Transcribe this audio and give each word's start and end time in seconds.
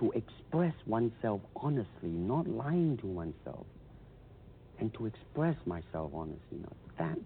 To 0.00 0.12
express 0.12 0.74
oneself 0.86 1.42
honestly, 1.56 2.08
not 2.08 2.48
lying 2.48 2.96
to 2.98 3.06
oneself, 3.06 3.66
and 4.78 4.92
to 4.94 5.06
express 5.06 5.56
myself 5.66 6.10
honestly, 6.14 6.58
now 6.62 6.72
that, 6.98 7.18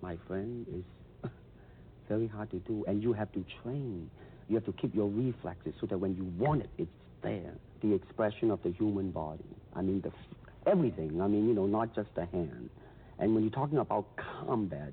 my 0.00 0.16
friend, 0.28 0.66
is 0.72 1.30
very 2.08 2.28
hard 2.28 2.50
to 2.50 2.58
do. 2.60 2.84
And 2.86 3.02
you 3.02 3.12
have 3.12 3.32
to 3.32 3.44
train. 3.62 4.08
You 4.48 4.54
have 4.54 4.64
to 4.66 4.72
keep 4.72 4.94
your 4.94 5.08
reflexes 5.08 5.74
so 5.80 5.86
that 5.86 5.98
when 5.98 6.14
you 6.14 6.24
want 6.38 6.62
it, 6.62 6.70
it's 6.78 6.90
there. 7.22 7.54
The 7.82 7.92
expression 7.92 8.50
of 8.52 8.62
the 8.62 8.70
human 8.70 9.10
body. 9.10 9.44
I 9.74 9.82
mean, 9.82 10.00
the 10.00 10.12
everything. 10.70 11.20
I 11.20 11.26
mean, 11.26 11.48
you 11.48 11.54
know, 11.54 11.66
not 11.66 11.94
just 11.94 12.14
the 12.14 12.26
hand. 12.26 12.70
And 13.18 13.34
when 13.34 13.42
you're 13.42 13.52
talking 13.52 13.78
about 13.78 14.06
combat, 14.16 14.92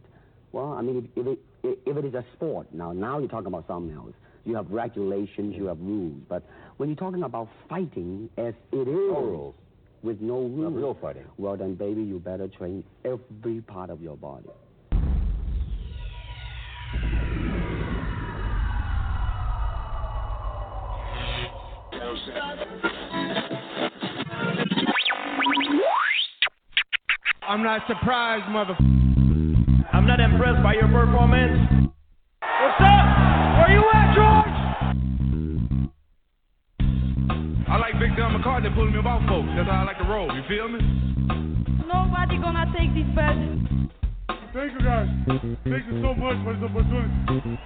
well, 0.51 0.73
I 0.73 0.81
mean, 0.81 1.09
if, 1.15 1.25
if, 1.25 1.37
it, 1.63 1.79
if 1.85 1.97
it 1.97 2.05
is 2.05 2.13
a 2.13 2.25
sport, 2.33 2.73
now, 2.73 2.91
now 2.91 3.19
you're 3.19 3.29
talking 3.29 3.47
about 3.47 3.67
something 3.67 3.95
else. 3.95 4.13
You 4.49 4.55
have 4.55 4.71
regulations, 4.71 5.53
you 5.55 5.65
have 5.65 5.79
rules. 5.79 6.17
But 6.27 6.41
when 6.77 6.89
you're 6.89 6.95
talking 6.95 7.21
about 7.21 7.49
fighting 7.69 8.29
as 8.35 8.55
it 8.71 8.87
is, 8.87 8.87
No 8.87 9.21
rules. 9.21 9.55
with 10.01 10.19
no 10.21 10.39
rules, 10.39 10.57
no 10.57 10.69
real 10.71 10.97
fighting. 10.99 11.25
well, 11.37 11.55
then, 11.55 11.75
baby, 11.75 12.01
you 12.01 12.17
better 12.19 12.47
train 12.47 12.83
every 13.05 13.61
part 13.61 13.91
of 13.91 14.01
your 14.01 14.17
body. 14.17 14.49
I'm 27.47 27.63
not 27.63 27.81
surprised, 27.87 28.49
mother. 28.51 28.75
I'm 29.91 30.05
not 30.05 30.19
impressed 30.19 30.61
by 30.63 30.73
your 30.73 30.87
performance. 30.87 31.91
What's 32.41 32.81
up? 32.81 33.28
Where 33.69 33.77
you 33.77 33.85
at, 33.93 34.15
George? 34.17 34.57
I 37.69 37.77
like 37.77 37.99
Big 37.99 38.17
John 38.17 38.33
McCarthy 38.33 38.69
pulling 38.73 38.93
me 38.93 38.99
about 38.99 39.21
folks. 39.29 39.47
That's 39.55 39.69
how 39.69 39.81
I 39.81 39.83
like 39.83 39.99
to 39.99 40.05
roll. 40.09 40.25
You 40.33 40.41
feel 40.49 40.67
me? 40.67 40.81
Nobody 41.85 42.41
gonna 42.41 42.65
take 42.75 42.89
this 42.97 43.05
bed. 43.13 43.37
Thank 44.57 44.73
you 44.73 44.81
guys. 44.81 45.05
Thank 45.69 45.85
you 45.85 46.01
so 46.01 46.17
much 46.17 46.41
for 46.41 46.57
this 46.57 46.65
opportunity. 46.65 47.13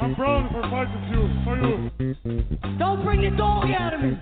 I'm 0.02 0.14
proud 0.16 0.52
for 0.52 0.62
fighting 0.68 1.08
you. 1.08 1.24
For 1.48 1.56
you. 1.56 1.74
Don't 2.78 3.06
bring 3.06 3.22
the 3.22 3.31
dog 3.38 3.72
out 3.72 3.94
of 3.94 4.02
me. 4.02 4.20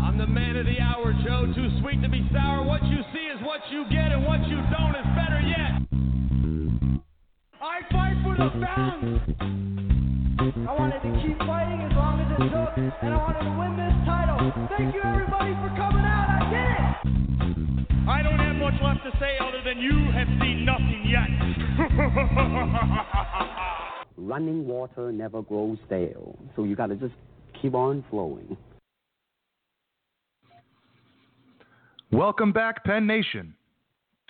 I'm 0.00 0.16
the 0.16 0.26
man 0.26 0.56
of 0.56 0.64
the 0.64 0.80
hour, 0.80 1.12
Joe. 1.22 1.52
Too 1.54 1.68
sweet 1.82 2.00
to 2.00 2.08
be 2.08 2.26
sour. 2.32 2.64
What 2.64 2.82
you 2.84 3.04
see 3.12 3.28
is 3.28 3.38
what 3.44 3.60
you 3.70 3.84
get, 3.90 4.12
and 4.12 4.24
what 4.24 4.40
you 4.48 4.56
don't 4.72 4.96
is 4.96 5.04
better 5.12 5.40
yet. 5.44 5.76
I 7.60 7.80
fight 7.92 8.16
for 8.24 8.34
the 8.34 8.48
fans. 8.64 9.79
I 10.50 10.74
wanted 10.74 10.98
to 11.02 11.22
keep 11.22 11.38
fighting 11.38 11.80
as 11.80 11.92
long 11.94 12.18
as 12.18 12.26
it 12.32 12.42
took, 12.50 12.76
and 12.76 13.14
I 13.14 13.18
wanted 13.18 13.44
to 13.46 13.54
win 13.54 13.76
this 13.78 13.94
title. 14.04 14.34
Thank 14.76 14.94
you 14.94 15.00
everybody 15.04 15.54
for 15.54 15.70
coming 15.78 16.02
out. 16.02 16.26
I 16.26 16.42
did 16.50 16.66
it. 16.74 18.08
I 18.08 18.22
don't 18.22 18.38
have 18.38 18.56
much 18.56 18.74
left 18.82 19.04
to 19.04 19.12
say 19.20 19.38
other 19.38 19.62
than 19.64 19.78
you 19.78 20.10
have 20.10 20.26
seen 20.40 20.64
nothing 20.64 21.06
yet. 21.06 21.30
Running 24.16 24.66
water 24.66 25.12
never 25.12 25.40
grows 25.42 25.78
stale. 25.86 26.36
So 26.56 26.64
you 26.64 26.74
got 26.74 26.88
to 26.88 26.96
just 26.96 27.14
keep 27.62 27.74
on 27.74 28.04
flowing. 28.10 28.56
Welcome 32.10 32.52
back, 32.52 32.82
Penn 32.84 33.06
Nation, 33.06 33.54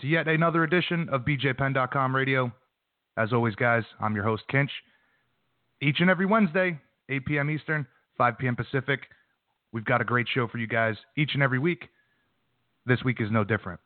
to 0.00 0.06
yet 0.06 0.28
another 0.28 0.64
edition 0.64 1.08
of 1.10 1.22
BJPenn.com 1.22 2.14
radio. 2.14 2.52
As 3.16 3.32
always, 3.32 3.54
guys, 3.54 3.84
I'm 4.00 4.14
your 4.14 4.24
host, 4.24 4.42
Kinch. 4.52 4.68
Each 5.82 6.00
and 6.00 6.10
every 6.10 6.26
Wednesday, 6.26 6.78
8 7.08 7.24
p.m. 7.24 7.50
Eastern, 7.50 7.86
5 8.18 8.38
p.m. 8.38 8.56
Pacific, 8.56 9.00
we've 9.72 9.84
got 9.84 10.00
a 10.00 10.04
great 10.04 10.26
show 10.32 10.46
for 10.46 10.58
you 10.58 10.66
guys 10.66 10.94
each 11.16 11.30
and 11.34 11.42
every 11.42 11.58
week. 11.58 11.88
This 12.86 13.02
week 13.04 13.20
is 13.20 13.30
no 13.30 13.44
different. 13.44 13.80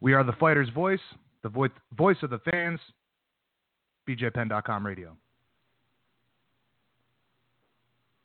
We 0.00 0.14
are 0.14 0.24
the 0.24 0.32
fighter's 0.32 0.68
voice, 0.70 1.00
the 1.42 1.48
voice, 1.48 1.70
voice 1.96 2.16
of 2.22 2.30
the 2.30 2.38
fans, 2.50 2.80
BJPenn.com 4.08 4.86
radio. 4.86 5.16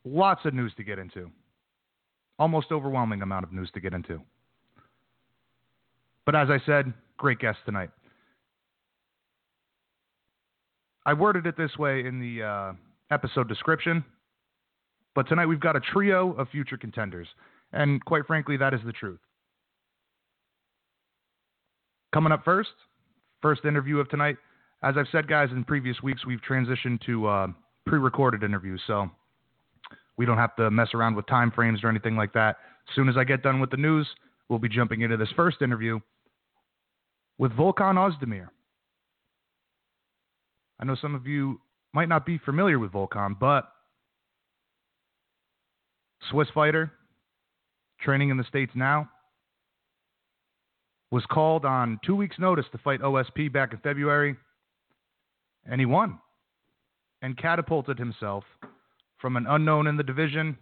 Lots 0.05 0.45
of 0.45 0.53
news 0.53 0.73
to 0.77 0.83
get 0.83 0.99
into. 0.99 1.29
Almost 2.39 2.71
overwhelming 2.71 3.21
amount 3.21 3.43
of 3.43 3.53
news 3.53 3.69
to 3.73 3.79
get 3.79 3.93
into. 3.93 4.21
But 6.25 6.35
as 6.35 6.49
I 6.49 6.59
said, 6.65 6.93
great 7.17 7.39
guest 7.39 7.59
tonight. 7.65 7.89
I 11.05 11.13
worded 11.13 11.45
it 11.45 11.57
this 11.57 11.77
way 11.77 12.05
in 12.05 12.19
the 12.19 12.43
uh, 12.43 12.73
episode 13.13 13.47
description, 13.47 14.03
but 15.15 15.27
tonight 15.27 15.45
we've 15.45 15.59
got 15.59 15.75
a 15.75 15.79
trio 15.79 16.33
of 16.33 16.49
future 16.49 16.77
contenders. 16.77 17.27
And 17.71 18.03
quite 18.05 18.25
frankly, 18.25 18.57
that 18.57 18.73
is 18.73 18.79
the 18.85 18.91
truth. 18.91 19.19
Coming 22.13 22.31
up 22.31 22.43
first, 22.43 22.69
first 23.41 23.65
interview 23.65 23.99
of 23.99 24.09
tonight. 24.09 24.37
As 24.83 24.95
I've 24.97 25.07
said, 25.11 25.27
guys, 25.27 25.49
in 25.51 25.63
previous 25.63 26.01
weeks, 26.03 26.25
we've 26.25 26.41
transitioned 26.47 27.01
to 27.05 27.27
uh, 27.27 27.47
pre 27.85 27.99
recorded 27.99 28.43
interviews. 28.43 28.81
So 28.85 29.09
we 30.17 30.25
don't 30.25 30.37
have 30.37 30.55
to 30.57 30.69
mess 30.69 30.89
around 30.93 31.15
with 31.15 31.25
time 31.27 31.51
frames 31.51 31.83
or 31.83 31.89
anything 31.89 32.15
like 32.15 32.33
that. 32.33 32.57
As 32.89 32.95
soon 32.95 33.09
as 33.09 33.17
I 33.17 33.23
get 33.23 33.41
done 33.41 33.59
with 33.59 33.71
the 33.71 33.77
news, 33.77 34.07
we'll 34.49 34.59
be 34.59 34.69
jumping 34.69 35.01
into 35.01 35.17
this 35.17 35.29
first 35.35 35.61
interview 35.61 35.99
with 37.37 37.51
Volkan 37.53 37.95
Ozdemir. 37.95 38.47
I 40.79 40.85
know 40.85 40.95
some 41.01 41.15
of 41.15 41.25
you 41.25 41.59
might 41.93 42.09
not 42.09 42.25
be 42.25 42.37
familiar 42.37 42.79
with 42.79 42.91
Volkan, 42.91 43.37
but 43.39 43.71
Swiss 46.29 46.47
fighter, 46.53 46.91
training 48.01 48.29
in 48.29 48.37
the 48.37 48.43
States 48.43 48.71
now, 48.75 49.09
was 51.11 51.23
called 51.27 51.63
on 51.63 51.99
two 52.03 52.15
weeks' 52.15 52.39
notice 52.39 52.65
to 52.71 52.77
fight 52.79 53.01
OSP 53.01 53.53
back 53.53 53.71
in 53.73 53.79
February, 53.79 54.35
and 55.65 55.79
he 55.79 55.85
won 55.85 56.19
and 57.21 57.37
catapulted 57.37 57.99
himself 57.99 58.43
from 59.17 59.37
an 59.37 59.45
unknown 59.47 59.87
in 59.87 59.95
the 59.95 60.03
division 60.03 60.57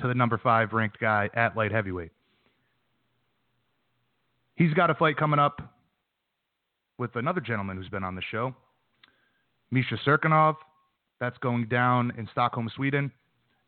to 0.00 0.08
the 0.08 0.14
number 0.14 0.38
five 0.38 0.72
ranked 0.72 0.98
guy 0.98 1.28
at 1.34 1.56
light 1.56 1.70
heavyweight. 1.70 2.10
He's 4.56 4.72
got 4.72 4.90
a 4.90 4.94
fight 4.94 5.16
coming 5.16 5.38
up 5.38 5.60
with 6.98 7.14
another 7.16 7.40
gentleman 7.40 7.76
who's 7.76 7.88
been 7.88 8.04
on 8.04 8.14
the 8.14 8.22
show, 8.30 8.54
Misha 9.74 9.98
Cirkunov. 10.06 10.54
That's 11.20 11.36
going 11.38 11.66
down 11.66 12.12
in 12.16 12.28
Stockholm, 12.30 12.70
Sweden. 12.74 13.10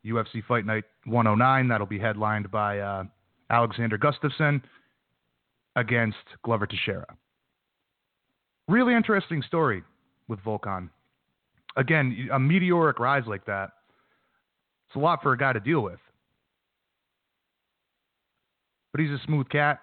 UFC 0.07 0.43
Fight 0.47 0.65
Night 0.65 0.85
109. 1.05 1.69
That'll 1.69 1.87
be 1.87 1.99
headlined 1.99 2.49
by 2.51 2.79
uh, 2.79 3.05
Alexander 3.51 3.99
Gustafsson 3.99 4.63
against 5.75 6.17
Glover 6.45 6.67
Teixeira. 6.67 7.07
Really 8.69 8.95
interesting 8.95 9.43
story 9.43 9.83
with 10.29 10.39
Volkan. 10.41 10.91
Again, 11.77 12.29
a 12.33 12.39
meteoric 12.39 13.01
rise 13.01 13.25
like 13.27 13.45
that, 13.47 13.71
it's 14.89 14.97
a 14.97 14.99
lot 15.01 15.23
for 15.23 15.33
a 15.33 15.39
guy 15.39 15.53
to 15.53 15.61
deal 15.61 15.81
with. 15.81 15.99
But 18.93 19.01
he's 19.01 19.11
a 19.11 19.21
smooth 19.27 19.49
cat. 19.49 19.81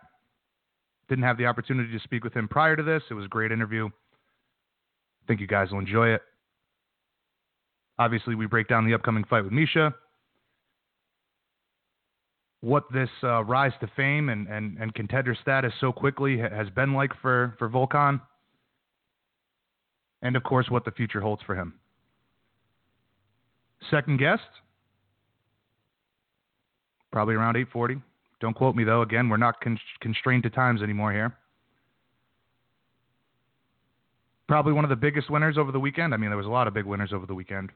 Didn't 1.10 1.26
have 1.26 1.38
the 1.38 1.46
opportunity 1.46 1.92
to 1.92 2.00
speak 2.00 2.24
with 2.24 2.34
him 2.34 2.48
prior 2.48 2.78
to 2.78 2.82
this. 2.82 3.04
It 3.12 3.14
was 3.14 3.26
a 3.26 3.30
great 3.30 3.52
interview. 3.52 3.90
Think 5.28 5.40
you 5.40 5.48
guys 5.48 5.72
will 5.72 5.80
enjoy 5.80 6.10
it. 6.10 6.22
Obviously, 8.00 8.36
we 8.36 8.46
break 8.46 8.68
down 8.68 8.86
the 8.86 8.94
upcoming 8.94 9.24
fight 9.24 9.44
with 9.44 9.54
Misha, 9.54 9.94
what 12.62 12.86
this 12.92 13.10
uh, 13.24 13.44
rise 13.44 13.74
to 13.82 13.88
fame 13.96 14.30
and, 14.30 14.48
and, 14.48 14.78
and 14.80 14.94
contender 14.96 15.38
status 15.40 15.74
so 15.80 15.92
quickly 15.92 16.40
ha- 16.40 16.50
has 16.50 16.70
been 16.70 16.94
like 16.94 17.12
for, 17.22 17.56
for 17.60 17.70
Volkan, 17.70 18.20
and 20.22 20.36
of 20.36 20.44
course, 20.44 20.70
what 20.70 20.86
the 20.86 20.92
future 20.92 21.22
holds 21.22 21.42
for 21.44 21.56
him. 21.56 21.74
Second 23.92 24.18
guest, 24.18 24.42
probably 27.12 27.36
around 27.36 27.58
840. 27.58 28.02
Don't 28.40 28.56
quote 28.56 28.76
me, 28.76 28.84
though. 28.84 29.02
Again, 29.02 29.30
we're 29.30 29.38
not 29.38 29.62
con- 29.62 29.80
constrained 30.02 30.44
to 30.44 30.50
times 30.50 30.82
anymore 30.82 31.12
here. 31.12 31.38
Probably 34.48 34.74
one 34.74 34.84
of 34.84 34.90
the 34.90 34.96
biggest 34.96 35.30
winners 35.30 35.58
over 35.58 35.72
the 35.72 35.80
weekend. 35.80 36.14
I 36.14 36.18
mean, 36.18 36.30
there 36.30 36.38
was 36.38 36.46
a 36.46 36.50
lot 36.50 36.68
of 36.68 36.74
big 36.74 36.86
winners 36.86 37.14
over 37.14 37.26
the 37.26 37.36
weekend. 37.36 37.72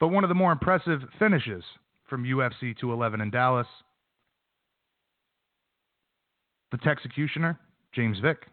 But 0.00 0.08
one 0.08 0.24
of 0.24 0.28
the 0.28 0.34
more 0.34 0.50
impressive 0.50 1.02
finishes 1.18 1.62
from 2.08 2.24
UFC 2.24 2.76
211 2.76 3.20
in 3.20 3.30
Dallas. 3.30 3.66
The 6.72 6.78
Texecutioner, 6.78 7.58
James 7.94 8.18
Vick, 8.20 8.46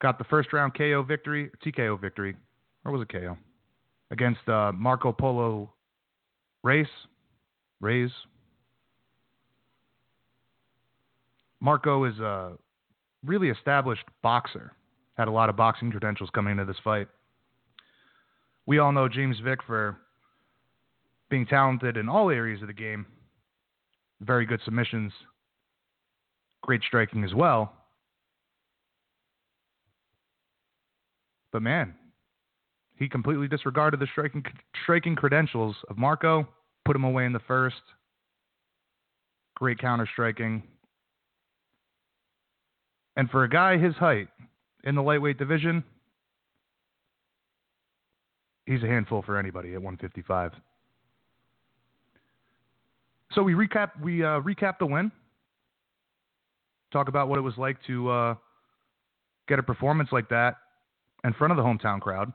got 0.00 0.18
the 0.18 0.24
first 0.24 0.52
round 0.52 0.74
KO 0.74 1.02
victory, 1.02 1.50
TKO 1.64 2.00
victory, 2.00 2.36
or 2.84 2.92
was 2.92 3.02
it 3.02 3.12
KO? 3.12 3.36
Against 4.10 4.46
uh, 4.48 4.72
Marco 4.72 5.12
Polo 5.12 5.72
Race, 6.62 6.86
Rays. 7.80 8.10
Marco 11.60 12.04
is 12.04 12.18
a 12.18 12.52
really 13.24 13.48
established 13.50 14.04
boxer. 14.22 14.72
Had 15.16 15.28
a 15.28 15.30
lot 15.32 15.48
of 15.48 15.56
boxing 15.56 15.90
credentials 15.90 16.30
coming 16.34 16.52
into 16.52 16.64
this 16.64 16.80
fight. 16.82 17.08
We 18.66 18.78
all 18.78 18.92
know 18.92 19.08
James 19.08 19.36
Vick 19.44 19.60
for 19.66 19.98
being 21.28 21.46
talented 21.46 21.96
in 21.96 22.08
all 22.08 22.30
areas 22.30 22.62
of 22.62 22.68
the 22.68 22.74
game. 22.74 23.06
Very 24.20 24.46
good 24.46 24.60
submissions, 24.64 25.12
great 26.62 26.82
striking 26.86 27.24
as 27.24 27.34
well. 27.34 27.72
But 31.52 31.62
man, 31.62 31.94
he 32.96 33.08
completely 33.08 33.48
disregarded 33.48 34.00
the 34.00 34.06
striking 34.12 34.44
striking 34.82 35.16
credentials 35.16 35.76
of 35.90 35.98
Marco, 35.98 36.48
put 36.84 36.96
him 36.96 37.04
away 37.04 37.26
in 37.26 37.32
the 37.32 37.40
first. 37.40 37.82
Great 39.56 39.78
counter 39.78 40.08
striking. 40.10 40.62
And 43.16 43.28
for 43.30 43.44
a 43.44 43.48
guy 43.48 43.76
his 43.76 43.94
height 43.94 44.28
in 44.84 44.94
the 44.94 45.02
lightweight 45.02 45.38
division, 45.38 45.84
he's 48.66 48.82
a 48.82 48.86
handful 48.86 49.22
for 49.22 49.38
anybody 49.38 49.74
at 49.74 49.82
155. 49.82 50.52
So 53.34 53.42
we 53.42 53.54
recap 53.54 53.90
we 54.02 54.22
uh, 54.22 54.40
recap 54.40 54.78
the 54.78 54.86
win. 54.86 55.10
Talk 56.92 57.08
about 57.08 57.28
what 57.28 57.38
it 57.38 57.42
was 57.42 57.56
like 57.56 57.78
to 57.86 58.10
uh, 58.10 58.34
get 59.48 59.58
a 59.58 59.62
performance 59.62 60.10
like 60.12 60.28
that 60.28 60.56
in 61.24 61.32
front 61.32 61.50
of 61.50 61.56
the 61.56 61.62
hometown 61.62 62.00
crowd. 62.00 62.32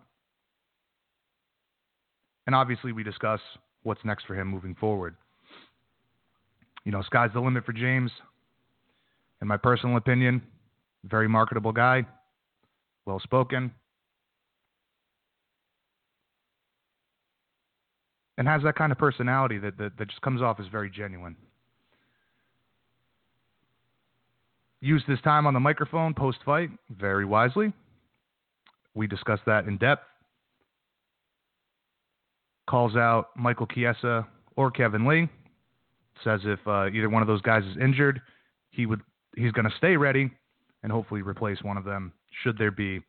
And 2.47 2.55
obviously, 2.55 2.91
we 2.93 3.03
discuss 3.03 3.41
what's 3.83 4.03
next 4.03 4.25
for 4.25 4.33
him 4.33 4.47
moving 4.47 4.73
forward. 4.75 5.15
You 6.85 6.91
know, 6.91 7.01
sky's 7.03 7.29
the 7.33 7.41
limit 7.41 7.65
for 7.65 7.73
James. 7.73 8.11
In 9.41 9.47
my 9.47 9.57
personal 9.57 9.97
opinion, 9.97 10.41
very 11.07 11.27
marketable 11.27 11.71
guy, 11.71 12.05
well 13.05 13.19
spoken, 13.19 13.71
and 18.37 18.47
has 18.47 18.61
that 18.63 18.75
kind 18.75 18.91
of 18.91 18.97
personality 18.97 19.57
that, 19.57 19.77
that, 19.77 19.97
that 19.97 20.09
just 20.09 20.21
comes 20.21 20.41
off 20.41 20.59
as 20.59 20.67
very 20.67 20.89
genuine. 20.89 21.35
Used 24.79 25.05
his 25.05 25.19
time 25.21 25.47
on 25.47 25.53
the 25.53 25.59
microphone 25.59 26.13
post 26.13 26.37
fight 26.45 26.69
very 26.91 27.25
wisely. 27.25 27.73
We 28.93 29.07
discussed 29.07 29.43
that 29.47 29.65
in 29.65 29.77
depth. 29.77 30.03
Calls 32.69 32.95
out 32.95 33.29
Michael 33.35 33.65
Chiesa 33.65 34.27
or 34.55 34.69
Kevin 34.69 35.07
Lee. 35.07 35.29
Says 36.23 36.41
if 36.43 36.59
uh, 36.67 36.87
either 36.87 37.09
one 37.09 37.21
of 37.21 37.27
those 37.27 37.41
guys 37.41 37.63
is 37.63 37.77
injured, 37.77 38.21
he 38.71 38.85
would 38.85 39.01
he's 39.35 39.51
going 39.51 39.69
to 39.69 39.75
stay 39.77 39.97
ready 39.97 40.31
and 40.83 40.91
hopefully 40.91 41.21
replace 41.21 41.61
one 41.63 41.77
of 41.77 41.83
them 41.83 42.13
should 42.43 42.57
there 42.57 42.71
be 42.71 43.01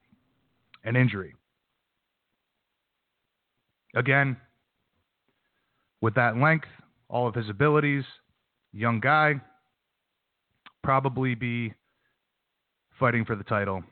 an 0.84 0.96
injury. 0.96 1.34
Again, 3.94 4.36
with 6.00 6.14
that 6.14 6.36
length, 6.36 6.68
all 7.08 7.26
of 7.26 7.34
his 7.34 7.48
abilities, 7.48 8.04
young 8.72 9.00
guy, 9.00 9.40
probably 10.82 11.34
be 11.34 11.72
fighting 12.98 13.24
for 13.24 13.36
the 13.36 13.44
title 13.44 13.82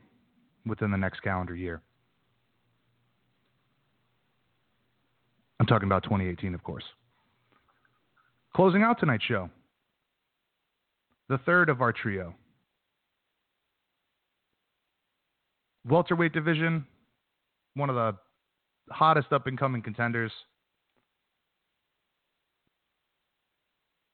within 0.65 0.91
the 0.91 0.97
next 0.97 1.21
calendar 1.21 1.55
year. 1.55 1.81
I'm 5.59 5.65
talking 5.65 5.87
about 5.87 6.03
2018, 6.03 6.53
of 6.53 6.63
course. 6.63 6.83
Closing 8.55 8.83
out 8.83 8.99
tonight's 8.99 9.23
show, 9.23 9.49
the 11.29 11.39
third 11.39 11.69
of 11.69 11.81
our 11.81 11.91
trio. 11.91 12.33
Welterweight 15.89 16.33
division, 16.33 16.85
one 17.75 17.89
of 17.89 17.95
the 17.95 18.15
hottest 18.91 19.31
up 19.31 19.47
and 19.47 19.57
coming 19.57 19.81
contenders. 19.81 20.31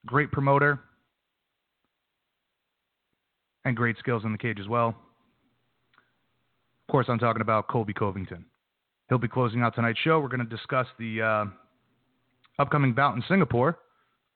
Great 0.06 0.32
promoter 0.32 0.80
and 3.66 3.76
great 3.76 3.98
skills 3.98 4.24
in 4.26 4.32
the 4.32 4.38
cage 4.38 4.60
as 4.60 4.68
well. 4.68 4.90
Of 4.90 6.92
course, 6.92 7.08
I'm 7.10 7.20
talking 7.20 7.42
about 7.42 7.70
Colby 7.70 7.94
Covington. 7.94 8.46
He'll 9.10 9.18
be 9.18 9.28
closing 9.28 9.62
out 9.62 9.76
tonight's 9.76 10.00
show. 10.00 10.20
We're 10.20 10.28
going 10.28 10.48
to 10.48 10.56
discuss 10.56 10.88
the 11.00 11.22
uh, 11.22 11.46
upcoming 12.60 12.94
bout 12.94 13.16
in 13.16 13.24
Singapore 13.28 13.80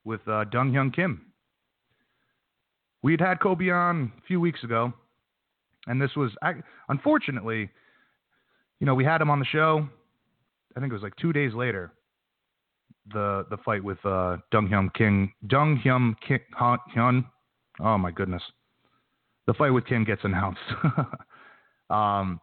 with 0.04 0.26
uh, 0.26 0.44
Dong 0.44 0.72
Hyun 0.72 0.94
Kim. 0.94 1.26
We 3.02 3.12
had 3.12 3.20
had 3.20 3.40
Colby 3.40 3.70
on 3.70 4.12
a 4.18 4.26
few 4.26 4.40
weeks 4.40 4.64
ago, 4.64 4.92
and 5.88 6.00
this 6.00 6.14
was 6.14 6.30
unfortunately, 6.88 7.68
you 8.78 8.86
know, 8.86 8.94
we 8.94 9.04
had 9.04 9.20
him 9.20 9.30
on 9.30 9.40
the 9.40 9.46
show. 9.46 9.88
I 10.76 10.80
think 10.80 10.92
it 10.92 10.94
was 10.94 11.02
like 11.02 11.16
two 11.16 11.32
days 11.32 11.54
later. 11.54 11.92
The 13.12 13.46
the 13.50 13.56
fight 13.64 13.82
with 13.82 13.98
uh, 14.04 14.36
Dong 14.50 14.68
Hyun 14.68 14.92
King, 14.94 15.32
Dong 15.46 15.80
Hyun 15.84 16.14
King, 16.26 16.40
Hyun. 16.60 17.24
Oh 17.80 17.96
my 17.96 18.10
goodness, 18.10 18.42
the 19.46 19.54
fight 19.54 19.70
with 19.70 19.86
Kim 19.86 20.04
gets 20.04 20.20
announced. 20.24 20.60
um, 21.90 22.38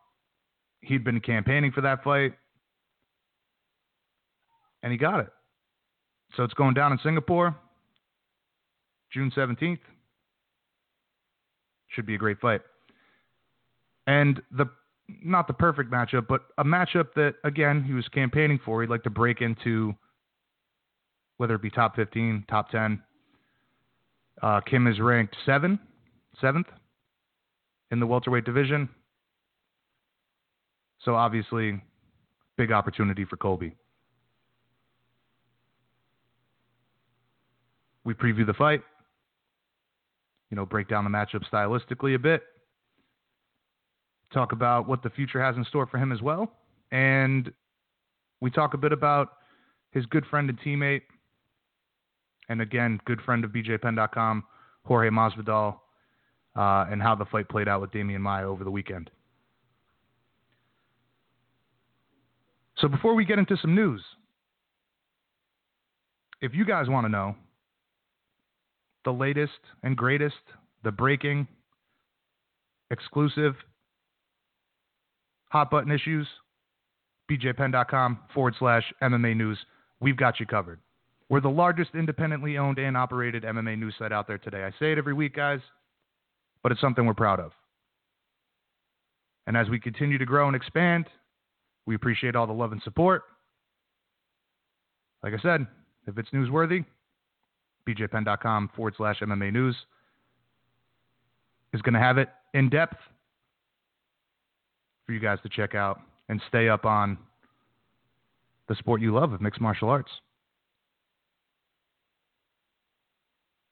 he'd 0.82 1.04
been 1.04 1.20
campaigning 1.20 1.72
for 1.72 1.82
that 1.82 2.04
fight, 2.04 2.34
and 4.82 4.92
he 4.92 4.98
got 4.98 5.20
it. 5.20 5.30
So 6.36 6.44
it's 6.44 6.54
going 6.56 6.74
down 6.74 6.92
in 6.92 7.00
Singapore, 7.04 7.56
June 9.14 9.32
17th. 9.36 9.80
Should 11.90 12.08
be 12.08 12.16
a 12.16 12.18
great 12.18 12.40
fight. 12.40 12.62
And 14.08 14.42
the 14.52 14.66
not 15.08 15.48
the 15.48 15.54
perfect 15.54 15.92
matchup, 15.92 16.28
but 16.28 16.42
a 16.58 16.64
matchup 16.64 17.14
that 17.16 17.36
again 17.44 17.84
he 17.84 17.94
was 17.94 18.08
campaigning 18.10 18.60
for. 18.64 18.82
He'd 18.82 18.90
like 18.90 19.04
to 19.04 19.10
break 19.10 19.42
into 19.42 19.94
whether 21.38 21.56
it 21.56 21.62
be 21.62 21.70
top 21.70 21.96
15, 21.96 22.46
top 22.50 22.70
10. 22.70 23.02
Uh, 24.42 24.62
Kim 24.62 24.88
is 24.88 25.00
ranked 25.00 25.36
seven, 25.46 25.80
seventh 26.40 26.68
in 27.92 28.00
the 28.00 28.08
welterweight 28.08 28.46
division. 28.46 28.90
So 31.04 31.16
obviously, 31.16 31.82
big 32.58 32.72
opportunity 32.72 33.26
for 33.26 33.38
Colby. 33.38 33.76
We 38.04 38.14
preview 38.14 38.46
the 38.46 38.54
fight, 38.54 38.82
you 40.50 40.56
know, 40.56 40.66
break 40.66 40.88
down 40.88 41.04
the 41.04 41.10
matchup 41.10 41.44
stylistically 41.52 42.16
a 42.16 42.20
bit, 42.20 42.44
talk 44.34 44.52
about 44.52 44.88
what 44.88 45.04
the 45.04 45.10
future 45.10 45.42
has 45.42 45.56
in 45.56 45.64
store 45.66 45.86
for 45.86 45.98
him 45.98 46.12
as 46.12 46.22
well, 46.22 46.52
and 46.92 47.52
we 48.42 48.52
talk 48.52 48.74
a 48.74 48.78
bit 48.78 48.92
about 48.92 49.34
his 49.92 50.06
good 50.08 50.26
friend 50.26 50.50
and 50.50 50.60
teammate, 50.60 51.02
and 52.50 52.62
again, 52.62 53.00
good 53.06 53.22
friend 53.22 53.44
of 53.44 53.52
BJPenn.com, 53.52 54.44
Jorge 54.84 55.10
Masvidal, 55.10 55.78
uh, 56.56 56.86
and 56.90 57.02
how 57.02 57.16
the 57.16 57.26
fight 57.26 57.50
played 57.50 57.68
out 57.68 57.82
with 57.82 57.92
Demian 57.92 58.20
Maia 58.20 58.48
over 58.48 58.64
the 58.64 58.72
weekend. 58.72 59.10
So 62.78 62.88
before 62.88 63.16
we 63.16 63.26
get 63.26 63.40
into 63.40 63.58
some 63.58 63.74
news, 63.74 64.04
if 66.42 66.54
you 66.54 66.66
guys 66.66 66.90
want 66.90 67.06
to 67.06 67.10
know 67.10 67.36
the 69.06 69.12
latest 69.12 69.54
and 69.84 69.96
greatest, 69.96 70.36
the 70.84 70.92
breaking, 70.92 71.48
exclusive, 72.92 73.56
hot 75.50 75.70
button 75.70 75.92
issues, 75.92 76.28
bjpenn.com 77.30 78.20
forward 78.34 78.56
slash 78.60 78.84
MMA 79.02 79.36
news. 79.36 79.58
We've 80.00 80.18
got 80.18 80.40
you 80.40 80.46
covered. 80.46 80.80
We're 81.30 81.42
the 81.42 81.50
largest 81.50 81.92
independently 81.96 82.58
owned 82.58 82.78
and 82.78 82.96
operated 82.96 83.44
MMA 83.44 83.80
news 83.80 83.96
site 83.98 84.12
out 84.12 84.28
there 84.28 84.38
today. 84.38 84.64
I 84.64 84.72
say 84.80 84.92
it 84.92 84.98
every 84.98 85.14
week, 85.14 85.36
guys, 85.36 85.60
but 86.62 86.72
it's 86.72 86.82
something 86.82 87.06
we're 87.06 87.14
proud 87.16 87.40
of. 87.40 87.52
And 89.48 89.58
as 89.58 89.70
we 89.70 89.80
continue 89.80 90.18
to 90.18 90.26
grow 90.26 90.48
and 90.48 90.56
expand, 90.56 91.06
we 91.86 91.96
appreciate 91.96 92.36
all 92.36 92.48
the 92.48 92.54
love 92.54 92.72
and 92.72 92.82
support. 92.84 93.24
Like 95.24 95.34
I 95.34 95.42
said, 95.42 95.66
if 96.08 96.18
it's 96.18 96.30
newsworthy, 96.30 96.86
bjpenn.com 97.88 98.72
forward 98.76 98.94
slash 98.98 99.20
MMA 99.22 99.52
news 99.52 99.76
is 101.74 101.82
going 101.82 101.94
to 101.94 102.00
have 102.00 102.18
it 102.18 102.30
in 102.54 102.70
depth 102.70 102.98
for 105.06 105.14
you 105.14 105.20
guys 105.20 105.40
to 105.44 105.50
check 105.50 105.76
out 105.76 106.00
and 106.30 106.42
stay 106.48 106.70
up 106.70 106.86
on 106.86 107.18
the 108.68 108.76
sport 108.76 109.02
you 109.02 109.14
love 109.14 109.34
of 109.34 109.42
mixed 109.42 109.62
martial 109.62 109.90
arts. 109.90 110.12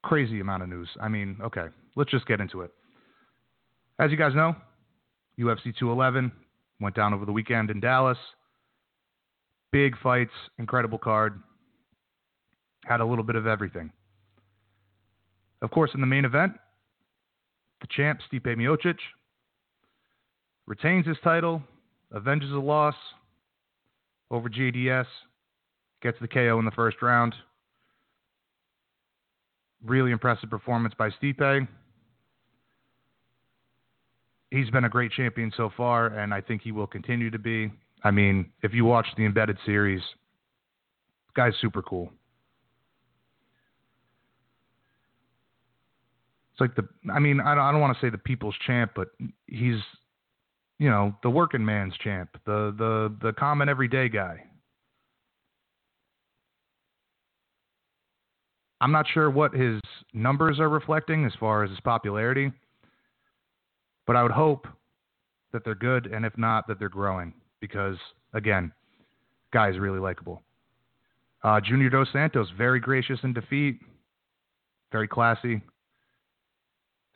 Crazy 0.04 0.40
amount 0.40 0.64
of 0.64 0.70
news. 0.70 0.90
I 1.02 1.08
mean, 1.08 1.38
okay, 1.42 1.68
let's 1.96 2.12
just 2.12 2.28
get 2.28 2.42
into 2.42 2.62
it. 2.62 2.72
As 4.00 4.12
you 4.12 4.18
guys 4.18 4.36
know, 4.36 4.56
UFC 5.40 5.76
211 5.78 6.32
went 6.80 6.96
down 6.96 7.14
over 7.14 7.26
the 7.26 7.32
weekend 7.32 7.72
in 7.72 7.80
Dallas. 7.80 8.18
Big 9.72 9.98
fights, 10.04 10.34
incredible 10.60 10.98
card. 10.98 11.42
Had 12.86 13.00
a 13.00 13.06
little 13.06 13.24
bit 13.24 13.36
of 13.36 13.48
everything. 13.48 13.92
Of 15.62 15.72
course, 15.72 15.92
in 15.96 16.02
the 16.02 16.08
main 16.08 16.26
event, 16.26 16.54
the 17.80 17.88
champ, 17.88 18.20
Stipe 18.30 18.46
Miocic, 18.46 18.98
retains 20.66 21.06
his 21.06 21.18
title, 21.24 21.62
avenges 22.16 22.52
a 22.52 22.56
loss 22.56 22.96
over 24.32 24.50
JDS, 24.50 25.06
gets 26.02 26.18
the 26.20 26.28
KO 26.28 26.60
in 26.60 26.66
the 26.66 26.72
first 26.72 27.02
round. 27.02 27.36
Really 29.84 30.12
impressive 30.12 30.50
performance 30.50 30.94
by 30.98 31.10
Stipe. 31.10 31.68
He's 34.52 34.70
been 34.70 34.86
a 34.86 34.90
great 34.90 35.12
champion 35.12 35.52
so 35.58 35.72
far, 35.76 36.08
and 36.08 36.34
I 36.34 36.40
think 36.40 36.62
he 36.62 36.72
will 36.72 36.88
continue 36.88 37.32
to 37.32 37.40
be. 37.40 37.72
I 38.04 38.12
mean, 38.12 38.52
if 38.62 38.74
you 38.74 38.86
watch 38.86 39.08
the 39.18 39.26
embedded 39.26 39.58
series, 39.66 40.02
guy's 41.36 41.54
super 41.60 41.82
cool. 41.82 42.12
It's 46.52 46.62
like 46.62 46.76
the, 46.76 46.88
I 47.12 47.20
mean, 47.20 47.40
I 47.40 47.56
don't, 47.56 47.64
I 47.64 47.72
don't 47.72 47.82
want 47.82 47.98
to 47.98 48.06
say 48.06 48.12
the 48.12 48.18
people's 48.20 48.56
champ, 48.66 48.92
but 48.96 49.08
he's, 49.48 49.80
you 50.80 50.90
know, 50.90 51.16
the 51.24 51.30
working 51.30 51.64
man's 51.64 51.94
champ, 52.04 52.30
the 52.46 52.74
the 52.78 53.16
the 53.22 53.34
common 53.34 53.70
everyday 53.70 54.10
guy. 54.10 54.44
I'm 58.82 58.92
not 58.92 59.06
sure 59.14 59.30
what 59.30 59.54
his 59.54 59.80
numbers 60.14 60.60
are 60.60 60.68
reflecting 60.68 61.26
as 61.26 61.32
far 61.40 61.64
as 61.64 61.70
his 61.70 61.80
popularity, 61.80 62.52
but 64.06 64.18
I 64.18 64.24
would 64.24 64.32
hope 64.34 64.68
that 65.54 65.64
they're 65.64 65.76
good, 65.76 66.08
and 66.08 66.26
if 66.26 66.38
not, 66.38 66.68
that 66.68 66.80
they're 66.80 66.90
growing 66.90 67.34
because, 67.62 67.96
again, 68.34 68.74
guy 69.54 69.70
is 69.70 69.78
really 69.78 70.00
likable. 70.00 70.42
Uh, 71.44 71.62
Junior 71.62 71.90
Dos 71.90 72.08
Santos, 72.12 72.48
very 72.58 72.80
gracious 72.80 73.20
in 73.24 73.34
defeat, 73.34 73.80
very 74.92 75.08
classy. 75.08 75.62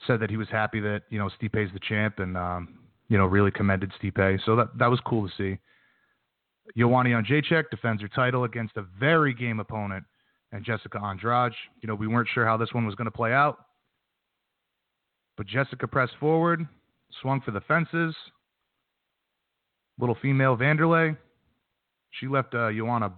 Said 0.05 0.19
that 0.19 0.29
he 0.29 0.37
was 0.37 0.47
happy 0.49 0.79
that 0.79 1.01
you 1.09 1.17
know 1.17 1.29
Stipe's 1.37 1.73
the 1.73 1.79
champ, 1.79 2.19
and 2.19 2.37
um, 2.37 2.79
you 3.09 3.17
know 3.17 3.25
really 3.25 3.51
commended 3.51 3.91
Stipe. 4.01 4.39
So 4.45 4.55
that 4.55 4.77
that 4.77 4.87
was 4.87 4.99
cool 5.05 5.27
to 5.27 5.33
see. 5.37 5.59
Joanna 6.75 7.09
Jędrzejczyk 7.09 7.69
defends 7.71 8.01
her 8.01 8.09
title 8.09 8.43
against 8.43 8.75
a 8.77 8.85
very 8.99 9.33
game 9.33 9.59
opponent 9.59 10.03
and 10.51 10.65
Jessica 10.65 10.99
Andrade. 11.01 11.53
You 11.81 11.87
know, 11.87 11.95
we 11.95 12.07
weren't 12.07 12.27
sure 12.33 12.45
how 12.45 12.57
this 12.57 12.73
one 12.73 12.85
was 12.85 12.95
going 12.95 13.05
to 13.05 13.11
play 13.11 13.33
out. 13.33 13.57
But 15.37 15.47
Jessica 15.47 15.87
pressed 15.87 16.15
forward, 16.19 16.67
swung 17.21 17.41
for 17.41 17.51
the 17.51 17.61
fences. 17.61 18.15
Little 19.99 20.17
female 20.21 20.57
Wanderlei. 20.57 21.17
She 22.11 22.27
left 22.27 22.53
uh, 22.53 22.69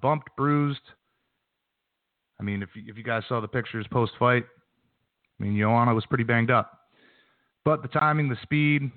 bumped, 0.01 0.29
bruised. 0.35 0.81
I 2.39 2.43
mean, 2.43 2.61
if 2.61 2.69
if 2.75 2.97
you 2.97 3.03
guys 3.03 3.23
saw 3.27 3.41
the 3.41 3.47
pictures 3.47 3.85
post 3.91 4.13
fight, 4.17 4.45
I 5.39 5.43
mean, 5.43 5.57
Joanna 5.57 5.93
was 5.93 6.05
pretty 6.05 6.23
banged 6.23 6.51
up. 6.51 6.79
But 7.65 7.81
the 7.81 7.87
timing, 7.89 8.29
the 8.29 8.37
speed, 8.41 8.89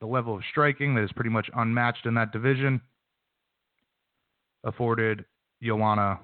the 0.00 0.06
level 0.06 0.36
of 0.36 0.42
striking 0.50 0.94
that 0.94 1.04
is 1.04 1.12
pretty 1.12 1.30
much 1.30 1.48
unmatched 1.56 2.06
in 2.06 2.14
that 2.14 2.32
division 2.32 2.80
afforded 4.64 5.24
Joanna 5.62 6.20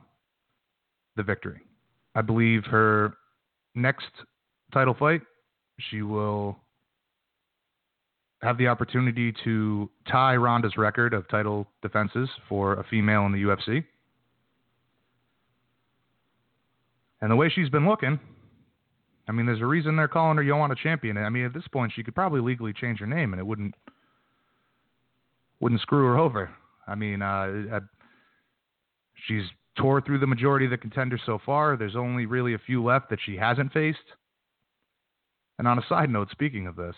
the 1.17 1.23
victory. 1.23 1.61
I 2.15 2.23
believe 2.23 2.65
her 2.67 3.15
next 3.75 4.07
title 4.73 4.95
fight, 4.95 5.23
she 5.91 6.03
will 6.03 6.57
have 8.43 8.59
the 8.59 8.69
opportunity 8.69 9.33
to 9.45 9.91
tie 10.11 10.37
Ronda's 10.37 10.77
record 10.77 11.15
of 11.15 11.27
title 11.29 11.67
defenses 11.83 12.29
for 12.49 12.75
a 12.75 12.85
female 12.85 13.27
in 13.27 13.33
the 13.33 13.43
UFC. 13.43 13.85
And 17.21 17.31
the 17.31 17.37
way 17.37 17.49
she's 17.49 17.71
been 17.71 17.89
looking, 17.89 18.21
I 19.27 19.33
mean, 19.33 19.47
there's 19.47 19.61
a 19.61 19.67
reason 19.67 19.97
they're 19.97 20.09
calling 20.09 20.37
her 20.37 20.45
Joanna 20.45 20.75
Champion. 20.75 21.17
I 21.17 21.31
mean, 21.31 21.45
at 21.45 21.55
this 21.55 21.67
point, 21.73 21.93
she 21.95 22.03
could 22.03 22.15
probably 22.15 22.41
legally 22.41 22.73
change 22.73 23.01
her 23.01 23.07
name, 23.07 23.33
and 23.33 23.41
it 23.41 23.47
wouldn't 23.47 23.75
wouldn't 25.61 25.81
screw 25.81 26.05
her 26.07 26.19
over. 26.19 26.51
I 26.87 26.95
mean, 26.95 27.23
uh, 27.23 27.81
she's 29.27 29.45
tore 29.77 30.01
through 30.01 30.19
the 30.19 30.27
majority 30.27 30.67
of 30.67 30.71
the 30.71 30.77
contenders 30.77 31.23
so 31.25 31.39
far. 31.45 31.77
There's 31.77 31.97
only 31.97 32.27
really 32.27 32.55
a 32.55 32.59
few 32.59 32.85
left 32.85 33.11
that 33.11 33.19
she 33.25 33.37
hasn't 33.37 33.73
faced. 33.73 33.99
And 35.59 35.69
on 35.69 35.79
a 35.79 35.87
side 35.89 36.11
note, 36.11 36.29
speaking 36.31 36.67
of 36.67 36.77
this, 36.77 36.95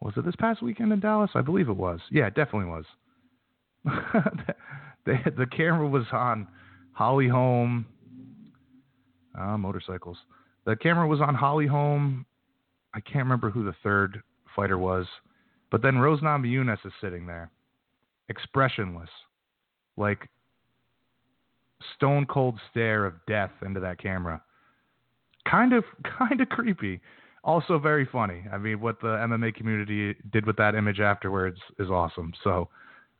was 0.00 0.14
it 0.16 0.24
this 0.24 0.36
past 0.36 0.62
weekend 0.62 0.92
in 0.92 1.00
Dallas? 1.00 1.30
I 1.34 1.42
believe 1.42 1.68
it 1.68 1.76
was. 1.76 2.00
Yeah, 2.10 2.26
it 2.26 2.34
definitely 2.34 2.70
was. 2.70 2.84
the, 5.04 5.18
the 5.36 5.46
camera 5.46 5.88
was 5.88 6.06
on 6.12 6.48
Holly 6.92 7.28
Holm. 7.28 7.86
Uh, 9.38 9.56
motorcycles. 9.56 10.18
The 10.66 10.76
camera 10.76 11.06
was 11.06 11.20
on 11.20 11.34
Holly 11.34 11.66
Holm. 11.66 12.26
I 12.94 13.00
can't 13.00 13.24
remember 13.24 13.50
who 13.50 13.64
the 13.64 13.74
third 13.82 14.22
fighter 14.54 14.78
was. 14.78 15.06
But 15.70 15.80
then 15.82 15.96
Rose 15.98 16.20
Namajunas 16.20 16.84
is 16.84 16.92
sitting 17.00 17.26
there, 17.26 17.50
expressionless, 18.28 19.08
like 19.96 20.28
stone 21.96 22.26
cold 22.26 22.60
stare 22.70 23.06
of 23.06 23.14
death 23.26 23.50
into 23.64 23.80
that 23.80 23.98
camera. 23.98 24.42
Kind 25.50 25.72
of, 25.72 25.84
kind 26.18 26.40
of 26.40 26.48
creepy. 26.50 27.00
Also 27.44 27.78
very 27.78 28.06
funny. 28.12 28.44
I 28.52 28.58
mean, 28.58 28.80
what 28.80 29.00
the 29.00 29.08
MMA 29.08 29.54
community 29.54 30.14
did 30.32 30.46
with 30.46 30.56
that 30.58 30.74
image 30.74 31.00
afterwards 31.00 31.58
is 31.78 31.88
awesome. 31.88 32.32
So, 32.44 32.68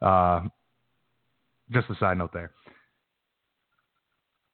uh, 0.01 0.43
just 1.73 1.91
a 1.91 1.97
side 1.99 2.19
note 2.19 2.33
there. 2.33 2.53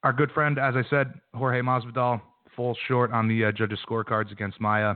Our 0.04 0.12
good 0.12 0.30
friend, 0.30 0.58
as 0.58 0.74
I 0.76 0.88
said, 0.88 1.12
Jorge 1.34 1.60
Masvidal 1.60 2.20
falls 2.54 2.78
short 2.86 3.12
on 3.12 3.28
the 3.28 3.46
uh, 3.46 3.52
judges' 3.52 3.78
scorecards 3.88 4.30
against 4.30 4.60
Maia. 4.60 4.94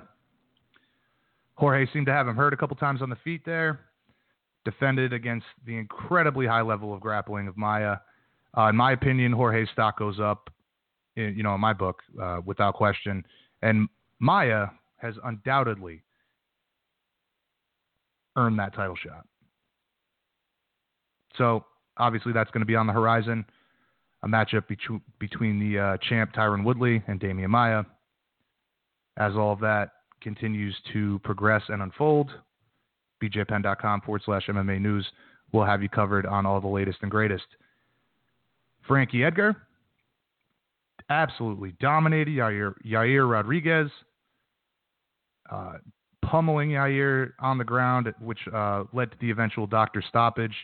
Jorge 1.55 1.87
seemed 1.93 2.07
to 2.07 2.13
have 2.13 2.27
him 2.27 2.37
hurt 2.37 2.53
a 2.53 2.57
couple 2.57 2.77
times 2.77 3.03
on 3.03 3.11
the 3.11 3.17
feet 3.17 3.43
there. 3.45 3.81
Defended 4.65 5.13
against 5.13 5.47
the 5.67 5.77
incredibly 5.77 6.47
high 6.47 6.63
level 6.63 6.95
of 6.95 7.01
grappling 7.01 7.49
of 7.49 7.57
Maia. 7.57 7.97
Uh, 8.57 8.69
in 8.69 8.77
my 8.77 8.93
opinion, 8.93 9.33
Jorge's 9.33 9.69
stock 9.73 9.99
goes 9.99 10.21
up, 10.21 10.51
in, 11.17 11.35
you 11.37 11.43
know, 11.43 11.55
in 11.55 11.61
my 11.61 11.73
book, 11.73 12.01
uh, 12.21 12.41
without 12.45 12.75
question. 12.75 13.25
And 13.63 13.89
Maia 14.21 14.69
has 14.97 15.15
undoubtedly 15.25 16.03
earned 18.37 18.59
that 18.59 18.75
title 18.75 18.97
shot. 18.97 19.27
So 21.37 21.65
obviously 21.97 22.33
that's 22.33 22.51
going 22.51 22.61
to 22.61 22.67
be 22.67 22.77
on 22.77 22.87
the 22.87 22.93
horizon. 22.93 23.45
A 24.25 24.29
matchup 24.29 24.69
between 24.69 25.01
between 25.19 25.59
the 25.59 25.79
uh, 25.79 25.97
champ 26.09 26.33
Tyron 26.33 26.65
Woodley 26.65 27.03
and 27.09 27.21
Demian 27.21 27.49
Maia. 27.49 27.85
As 29.17 29.35
all 29.35 29.53
of 29.53 29.61
that 29.61 29.91
continues 30.21 30.75
to 30.93 31.21
progress 31.25 31.63
and 31.69 31.83
unfold, 31.83 32.31
bjpenn.com 33.23 34.01
forward 34.03 34.23
slash 34.25 34.47
MMA 34.47 34.81
news 34.81 35.07
will 35.53 35.65
have 35.65 35.83
you 35.83 35.89
covered 35.89 36.25
on 36.25 36.47
all 36.47 36.61
the 36.61 36.69
latest 36.69 36.99
and 37.03 37.11
greatest. 37.11 37.45
Frankie 38.87 39.25
Edgar 39.25 39.57
absolutely 41.11 41.75
dominated 41.81 42.31
Yair, 42.31 42.75
Yair 42.87 43.31
Rodriguez, 43.31 43.91
uh, 45.51 45.75
pummeling 46.25 46.71
Yair 46.71 47.33
on 47.39 47.59
the 47.59 47.65
ground, 47.65 48.13
which 48.21 48.39
uh, 48.53 48.85
led 48.93 49.11
to 49.11 49.17
the 49.21 49.31
eventual 49.31 49.67
doctor 49.67 50.03
stoppage. 50.09 50.55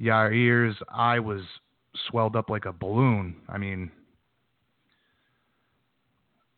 Yair's 0.00 0.76
eye 0.90 1.18
was 1.18 1.40
swelled 2.08 2.36
up 2.36 2.50
like 2.50 2.64
a 2.64 2.72
balloon. 2.72 3.36
I 3.48 3.58
mean, 3.58 3.90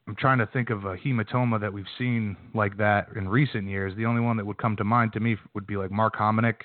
I'm 0.06 0.16
trying 0.16 0.38
to 0.38 0.46
think 0.46 0.70
of 0.70 0.84
a 0.84 0.96
hematoma 0.96 1.60
that 1.60 1.72
we've 1.72 1.84
seen 1.98 2.36
like 2.54 2.78
that 2.78 3.08
in 3.14 3.28
recent 3.28 3.68
years. 3.68 3.94
The 3.96 4.06
only 4.06 4.22
one 4.22 4.38
that 4.38 4.46
would 4.46 4.56
come 4.56 4.74
to 4.76 4.84
mind 4.84 5.12
to 5.12 5.20
me 5.20 5.36
would 5.54 5.66
be 5.66 5.76
like 5.76 5.90
Mark 5.90 6.16
Hominick, 6.16 6.60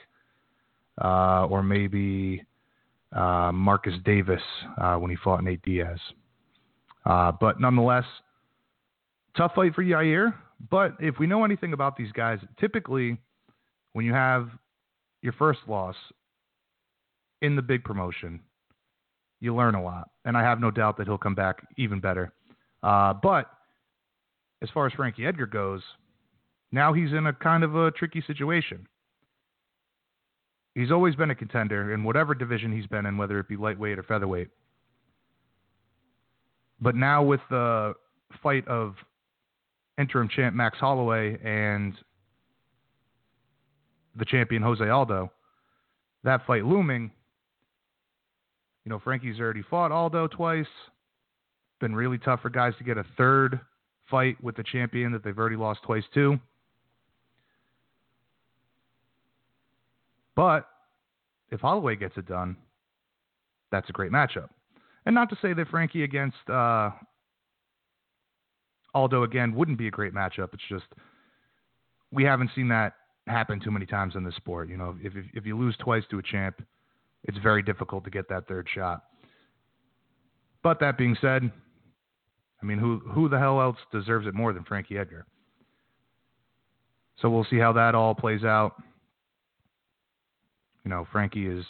uh, 1.03 1.46
or 1.48 1.62
maybe 1.62 2.46
uh, 3.12 3.51
Marcus 3.51 3.96
Davis 4.06 4.42
uh, 4.82 4.96
when 4.96 5.12
he 5.12 5.18
fought 5.18 5.44
Nate 5.44 5.62
Diaz. 5.63 6.00
Uh, 7.06 7.34
but 7.34 7.60
nonetheless, 7.60 8.06
tough 9.36 9.53
fight 9.56 9.75
for 9.75 9.84
Yair. 9.84 10.34
But 10.72 10.96
if 11.00 11.20
we 11.20 11.27
know 11.27 11.44
anything 11.44 11.74
about 11.74 11.98
these 11.98 12.12
guys, 12.13 12.39
typically 12.60 13.18
when 13.92 14.06
you 14.06 14.13
have 14.13 14.50
your 15.22 15.34
first 15.34 15.60
loss 15.68 15.96
in 17.42 17.58
the 17.58 17.62
big 17.62 17.84
promotion, 17.84 18.39
you 19.43 19.55
learn 19.55 19.75
a 19.75 19.83
lot. 19.83 20.09
And 20.25 20.35
I 20.38 20.41
have 20.41 20.59
no 20.59 20.71
doubt 20.71 20.97
that 20.97 21.07
he'll 21.07 21.17
come 21.17 21.35
back 21.35 21.62
even 21.77 22.00
better. 22.00 22.31
Uh, 22.81 23.13
but 23.13 23.50
as 24.62 24.69
far 24.73 24.88
as 24.88 24.93
Frankie 24.93 25.25
Edgar 25.25 25.45
goes, 25.45 25.81
now 26.71 26.93
he's 26.93 27.12
in 27.12 27.27
a 27.27 27.33
kind 27.33 27.63
of 27.63 27.75
a 27.75 27.91
tricky 27.91 28.23
situation 28.25 28.88
he's 30.75 30.91
always 30.91 31.15
been 31.15 31.29
a 31.29 31.35
contender 31.35 31.93
in 31.93 32.03
whatever 32.03 32.33
division 32.33 32.71
he's 32.71 32.88
been 32.88 33.05
in, 33.05 33.17
whether 33.17 33.39
it 33.39 33.47
be 33.47 33.55
lightweight 33.55 34.00
or 34.00 34.03
featherweight. 34.03 34.50
But 36.81 36.95
now 36.95 37.23
with 37.23 37.41
the 37.50 37.93
fight 38.41 38.67
of 38.67 38.95
interim 39.97 40.27
champ 40.27 40.55
Max 40.55 40.77
Holloway 40.79 41.38
and 41.43 41.93
the 44.15 44.25
champion 44.25 44.62
Jose 44.62 44.88
Aldo, 44.88 45.31
that 46.23 46.45
fight 46.45 46.65
looming, 46.65 47.12
you 48.85 48.89
know, 48.89 48.99
Frankie's 48.99 49.39
already 49.39 49.63
fought 49.69 49.91
Aldo 49.91 50.27
twice. 50.27 50.67
Been 51.79 51.95
really 51.95 52.17
tough 52.17 52.41
for 52.41 52.49
guys 52.49 52.73
to 52.77 52.83
get 52.83 52.97
a 52.97 53.05
third 53.17 53.59
fight 54.09 54.41
with 54.43 54.55
the 54.55 54.63
champion 54.63 55.11
that 55.11 55.23
they've 55.23 55.37
already 55.37 55.55
lost 55.55 55.81
twice 55.83 56.03
to. 56.13 56.39
But 60.35 60.67
if 61.51 61.61
Holloway 61.61 61.95
gets 61.95 62.17
it 62.17 62.25
done, 62.25 62.57
that's 63.71 63.89
a 63.89 63.93
great 63.93 64.11
matchup. 64.11 64.49
And 65.05 65.13
not 65.13 65.29
to 65.29 65.37
say 65.41 65.53
that 65.53 65.67
Frankie 65.69 66.03
against 66.03 66.37
uh, 66.49 66.91
Aldo 68.93 69.23
again 69.23 69.53
wouldn't 69.53 69.77
be 69.77 69.87
a 69.87 69.91
great 69.91 70.13
matchup. 70.13 70.53
It's 70.53 70.63
just 70.69 70.85
we 72.11 72.23
haven't 72.23 72.51
seen 72.55 72.67
that 72.69 72.93
happen 73.27 73.59
too 73.59 73.71
many 73.71 73.85
times 73.85 74.15
in 74.15 74.23
this 74.23 74.35
sport. 74.35 74.69
You 74.69 74.77
know, 74.77 74.95
if 75.01 75.15
if, 75.15 75.25
if 75.33 75.45
you 75.45 75.57
lose 75.57 75.75
twice 75.79 76.03
to 76.11 76.19
a 76.19 76.23
champ, 76.23 76.61
it's 77.25 77.38
very 77.39 77.62
difficult 77.62 78.03
to 78.06 78.10
get 78.10 78.30
that 78.30 78.48
third 78.48 78.68
shot. 78.74 79.03
But 80.62 80.80
that 80.80 80.98
being 80.98 81.15
said, 81.20 81.51
I 82.62 82.65
mean, 82.65 82.77
who 82.77 83.00
who 83.00 83.27
the 83.27 83.38
hell 83.38 83.62
else 83.62 83.77
deserves 83.92 84.25
it 84.27 84.34
more 84.34 84.53
than 84.53 84.63
Frankie 84.63 84.98
Edgar? 84.98 85.25
So 87.20 87.30
we'll 87.30 87.46
see 87.50 87.60
how 87.60 87.74
that 87.74 87.96
all 87.96 88.15
plays 88.15 88.44
out. 88.44 88.82
You 90.84 90.89
know, 90.89 91.08
Frankie 91.12 91.48
is 91.48 91.65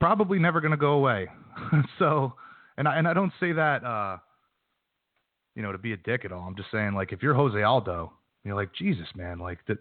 probably 0.00 0.38
never 0.38 0.60
going 0.60 0.70
to 0.72 0.76
go 0.76 0.92
away. 0.92 1.28
so, 1.98 2.34
and 2.76 2.88
I 2.88 2.96
and 2.96 3.08
I 3.08 3.14
don't 3.14 3.32
say 3.40 3.52
that, 3.52 3.84
uh, 3.84 4.18
you 5.54 5.62
know, 5.62 5.72
to 5.72 5.78
be 5.78 5.92
a 5.92 5.96
dick 5.96 6.24
at 6.24 6.32
all. 6.32 6.42
I'm 6.46 6.56
just 6.56 6.70
saying, 6.70 6.94
like, 6.94 7.12
if 7.12 7.22
you're 7.22 7.34
Jose 7.34 7.60
Aldo, 7.60 8.12
you're 8.44 8.56
like, 8.56 8.72
Jesus, 8.74 9.06
man, 9.14 9.38
like, 9.38 9.58
that. 9.66 9.78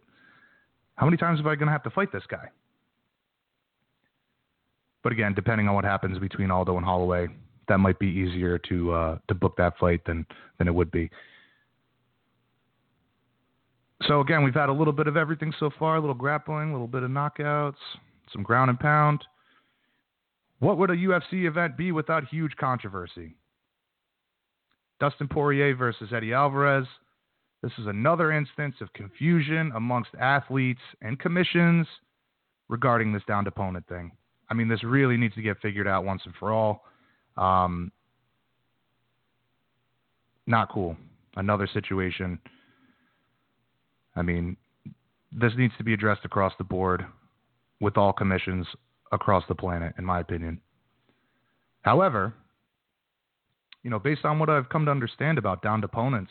How 0.96 1.08
many 1.08 1.18
times 1.18 1.40
am 1.40 1.48
I 1.48 1.56
going 1.56 1.68
to 1.68 1.72
have 1.72 1.84
to 1.84 1.90
fight 1.90 2.12
this 2.12 2.24
guy? 2.30 2.50
But 5.04 5.12
again, 5.12 5.34
depending 5.34 5.68
on 5.68 5.76
what 5.76 5.84
happens 5.84 6.18
between 6.18 6.50
Aldo 6.50 6.78
and 6.78 6.86
Holloway, 6.86 7.28
that 7.68 7.78
might 7.78 8.00
be 8.00 8.08
easier 8.08 8.58
to 8.70 8.92
uh, 8.92 9.18
to 9.28 9.36
book 9.36 9.56
that 9.58 9.78
fight 9.78 10.04
than 10.06 10.26
than 10.58 10.68
it 10.68 10.74
would 10.74 10.92
be. 10.92 11.10
So 14.08 14.22
again, 14.22 14.44
we've 14.44 14.54
had 14.54 14.70
a 14.70 14.74
little 14.74 14.94
bit 14.94 15.08
of 15.08 15.18
everything 15.18 15.54
so 15.60 15.70
far: 15.78 15.98
a 15.98 16.00
little 16.00 16.16
grappling, 16.16 16.70
a 16.70 16.72
little 16.72 16.88
bit 16.88 17.04
of 17.04 17.12
knockouts, 17.12 17.76
some 18.32 18.44
ground 18.44 18.70
and 18.70 18.80
pound. 18.80 19.24
What 20.60 20.78
would 20.78 20.90
a 20.90 20.96
UFC 20.96 21.46
event 21.46 21.76
be 21.76 21.92
without 21.92 22.28
huge 22.28 22.56
controversy? 22.56 23.36
Dustin 25.00 25.28
Poirier 25.28 25.76
versus 25.76 26.14
Eddie 26.14 26.34
Alvarez. 26.34 26.88
This 27.62 27.74
is 27.78 27.88
another 27.88 28.32
instance 28.32 28.76
of 28.80 28.92
confusion 28.94 29.72
amongst 29.76 30.12
athletes 30.20 30.82
and 31.02 31.20
commissions 31.20 31.88
regarding 32.70 33.12
this 33.12 33.24
downed 33.28 33.48
opponent 33.48 33.86
thing. 33.88 34.12
I 34.54 34.56
mean, 34.56 34.68
this 34.68 34.84
really 34.84 35.18
needs 35.18 35.34
to 35.34 35.42
get 35.42 35.60
figured 35.64 35.88
out 35.88 36.06
once 36.06 36.22
and 36.26 36.34
for 36.36 36.52
all. 36.52 36.84
Um, 37.38 37.92
not 40.46 40.72
cool. 40.72 40.96
Another 41.36 41.68
situation. 41.74 42.38
I 44.16 44.22
mean, 44.22 44.56
this 45.32 45.54
needs 45.58 45.74
to 45.80 45.84
be 45.84 45.96
addressed 45.96 46.24
across 46.24 46.54
the 46.60 46.64
board 46.64 47.04
with 47.80 47.98
all 47.98 48.14
commissions 48.14 48.68
across 49.12 49.44
the 49.48 49.56
planet, 49.56 49.96
in 49.98 50.06
my 50.06 50.20
opinion. 50.20 50.62
However, 51.82 52.36
you 53.82 53.90
know, 53.90 53.98
based 53.98 54.24
on 54.24 54.38
what 54.38 54.52
I've 54.52 54.70
come 54.70 54.86
to 54.86 54.92
understand 54.92 55.40
about 55.40 55.64
downed 55.64 55.84
opponents, 55.84 56.30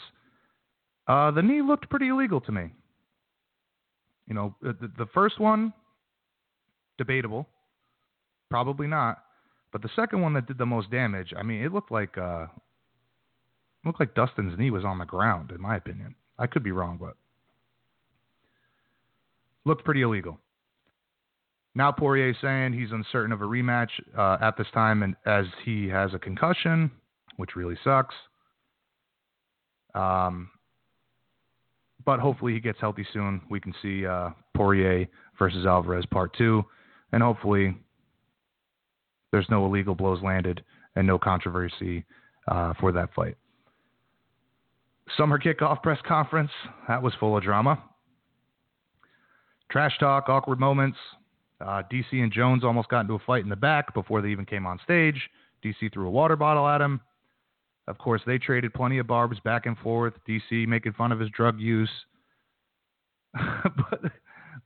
uh, 1.08 1.32
the 1.32 1.42
knee 1.42 1.60
looked 1.60 1.90
pretty 1.90 2.06
illegal 2.06 2.40
to 2.42 2.52
me. 2.52 2.70
You 4.28 4.34
know, 4.34 4.54
the, 4.62 4.92
the 4.96 5.06
first 5.12 5.40
one, 5.40 5.72
debatable, 6.98 7.48
probably 8.52 8.86
not. 8.86 9.24
But 9.72 9.80
the 9.80 9.88
second 9.96 10.20
one 10.20 10.34
that 10.34 10.46
did 10.46 10.58
the 10.58 10.66
most 10.66 10.90
damage, 10.90 11.32
I 11.36 11.42
mean, 11.42 11.62
it 11.62 11.72
looked 11.72 11.90
like 11.90 12.18
uh, 12.18 12.46
looked 13.84 13.98
like 13.98 14.14
Dustin's 14.14 14.58
knee 14.58 14.70
was 14.70 14.84
on 14.84 14.98
the 14.98 15.06
ground, 15.06 15.50
in 15.50 15.60
my 15.60 15.76
opinion. 15.76 16.14
I 16.38 16.46
could 16.46 16.62
be 16.62 16.72
wrong, 16.72 16.98
but 17.00 17.14
looked 19.64 19.84
pretty 19.84 20.02
illegal. 20.02 20.38
Now 21.74 21.90
Poirier 21.90 22.34
saying 22.42 22.74
he's 22.74 22.92
uncertain 22.92 23.32
of 23.32 23.40
a 23.40 23.46
rematch 23.46 23.88
uh, 24.16 24.36
at 24.42 24.58
this 24.58 24.66
time, 24.74 25.02
and 25.02 25.16
as 25.24 25.46
he 25.64 25.88
has 25.88 26.12
a 26.12 26.18
concussion, 26.18 26.90
which 27.36 27.56
really 27.56 27.78
sucks. 27.82 28.14
Um, 29.94 30.50
but 32.04 32.20
hopefully 32.20 32.52
he 32.52 32.60
gets 32.60 32.78
healthy 32.80 33.06
soon. 33.14 33.40
We 33.48 33.60
can 33.60 33.74
see 33.80 34.04
uh, 34.04 34.30
Poirier 34.54 35.08
versus 35.38 35.64
Alvarez 35.64 36.04
part 36.10 36.36
two, 36.36 36.62
and 37.12 37.22
hopefully 37.22 37.74
there's 39.32 39.46
no 39.50 39.64
illegal 39.66 39.94
blows 39.94 40.22
landed 40.22 40.62
and 40.94 41.06
no 41.06 41.18
controversy 41.18 42.04
uh, 42.48 42.74
for 42.78 42.92
that 42.92 43.12
fight. 43.14 43.36
Summer 45.16 45.38
kickoff 45.38 45.82
press 45.82 45.98
conference 46.06 46.50
that 46.86 47.02
was 47.02 47.12
full 47.18 47.36
of 47.36 47.42
drama. 47.42 47.82
Trash 49.70 49.98
talk, 49.98 50.28
awkward 50.28 50.60
moments. 50.60 50.98
Uh, 51.60 51.82
DC 51.90 52.12
and 52.12 52.32
Jones 52.32 52.64
almost 52.64 52.88
got 52.88 53.00
into 53.00 53.14
a 53.14 53.18
fight 53.20 53.42
in 53.42 53.48
the 53.48 53.56
back 53.56 53.94
before 53.94 54.20
they 54.20 54.28
even 54.28 54.44
came 54.44 54.66
on 54.66 54.78
stage. 54.84 55.30
DC 55.64 55.92
threw 55.92 56.06
a 56.06 56.10
water 56.10 56.36
bottle 56.36 56.68
at 56.68 56.80
him. 56.80 57.00
Of 57.88 57.98
course, 57.98 58.20
they 58.26 58.38
traded 58.38 58.74
plenty 58.74 58.98
of 58.98 59.06
barbs 59.06 59.38
back 59.40 59.66
and 59.66 59.76
forth. 59.78 60.14
DC 60.28 60.66
making 60.66 60.92
fun 60.92 61.12
of 61.12 61.20
his 61.20 61.30
drug 61.30 61.58
use. 61.58 61.90
but 63.34 64.12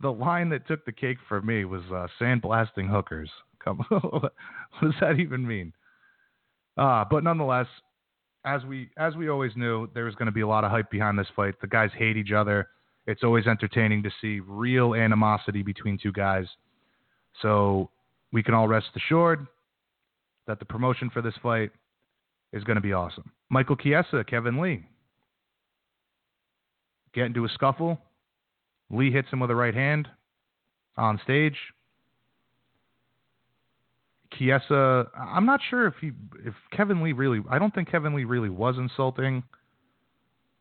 the 0.00 0.12
line 0.12 0.48
that 0.50 0.66
took 0.66 0.84
the 0.84 0.92
cake 0.92 1.18
for 1.28 1.40
me 1.40 1.64
was 1.64 1.82
uh, 1.92 2.08
sandblasting 2.20 2.90
hookers. 2.90 3.30
Come, 3.66 3.78
what 3.88 4.32
does 4.82 4.94
that 5.00 5.18
even 5.18 5.46
mean? 5.46 5.72
Uh, 6.76 7.04
but 7.10 7.24
nonetheless, 7.24 7.66
as 8.44 8.64
we 8.64 8.90
as 8.96 9.16
we 9.16 9.28
always 9.28 9.52
knew, 9.56 9.88
there 9.94 10.04
was 10.04 10.14
going 10.14 10.26
to 10.26 10.32
be 10.32 10.42
a 10.42 10.46
lot 10.46 10.64
of 10.64 10.70
hype 10.70 10.90
behind 10.90 11.18
this 11.18 11.26
fight. 11.34 11.54
The 11.60 11.66
guys 11.66 11.90
hate 11.96 12.16
each 12.16 12.32
other. 12.32 12.68
It's 13.06 13.24
always 13.24 13.46
entertaining 13.46 14.02
to 14.02 14.10
see 14.20 14.40
real 14.40 14.94
animosity 14.94 15.62
between 15.62 15.98
two 16.00 16.12
guys. 16.12 16.46
So 17.42 17.90
we 18.32 18.42
can 18.42 18.54
all 18.54 18.68
rest 18.68 18.86
assured 18.96 19.46
that 20.46 20.58
the 20.58 20.64
promotion 20.64 21.10
for 21.10 21.22
this 21.22 21.34
fight 21.42 21.70
is 22.52 22.64
going 22.64 22.76
to 22.76 22.82
be 22.82 22.92
awesome. 22.92 23.30
Michael 23.48 23.76
Chiesa, 23.76 24.24
Kevin 24.28 24.60
Lee 24.60 24.84
get 27.16 27.24
into 27.26 27.44
a 27.44 27.48
scuffle. 27.48 27.98
Lee 28.90 29.10
hits 29.10 29.28
him 29.30 29.40
with 29.40 29.50
a 29.50 29.54
right 29.54 29.74
hand 29.74 30.06
on 30.96 31.18
stage. 31.24 31.56
Chiesa, 34.38 35.06
I'm 35.16 35.46
not 35.46 35.60
sure 35.70 35.86
if 35.86 35.94
he, 36.00 36.12
if 36.44 36.54
Kevin 36.70 37.02
Lee 37.02 37.12
really, 37.12 37.40
I 37.50 37.58
don't 37.58 37.74
think 37.74 37.90
Kevin 37.90 38.14
Lee 38.14 38.24
really 38.24 38.50
was 38.50 38.76
insulting 38.78 39.42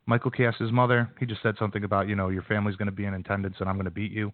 Michael 0.06 0.32
Chiesa's 0.32 0.72
mother. 0.72 1.10
He 1.20 1.26
just 1.26 1.42
said 1.42 1.56
something 1.58 1.84
about, 1.84 2.08
you 2.08 2.16
know, 2.16 2.30
your 2.30 2.44
family's 2.44 2.76
going 2.76 2.88
to 2.88 2.92
be 2.92 3.06
in 3.06 3.14
attendance 3.14 3.56
and 3.60 3.70
I'm 3.70 3.76
going 3.76 3.86
to 3.86 3.92
beat 3.92 4.12
you. 4.12 4.32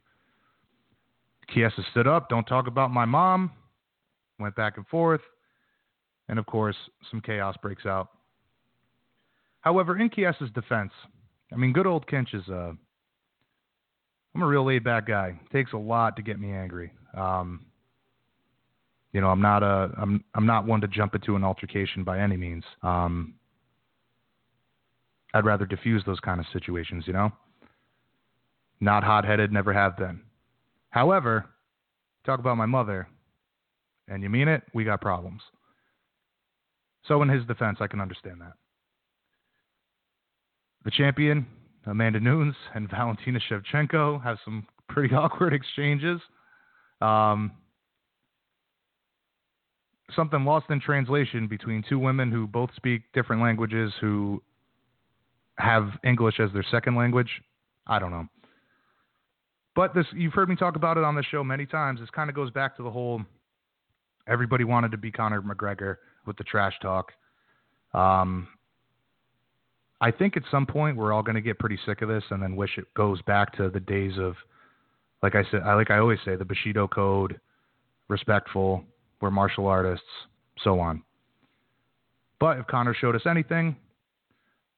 Chiesa 1.49 1.83
stood 1.91 2.07
up, 2.07 2.29
don't 2.29 2.45
talk 2.45 2.67
about 2.67 2.91
my 2.91 3.05
mom, 3.05 3.51
went 4.39 4.55
back 4.55 4.77
and 4.77 4.87
forth, 4.87 5.21
and 6.29 6.39
of 6.39 6.45
course, 6.45 6.75
some 7.09 7.21
chaos 7.21 7.55
breaks 7.61 7.85
out. 7.85 8.09
However, 9.61 9.97
in 9.97 10.09
Chiesa's 10.09 10.49
defense, 10.53 10.91
I 11.51 11.55
mean, 11.55 11.73
good 11.73 11.87
old 11.87 12.07
Kinch 12.07 12.33
is 12.33 12.47
a, 12.47 12.55
uh, 12.55 12.73
I'm 14.33 14.41
a 14.41 14.47
real 14.47 14.65
laid 14.65 14.85
back 14.85 15.07
guy. 15.07 15.37
It 15.43 15.51
takes 15.51 15.73
a 15.73 15.77
lot 15.77 16.15
to 16.15 16.21
get 16.21 16.39
me 16.39 16.53
angry. 16.53 16.93
Um, 17.17 17.65
you 19.13 19.21
know, 19.21 19.27
I'm 19.27 19.41
not 19.41 19.63
a 19.63 19.91
I'm 19.97 20.23
I'm 20.35 20.45
not 20.45 20.65
one 20.65 20.81
to 20.81 20.87
jump 20.87 21.15
into 21.15 21.35
an 21.35 21.43
altercation 21.43 22.03
by 22.03 22.19
any 22.19 22.37
means. 22.37 22.63
Um, 22.81 23.33
I'd 25.33 25.45
rather 25.45 25.65
diffuse 25.65 26.03
those 26.05 26.19
kind 26.19 26.39
of 26.39 26.45
situations, 26.51 27.05
you 27.07 27.13
know. 27.13 27.31
Not 28.79 29.03
hot 29.03 29.25
headed, 29.25 29.51
never 29.51 29.71
have 29.73 29.97
been. 29.97 30.21
However, 30.89 31.45
talk 32.25 32.39
about 32.39 32.57
my 32.57 32.65
mother, 32.65 33.07
and 34.07 34.23
you 34.23 34.29
mean 34.29 34.47
it, 34.47 34.63
we 34.73 34.83
got 34.83 35.01
problems. 35.01 35.41
So, 37.07 37.21
in 37.21 37.29
his 37.29 37.45
defense, 37.45 37.77
I 37.79 37.87
can 37.87 38.01
understand 38.01 38.41
that. 38.41 38.53
The 40.83 40.91
champion, 40.91 41.45
Amanda 41.85 42.19
Nunes, 42.19 42.55
and 42.73 42.89
Valentina 42.91 43.39
Shevchenko 43.49 44.23
have 44.23 44.37
some 44.43 44.67
pretty 44.89 45.13
awkward 45.15 45.53
exchanges. 45.53 46.19
Um, 47.01 47.51
something 50.15 50.45
lost 50.45 50.67
in 50.69 50.79
translation 50.79 51.47
between 51.47 51.83
two 51.87 51.99
women 51.99 52.31
who 52.31 52.47
both 52.47 52.69
speak 52.75 53.03
different 53.13 53.41
languages 53.41 53.93
who 53.99 54.41
have 55.57 55.89
English 56.03 56.39
as 56.39 56.51
their 56.53 56.65
second 56.71 56.95
language. 56.95 57.29
I 57.87 57.99
don't 57.99 58.11
know. 58.11 58.27
But 59.75 59.93
this 59.93 60.05
you've 60.13 60.33
heard 60.33 60.49
me 60.49 60.55
talk 60.55 60.75
about 60.75 60.97
it 60.97 61.03
on 61.03 61.15
the 61.15 61.23
show 61.23 61.43
many 61.43 61.65
times. 61.65 61.99
This 61.99 62.09
kind 62.09 62.29
of 62.29 62.35
goes 62.35 62.51
back 62.51 62.75
to 62.77 62.83
the 62.83 62.91
whole 62.91 63.21
everybody 64.27 64.63
wanted 64.63 64.91
to 64.91 64.97
be 64.97 65.11
Conor 65.11 65.41
McGregor 65.41 65.97
with 66.25 66.37
the 66.37 66.43
trash 66.43 66.73
talk. 66.81 67.11
Um, 67.93 68.47
I 69.99 70.11
think 70.11 70.35
at 70.35 70.43
some 70.49 70.65
point 70.65 70.97
we're 70.97 71.13
all 71.13 71.23
going 71.23 71.35
to 71.35 71.41
get 71.41 71.59
pretty 71.59 71.77
sick 71.85 72.01
of 72.01 72.09
this, 72.09 72.23
and 72.31 72.41
then 72.41 72.55
wish 72.55 72.77
it 72.77 72.85
goes 72.95 73.21
back 73.23 73.55
to 73.57 73.69
the 73.69 73.79
days 73.79 74.13
of, 74.17 74.35
like 75.21 75.35
I 75.35 75.43
said, 75.51 75.61
I 75.61 75.75
like 75.75 75.91
I 75.91 75.99
always 75.99 76.19
say, 76.25 76.35
the 76.35 76.45
Bushido 76.45 76.87
Code, 76.87 77.39
respectful, 78.07 78.83
we're 79.21 79.31
martial 79.31 79.67
artists, 79.67 80.05
so 80.63 80.79
on. 80.79 81.03
But 82.39 82.57
if 82.57 82.67
Conor 82.67 82.95
showed 82.99 83.15
us 83.15 83.21
anything, 83.29 83.75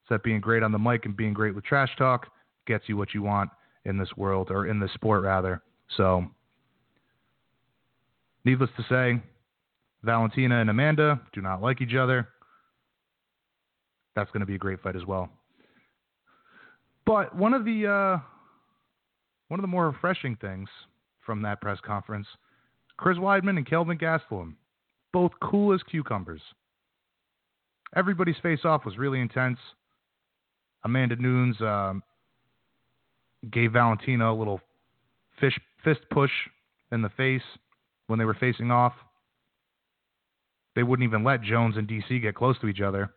it's 0.01 0.09
that 0.09 0.23
being 0.23 0.41
great 0.41 0.63
on 0.63 0.71
the 0.71 0.79
mic 0.79 1.05
and 1.05 1.15
being 1.15 1.33
great 1.33 1.55
with 1.55 1.63
trash 1.63 1.89
talk 1.97 2.27
gets 2.67 2.83
you 2.87 2.97
what 2.97 3.13
you 3.13 3.21
want 3.21 3.49
in 3.85 3.97
this 3.97 4.09
world 4.17 4.49
or 4.51 4.67
in 4.67 4.79
this 4.79 4.91
sport 4.93 5.23
rather. 5.23 5.61
So, 5.97 6.25
needless 8.45 8.69
to 8.77 8.83
say, 8.89 9.21
Valentina 10.03 10.59
and 10.59 10.69
Amanda 10.69 11.21
do 11.33 11.41
not 11.41 11.61
like 11.61 11.81
each 11.81 11.95
other. 11.95 12.27
That's 14.15 14.29
going 14.31 14.41
to 14.41 14.45
be 14.45 14.55
a 14.55 14.59
great 14.59 14.81
fight 14.81 14.95
as 14.95 15.05
well. 15.05 15.29
But 17.05 17.35
one 17.35 17.53
of 17.53 17.65
the 17.65 17.87
uh, 17.87 18.23
one 19.47 19.59
of 19.59 19.61
the 19.61 19.67
more 19.67 19.87
refreshing 19.89 20.35
things 20.37 20.69
from 21.25 21.41
that 21.43 21.61
press 21.61 21.79
conference, 21.85 22.27
Chris 23.03 23.17
Weidman 23.17 23.57
and 23.57 23.69
Kelvin 23.69 23.97
Gastelum, 23.97 24.53
both 25.11 25.33
cool 25.41 25.73
as 25.73 25.83
cucumbers. 25.83 26.39
Everybody's 27.97 28.37
face 28.41 28.61
off 28.63 28.85
was 28.85 28.97
really 28.97 29.19
intense. 29.19 29.57
Amanda 30.85 31.17
Nunes 31.17 31.59
um, 31.59 32.01
gave 33.51 33.73
Valentina 33.73 34.31
a 34.31 34.33
little 34.33 34.61
fish, 35.37 35.59
fist 35.83 35.99
push 36.11 36.31
in 36.93 37.01
the 37.01 37.09
face 37.09 37.41
when 38.07 38.19
they 38.19 38.23
were 38.23 38.37
facing 38.39 38.71
off. 38.71 38.93
They 40.73 40.83
wouldn't 40.83 41.05
even 41.05 41.25
let 41.25 41.41
Jones 41.41 41.75
and 41.75 41.85
DC 41.85 42.21
get 42.21 42.35
close 42.35 42.57
to 42.61 42.67
each 42.67 42.79
other. 42.79 43.11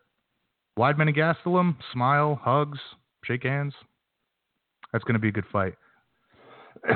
Weidman 0.76 1.02
and 1.02 1.14
Gastelum, 1.14 1.76
smile, 1.92 2.40
hugs, 2.42 2.80
shake 3.22 3.44
hands. 3.44 3.74
That's 4.92 5.04
going 5.04 5.14
to 5.14 5.20
be 5.20 5.28
a 5.28 5.32
good 5.32 5.46
fight. 5.52 5.74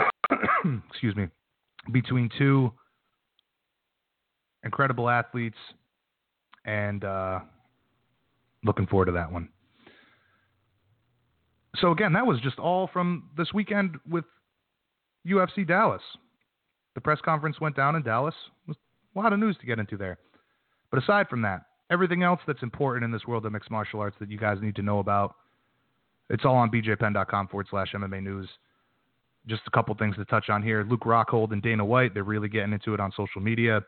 Excuse 0.91 1.15
me. 1.15 1.29
Between 1.93 2.29
two 2.37 2.73
incredible 4.65 5.09
athletes, 5.09 5.57
and 6.65 7.05
uh, 7.05 7.41
looking 8.65 8.87
forward 8.87 9.07
to 9.07 9.13
that 9.13 9.31
one. 9.33 9.49
So, 11.77 11.93
again, 11.93 12.13
that 12.15 12.27
was 12.27 12.41
just 12.41 12.59
all 12.59 12.89
from 12.93 13.31
this 13.37 13.53
weekend 13.53 13.97
with 14.09 14.25
UFC 15.27 15.67
Dallas. 15.67 16.03
The 16.95 17.01
press 17.01 17.21
conference 17.25 17.61
went 17.61 17.77
down 17.77 17.95
in 17.97 18.03
Dallas. 18.03 18.35
a 18.69 18.75
lot 19.19 19.33
of 19.33 19.39
news 19.39 19.57
to 19.61 19.67
get 19.67 19.79
into 19.79 19.97
there. 19.97 20.19
But 20.91 21.03
aside 21.03 21.29
from 21.29 21.43
that, 21.43 21.63
everything 21.91 22.23
else 22.23 22.41
that's 22.47 22.63
important 22.63 23.05
in 23.05 23.13
this 23.13 23.27
world 23.27 23.47
of 23.47 23.53
mixed 23.53 23.71
martial 23.71 24.01
arts 24.01 24.17
that 24.21 24.31
you 24.31 24.39
guys 24.39 24.59
need 24.61 24.75
to 24.77 24.83
know 24.83 24.99
about, 24.99 25.37
it's 26.29 26.45
all 26.45 26.57
on 26.57 26.71
bjpenn.com 26.71 27.49
forward 27.49 27.67
slash 27.71 27.93
MMA 27.93 28.23
news. 28.23 28.49
Just 29.47 29.63
a 29.67 29.71
couple 29.71 29.95
things 29.95 30.17
to 30.17 30.25
touch 30.27 30.49
on 30.49 30.63
here. 30.63 30.85
Luke 30.89 31.03
Rockhold 31.03 31.53
and 31.53 31.63
Dana 31.63 31.85
White, 31.85 32.15
they're 32.15 32.25
really 32.25 32.49
getting 32.49 32.73
into 32.73 32.95
it 32.95 33.01
on 33.01 33.13
social 33.17 33.41
media. 33.41 33.81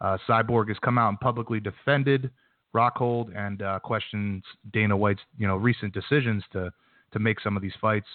Uh, 0.00 0.18
Cyborg 0.28 0.68
has 0.68 0.76
come 0.82 0.98
out 0.98 1.08
and 1.08 1.20
publicly 1.20 1.60
defended 1.60 2.30
Rockhold 2.74 3.36
and 3.36 3.62
uh, 3.62 3.78
questions 3.78 4.42
Dana 4.72 4.96
White's 4.96 5.22
you 5.38 5.46
know 5.46 5.56
recent 5.56 5.94
decisions 5.94 6.44
to 6.52 6.70
to 7.12 7.18
make 7.18 7.40
some 7.40 7.56
of 7.56 7.62
these 7.62 7.72
fights. 7.80 8.06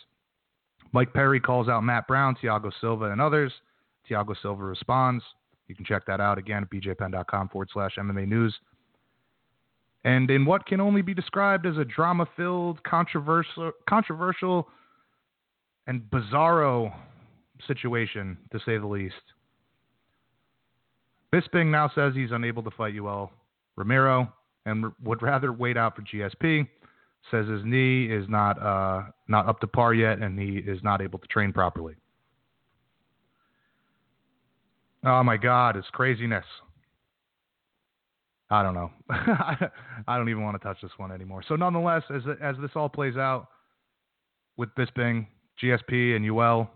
Mike 0.91 1.13
Perry 1.13 1.39
calls 1.39 1.69
out 1.69 1.83
Matt 1.83 2.07
Brown, 2.07 2.35
Thiago 2.41 2.71
Silva, 2.81 3.11
and 3.11 3.21
others. 3.21 3.51
Thiago 4.09 4.35
Silva 4.41 4.63
responds. 4.63 5.23
You 5.67 5.75
can 5.75 5.85
check 5.85 6.05
that 6.05 6.19
out 6.19 6.37
again 6.37 6.63
at 6.63 6.69
bjpenn.com 6.69 7.49
forward 7.49 7.69
slash 7.71 7.95
MMA 7.97 8.27
news. 8.27 8.53
And 10.03 10.29
in 10.29 10.45
what 10.45 10.65
can 10.65 10.81
only 10.81 11.01
be 11.01 11.13
described 11.13 11.65
as 11.65 11.77
a 11.77 11.85
drama 11.85 12.27
filled, 12.35 12.83
controversial, 12.83 13.71
controversial, 13.87 14.67
and 15.87 16.01
bizarro 16.11 16.93
situation, 17.67 18.37
to 18.51 18.59
say 18.65 18.77
the 18.77 18.87
least. 18.87 19.15
Bisping 21.33 21.67
now 21.67 21.89
says 21.95 22.13
he's 22.13 22.31
unable 22.31 22.63
to 22.63 22.71
fight 22.71 22.93
Yoel 22.93 23.29
Romero 23.77 24.31
and 24.65 24.91
would 25.03 25.21
rather 25.21 25.53
wait 25.53 25.77
out 25.77 25.95
for 25.95 26.01
GSP. 26.01 26.67
Says 27.29 27.47
his 27.47 27.61
knee 27.63 28.05
is 28.05 28.27
not 28.27 28.61
uh, 28.61 29.03
not 29.27 29.47
up 29.47 29.59
to 29.61 29.67
par 29.67 29.93
yet, 29.93 30.19
and 30.19 30.39
he 30.39 30.57
is 30.57 30.79
not 30.83 31.01
able 31.01 31.19
to 31.19 31.27
train 31.27 31.53
properly. 31.53 31.95
Oh 35.03 35.23
my 35.23 35.37
God, 35.37 35.77
it's 35.77 35.87
craziness. 35.89 36.45
I 38.49 38.63
don't 38.63 38.73
know. 38.73 38.91
I 39.09 40.17
don't 40.17 40.29
even 40.29 40.43
want 40.43 40.61
to 40.61 40.67
touch 40.67 40.77
this 40.81 40.91
one 40.97 41.11
anymore. 41.11 41.43
So, 41.47 41.55
nonetheless, 41.55 42.03
as 42.13 42.23
as 42.41 42.55
this 42.59 42.71
all 42.75 42.89
plays 42.89 43.15
out 43.15 43.47
with 44.57 44.69
Bisping, 44.75 45.27
GSP, 45.63 46.15
and 46.15 46.25
Yoel, 46.25 46.67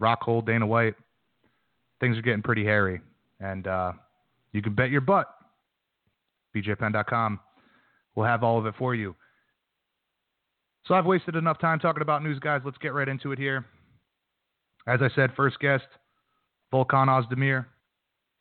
Rockhold, 0.00 0.46
Dana 0.46 0.66
White, 0.66 0.94
things 2.00 2.18
are 2.18 2.22
getting 2.22 2.42
pretty 2.42 2.64
hairy, 2.64 3.00
and 3.42 3.66
uh, 3.66 3.92
you 4.52 4.62
can 4.62 4.74
bet 4.74 4.90
your 4.90 5.00
butt. 5.00 5.26
BJPenn.com 6.56 7.40
will 8.14 8.24
have 8.24 8.42
all 8.42 8.58
of 8.58 8.66
it 8.66 8.74
for 8.78 8.94
you. 8.94 9.14
So 10.86 10.94
I've 10.94 11.06
wasted 11.06 11.36
enough 11.36 11.60
time 11.60 11.78
talking 11.78 12.02
about 12.02 12.22
news, 12.22 12.38
guys. 12.38 12.62
Let's 12.64 12.78
get 12.78 12.94
right 12.94 13.08
into 13.08 13.32
it 13.32 13.38
here. 13.38 13.64
As 14.86 15.00
I 15.00 15.08
said, 15.14 15.30
first 15.36 15.58
guest, 15.60 15.84
Volkan 16.72 17.08
Ozdemir, 17.08 17.66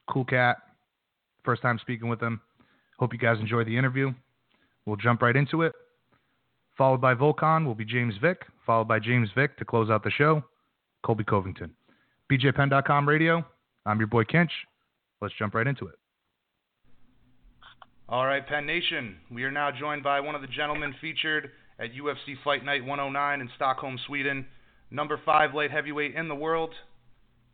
cool 0.10 0.26
cat. 0.26 0.58
First 1.44 1.62
time 1.62 1.80
speaking 1.80 2.10
with 2.10 2.22
him. 2.22 2.42
Hope 3.00 3.14
you 3.14 3.20
guys 3.20 3.38
enjoy 3.40 3.64
the 3.64 3.78
interview. 3.78 4.12
We'll 4.86 4.96
jump 4.96 5.22
right 5.22 5.36
into 5.36 5.62
it. 5.62 5.74
Followed 6.78 7.02
by 7.02 7.14
Volkan 7.14 7.66
will 7.66 7.76
be 7.76 7.86
James 7.86 8.16
Vick, 8.22 8.42
followed 8.66 8.88
by 8.88 9.00
James 9.00 9.30
Vick 9.36 9.58
to 9.58 9.66
close 9.66 9.90
out 9.90 10.04
the 10.04 10.12
show, 10.12 10.44
Colby 11.04 11.24
Covington. 11.24 11.72
BJPenn.com 12.32 13.08
radio. 13.08 13.46
I'm 13.86 14.00
your 14.00 14.08
boy 14.08 14.24
Kinch. 14.24 14.50
Let's 15.22 15.36
jump 15.38 15.54
right 15.54 15.68
into 15.68 15.86
it. 15.88 15.96
All 18.10 18.26
right, 18.26 18.46
Penn 18.46 18.66
Nation. 18.66 19.18
We 19.32 19.44
are 19.44 19.52
now 19.52 19.72
joined 19.72 20.04
by 20.04 20.20
one 20.20 20.36
of 20.36 20.42
the 20.42 20.48
gentlemen 20.48 20.94
featured 21.00 21.52
at 21.80 21.92
UFC 21.94 22.36
Fight 22.44 22.66
Night 22.66 22.84
109 22.84 23.42
in 23.42 23.50
Stockholm, 23.56 23.98
Sweden. 24.08 24.46
Number 24.90 25.20
five 25.26 25.54
light 25.54 25.72
heavyweight 25.72 26.16
in 26.16 26.28
the 26.28 26.36
world. 26.36 26.74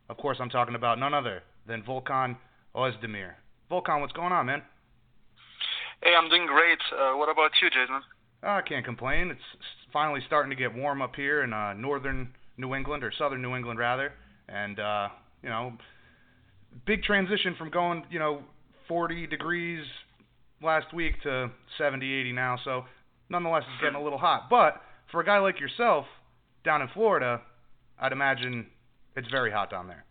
Of 0.08 0.16
course, 0.16 0.38
I'm 0.40 0.50
talking 0.50 0.74
about 0.74 0.98
none 0.98 1.14
other 1.14 1.42
than 1.66 1.82
Volkan 1.82 2.36
Ozdemir. 2.74 3.32
Volkan, 3.70 4.00
what's 4.00 4.12
going 4.14 4.32
on, 4.32 4.46
man? 4.46 4.62
Hey, 6.02 6.14
I'm 6.16 6.28
doing 6.28 6.46
great. 6.46 6.78
Uh, 6.92 7.16
what 7.16 7.28
about 7.30 7.50
you, 7.62 7.68
Jason? 7.70 8.00
Oh, 8.42 8.48
I 8.48 8.62
can't 8.62 8.84
complain. 8.84 9.30
It's 9.30 9.40
finally 9.92 10.20
starting 10.26 10.50
to 10.50 10.56
get 10.56 10.74
warm 10.74 11.02
up 11.02 11.14
here 11.14 11.42
in 11.42 11.52
uh, 11.52 11.74
northern 11.74 12.30
New 12.56 12.74
England, 12.74 13.04
or 13.04 13.12
southern 13.16 13.42
New 13.42 13.54
England, 13.54 13.78
rather. 13.78 14.12
And, 14.48 14.80
uh, 14.80 15.08
you 15.42 15.48
know, 15.48 15.74
big 16.86 17.02
transition 17.02 17.54
from 17.56 17.70
going, 17.70 18.04
you 18.10 18.18
know, 18.18 18.42
40 18.88 19.26
degrees 19.26 19.84
last 20.62 20.92
week 20.92 21.20
to 21.22 21.50
70, 21.76 22.12
80 22.12 22.32
now. 22.32 22.58
So, 22.64 22.84
nonetheless, 23.28 23.62
it's 23.72 23.82
getting 23.82 24.00
a 24.00 24.02
little 24.02 24.18
hot. 24.18 24.48
But 24.50 24.80
for 25.10 25.20
a 25.20 25.24
guy 25.24 25.38
like 25.38 25.60
yourself 25.60 26.06
down 26.64 26.82
in 26.82 26.88
Florida, 26.88 27.40
I'd 28.00 28.12
imagine 28.12 28.66
it's 29.16 29.28
very 29.28 29.50
hot 29.50 29.70
down 29.70 29.88
there. 29.88 30.04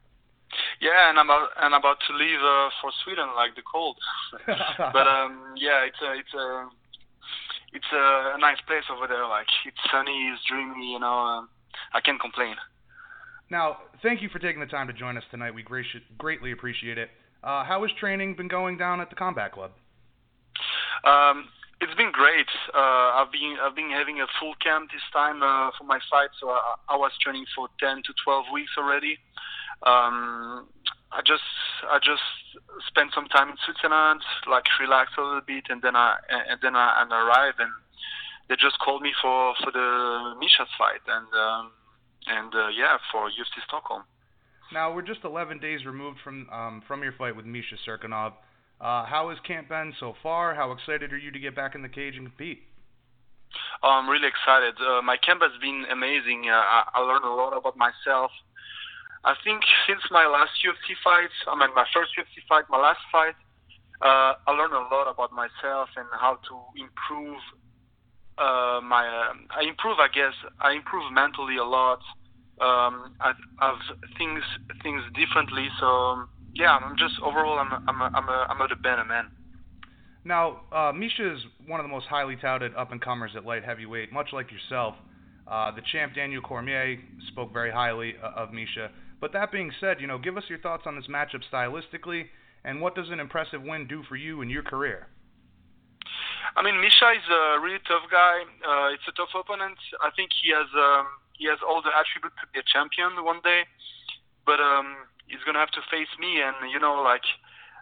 Yeah, 0.79 1.09
and 1.09 1.19
I'm 1.19 1.25
about 1.25 1.49
and 1.59 1.73
about 1.73 1.97
to 2.07 2.13
leave 2.15 2.39
uh, 2.39 2.69
for 2.81 2.91
Sweden, 3.03 3.27
like 3.35 3.55
the 3.55 3.63
cold. 3.65 3.97
but 4.45 5.07
um, 5.07 5.55
yeah, 5.57 5.83
it's 5.83 5.99
a 6.01 6.13
it's 6.13 6.33
a 6.33 6.69
it's 7.73 7.91
a 7.91 8.37
nice 8.39 8.61
place 8.67 8.85
over 8.93 9.07
there. 9.07 9.27
Like 9.27 9.47
it's 9.65 9.77
sunny, 9.91 10.31
it's 10.31 10.41
dreamy. 10.47 10.93
You 10.93 10.99
know, 10.99 11.17
um, 11.17 11.49
I 11.93 11.99
can't 12.01 12.21
complain. 12.21 12.55
Now, 13.49 13.77
thank 14.03 14.21
you 14.21 14.29
for 14.29 14.39
taking 14.39 14.59
the 14.59 14.67
time 14.67 14.87
to 14.87 14.93
join 14.93 15.17
us 15.17 15.23
tonight. 15.31 15.53
We 15.53 15.63
greatly 16.17 16.51
appreciate 16.51 16.97
it. 16.97 17.09
Uh, 17.43 17.63
how 17.63 17.81
has 17.83 17.91
training 17.99 18.35
been 18.35 18.47
going 18.47 18.77
down 18.77 18.99
at 18.99 19.09
the 19.09 19.15
Combat 19.15 19.53
Club? 19.53 19.71
Um, 21.05 21.47
it's 21.79 21.93
been 21.95 22.11
great. 22.11 22.49
Uh, 22.73 23.21
I've 23.21 23.31
been 23.31 23.55
I've 23.61 23.75
been 23.75 23.91
having 23.91 24.19
a 24.19 24.27
full 24.39 24.55
camp 24.55 24.89
this 24.91 25.05
time 25.13 25.43
uh, 25.43 25.71
for 25.77 25.85
my 25.85 25.99
fight, 26.09 26.29
so 26.41 26.49
I, 26.49 26.75
I 26.89 26.95
was 26.97 27.11
training 27.21 27.45
for 27.55 27.69
10 27.79 27.97
to 27.97 28.13
12 28.25 28.45
weeks 28.51 28.71
already. 28.77 29.17
Um, 29.85 30.67
I 31.13 31.21
just 31.21 31.45
I 31.87 31.99
just 31.99 32.25
spent 32.87 33.13
some 33.13 33.27
time 33.27 33.49
in 33.49 33.57
Switzerland, 33.63 34.21
like 34.49 34.65
relaxed 34.79 35.15
a 35.17 35.21
little 35.21 35.45
bit, 35.45 35.65
and 35.69 35.81
then 35.81 35.95
I 35.95 36.17
and 36.27 36.59
then 36.61 36.75
I 36.75 37.01
and 37.01 37.11
arrived, 37.11 37.61
and 37.61 37.71
they 38.49 38.55
just 38.55 38.79
called 38.79 39.03
me 39.03 39.13
for 39.21 39.53
for 39.63 39.71
the 39.71 40.33
Misha's 40.41 40.73
fight, 40.77 41.05
and 41.05 41.29
um, 41.31 41.71
and 42.29 42.53
uh, 42.53 42.67
yeah, 42.69 42.97
for 43.11 43.29
UFC 43.29 43.63
Stockholm. 43.67 44.03
Now 44.73 44.93
we're 44.93 45.01
just 45.01 45.23
11 45.23 45.59
days 45.59 45.85
removed 45.85 46.19
from 46.23 46.49
um, 46.49 46.83
from 46.87 47.03
your 47.03 47.13
fight 47.13 47.35
with 47.35 47.45
Misha 47.45 47.75
Cirkunov. 47.87 48.33
Uh, 48.79 49.05
how 49.05 49.29
has 49.29 49.39
camp 49.47 49.69
been 49.69 49.93
so 49.99 50.13
far? 50.21 50.53
How 50.53 50.71
excited 50.71 51.11
are 51.13 51.17
you 51.17 51.31
to 51.31 51.39
get 51.39 51.55
back 51.55 51.73
in 51.73 51.81
the 51.81 51.89
cage 51.89 52.15
and 52.15 52.27
compete? 52.27 52.61
Oh, 53.81 53.89
I'm 53.89 54.09
really 54.09 54.27
excited. 54.27 54.75
Uh, 54.77 55.01
my 55.01 55.17
camp 55.17 55.41
has 55.41 55.55
been 55.61 55.85
amazing. 55.89 56.45
Uh, 56.49 56.61
I, 56.61 56.83
I 56.95 56.99
learned 56.99 57.25
a 57.25 57.31
lot 57.33 57.55
about 57.57 57.77
myself. 57.77 58.29
I 59.23 59.33
think 59.43 59.63
since 59.87 60.01
my 60.11 60.27
last 60.27 60.51
UFC 60.61 60.93
fight, 61.03 61.31
I 61.47 61.55
mean 61.57 61.73
my 61.73 61.85
first 61.93 62.11
UFC 62.19 62.43
fight, 62.47 62.65
my 62.69 62.77
last 62.77 63.01
fight, 63.11 63.35
uh, 64.01 64.37
I 64.45 64.51
learned 64.51 64.73
a 64.73 64.85
lot 64.93 65.09
about 65.09 65.31
myself 65.33 65.89
and 65.95 66.05
how 66.11 66.37
to 66.47 66.55
improve 66.77 67.39
uh, 68.37 68.81
my. 68.81 69.07
Uh, 69.07 69.33
I 69.51 69.67
improve, 69.67 69.99
I 69.99 70.07
guess. 70.13 70.33
I 70.59 70.73
improve 70.73 71.11
mentally 71.11 71.57
a 71.57 71.63
lot. 71.63 71.99
Um, 72.59 73.13
I, 73.21 73.33
I've 73.59 73.81
things 74.17 74.43
things 74.81 75.03
differently. 75.13 75.67
So 75.79 76.25
yeah, 76.55 76.77
I'm 76.77 76.97
just 76.97 77.15
overall, 77.23 77.59
I'm 77.59 77.71
I'm 77.87 78.01
a, 78.01 78.11
I'm 78.13 78.29
a, 78.29 78.47
I'm 78.49 78.61
a 78.61 78.75
better 78.75 79.05
man. 79.05 79.25
Now, 80.23 80.61
uh, 80.73 80.91
Misha 80.91 81.35
is 81.35 81.39
one 81.67 81.79
of 81.79 81.85
the 81.85 81.91
most 81.91 82.07
highly 82.07 82.35
touted 82.35 82.75
up 82.75 82.91
and 82.91 83.01
comers 83.01 83.31
at 83.35 83.45
light 83.45 83.63
heavyweight, 83.63 84.11
much 84.11 84.29
like 84.33 84.51
yourself. 84.51 84.95
Uh, 85.47 85.71
the 85.71 85.81
champ 85.93 86.13
Daniel 86.15 86.41
Cormier 86.41 86.97
spoke 87.29 87.53
very 87.53 87.71
highly 87.71 88.15
uh, 88.21 88.31
of 88.35 88.51
Misha. 88.51 88.91
But 89.21 89.31
that 89.33 89.51
being 89.51 89.71
said, 89.79 90.01
you 90.01 90.07
know, 90.07 90.17
give 90.17 90.35
us 90.35 90.43
your 90.49 90.59
thoughts 90.59 90.83
on 90.85 90.95
this 90.95 91.07
matchup 91.07 91.43
stylistically, 91.51 92.25
and 92.65 92.81
what 92.81 92.93
does 92.93 93.09
an 93.09 93.19
impressive 93.19 93.61
win 93.63 93.87
do 93.87 94.03
for 94.09 94.17
you 94.17 94.41
in 94.41 94.49
your 94.49 94.63
career? 94.63 95.07
I 96.55 96.63
mean, 96.63 96.79
Misha 96.79 97.11
is 97.11 97.27
a 97.27 97.59
really 97.59 97.81
tough 97.83 98.07
guy. 98.09 98.45
Uh, 98.63 98.93
it's 98.93 99.07
a 99.07 99.15
tough 99.17 99.33
opponent. 99.35 99.77
I 100.01 100.09
think 100.15 100.31
he 100.31 100.53
has 100.53 100.69
um, 100.77 101.07
he 101.33 101.45
has 101.51 101.59
all 101.65 101.81
the 101.81 101.91
attributes 101.91 102.37
to 102.41 102.47
be 102.53 102.59
a 102.59 102.65
champion 102.65 103.23
one 103.23 103.41
day, 103.43 103.65
but 104.45 104.59
um, 104.59 105.09
he's 105.27 105.43
gonna 105.45 105.59
have 105.59 105.73
to 105.75 105.83
face 105.91 106.11
me, 106.19 106.41
and 106.41 106.55
you 106.71 106.79
know, 106.79 107.01
like 107.03 107.25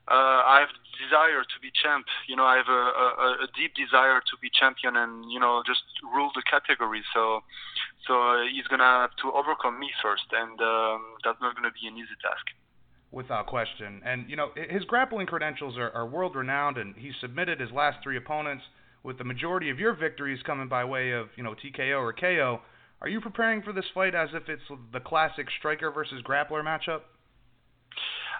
uh, 0.07 0.41
I 0.45 0.65
have 0.65 0.73
desire 1.01 1.43
to 1.43 1.57
be 1.61 1.71
champ. 1.71 2.05
You 2.27 2.35
know, 2.35 2.45
I 2.45 2.57
have 2.57 2.69
a, 2.69 2.83
a, 2.95 3.27
a 3.45 3.47
deep 3.55 3.75
desire 3.75 4.21
to 4.21 4.35
be 4.41 4.49
champion 4.49 4.95
and 4.95 5.31
you 5.31 5.39
know 5.39 5.63
just 5.65 5.83
rule 6.03 6.31
the 6.35 6.43
category. 6.43 7.03
So, 7.13 7.41
so 8.07 8.13
uh, 8.21 8.43
he's 8.49 8.67
gonna 8.67 9.07
have 9.07 9.15
to 9.23 9.31
overcome 9.31 9.79
me 9.79 9.91
first, 10.01 10.27
and 10.31 10.59
um, 10.61 11.19
that's 11.23 11.39
not 11.41 11.55
gonna 11.55 11.73
be 11.73 11.87
an 11.87 11.97
easy 11.97 12.15
task. 12.21 12.47
Without 13.15 13.47
question, 13.47 14.01
and 14.05 14.29
you 14.29 14.35
know 14.35 14.49
his 14.69 14.83
grappling 14.83 15.25
credentials 15.25 15.77
are, 15.77 15.89
are 15.91 16.05
world 16.05 16.35
renowned, 16.35 16.77
and 16.77 16.93
he 16.97 17.13
submitted 17.21 17.61
his 17.61 17.71
last 17.71 17.99
three 18.03 18.17
opponents 18.17 18.65
with 19.03 19.17
the 19.17 19.23
majority 19.23 19.69
of 19.69 19.79
your 19.79 19.93
victories 19.93 20.41
coming 20.45 20.67
by 20.67 20.83
way 20.83 21.11
of 21.11 21.29
you 21.37 21.43
know 21.43 21.55
TKO 21.55 21.97
or 21.97 22.11
KO. 22.11 22.59
Are 23.01 23.07
you 23.07 23.21
preparing 23.21 23.61
for 23.61 23.71
this 23.71 23.85
fight 23.93 24.15
as 24.15 24.29
if 24.33 24.49
it's 24.49 24.63
the 24.91 24.99
classic 24.99 25.47
striker 25.59 25.91
versus 25.91 26.21
grappler 26.23 26.61
matchup? 26.61 27.01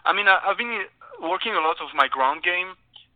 I 0.04 0.12
mean, 0.12 0.26
I've 0.28 0.58
been 0.58 0.84
working 1.22 1.54
a 1.54 1.62
lot 1.62 1.78
of 1.80 1.88
my 1.96 2.10
ground 2.10 2.44
game, 2.44 2.76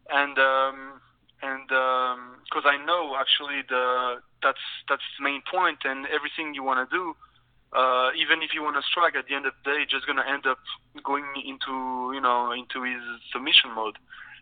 and 0.10 0.38
um, 0.40 1.02
and 1.42 1.68
because 1.68 2.66
um, 2.66 2.72
I 2.72 2.78
know 2.86 3.16
actually 3.20 3.62
the 3.68 4.22
that's 4.42 4.64
that's 4.88 5.04
the 5.18 5.24
main 5.24 5.42
point, 5.52 5.80
and 5.84 6.06
everything 6.08 6.54
you 6.54 6.64
want 6.64 6.90
to 6.90 6.96
do, 6.96 7.16
uh, 7.74 8.10
even 8.18 8.42
if 8.42 8.54
you 8.54 8.64
want 8.64 8.76
to 8.76 8.84
strike, 8.84 9.16
at 9.16 9.28
the 9.28 9.36
end 9.36 9.46
of 9.46 9.54
the 9.64 9.72
day, 9.72 9.86
just 9.90 10.08
gonna 10.08 10.26
end 10.28 10.46
up 10.46 10.60
going 11.04 11.26
into 11.46 12.12
you 12.14 12.22
know 12.22 12.52
into 12.52 12.84
his 12.84 13.02
submission 13.32 13.72
mode. 13.74 13.98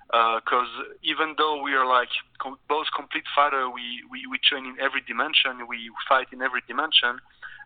Because 0.08 0.72
uh, 0.80 0.96
even 1.04 1.36
though 1.38 1.62
we 1.62 1.74
are 1.74 1.86
like 1.86 2.08
com- 2.40 2.58
both 2.70 2.88
complete 2.96 3.26
fighter, 3.36 3.70
we, 3.70 4.00
we 4.10 4.24
we 4.32 4.40
train 4.40 4.66
in 4.66 4.80
every 4.80 5.02
dimension, 5.04 5.68
we 5.68 5.92
fight 6.08 6.28
in 6.32 6.42
every 6.42 6.62
dimension 6.68 7.20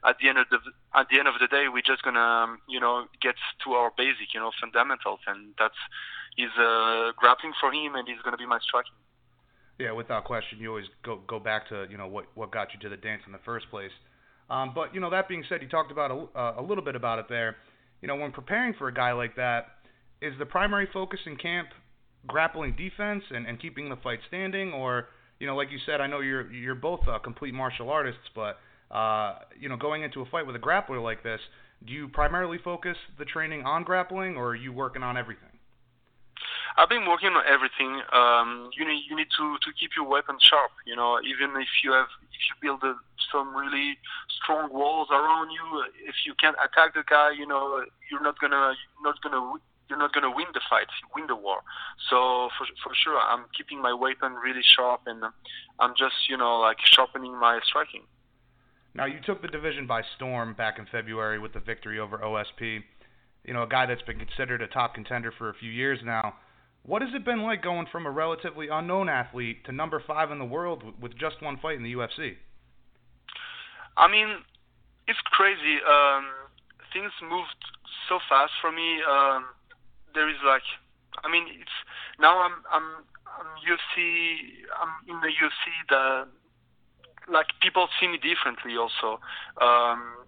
at 0.03 0.17
the 0.19 0.29
end 0.29 0.37
of 0.37 0.49
the 0.49 0.57
at 0.95 1.07
the 1.09 1.19
end 1.19 1.27
of 1.27 1.35
the 1.39 1.47
day, 1.47 1.65
we're 1.71 1.85
just 1.85 2.03
gonna 2.03 2.19
um, 2.19 2.59
you 2.67 2.79
know 2.79 3.05
get 3.21 3.35
to 3.63 3.73
our 3.73 3.91
basic, 3.97 4.33
you 4.33 4.39
know, 4.39 4.51
fundamentals, 4.59 5.19
and 5.27 5.53
that's 5.59 5.77
is 6.37 6.51
uh, 6.57 7.11
grappling 7.17 7.53
for 7.59 7.71
him, 7.71 7.95
and 7.95 8.07
he's 8.07 8.21
gonna 8.23 8.37
be 8.37 8.45
my 8.45 8.59
striking. 8.59 8.93
Yeah, 9.77 9.91
without 9.91 10.25
question, 10.25 10.59
you 10.59 10.69
always 10.69 10.89
go 11.03 11.21
go 11.27 11.39
back 11.39 11.69
to 11.69 11.85
you 11.89 11.97
know 11.97 12.07
what 12.07 12.25
what 12.35 12.51
got 12.51 12.73
you 12.73 12.79
to 12.81 12.89
the 12.89 12.97
dance 12.97 13.21
in 13.25 13.31
the 13.31 13.43
first 13.45 13.69
place. 13.69 13.91
Um, 14.51 14.73
but 14.75 14.93
you 14.93 14.99
know 14.99 15.09
that 15.09 15.29
being 15.29 15.45
said, 15.47 15.61
you 15.61 15.69
talked 15.69 15.91
about 15.91 16.11
a, 16.11 16.37
uh, 16.37 16.55
a 16.59 16.61
little 16.61 16.83
bit 16.83 16.95
about 16.95 17.19
it 17.19 17.25
there. 17.29 17.55
You 18.01 18.09
know, 18.09 18.17
when 18.17 18.31
preparing 18.33 18.73
for 18.73 18.89
a 18.89 18.93
guy 18.93 19.13
like 19.13 19.35
that, 19.37 19.67
is 20.21 20.33
the 20.37 20.45
primary 20.45 20.89
focus 20.91 21.19
in 21.25 21.37
camp 21.37 21.69
grappling 22.27 22.75
defense 22.75 23.23
and, 23.31 23.47
and 23.47 23.59
keeping 23.59 23.89
the 23.89 23.95
fight 23.97 24.19
standing, 24.27 24.73
or 24.73 25.07
you 25.39 25.47
know, 25.47 25.55
like 25.55 25.71
you 25.71 25.79
said, 25.85 26.01
I 26.01 26.07
know 26.07 26.19
you're 26.19 26.51
you're 26.51 26.75
both 26.75 26.99
uh, 27.07 27.17
complete 27.19 27.53
martial 27.53 27.89
artists, 27.89 28.29
but 28.35 28.57
uh, 28.93 29.39
you 29.57 29.69
know, 29.69 29.77
going 29.77 30.03
into 30.03 30.21
a 30.21 30.25
fight 30.25 30.45
with 30.45 30.57
a 30.57 30.59
grappler 30.59 31.01
like 31.01 31.23
this, 31.23 31.39
do 31.87 31.93
you 31.93 32.09
primarily 32.09 32.57
focus 32.61 32.97
the 33.17 33.25
training 33.25 33.63
on 33.63 33.83
grappling, 33.85 34.35
or 34.35 34.49
are 34.49 34.55
you 34.55 34.73
working 34.73 35.01
on 35.01 35.15
everything? 35.15 35.50
I've 36.77 36.89
been 36.89 37.07
working 37.07 37.29
on 37.35 37.43
everything. 37.47 38.01
Um, 38.13 38.69
you 38.77 38.87
need 38.87 39.03
you 39.09 39.15
need 39.15 39.27
to 39.37 39.57
to 39.59 39.69
keep 39.79 39.91
your 39.95 40.07
weapon 40.07 40.37
sharp. 40.39 40.71
You 40.85 40.95
know, 40.95 41.19
even 41.23 41.55
if 41.59 41.69
you 41.83 41.91
have 41.91 42.07
if 42.31 42.41
you 42.47 42.55
build 42.61 42.83
a, 42.83 42.95
some 43.31 43.55
really 43.55 43.97
strong 44.41 44.71
walls 44.71 45.09
around 45.11 45.51
you, 45.51 45.83
if 46.07 46.15
you 46.25 46.33
can't 46.39 46.55
attack 46.63 46.93
the 46.93 47.03
guy, 47.07 47.31
you 47.31 47.45
know, 47.45 47.83
you're 48.09 48.23
not 48.23 48.39
gonna 48.39 48.73
you're 48.75 49.03
not 49.03 49.21
gonna 49.21 49.59
you're 49.89 49.99
not 49.99 50.13
gonna 50.13 50.31
win 50.31 50.47
the 50.53 50.61
fight, 50.69 50.87
win 51.15 51.27
the 51.27 51.35
war. 51.35 51.59
So 52.09 52.49
for 52.57 52.65
for 52.83 52.93
sure, 52.95 53.19
I'm 53.19 53.45
keeping 53.55 53.81
my 53.81 53.93
weapon 53.93 54.35
really 54.35 54.63
sharp, 54.63 55.01
and 55.05 55.23
I'm 55.79 55.93
just 55.97 56.29
you 56.29 56.37
know 56.37 56.59
like 56.59 56.77
sharpening 56.83 57.37
my 57.37 57.59
striking. 57.65 58.03
Now, 58.93 59.05
you 59.05 59.19
took 59.25 59.41
the 59.41 59.47
division 59.47 59.87
by 59.87 60.01
storm 60.17 60.53
back 60.53 60.77
in 60.77 60.85
February 60.91 61.39
with 61.39 61.53
the 61.53 61.61
victory 61.61 61.99
over 61.99 62.17
OSP. 62.17 62.83
You 63.45 63.53
know, 63.53 63.63
a 63.63 63.67
guy 63.67 63.85
that's 63.85 64.01
been 64.01 64.19
considered 64.19 64.61
a 64.61 64.67
top 64.67 64.95
contender 64.95 65.31
for 65.37 65.49
a 65.49 65.53
few 65.53 65.71
years 65.71 65.99
now. 66.03 66.35
What 66.83 67.01
has 67.01 67.11
it 67.13 67.23
been 67.23 67.43
like 67.43 67.61
going 67.61 67.85
from 67.91 68.05
a 68.05 68.11
relatively 68.11 68.67
unknown 68.71 69.07
athlete 69.07 69.65
to 69.65 69.71
number 69.71 70.01
five 70.05 70.31
in 70.31 70.39
the 70.39 70.45
world 70.45 70.83
with 70.99 71.17
just 71.17 71.41
one 71.41 71.57
fight 71.57 71.77
in 71.77 71.83
the 71.83 71.93
UFC? 71.93 72.37
I 73.97 74.09
mean, 74.09 74.27
it's 75.07 75.19
crazy. 75.25 75.77
Um, 75.85 76.25
things 76.93 77.11
moved 77.21 77.59
so 78.09 78.19
fast 78.27 78.51
for 78.61 78.71
me. 78.71 78.99
Um, 79.07 79.45
there 80.15 80.29
is 80.29 80.41
like, 80.45 80.65
I 81.23 81.29
mean, 81.31 81.45
it's 81.49 81.77
now 82.19 82.41
I'm 82.41 82.63
I'm 82.71 83.05
I'm 83.29 83.49
UFC. 83.61 84.65
I'm 84.73 84.93
in 85.07 85.21
the 85.21 85.27
UFC. 85.27 85.65
The 85.89 86.27
like 87.31 87.47
people 87.61 87.87
see 87.99 88.07
me 88.07 88.17
differently 88.17 88.75
also. 88.77 89.19
Um, 89.61 90.25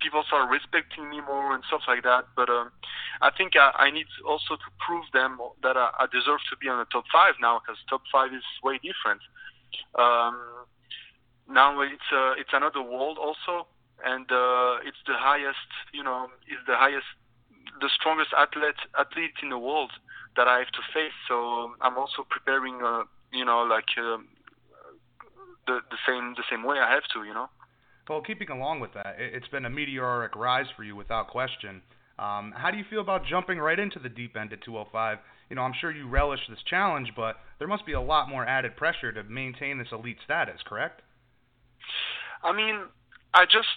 people 0.00 0.22
start 0.26 0.50
respecting 0.50 1.08
me 1.08 1.20
more 1.20 1.54
and 1.54 1.64
stuff 1.66 1.82
like 1.86 2.02
that. 2.02 2.26
But 2.36 2.48
um, 2.48 2.70
I 3.20 3.30
think 3.30 3.56
I, 3.56 3.72
I 3.76 3.90
need 3.90 4.06
also 4.26 4.56
to 4.56 4.68
prove 4.84 5.04
them 5.12 5.38
that 5.62 5.76
I, 5.76 5.90
I 6.00 6.06
deserve 6.12 6.40
to 6.50 6.56
be 6.56 6.68
on 6.68 6.78
the 6.78 6.88
top 6.90 7.04
five 7.12 7.34
now 7.40 7.60
because 7.60 7.78
top 7.88 8.02
five 8.10 8.32
is 8.32 8.44
way 8.62 8.78
different. 8.78 9.20
Um, 9.98 10.66
now 11.48 11.80
it's 11.80 12.10
uh, 12.12 12.34
it's 12.38 12.52
another 12.52 12.82
world 12.82 13.18
also, 13.18 13.66
and 14.04 14.30
uh, 14.30 14.80
it's 14.86 15.02
the 15.06 15.14
highest, 15.16 15.70
you 15.92 16.02
know, 16.02 16.28
is 16.48 16.62
the 16.66 16.76
highest, 16.76 17.06
the 17.80 17.90
strongest 17.94 18.30
athlete 18.36 18.80
athlete 18.98 19.36
in 19.42 19.50
the 19.50 19.58
world 19.58 19.92
that 20.36 20.48
I 20.48 20.58
have 20.58 20.72
to 20.72 20.82
face. 20.92 21.14
So 21.28 21.74
I'm 21.80 21.98
also 21.98 22.26
preparing, 22.28 22.82
uh, 22.82 23.04
you 23.32 23.44
know, 23.44 23.62
like. 23.62 23.92
Um, 23.98 24.28
the 25.66 25.80
the 25.90 25.98
same 26.06 26.34
the 26.36 26.44
same 26.50 26.62
way 26.62 26.78
I 26.78 26.90
have 26.90 27.04
to, 27.14 27.24
you 27.24 27.34
know. 27.34 27.48
Well, 28.08 28.20
keeping 28.20 28.50
along 28.50 28.80
with 28.80 28.92
that, 28.94 29.16
it's 29.18 29.48
been 29.48 29.64
a 29.64 29.70
meteoric 29.70 30.36
rise 30.36 30.66
for 30.76 30.84
you 30.84 30.94
without 30.94 31.28
question. 31.28 31.80
Um, 32.18 32.52
how 32.54 32.70
do 32.70 32.76
you 32.76 32.84
feel 32.88 33.00
about 33.00 33.24
jumping 33.24 33.58
right 33.58 33.78
into 33.78 33.98
the 33.98 34.08
deep 34.08 34.36
end 34.36 34.52
at 34.52 34.62
205? 34.62 35.18
You 35.50 35.56
know, 35.56 35.62
I'm 35.62 35.72
sure 35.80 35.90
you 35.90 36.08
relish 36.08 36.40
this 36.48 36.58
challenge, 36.68 37.12
but 37.16 37.36
there 37.58 37.68
must 37.68 37.86
be 37.86 37.92
a 37.92 38.00
lot 38.00 38.28
more 38.28 38.46
added 38.46 38.76
pressure 38.76 39.10
to 39.12 39.22
maintain 39.24 39.78
this 39.78 39.88
elite 39.90 40.18
status, 40.24 40.60
correct? 40.66 41.02
I 42.42 42.52
mean, 42.52 42.82
I 43.32 43.44
just, 43.46 43.72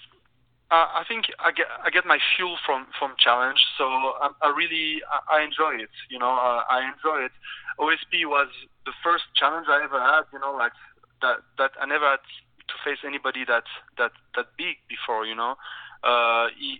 uh, 0.69 0.99
I 0.99 1.03
think 1.07 1.25
I 1.39 1.51
get 1.51 1.67
I 1.83 1.89
get 1.89 2.05
my 2.05 2.19
fuel 2.35 2.57
from 2.65 2.87
from 2.99 3.15
challenge, 3.17 3.59
so 3.77 3.85
I, 3.85 4.29
I 4.43 4.49
really 4.55 5.01
I, 5.07 5.39
I 5.39 5.43
enjoy 5.43 5.81
it. 5.81 5.89
You 6.09 6.19
know, 6.19 6.29
uh, 6.29 6.63
I 6.69 6.91
enjoy 6.91 7.23
it. 7.23 7.31
OSP 7.79 8.27
was 8.27 8.49
the 8.85 8.91
first 9.01 9.23
challenge 9.35 9.67
I 9.69 9.83
ever 9.83 9.99
had. 9.99 10.23
You 10.33 10.39
know, 10.39 10.51
like 10.51 10.73
that 11.21 11.37
that 11.57 11.71
I 11.79 11.85
never 11.85 12.05
had 12.05 12.19
to 12.67 12.75
face 12.83 12.99
anybody 13.05 13.45
that 13.47 13.63
that 13.97 14.11
that 14.35 14.47
big 14.57 14.77
before. 14.87 15.25
You 15.25 15.35
know, 15.35 15.55
uh, 16.03 16.47
he, 16.57 16.79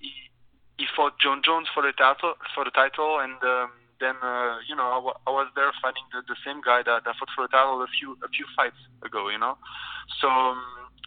he 0.78 0.86
fought 0.96 1.20
Jon 1.20 1.42
Jones 1.44 1.68
for 1.74 1.84
the 1.84 1.94
title 1.94 2.36
for 2.54 2.64
the 2.64 2.72
title, 2.72 3.20
and 3.20 3.38
um, 3.44 3.72
then 4.00 4.16
uh, 4.22 4.60
you 4.68 4.76
know 4.76 4.88
I, 4.88 5.00
w- 5.02 5.20
I 5.26 5.32
was 5.32 5.50
there 5.56 5.72
fighting 5.82 6.06
the, 6.14 6.22
the 6.28 6.38
same 6.46 6.62
guy 6.62 6.84
that, 6.86 7.04
that 7.06 7.16
fought 7.18 7.34
for 7.36 7.48
the 7.48 7.52
title 7.52 7.82
a 7.82 7.90
few 8.00 8.18
a 8.24 8.30
few 8.30 8.46
fights 8.56 8.80
ago. 9.04 9.30
You 9.30 9.40
know, 9.40 9.58
so 10.22 10.30
um, 10.30 10.62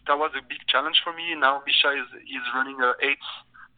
that 0.07 0.19
was 0.19 0.33
a 0.35 0.43
big 0.43 0.65
challenge 0.69 1.01
for 1.05 1.13
me. 1.13 1.35
Now 1.37 1.63
Misha 1.67 1.95
is 1.95 2.09
is 2.27 2.45
running 2.55 2.81
a 2.81 2.95
eight 3.01 3.23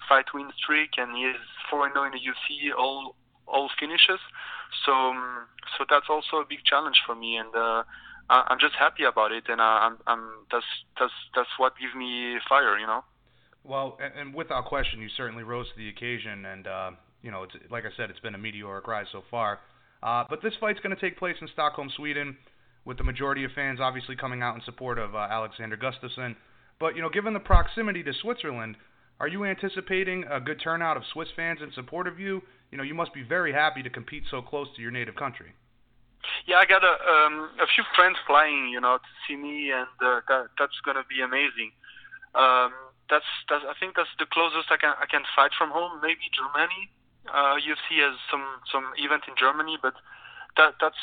fight 0.08 0.32
win 0.34 0.50
streak, 0.56 0.96
and 0.96 1.16
he 1.16 1.28
is 1.28 1.40
four 1.70 1.86
and 1.86 1.94
zero 1.94 2.06
in 2.06 2.12
the 2.12 2.22
UFC, 2.22 2.72
all 2.76 3.14
all 3.46 3.68
finishes. 3.78 4.20
So 4.86 4.92
um, 4.92 5.46
so 5.76 5.84
that's 5.88 6.08
also 6.08 6.40
a 6.40 6.46
big 6.48 6.64
challenge 6.64 7.02
for 7.06 7.14
me, 7.14 7.36
and. 7.36 7.54
Uh, 7.54 7.82
I'm 8.30 8.58
just 8.58 8.74
happy 8.78 9.04
about 9.04 9.32
it, 9.32 9.44
and 9.48 9.60
I'm, 9.60 9.98
I'm 10.06 10.46
that's 10.50 10.64
that's 10.98 11.12
that's 11.34 11.48
what 11.58 11.74
gives 11.80 11.94
me 11.94 12.38
fire, 12.48 12.78
you 12.78 12.86
know. 12.86 13.04
Well, 13.64 13.98
and, 14.02 14.12
and 14.14 14.34
without 14.34 14.64
question, 14.64 15.00
you 15.00 15.08
certainly 15.16 15.44
rose 15.44 15.66
to 15.68 15.76
the 15.76 15.88
occasion, 15.88 16.46
and 16.46 16.66
uh, 16.66 16.90
you 17.22 17.30
know, 17.30 17.44
it's 17.44 17.54
like 17.70 17.84
I 17.84 17.90
said, 17.96 18.10
it's 18.10 18.20
been 18.20 18.34
a 18.34 18.38
meteoric 18.38 18.86
rise 18.86 19.06
so 19.12 19.22
far. 19.30 19.60
Uh, 20.02 20.24
but 20.28 20.42
this 20.42 20.54
fight's 20.60 20.80
going 20.80 20.94
to 20.94 21.00
take 21.00 21.18
place 21.18 21.36
in 21.40 21.48
Stockholm, 21.52 21.90
Sweden, 21.96 22.36
with 22.84 22.98
the 22.98 23.04
majority 23.04 23.44
of 23.44 23.52
fans 23.52 23.78
obviously 23.80 24.16
coming 24.16 24.42
out 24.42 24.54
in 24.56 24.62
support 24.62 24.98
of 24.98 25.14
uh, 25.14 25.18
Alexander 25.30 25.76
Gustafsson. 25.76 26.34
But 26.80 26.96
you 26.96 27.02
know, 27.02 27.10
given 27.10 27.32
the 27.32 27.40
proximity 27.40 28.02
to 28.02 28.12
Switzerland, 28.12 28.76
are 29.20 29.28
you 29.28 29.44
anticipating 29.44 30.24
a 30.30 30.40
good 30.40 30.60
turnout 30.60 30.96
of 30.96 31.04
Swiss 31.12 31.28
fans 31.36 31.60
in 31.62 31.70
support 31.72 32.08
of 32.08 32.18
you? 32.18 32.42
You 32.72 32.78
know, 32.78 32.84
you 32.84 32.94
must 32.94 33.14
be 33.14 33.22
very 33.22 33.52
happy 33.52 33.82
to 33.82 33.90
compete 33.90 34.24
so 34.30 34.42
close 34.42 34.66
to 34.74 34.82
your 34.82 34.90
native 34.90 35.14
country. 35.14 35.52
Yeah, 36.46 36.56
I 36.58 36.66
got 36.66 36.84
a 36.84 36.94
um, 37.02 37.50
a 37.60 37.66
few 37.66 37.84
friends 37.94 38.16
flying, 38.26 38.68
you 38.68 38.80
know, 38.80 38.98
to 38.98 39.10
see 39.26 39.36
me, 39.36 39.70
and 39.70 39.90
uh, 40.00 40.20
that 40.28 40.54
that's 40.58 40.78
gonna 40.84 41.04
be 41.08 41.20
amazing. 41.20 41.72
Um, 42.34 42.72
that's 43.10 43.28
that's 43.48 43.64
I 43.68 43.74
think 43.78 43.96
that's 43.96 44.12
the 44.18 44.26
closest 44.26 44.70
I 44.70 44.76
can 44.76 44.94
I 44.98 45.06
can 45.06 45.22
fight 45.34 45.52
from 45.56 45.70
home. 45.70 46.00
Maybe 46.02 46.30
Germany. 46.32 46.90
Uh, 47.30 47.54
UFC 47.62 48.02
has 48.02 48.18
some 48.30 48.44
some 48.70 48.90
event 48.98 49.22
in 49.28 49.34
Germany, 49.38 49.78
but 49.80 49.94
that 50.56 50.74
that's 50.80 50.98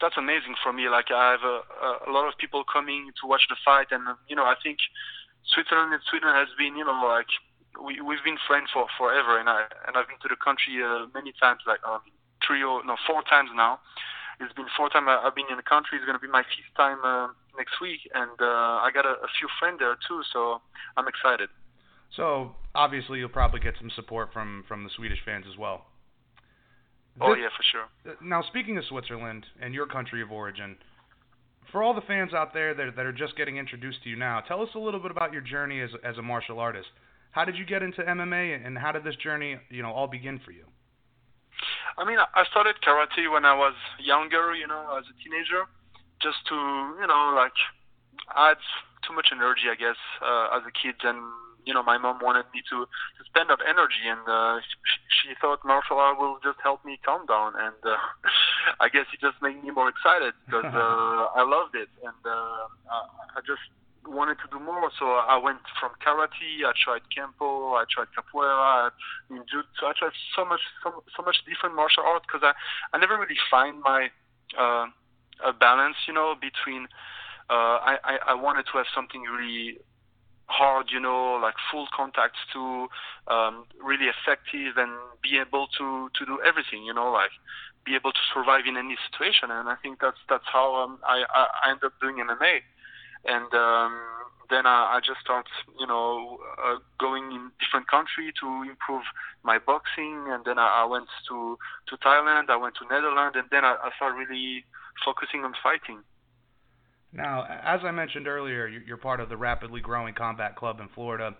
that's 0.00 0.16
amazing 0.18 0.54
for 0.62 0.72
me. 0.72 0.88
Like 0.88 1.10
I 1.10 1.38
have 1.38 1.44
a, 1.46 2.10
a 2.10 2.10
lot 2.10 2.26
of 2.26 2.34
people 2.38 2.64
coming 2.64 3.10
to 3.20 3.28
watch 3.28 3.46
the 3.48 3.56
fight, 3.64 3.88
and 3.90 4.02
you 4.28 4.34
know 4.34 4.44
I 4.44 4.54
think 4.62 4.78
Switzerland 5.46 5.94
and 5.94 6.02
Sweden 6.10 6.34
has 6.34 6.48
been 6.58 6.76
you 6.76 6.84
know 6.84 6.98
like 7.06 7.30
we 7.78 8.00
we've 8.00 8.24
been 8.24 8.38
friends 8.46 8.70
for 8.72 8.86
forever, 8.98 9.38
and 9.38 9.48
I 9.48 9.66
and 9.86 9.96
I've 9.96 10.08
been 10.08 10.18
to 10.22 10.28
the 10.28 10.40
country 10.40 10.82
uh, 10.82 11.06
many 11.14 11.32
times, 11.38 11.62
like 11.66 11.80
um, 11.86 12.02
three 12.46 12.62
or 12.62 12.84
no 12.84 12.96
four 13.06 13.22
times 13.22 13.50
now. 13.54 13.80
It's 14.40 14.52
been 14.54 14.66
four 14.76 14.88
times 14.90 15.06
I've 15.08 15.34
been 15.34 15.46
in 15.50 15.56
the 15.56 15.62
country. 15.62 15.98
It's 15.98 16.06
going 16.06 16.18
to 16.18 16.22
be 16.22 16.30
my 16.30 16.42
fifth 16.42 16.74
time 16.76 16.98
uh, 17.04 17.28
next 17.56 17.80
week, 17.80 18.00
and 18.14 18.34
uh, 18.40 18.82
I 18.82 18.90
got 18.92 19.06
a, 19.06 19.14
a 19.22 19.30
few 19.38 19.48
friends 19.58 19.78
there 19.78 19.94
too, 20.08 20.22
so 20.32 20.60
I'm 20.96 21.06
excited. 21.06 21.48
So 22.16 22.54
obviously 22.74 23.18
you'll 23.18 23.28
probably 23.28 23.60
get 23.60 23.74
some 23.78 23.90
support 23.94 24.32
from 24.32 24.64
from 24.66 24.84
the 24.84 24.90
Swedish 24.96 25.18
fans 25.24 25.46
as 25.50 25.58
well. 25.58 25.86
Oh 27.20 27.34
yeah, 27.34 27.48
for 27.56 27.62
sure. 27.62 27.86
Uh, 28.12 28.16
Now, 28.22 28.42
speaking 28.42 28.76
of 28.76 28.84
Switzerland 28.86 29.46
and 29.60 29.72
your 29.72 29.86
country 29.86 30.20
of 30.20 30.32
origin, 30.32 30.76
for 31.70 31.82
all 31.82 31.94
the 31.94 32.00
fans 32.02 32.34
out 32.34 32.52
there 32.52 32.74
that, 32.74 32.96
that 32.96 33.06
are 33.06 33.12
just 33.12 33.36
getting 33.36 33.56
introduced 33.56 34.02
to 34.02 34.08
you 34.08 34.16
now, 34.16 34.40
tell 34.40 34.62
us 34.62 34.68
a 34.74 34.78
little 34.78 35.00
bit 35.00 35.10
about 35.10 35.32
your 35.32 35.42
journey 35.42 35.80
as, 35.80 35.90
as 36.02 36.18
a 36.18 36.22
martial 36.22 36.58
artist. 36.58 36.88
How 37.30 37.44
did 37.44 37.56
you 37.56 37.64
get 37.64 37.82
into 37.82 38.00
MMA, 38.02 38.64
and 38.64 38.78
how 38.78 38.92
did 38.92 39.04
this 39.04 39.16
journey, 39.16 39.56
you 39.70 39.82
know, 39.82 39.90
all 39.90 40.06
begin 40.06 40.40
for 40.44 40.52
you? 40.52 40.64
I 41.98 42.04
mean, 42.04 42.18
I 42.18 42.44
started 42.50 42.76
karate 42.84 43.30
when 43.30 43.44
I 43.44 43.54
was 43.54 43.74
younger, 43.98 44.54
you 44.54 44.66
know, 44.66 44.96
as 44.98 45.04
a 45.06 45.14
teenager, 45.22 45.64
just 46.20 46.44
to, 46.48 46.54
you 47.00 47.06
know, 47.06 47.32
like, 47.34 47.56
I 48.34 48.48
had 48.48 48.62
too 49.06 49.14
much 49.14 49.28
energy, 49.32 49.68
I 49.70 49.76
guess, 49.76 50.00
uh, 50.22 50.56
as 50.56 50.62
a 50.66 50.72
kid, 50.72 50.96
and 51.04 51.20
you 51.64 51.72
know, 51.72 51.82
my 51.82 51.96
mom 51.96 52.20
wanted 52.20 52.44
me 52.52 52.60
to, 52.68 52.84
to 52.84 53.22
spend 53.24 53.48
that 53.48 53.60
energy, 53.64 54.04
and 54.04 54.20
uh, 54.28 54.60
she, 54.60 54.76
she 55.08 55.28
thought 55.40 55.64
martial 55.64 55.96
art 55.96 56.20
will 56.20 56.36
just 56.44 56.60
help 56.62 56.84
me 56.84 57.00
calm 57.04 57.24
down, 57.26 57.52
and 57.56 57.76
uh, 57.84 57.96
I 58.84 58.88
guess 58.88 59.08
it 59.12 59.20
just 59.20 59.40
made 59.40 59.62
me 59.64 59.70
more 59.70 59.88
excited 59.88 60.34
because 60.44 60.68
uh, 60.72 61.32
I 61.32 61.42
loved 61.44 61.74
it, 61.74 61.88
and 62.04 62.20
uh, 62.24 62.68
I, 62.92 62.98
I 63.36 63.40
just 63.48 63.64
wanted 64.06 64.38
to 64.38 64.48
do 64.50 64.58
more. 64.62 64.90
So 64.98 65.06
I 65.06 65.36
went 65.38 65.58
from 65.80 65.92
karate, 66.04 66.64
I 66.64 66.72
tried 66.76 67.02
kempo, 67.10 67.74
I 67.74 67.84
tried 67.90 68.08
capoeira, 68.16 68.90
ninjutsu. 69.30 69.82
I 69.84 69.92
tried 69.98 70.12
so 70.36 70.44
much, 70.44 70.60
so, 70.82 71.02
so 71.16 71.22
much 71.22 71.36
different 71.48 71.74
martial 71.74 72.02
arts 72.04 72.24
because 72.26 72.42
I, 72.42 72.52
I 72.96 72.98
never 72.98 73.18
really 73.18 73.38
find 73.50 73.80
my 73.80 74.08
uh, 74.58 74.86
a 75.44 75.52
balance, 75.52 75.96
you 76.06 76.14
know, 76.14 76.34
between. 76.34 76.86
Uh, 77.50 77.76
I, 77.76 77.96
I 78.04 78.18
I 78.28 78.34
wanted 78.34 78.64
to 78.72 78.78
have 78.78 78.86
something 78.94 79.22
really 79.22 79.78
hard, 80.46 80.86
you 80.92 81.00
know, 81.00 81.38
like 81.40 81.54
full 81.70 81.86
contact 81.94 82.36
to 82.52 82.88
um, 83.28 83.64
really 83.82 84.06
effective 84.06 84.76
and 84.76 84.92
be 85.22 85.38
able 85.38 85.66
to 85.78 86.10
to 86.14 86.26
do 86.26 86.38
everything, 86.46 86.84
you 86.84 86.94
know, 86.94 87.10
like 87.10 87.30
be 87.84 87.94
able 87.94 88.12
to 88.12 88.24
survive 88.32 88.64
in 88.66 88.76
any 88.76 88.96
situation. 89.10 89.50
And 89.50 89.68
I 89.68 89.76
think 89.76 90.00
that's 90.00 90.18
that's 90.28 90.44
how 90.50 90.74
um, 90.76 90.98
I, 91.06 91.24
I 91.34 91.46
I 91.64 91.70
end 91.70 91.84
up 91.84 91.92
doing 92.00 92.16
MMA. 92.16 92.60
And 93.26 93.52
um, 93.54 94.00
then 94.50 94.66
I, 94.66 94.96
I 94.96 95.00
just 95.04 95.20
start, 95.20 95.46
you 95.78 95.86
know, 95.86 96.38
uh, 96.62 96.76
going 96.98 97.32
in 97.32 97.50
different 97.60 97.88
country 97.88 98.32
to 98.40 98.46
improve 98.68 99.02
my 99.42 99.58
boxing. 99.58 100.26
And 100.28 100.44
then 100.44 100.58
I, 100.58 100.82
I 100.82 100.84
went 100.84 101.08
to 101.28 101.58
to 101.88 101.96
Thailand, 101.96 102.50
I 102.50 102.56
went 102.56 102.74
to 102.76 102.84
Netherlands, 102.94 103.36
and 103.36 103.48
then 103.50 103.64
I, 103.64 103.76
I 103.82 103.90
started 103.96 104.16
really 104.16 104.64
focusing 105.04 105.44
on 105.44 105.54
fighting. 105.62 106.02
Now, 107.12 107.44
as 107.44 107.80
I 107.84 107.92
mentioned 107.92 108.26
earlier, 108.26 108.66
you- 108.66 108.82
you're 108.86 108.96
part 108.96 109.20
of 109.20 109.28
the 109.28 109.36
rapidly 109.36 109.80
growing 109.80 110.14
combat 110.14 110.56
club 110.56 110.80
in 110.80 110.88
Florida. 110.88 111.34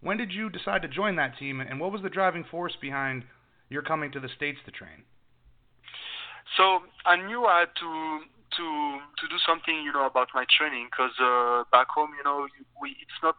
When 0.00 0.16
did 0.16 0.32
you 0.32 0.48
decide 0.48 0.82
to 0.82 0.88
join 0.88 1.16
that 1.16 1.36
team, 1.36 1.60
and 1.60 1.80
what 1.80 1.92
was 1.92 2.00
the 2.02 2.08
driving 2.08 2.44
force 2.44 2.76
behind 2.76 3.24
your 3.68 3.82
coming 3.82 4.10
to 4.12 4.20
the 4.20 4.28
States 4.28 4.60
to 4.64 4.70
train? 4.70 5.04
So 6.56 6.82
I 7.04 7.16
knew 7.16 7.44
I 7.44 7.60
had 7.60 7.74
to 7.76 8.20
to 8.56 8.66
to 9.18 9.24
do 9.28 9.38
something, 9.46 9.82
you 9.82 9.92
know, 9.92 10.06
about 10.06 10.28
my 10.34 10.44
training 10.50 10.88
because 10.90 11.14
uh, 11.20 11.64
back 11.70 11.88
home, 11.88 12.10
you 12.16 12.24
know, 12.24 12.48
we 12.80 12.96
it's 13.00 13.20
not 13.22 13.36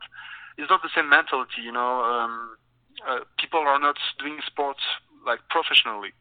it's 0.57 0.69
not 0.69 0.81
the 0.81 0.89
same 0.95 1.09
mentality, 1.09 1.61
you 1.63 1.71
know. 1.71 2.01
Um, 2.03 2.55
uh, 3.07 3.19
people 3.39 3.59
are 3.59 3.79
not 3.79 3.97
doing 4.19 4.39
sports 4.45 4.81
like 5.25 5.39
professionally. 5.49 6.13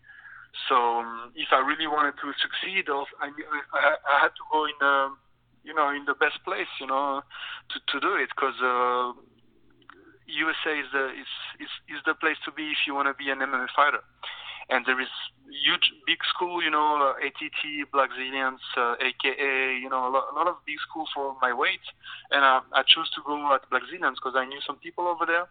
So 0.68 0.74
um, 0.74 1.32
if 1.36 1.48
I 1.52 1.60
really 1.60 1.86
wanted 1.86 2.14
to 2.22 2.32
succeed, 2.40 2.90
I, 2.90 3.30
I 3.72 3.96
I 4.04 4.16
had 4.20 4.34
to 4.34 4.44
go 4.50 4.64
in 4.64 4.76
the 4.80 5.14
you 5.64 5.74
know 5.74 5.90
in 5.90 6.04
the 6.04 6.14
best 6.14 6.42
place, 6.44 6.70
you 6.80 6.86
know, 6.86 7.22
to 7.70 7.76
to 7.92 8.00
do 8.00 8.14
it 8.16 8.30
because. 8.34 8.58
Uh, 8.62 9.12
USA 10.30 10.78
is 10.78 10.86
the 10.92 11.10
is, 11.10 11.26
is 11.58 11.72
is 11.90 12.00
the 12.06 12.14
place 12.14 12.38
to 12.44 12.52
be 12.52 12.70
if 12.70 12.86
you 12.86 12.94
want 12.94 13.10
to 13.10 13.14
be 13.18 13.30
an 13.30 13.40
MMA 13.42 13.66
fighter 13.74 13.98
and 14.70 14.86
there 14.86 15.00
is 15.00 15.10
huge 15.50 15.92
big 16.06 16.18
school, 16.32 16.62
you 16.62 16.70
know, 16.70 17.12
uh, 17.14 17.26
ATT, 17.26 17.90
Blackzilians, 17.92 18.62
uh, 18.76 18.94
AKA, 19.02 19.76
you 19.82 19.90
know, 19.90 20.08
a 20.08 20.10
lot, 20.10 20.24
a 20.32 20.34
lot 20.34 20.46
of 20.46 20.56
big 20.64 20.78
school 20.88 21.06
for 21.14 21.36
my 21.42 21.52
weight, 21.52 21.82
and 22.30 22.44
uh, 22.44 22.60
I 22.72 22.82
chose 22.86 23.10
to 23.18 23.20
go 23.26 23.54
at 23.54 23.68
Blackzilians 23.70 24.16
because 24.16 24.34
I 24.36 24.46
knew 24.46 24.60
some 24.66 24.76
people 24.76 25.06
over 25.06 25.26
there, 25.26 25.46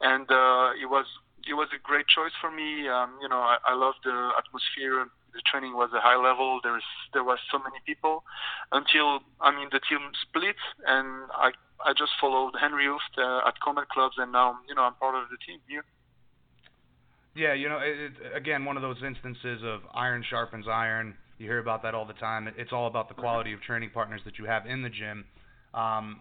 and 0.00 0.30
uh, 0.30 0.70
it 0.80 0.86
was 0.86 1.06
it 1.46 1.54
was 1.54 1.68
a 1.74 1.80
great 1.82 2.06
choice 2.08 2.32
for 2.40 2.50
me. 2.50 2.88
Um, 2.88 3.18
you 3.20 3.28
know, 3.28 3.40
I, 3.40 3.58
I 3.66 3.74
love 3.74 3.94
the 4.02 4.30
atmosphere. 4.38 5.06
The 5.34 5.42
training 5.44 5.74
was 5.74 5.90
a 5.92 6.00
high 6.00 6.16
level. 6.16 6.60
There 6.62 6.76
is 6.76 6.88
there 7.12 7.24
was 7.24 7.38
so 7.50 7.58
many 7.58 7.82
people 7.84 8.24
until 8.72 9.20
I 9.40 9.50
mean 9.50 9.68
the 9.72 9.80
team 9.80 10.14
split, 10.22 10.56
and 10.86 11.28
I 11.34 11.50
I 11.84 11.92
just 11.92 12.12
followed 12.20 12.54
Henri 12.54 12.86
Hooft 12.86 13.18
uh, 13.18 13.48
at 13.48 13.58
combat 13.60 13.88
clubs, 13.88 14.14
and 14.16 14.32
now 14.32 14.58
you 14.68 14.74
know 14.74 14.82
I'm 14.82 14.94
part 14.94 15.16
of 15.16 15.28
the 15.28 15.38
team 15.44 15.58
here. 15.68 15.84
Yeah, 17.34 17.54
you 17.54 17.68
know, 17.68 17.78
it, 17.78 18.12
it, 18.22 18.36
again, 18.36 18.64
one 18.64 18.76
of 18.76 18.82
those 18.82 18.98
instances 19.04 19.62
of 19.64 19.80
iron 19.92 20.24
sharpens 20.28 20.66
iron. 20.70 21.14
You 21.38 21.46
hear 21.46 21.58
about 21.58 21.82
that 21.82 21.94
all 21.94 22.06
the 22.06 22.12
time. 22.14 22.48
It's 22.56 22.72
all 22.72 22.86
about 22.86 23.08
the 23.08 23.14
quality 23.14 23.52
of 23.52 23.60
training 23.60 23.90
partners 23.92 24.20
that 24.24 24.38
you 24.38 24.44
have 24.44 24.66
in 24.66 24.82
the 24.82 24.88
gym. 24.88 25.24
Um, 25.74 26.20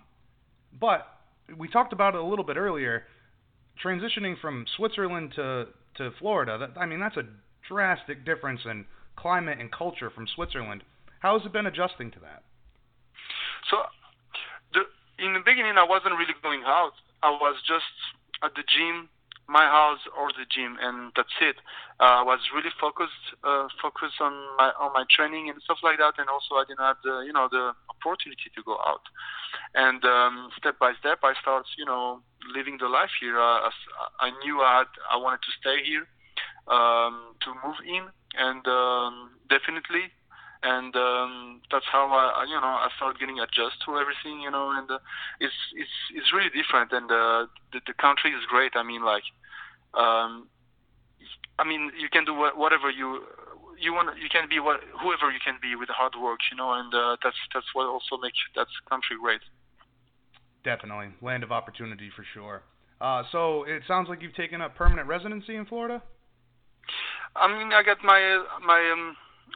but 0.79 1.05
we 1.55 1.67
talked 1.67 1.93
about 1.93 2.15
it 2.15 2.21
a 2.21 2.23
little 2.23 2.45
bit 2.45 2.57
earlier. 2.57 3.03
Transitioning 3.83 4.39
from 4.39 4.65
Switzerland 4.75 5.33
to 5.35 5.67
to 5.97 6.09
Florida, 6.17 6.57
that, 6.57 6.79
I 6.79 6.87
mean, 6.87 6.99
that's 6.99 7.17
a 7.17 7.23
drastic 7.69 8.25
difference 8.25 8.61
in 8.65 8.85
climate 9.15 9.59
and 9.59 9.71
culture 9.71 10.09
from 10.09 10.25
Switzerland. 10.33 10.83
How 11.19 11.37
has 11.37 11.45
it 11.45 11.53
been 11.53 11.67
adjusting 11.67 12.09
to 12.11 12.19
that? 12.19 12.41
So, 13.69 13.77
the 14.73 14.81
in 15.23 15.33
the 15.33 15.39
beginning, 15.45 15.77
I 15.77 15.85
wasn't 15.85 16.17
really 16.17 16.33
going 16.41 16.63
out. 16.65 16.93
I 17.21 17.29
was 17.29 17.55
just 17.67 17.93
at 18.43 18.51
the 18.55 18.63
gym, 18.65 19.07
my 19.47 19.65
house 19.65 19.99
or 20.17 20.31
the 20.31 20.45
gym, 20.47 20.77
and 20.81 21.11
that's 21.15 21.35
it. 21.41 21.57
Uh, 21.99 22.21
I 22.21 22.23
was 22.23 22.39
really 22.55 22.71
focused, 22.79 23.35
uh, 23.43 23.67
focused 23.81 24.19
on 24.21 24.33
my 24.57 24.71
on 24.79 24.93
my 24.93 25.03
training 25.09 25.49
and 25.49 25.61
stuff 25.63 25.79
like 25.83 25.97
that, 25.99 26.15
and 26.17 26.29
also 26.29 26.55
I 26.55 26.65
didn't 26.67 26.83
have 26.83 26.97
the 27.03 27.23
you 27.27 27.33
know 27.33 27.47
the 27.51 27.73
opportunity 27.89 28.49
to 28.55 28.61
go 28.63 28.77
out. 28.79 29.03
And 29.75 30.03
um, 30.05 30.49
step 30.57 30.79
by 30.79 30.93
step, 30.99 31.19
I 31.23 31.33
started 31.41 31.67
you 31.77 31.85
know 31.85 32.21
living 32.55 32.77
the 32.79 32.87
life 32.87 33.11
here. 33.19 33.39
Uh, 33.39 33.67
as 33.67 33.77
I 34.19 34.31
knew 34.43 34.61
I 34.61 34.83
had, 34.83 34.91
I 35.11 35.17
wanted 35.17 35.43
to 35.43 35.51
stay 35.59 35.83
here, 35.83 36.07
um, 36.67 37.35
to 37.43 37.49
move 37.63 37.79
in, 37.85 38.07
and 38.39 38.63
um, 38.67 39.31
definitely 39.49 40.11
and 40.63 40.95
um, 40.95 41.61
that's 41.69 41.85
how 41.91 42.07
I, 42.07 42.41
I, 42.41 42.43
you 42.47 42.55
know, 42.55 42.73
I 42.79 42.87
started 42.95 43.19
getting 43.19 43.39
adjusted 43.39 43.83
to 43.85 43.99
everything, 43.99 44.39
you 44.39 44.49
know, 44.49 44.71
and 44.71 44.89
uh, 44.89 44.99
it's 45.39 45.53
it's 45.75 45.97
it's 46.15 46.31
really 46.31 46.49
different, 46.55 46.95
and 46.95 47.11
uh, 47.11 47.51
the 47.75 47.83
the 47.85 47.93
country 47.99 48.31
is 48.31 48.47
great. 48.47 48.71
I 48.75 48.83
mean, 48.83 49.03
like, 49.03 49.27
um, 49.93 50.47
I 51.59 51.63
mean, 51.63 51.91
you 51.99 52.09
can 52.09 52.25
do 52.25 52.33
wha- 52.33 52.55
whatever 52.55 52.89
you 52.89 53.23
you 53.79 53.93
want. 53.93 54.17
You 54.17 54.29
can 54.29 54.49
be 54.49 54.59
what 54.59 54.81
whoever 55.01 55.31
you 55.31 55.39
can 55.43 55.57
be 55.61 55.75
with 55.75 55.89
hard 55.89 56.13
work, 56.19 56.39
you 56.51 56.57
know, 56.57 56.73
and 56.73 56.93
uh, 56.93 57.17
that's 57.23 57.37
that's 57.53 57.67
what 57.73 57.85
also 57.85 58.17
makes 58.21 58.37
that 58.55 58.67
country 58.89 59.17
great. 59.21 59.41
Definitely, 60.63 61.09
land 61.21 61.43
of 61.43 61.51
opportunity 61.51 62.09
for 62.15 62.25
sure. 62.33 62.63
Uh, 63.01 63.23
so 63.31 63.63
it 63.63 63.83
sounds 63.87 64.07
like 64.07 64.21
you've 64.21 64.35
taken 64.35 64.61
up 64.61 64.75
permanent 64.75 65.07
residency 65.07 65.55
in 65.55 65.65
Florida. 65.65 66.01
I 67.35 67.47
mean, 67.47 67.73
I 67.73 67.83
got 67.83 67.97
my 68.03 68.43
my 68.65 68.81
um, 68.91 69.15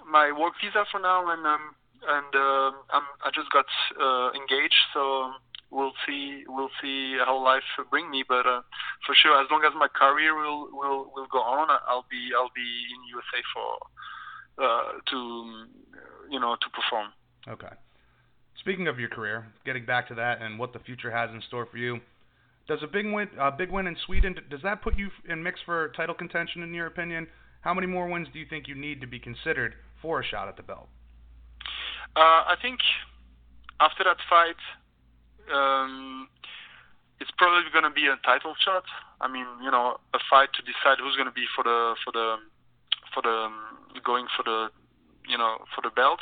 my 0.10 0.32
work 0.32 0.54
visa 0.62 0.86
for 0.92 1.00
now, 1.00 1.30
and 1.32 1.46
um, 1.46 1.76
and 2.08 2.32
uh, 2.36 2.72
I'm, 2.92 3.06
I 3.26 3.30
just 3.34 3.50
got 3.52 3.66
uh, 4.00 4.32
engaged, 4.32 4.84
so 4.94 5.32
we'll 5.72 5.94
see 6.06 6.44
we'll 6.48 6.72
see 6.82 7.18
how 7.24 7.44
life 7.44 7.64
will 7.78 7.86
bring 7.86 8.10
me. 8.10 8.24
But 8.28 8.46
uh, 8.46 8.62
for 9.06 9.16
sure, 9.16 9.40
as 9.42 9.48
long 9.52 9.64
as 9.66 9.74
my 9.78 9.88
career 9.88 10.36
will 10.36 10.70
will 10.72 11.12
will 11.16 11.28
go 11.32 11.40
on, 11.40 11.68
I'll 11.88 12.06
be 12.10 12.32
I'll 12.36 12.52
be 12.56 12.86
in 12.94 13.00
USA 13.12 13.42
for 13.54 14.64
uh, 14.64 14.92
to 15.12 15.66
you 16.30 16.40
know 16.40 16.56
to 16.56 16.68
perform. 16.70 17.12
Okay. 17.48 17.74
Speaking 18.60 18.88
of 18.88 19.00
your 19.00 19.10
career, 19.10 19.46
getting 19.66 19.86
back 19.86 20.08
to 20.10 20.16
that 20.16 20.42
and 20.42 20.60
what 20.60 20.74
the 20.74 20.80
future 20.80 21.12
has 21.12 21.30
in 21.30 21.42
store 21.48 21.68
for 21.72 21.78
you, 21.78 22.00
does 22.68 22.80
a 22.84 22.88
big 22.88 23.06
win, 23.06 23.30
a 23.40 23.52
big 23.52 23.72
win 23.72 23.88
in 23.88 23.96
Sweden, 24.06 24.36
does 24.50 24.60
that 24.64 24.82
put 24.82 24.98
you 24.98 25.10
in 25.30 25.42
mix 25.42 25.60
for 25.66 25.90
title 25.96 26.16
contention 26.16 26.64
in 26.64 26.74
your 26.74 26.88
opinion? 26.88 27.28
How 27.62 27.74
many 27.74 27.88
more 27.88 28.08
wins 28.08 28.28
do 28.34 28.40
you 28.40 28.46
think 28.50 28.68
you 28.68 28.76
need 28.76 29.00
to 29.02 29.08
be 29.08 29.20
considered 29.20 29.76
for 30.02 30.20
a 30.20 30.26
shot 30.26 30.48
at 30.48 30.58
the 30.58 30.64
belt? 30.64 30.88
Uh, 32.16 32.44
I 32.50 32.56
think 32.62 32.80
after 33.80 34.04
that 34.04 34.18
fight, 34.30 34.58
um, 35.54 36.28
it's 37.20 37.32
probably 37.38 37.70
going 37.72 37.84
to 37.84 37.94
be 37.94 38.08
a 38.08 38.18
title 38.24 38.54
shot. 38.64 38.84
I 39.22 39.28
mean, 39.28 39.48
you 39.64 39.72
know, 39.72 39.98
a 40.14 40.20
fight 40.30 40.50
to 40.54 40.62
decide 40.62 41.00
who's 41.02 41.16
going 41.16 41.28
to 41.28 41.34
be 41.34 41.46
for 41.56 41.64
the 41.64 41.96
for 42.04 42.12
the 42.12 42.38
for 43.14 43.22
the 43.22 43.50
um, 43.50 43.78
going 44.04 44.28
for 44.36 44.44
the 44.44 44.70
you 45.28 45.38
know 45.38 45.58
for 45.74 45.82
the 45.82 45.90
belt 45.90 46.20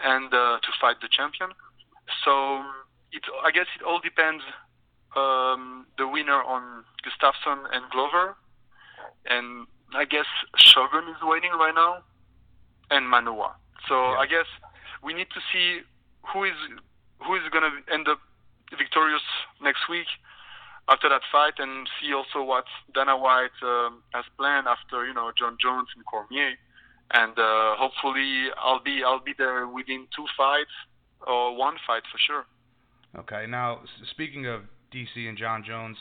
and 0.00 0.32
uh, 0.32 0.58
to 0.62 0.70
fight 0.80 0.96
the 1.02 1.08
champion. 1.08 1.50
So 2.24 2.62
it 3.12 3.22
I 3.44 3.50
guess 3.50 3.66
it 3.78 3.82
all 3.82 4.00
depends 4.00 4.42
um, 5.16 5.86
the 5.98 6.06
winner 6.06 6.42
on 6.42 6.84
Gustafsson 7.04 7.66
and 7.72 7.90
Glover, 7.90 8.36
and 9.26 9.66
I 9.94 10.04
guess 10.04 10.26
Shogun 10.56 11.08
is 11.10 11.20
waiting 11.22 11.52
right 11.52 11.74
now, 11.74 12.02
and 12.90 13.06
Manuwa. 13.06 13.52
So 13.88 13.94
Yeah. 13.94 14.18
I 14.22 14.26
guess 14.26 14.46
we 15.02 15.12
need 15.12 15.28
to 15.34 15.40
see 15.52 15.80
who 16.32 16.44
is 16.44 16.54
who 17.26 17.34
is 17.36 17.42
going 17.50 17.64
to 17.64 17.92
end 17.92 18.08
up 18.08 18.18
victorious 18.76 19.22
next 19.62 19.88
week 19.88 20.06
after 20.88 21.08
that 21.08 21.22
fight, 21.30 21.54
and 21.58 21.88
see 22.00 22.12
also 22.12 22.42
what 22.42 22.64
Dana 22.94 23.16
White 23.16 23.54
um, 23.62 24.02
has 24.12 24.24
planned 24.36 24.66
after 24.66 25.06
you 25.06 25.14
know 25.14 25.30
Jon 25.38 25.56
Jones 25.60 25.88
and 25.96 26.04
Cormier, 26.06 26.54
and 27.12 27.38
uh, 27.38 27.76
hopefully 27.76 28.48
I'll 28.58 28.82
be 28.82 29.02
I'll 29.04 29.22
be 29.22 29.34
there 29.36 29.66
within 29.68 30.06
two 30.14 30.26
fights 30.36 30.74
or 31.26 31.56
one 31.56 31.76
fight 31.86 32.02
for 32.10 32.18
sure. 32.18 32.44
Okay, 33.18 33.46
now 33.46 33.80
speaking 34.10 34.46
of 34.46 34.62
DC 34.92 35.28
and 35.28 35.36
Jon 35.38 35.62
Jones, 35.66 35.96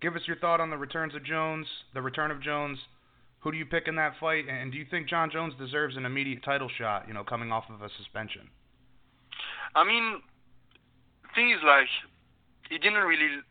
give 0.00 0.14
us 0.14 0.22
your 0.26 0.36
thought 0.36 0.60
on 0.60 0.70
the 0.70 0.76
returns 0.76 1.14
of 1.14 1.24
Jones, 1.24 1.66
the 1.94 2.02
return 2.02 2.30
of 2.30 2.42
Jones. 2.42 2.78
Who 3.40 3.52
do 3.52 3.58
you 3.58 3.66
pick 3.66 3.88
in 3.88 3.96
that 3.96 4.14
fight, 4.18 4.44
and 4.48 4.72
do 4.72 4.78
you 4.78 4.86
think 4.90 5.06
John 5.06 5.30
Jones 5.30 5.52
deserves 5.58 5.98
an 5.98 6.06
immediate 6.06 6.42
title 6.42 6.70
shot? 6.78 7.06
You 7.06 7.12
know, 7.12 7.24
coming 7.24 7.52
off 7.52 7.64
of 7.68 7.82
a 7.82 7.90
suspension. 7.98 8.48
I 9.74 9.84
mean, 9.84 10.22
thing 11.34 11.50
is 11.50 11.62
like 11.64 11.88
he 12.68 12.78
didn't 12.78 13.04
really. 13.04 13.42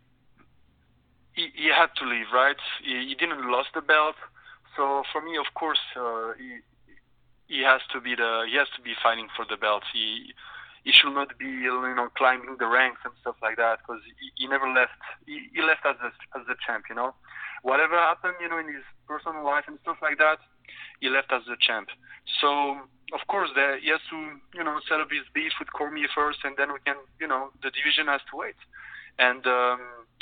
He, 1.33 1.49
he 1.55 1.67
had 1.67 1.89
to 1.97 2.05
leave, 2.05 2.27
right? 2.31 2.57
He, 2.83 3.07
he 3.09 3.15
didn't 3.15 3.49
lose 3.49 3.65
the 3.73 3.81
belt, 3.81 4.15
so 4.75 5.03
for 5.11 5.21
me, 5.21 5.37
of 5.37 5.53
course, 5.53 5.81
uh, 5.95 6.33
he 6.37 6.61
he 7.47 7.61
has 7.61 7.81
to 7.93 8.01
be 8.01 8.15
the 8.15 8.45
he 8.49 8.57
has 8.57 8.67
to 8.75 8.81
be 8.81 8.93
fighting 9.01 9.27
for 9.35 9.45
the 9.49 9.57
belt. 9.57 9.83
He 9.93 10.33
he 10.83 10.91
should 10.91 11.13
not 11.13 11.37
be 11.37 11.45
you 11.45 11.93
know 11.95 12.09
climbing 12.17 12.57
the 12.57 12.67
ranks 12.67 13.01
and 13.05 13.13
stuff 13.21 13.35
like 13.41 13.57
that 13.57 13.79
because 13.79 14.01
he, 14.19 14.43
he 14.43 14.47
never 14.47 14.67
left. 14.71 14.97
He, 15.25 15.49
he 15.53 15.61
left 15.61 15.85
as 15.85 15.97
a 16.01 16.11
as 16.37 16.45
a 16.49 16.57
champ, 16.65 16.85
you 16.89 16.95
know. 16.95 17.13
Whatever 17.61 17.95
happened, 17.95 18.35
you 18.41 18.49
know, 18.49 18.59
in 18.59 18.67
his 18.67 18.83
personal 19.07 19.45
life 19.45 19.63
and 19.67 19.79
stuff 19.83 19.97
like 20.01 20.17
that, 20.17 20.39
he 20.99 21.07
left 21.09 21.31
as 21.31 21.43
a 21.47 21.55
champ. 21.55 21.87
So 22.41 22.75
of 23.13 23.27
course, 23.27 23.49
there 23.55 23.79
he 23.79 23.89
has 23.89 24.01
to 24.09 24.17
you 24.57 24.63
know 24.63 24.79
set 24.89 24.99
up 24.99 25.09
his 25.11 25.27
beef 25.33 25.53
with 25.59 25.71
Cormier 25.71 26.09
first, 26.13 26.39
and 26.43 26.55
then 26.57 26.73
we 26.73 26.79
can 26.85 26.97
you 27.19 27.27
know 27.27 27.49
the 27.61 27.71
division 27.71 28.07
has 28.07 28.21
to 28.31 28.37
wait. 28.37 28.59
And 29.19 29.45
um, 29.45 29.79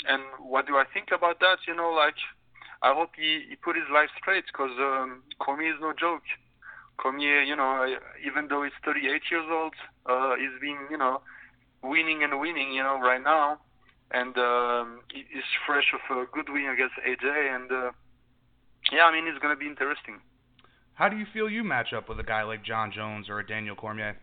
and 0.07 0.23
what 0.39 0.67
do 0.67 0.75
I 0.75 0.83
think 0.93 1.09
about 1.11 1.39
that? 1.39 1.59
You 1.67 1.75
know, 1.75 1.91
like 1.91 2.19
I 2.81 2.93
hope 2.93 3.11
he, 3.15 3.45
he 3.49 3.55
put 3.55 3.75
his 3.75 3.85
life 3.93 4.09
straight 4.17 4.45
because 4.47 4.73
um, 4.79 5.21
Cormier 5.39 5.73
is 5.73 5.81
no 5.81 5.93
joke. 5.93 6.23
Cormier, 6.97 7.41
you 7.41 7.55
know, 7.55 7.85
even 8.25 8.47
though 8.47 8.63
he's 8.63 8.73
38 8.83 9.21
years 9.29 9.45
old, 9.49 9.73
uh, 10.05 10.35
he's 10.35 10.59
been, 10.59 10.77
you 10.89 10.97
know, 10.97 11.21
winning 11.83 12.23
and 12.23 12.39
winning, 12.39 12.73
you 12.73 12.83
know, 12.83 12.99
right 12.99 13.23
now. 13.23 13.59
And 14.11 14.37
um, 14.37 15.01
he's 15.13 15.45
fresh 15.65 15.93
of 15.93 16.17
a 16.17 16.25
good 16.31 16.49
win 16.49 16.69
against 16.69 16.95
AJ. 17.05 17.55
And 17.55 17.71
uh, 17.71 17.91
yeah, 18.91 19.05
I 19.05 19.11
mean, 19.13 19.27
it's 19.27 19.39
to 19.39 19.55
be 19.55 19.67
interesting. 19.67 20.19
How 20.95 21.09
do 21.09 21.17
you 21.17 21.25
feel 21.33 21.49
you 21.49 21.63
match 21.63 21.93
up 21.93 22.09
with 22.09 22.19
a 22.19 22.23
guy 22.23 22.43
like 22.43 22.63
Jon 22.63 22.91
Jones 22.91 23.29
or 23.29 23.39
a 23.39 23.45
Daniel 23.45 23.75
Cormier? 23.75 24.17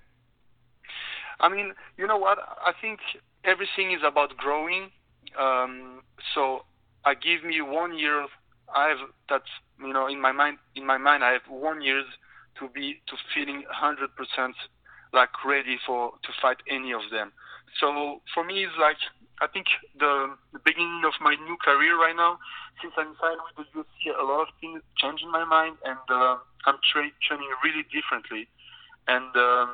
I 1.40 1.48
mean, 1.48 1.72
you 1.96 2.06
know 2.06 2.16
what? 2.16 2.38
I 2.38 2.72
think 2.80 3.00
everything 3.44 3.92
is 3.92 4.00
about 4.06 4.36
growing. 4.36 4.90
Um, 5.38 6.02
so 6.34 6.64
I 7.04 7.14
give 7.14 7.44
me 7.44 7.60
one 7.60 7.96
year. 7.98 8.26
I 8.74 8.88
have 8.88 8.98
that's 9.28 9.48
you 9.80 9.92
know 9.92 10.08
in 10.08 10.20
my 10.20 10.32
mind. 10.32 10.58
In 10.74 10.86
my 10.86 10.98
mind, 10.98 11.24
I 11.24 11.32
have 11.32 11.46
one 11.48 11.80
year 11.80 12.02
to 12.60 12.68
be 12.68 13.00
to 13.06 13.16
feeling 13.34 13.62
100% 13.82 14.52
like 15.12 15.30
ready 15.44 15.78
for 15.86 16.12
to 16.22 16.28
fight 16.42 16.58
any 16.68 16.92
of 16.92 17.02
them. 17.10 17.32
So 17.80 18.20
for 18.34 18.44
me, 18.44 18.64
it's 18.64 18.74
like 18.80 18.96
I 19.40 19.46
think 19.46 19.66
the, 19.98 20.34
the 20.52 20.58
beginning 20.64 21.02
of 21.06 21.14
my 21.20 21.34
new 21.46 21.56
career 21.62 21.98
right 21.98 22.16
now. 22.16 22.38
Since 22.82 22.94
I'm 22.96 23.14
signed 23.20 23.40
with 23.42 23.66
the 23.66 23.66
UFC, 23.74 24.14
a 24.14 24.24
lot 24.24 24.42
of 24.42 24.48
things 24.60 24.82
change 24.96 25.22
in 25.22 25.30
my 25.30 25.44
mind, 25.44 25.76
and 25.84 25.98
uh, 26.10 26.38
I'm 26.66 26.78
tra- 26.92 27.14
training 27.26 27.50
really 27.62 27.82
differently. 27.90 28.46
And 29.06 29.34
um, 29.34 29.70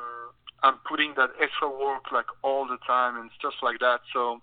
I'm 0.63 0.77
putting 0.89 1.13
that 1.17 1.31
extra 1.41 1.69
work 1.69 2.09
like 2.11 2.25
all 2.41 2.65
the 2.65 2.77
time 2.87 3.17
and 3.17 3.29
stuff 3.37 3.53
like 3.61 3.79
that. 3.79 4.01
So, 4.13 4.41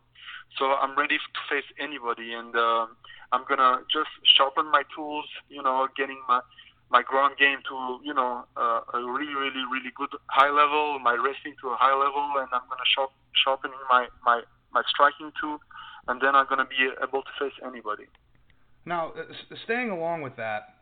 so 0.59 0.75
I'm 0.79 0.97
ready 0.99 1.18
to 1.18 1.41
face 1.51 1.66
anybody, 1.79 2.35
and 2.35 2.55
uh, 2.55 2.87
I'm 3.33 3.45
gonna 3.49 3.83
just 3.91 4.11
sharpen 4.37 4.70
my 4.70 4.83
tools. 4.95 5.27
You 5.49 5.62
know, 5.62 5.89
getting 5.97 6.20
my 6.29 6.41
my 6.91 7.03
ground 7.03 7.39
game 7.39 7.59
to 7.66 7.99
you 8.05 8.12
know 8.14 8.45
uh, 8.57 8.81
a 8.95 9.01
really 9.01 9.35
really 9.35 9.64
really 9.73 9.91
good 9.97 10.12
high 10.27 10.51
level, 10.51 10.99
my 10.99 11.14
wrestling 11.14 11.57
to 11.62 11.70
a 11.70 11.77
high 11.77 11.97
level, 11.97 12.37
and 12.39 12.49
I'm 12.53 12.68
gonna 12.68 12.87
sharp, 12.95 13.11
sharpening 13.33 13.81
my 13.89 14.07
my 14.25 14.43
my 14.73 14.83
striking 14.89 15.33
too, 15.41 15.59
and 16.09 16.20
then 16.20 16.35
I'm 16.35 16.47
gonna 16.49 16.66
be 16.66 16.91
able 17.03 17.23
to 17.23 17.31
face 17.39 17.55
anybody. 17.64 18.07
Now, 18.85 19.12
uh, 19.12 19.55
staying 19.64 19.91
along 19.91 20.23
with 20.23 20.37
that, 20.37 20.75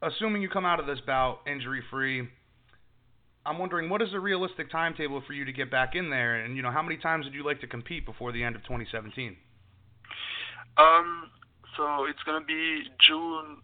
assuming 0.00 0.42
you 0.42 0.48
come 0.48 0.64
out 0.64 0.80
of 0.80 0.86
this 0.86 1.00
bout 1.06 1.40
injury 1.46 1.82
free, 1.90 2.28
I'm 3.44 3.58
wondering 3.58 3.90
what 3.90 4.00
is 4.02 4.14
a 4.14 4.20
realistic 4.20 4.70
timetable 4.70 5.22
for 5.26 5.32
you 5.32 5.44
to 5.44 5.52
get 5.52 5.70
back 5.70 5.94
in 5.94 6.10
there, 6.10 6.36
and 6.36 6.56
you 6.56 6.62
know 6.62 6.70
how 6.70 6.82
many 6.82 6.96
times 6.96 7.24
would 7.24 7.34
you 7.34 7.44
like 7.44 7.60
to 7.60 7.66
compete 7.66 8.06
before 8.06 8.32
the 8.32 8.42
end 8.42 8.56
of 8.56 8.62
2017? 8.62 9.36
Um, 10.78 11.30
so 11.76 12.04
it's 12.04 12.22
gonna 12.24 12.44
be 12.44 12.88
June. 13.00 13.58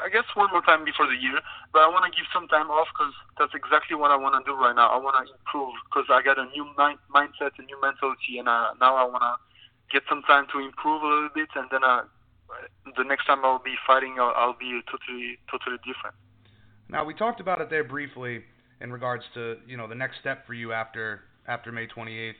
I 0.00 0.08
guess 0.08 0.24
one 0.34 0.50
more 0.50 0.62
time 0.62 0.84
before 0.84 1.06
the 1.06 1.16
year, 1.16 1.40
but 1.72 1.80
I 1.82 1.88
want 1.88 2.04
to 2.04 2.12
give 2.12 2.28
some 2.32 2.48
time 2.48 2.70
off 2.70 2.88
because 2.92 3.12
that's 3.38 3.54
exactly 3.54 3.96
what 3.96 4.10
I 4.10 4.16
want 4.16 4.36
to 4.36 4.42
do 4.44 4.56
right 4.56 4.76
now. 4.76 4.92
I 4.92 4.98
want 5.00 5.16
to 5.20 5.32
improve 5.32 5.72
because 5.88 6.08
I 6.12 6.20
got 6.20 6.38
a 6.38 6.44
new 6.52 6.68
mind, 6.76 6.98
mindset, 7.08 7.56
a 7.56 7.64
new 7.64 7.80
mentality, 7.80 8.38
and 8.38 8.48
uh, 8.48 8.76
now 8.80 8.96
I 8.96 9.04
want 9.04 9.24
to 9.24 9.34
get 9.92 10.02
some 10.08 10.22
time 10.22 10.46
to 10.52 10.60
improve 10.60 11.02
a 11.02 11.06
little 11.06 11.32
bit, 11.34 11.48
and 11.56 11.68
then 11.70 11.84
uh, 11.84 12.04
the 12.96 13.04
next 13.04 13.26
time 13.26 13.44
I'll 13.44 13.62
be 13.62 13.74
fighting, 13.86 14.16
I'll, 14.18 14.32
I'll 14.36 14.58
be 14.58 14.80
totally, 14.90 15.38
totally 15.50 15.78
different. 15.84 16.16
Now 16.88 17.04
we 17.04 17.14
talked 17.14 17.40
about 17.40 17.60
it 17.60 17.70
there 17.70 17.84
briefly 17.84 18.44
in 18.80 18.92
regards 18.92 19.24
to 19.34 19.56
you 19.66 19.76
know 19.76 19.88
the 19.88 19.94
next 19.94 20.20
step 20.20 20.46
for 20.46 20.54
you 20.54 20.72
after 20.72 21.22
after 21.48 21.72
May 21.72 21.86
28th. 21.86 22.34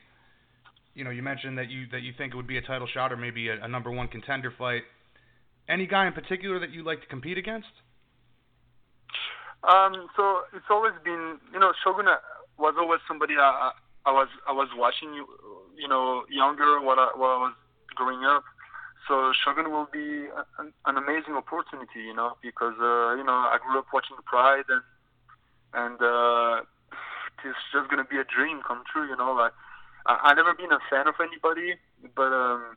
You 0.94 1.04
know 1.04 1.10
you 1.10 1.22
mentioned 1.22 1.58
that 1.58 1.70
you 1.70 1.86
that 1.92 2.02
you 2.02 2.12
think 2.16 2.34
it 2.34 2.36
would 2.36 2.46
be 2.46 2.58
a 2.58 2.62
title 2.62 2.86
shot 2.86 3.12
or 3.12 3.16
maybe 3.16 3.48
a, 3.48 3.62
a 3.62 3.68
number 3.68 3.90
one 3.90 4.08
contender 4.08 4.52
fight. 4.56 4.82
Any 5.68 5.86
guy 5.86 6.06
in 6.06 6.12
particular 6.12 6.58
that 6.58 6.70
you'd 6.70 6.86
like 6.86 7.00
to 7.00 7.06
compete 7.06 7.38
against? 7.38 7.72
Um, 9.64 10.08
so 10.14 10.42
it's 10.52 10.68
always 10.68 10.92
been, 11.04 11.38
you 11.52 11.58
know, 11.58 11.72
Shogun 11.82 12.06
was 12.58 12.74
always 12.78 13.00
somebody 13.08 13.34
I, 13.38 13.72
I, 14.04 14.12
was 14.12 14.28
I 14.46 14.52
was 14.52 14.68
watching, 14.76 15.14
you, 15.14 15.26
you 15.76 15.88
know, 15.88 16.24
younger 16.28 16.80
while 16.80 17.00
I, 17.00 17.12
while 17.16 17.30
I 17.30 17.38
was 17.48 17.54
growing 17.94 18.24
up. 18.24 18.44
So 19.08 19.32
Shogun 19.44 19.70
will 19.70 19.88
be 19.92 20.28
an, 20.58 20.72
an 20.86 20.96
amazing 20.96 21.34
opportunity, 21.34 22.00
you 22.08 22.14
know, 22.14 22.36
because 22.42 22.74
uh, 22.80 23.16
you 23.16 23.24
know 23.24 23.36
I 23.36 23.58
grew 23.60 23.78
up 23.78 23.86
watching 23.92 24.16
Pride 24.24 24.64
and 24.68 24.82
and 25.74 26.00
uh, 26.00 26.64
it's 27.44 27.58
just 27.72 27.90
gonna 27.90 28.08
be 28.08 28.16
a 28.16 28.24
dream 28.24 28.62
come 28.66 28.82
true, 28.90 29.06
you 29.06 29.16
know. 29.16 29.32
Like 29.32 29.52
I, 30.06 30.32
I 30.32 30.34
never 30.34 30.54
been 30.54 30.72
a 30.72 30.80
fan 30.88 31.06
of 31.06 31.14
anybody, 31.20 31.76
but 32.16 32.32
um, 32.32 32.76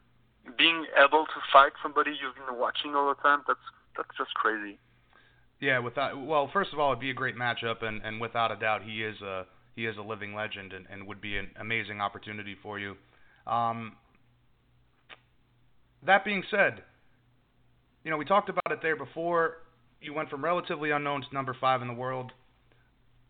being 0.57 0.85
able 0.97 1.25
to 1.25 1.39
fight 1.51 1.73
somebody 1.81 2.11
you've 2.11 2.35
been 2.35 2.59
watching 2.59 2.95
all 2.95 3.09
the 3.09 3.21
time, 3.21 3.41
that's 3.47 3.59
that's 3.95 4.09
just 4.17 4.33
crazy. 4.35 4.77
Yeah, 5.59 5.79
without 5.79 6.23
well, 6.23 6.49
first 6.53 6.71
of 6.73 6.79
all, 6.79 6.91
it'd 6.91 7.01
be 7.01 7.09
a 7.09 7.15
great 7.15 7.35
matchup, 7.35 7.83
and, 7.83 8.01
and 8.03 8.21
without 8.21 8.51
a 8.51 8.55
doubt, 8.55 8.83
he 8.83 9.03
is 9.03 9.19
a 9.21 9.45
he 9.75 9.85
is 9.85 9.97
a 9.97 10.01
living 10.01 10.33
legend, 10.33 10.73
and, 10.73 10.85
and 10.91 11.07
would 11.07 11.21
be 11.21 11.37
an 11.37 11.49
amazing 11.59 11.99
opportunity 12.01 12.55
for 12.61 12.79
you. 12.79 12.95
Um, 13.45 13.93
that 16.05 16.23
being 16.23 16.43
said, 16.51 16.83
you 18.03 18.11
know 18.11 18.17
we 18.17 18.25
talked 18.25 18.49
about 18.49 18.71
it 18.71 18.79
there 18.81 18.95
before. 18.95 19.57
You 19.99 20.13
went 20.13 20.29
from 20.29 20.43
relatively 20.43 20.91
unknown 20.91 21.21
to 21.21 21.27
number 21.33 21.55
five 21.59 21.81
in 21.81 21.87
the 21.87 21.93
world. 21.93 22.31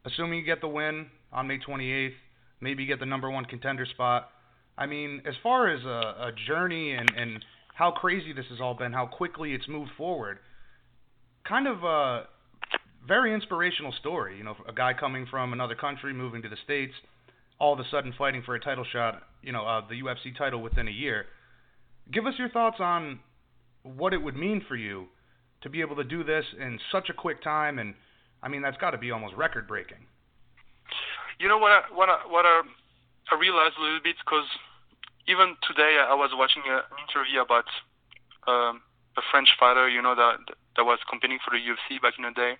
Assuming 0.05 0.39
you 0.39 0.45
get 0.45 0.61
the 0.61 0.68
win 0.68 1.07
on 1.32 1.47
May 1.47 1.59
28th, 1.59 2.11
maybe 2.59 2.84
you 2.84 2.88
get 2.88 2.99
the 2.99 3.05
number 3.05 3.30
one 3.30 3.45
contender 3.45 3.86
spot. 3.86 4.30
I 4.78 4.86
mean, 4.86 5.21
as 5.28 5.34
far 5.41 5.69
as 5.69 5.84
a, 5.84 6.28
a 6.28 6.32
journey 6.47 6.93
and, 6.93 7.11
and 7.17 7.43
how 7.73 7.91
crazy 7.91 8.34
this 8.34 8.45
has 8.49 8.59
all 8.61 8.73
been, 8.73 8.93
how 8.93 9.07
quickly 9.07 9.53
it's 9.53 9.67
moved 9.67 9.91
forward, 9.97 10.39
kind 11.47 11.67
of 11.67 11.84
a 11.84 12.28
very 13.07 13.34
inspirational 13.34 13.93
story. 13.99 14.38
You 14.38 14.43
know, 14.43 14.55
a 14.67 14.73
guy 14.73 14.93
coming 14.93 15.25
from 15.30 15.53
another 15.53 15.75
country, 15.75 16.13
moving 16.13 16.41
to 16.43 16.49
the 16.49 16.57
states, 16.63 16.93
all 17.59 17.73
of 17.73 17.80
a 17.80 17.86
sudden 17.89 18.13
fighting 18.17 18.43
for 18.45 18.55
a 18.55 18.59
title 18.59 18.86
shot. 18.91 19.23
You 19.41 19.51
know, 19.51 19.65
uh, 19.65 19.82
the 19.88 19.95
UFC 19.95 20.38
title 20.38 20.61
within 20.61 20.88
a 20.88 20.91
year. 20.91 21.25
Give 22.11 22.25
us 22.25 22.34
your 22.38 22.49
thoughts 22.49 22.78
on 22.80 23.19
what 23.84 24.13
it 24.13 24.17
would 24.17 24.36
mean 24.36 24.63
for 24.67 24.75
you 24.75 25.07
to 25.61 25.69
be 25.69 25.82
able 25.82 25.95
to 25.95 26.03
do 26.03 26.23
this 26.23 26.45
in 26.59 26.80
such 26.91 27.09
a 27.09 27.13
quick 27.13 27.41
time, 27.43 27.80
and 27.80 27.95
I 28.43 28.47
mean 28.47 28.61
that's 28.61 28.78
got 28.78 28.91
to 28.91 28.97
be 28.97 29.11
almost 29.11 29.36
record 29.36 29.67
breaking. 29.67 29.97
you 31.39 31.47
know 31.47 31.57
what 31.57 31.71
I, 31.71 31.82
what 31.93 32.09
I, 32.09 32.19
what 32.28 32.45
I, 32.45 32.61
I 33.32 33.39
realized 33.39 33.75
a 33.80 33.82
little 33.82 33.99
bit 34.03 34.15
because 34.23 34.45
even 35.28 35.55
today 35.67 35.99
I 35.99 36.15
was 36.15 36.32
watching 36.34 36.63
a, 36.67 36.78
an 36.88 36.97
interview 37.07 37.41
about 37.41 37.67
um, 38.47 38.82
a 39.17 39.21
French 39.32 39.49
fighter, 39.59 39.89
you 39.89 40.01
know, 40.01 40.15
that 40.15 40.39
that 40.75 40.86
was 40.86 40.99
competing 41.09 41.39
for 41.43 41.51
the 41.51 41.61
UFC 41.61 42.01
back 42.01 42.13
in 42.17 42.23
the 42.23 42.32
day, 42.32 42.55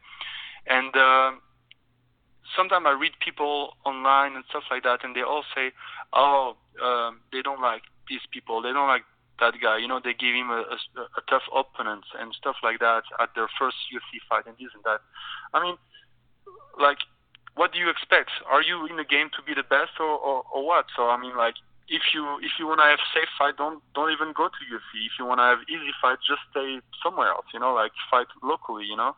and 0.68 0.96
uh, 0.96 1.32
sometimes 2.56 2.86
I 2.88 2.92
read 2.92 3.14
people 3.20 3.76
online 3.86 4.36
and 4.36 4.44
stuff 4.50 4.64
like 4.72 4.84
that, 4.84 5.04
and 5.04 5.16
they 5.16 5.22
all 5.22 5.44
say, 5.56 5.72
oh, 6.14 6.56
um, 6.84 7.22
they 7.32 7.42
don't 7.42 7.62
like 7.62 7.84
these 8.10 8.24
people, 8.32 8.62
they 8.62 8.72
don't 8.72 8.88
like 8.88 9.04
that 9.40 9.54
guy, 9.62 9.78
you 9.78 9.88
know, 9.88 10.02
they 10.04 10.14
give 10.14 10.34
him 10.34 10.50
a, 10.50 10.66
a, 10.66 11.02
a 11.18 11.22
tough 11.30 11.44
opponent 11.54 12.04
and 12.20 12.34
stuff 12.34 12.56
like 12.64 12.80
that 12.80 13.04
at 13.20 13.30
their 13.36 13.48
first 13.60 13.78
UFC 13.94 14.18
fight 14.28 14.46
and 14.48 14.56
this 14.58 14.74
and 14.74 14.84
that. 14.84 15.02
I 15.54 15.64
mean, 15.64 15.78
like, 16.80 16.98
what 17.56 17.74
do 17.74 17.80
you 17.80 17.90
expect? 17.90 18.30
Are 18.50 18.62
you 18.62 18.86
in 18.88 18.98
the 18.98 19.04
game 19.04 19.30
to 19.38 19.42
be 19.46 19.54
the 19.54 19.64
best 19.64 20.00
or, 20.00 20.10
or, 20.10 20.44
or 20.54 20.66
what? 20.66 20.86
So 20.96 21.10
I 21.10 21.18
mean, 21.18 21.38
like, 21.38 21.56
if 21.88 22.14
you 22.14 22.40
if 22.44 22.60
you 22.60 22.68
want 22.68 22.80
to 22.84 22.88
have 22.88 23.00
safe 23.14 23.32
fight, 23.40 23.56
don't 23.58 23.82
don't 23.96 24.12
even 24.12 24.34
go 24.36 24.48
to 24.52 24.62
UFC. 24.68 25.08
If 25.08 25.16
you 25.20 25.26
want 25.26 25.40
to 25.40 25.48
have 25.48 25.60
easy 25.72 25.92
fight, 26.02 26.20
just 26.20 26.44
stay 26.52 26.80
somewhere 27.02 27.30
else. 27.30 27.48
You 27.54 27.60
know, 27.60 27.74
like 27.74 27.92
fight 28.12 28.28
locally. 28.44 28.86
You 28.86 28.98
know, 28.98 29.16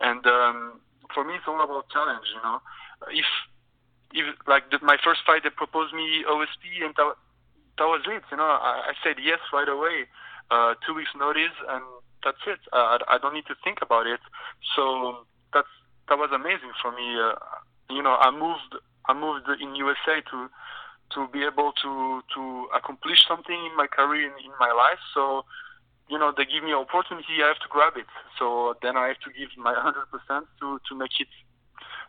and 0.00 0.24
um, 0.26 0.80
for 1.14 1.24
me, 1.24 1.34
it's 1.34 1.48
all 1.48 1.62
about 1.62 1.88
challenge. 1.88 2.28
You 2.36 2.42
know, 2.44 2.60
if 3.08 3.28
if 4.12 4.26
like 4.46 4.70
the, 4.70 4.78
my 4.82 4.96
first 5.02 5.20
fight, 5.24 5.42
they 5.44 5.50
proposed 5.50 5.94
me 5.94 6.24
OSP, 6.28 6.84
and 6.84 6.94
that 6.96 7.16
that 7.78 7.88
was 7.88 8.04
it. 8.06 8.22
You 8.30 8.36
know, 8.36 8.52
I, 8.52 8.92
I 8.92 8.94
said 9.02 9.16
yes 9.22 9.40
right 9.52 9.68
away. 9.68 10.04
Uh, 10.50 10.74
two 10.84 10.94
weeks 10.94 11.10
notice, 11.16 11.54
and 11.68 11.84
that's 12.24 12.42
it. 12.46 12.60
I, 12.72 12.98
I 13.08 13.18
don't 13.18 13.34
need 13.34 13.46
to 13.46 13.56
think 13.64 13.78
about 13.80 14.06
it. 14.06 14.20
So 14.76 15.24
that's 15.54 15.72
that 16.08 16.18
was 16.18 16.30
amazing 16.34 16.76
for 16.82 16.92
me. 16.92 17.16
Uh, 17.16 17.40
you 17.88 18.02
know, 18.02 18.16
I 18.20 18.30
moved 18.30 18.76
I 19.08 19.14
moved 19.14 19.48
in 19.60 19.74
USA 19.74 20.20
to 20.30 20.50
to 21.14 21.28
be 21.28 21.44
able 21.44 21.72
to 21.82 22.22
to 22.34 22.68
accomplish 22.74 23.26
something 23.26 23.58
in 23.66 23.76
my 23.76 23.86
career 23.86 24.26
in, 24.26 24.34
in 24.44 24.52
my 24.58 24.72
life. 24.72 25.00
So, 25.14 25.44
you 26.08 26.18
know, 26.18 26.32
they 26.36 26.44
give 26.44 26.62
me 26.62 26.72
an 26.72 26.84
opportunity, 26.86 27.42
I 27.42 27.48
have 27.48 27.62
to 27.62 27.70
grab 27.70 27.94
it. 27.96 28.10
So 28.38 28.74
then 28.82 28.96
I 28.96 29.08
have 29.08 29.20
to 29.26 29.30
give 29.32 29.50
my 29.56 29.74
100% 30.30 30.46
to 30.60 30.80
to 30.88 30.92
make 30.96 31.20
it 31.20 31.28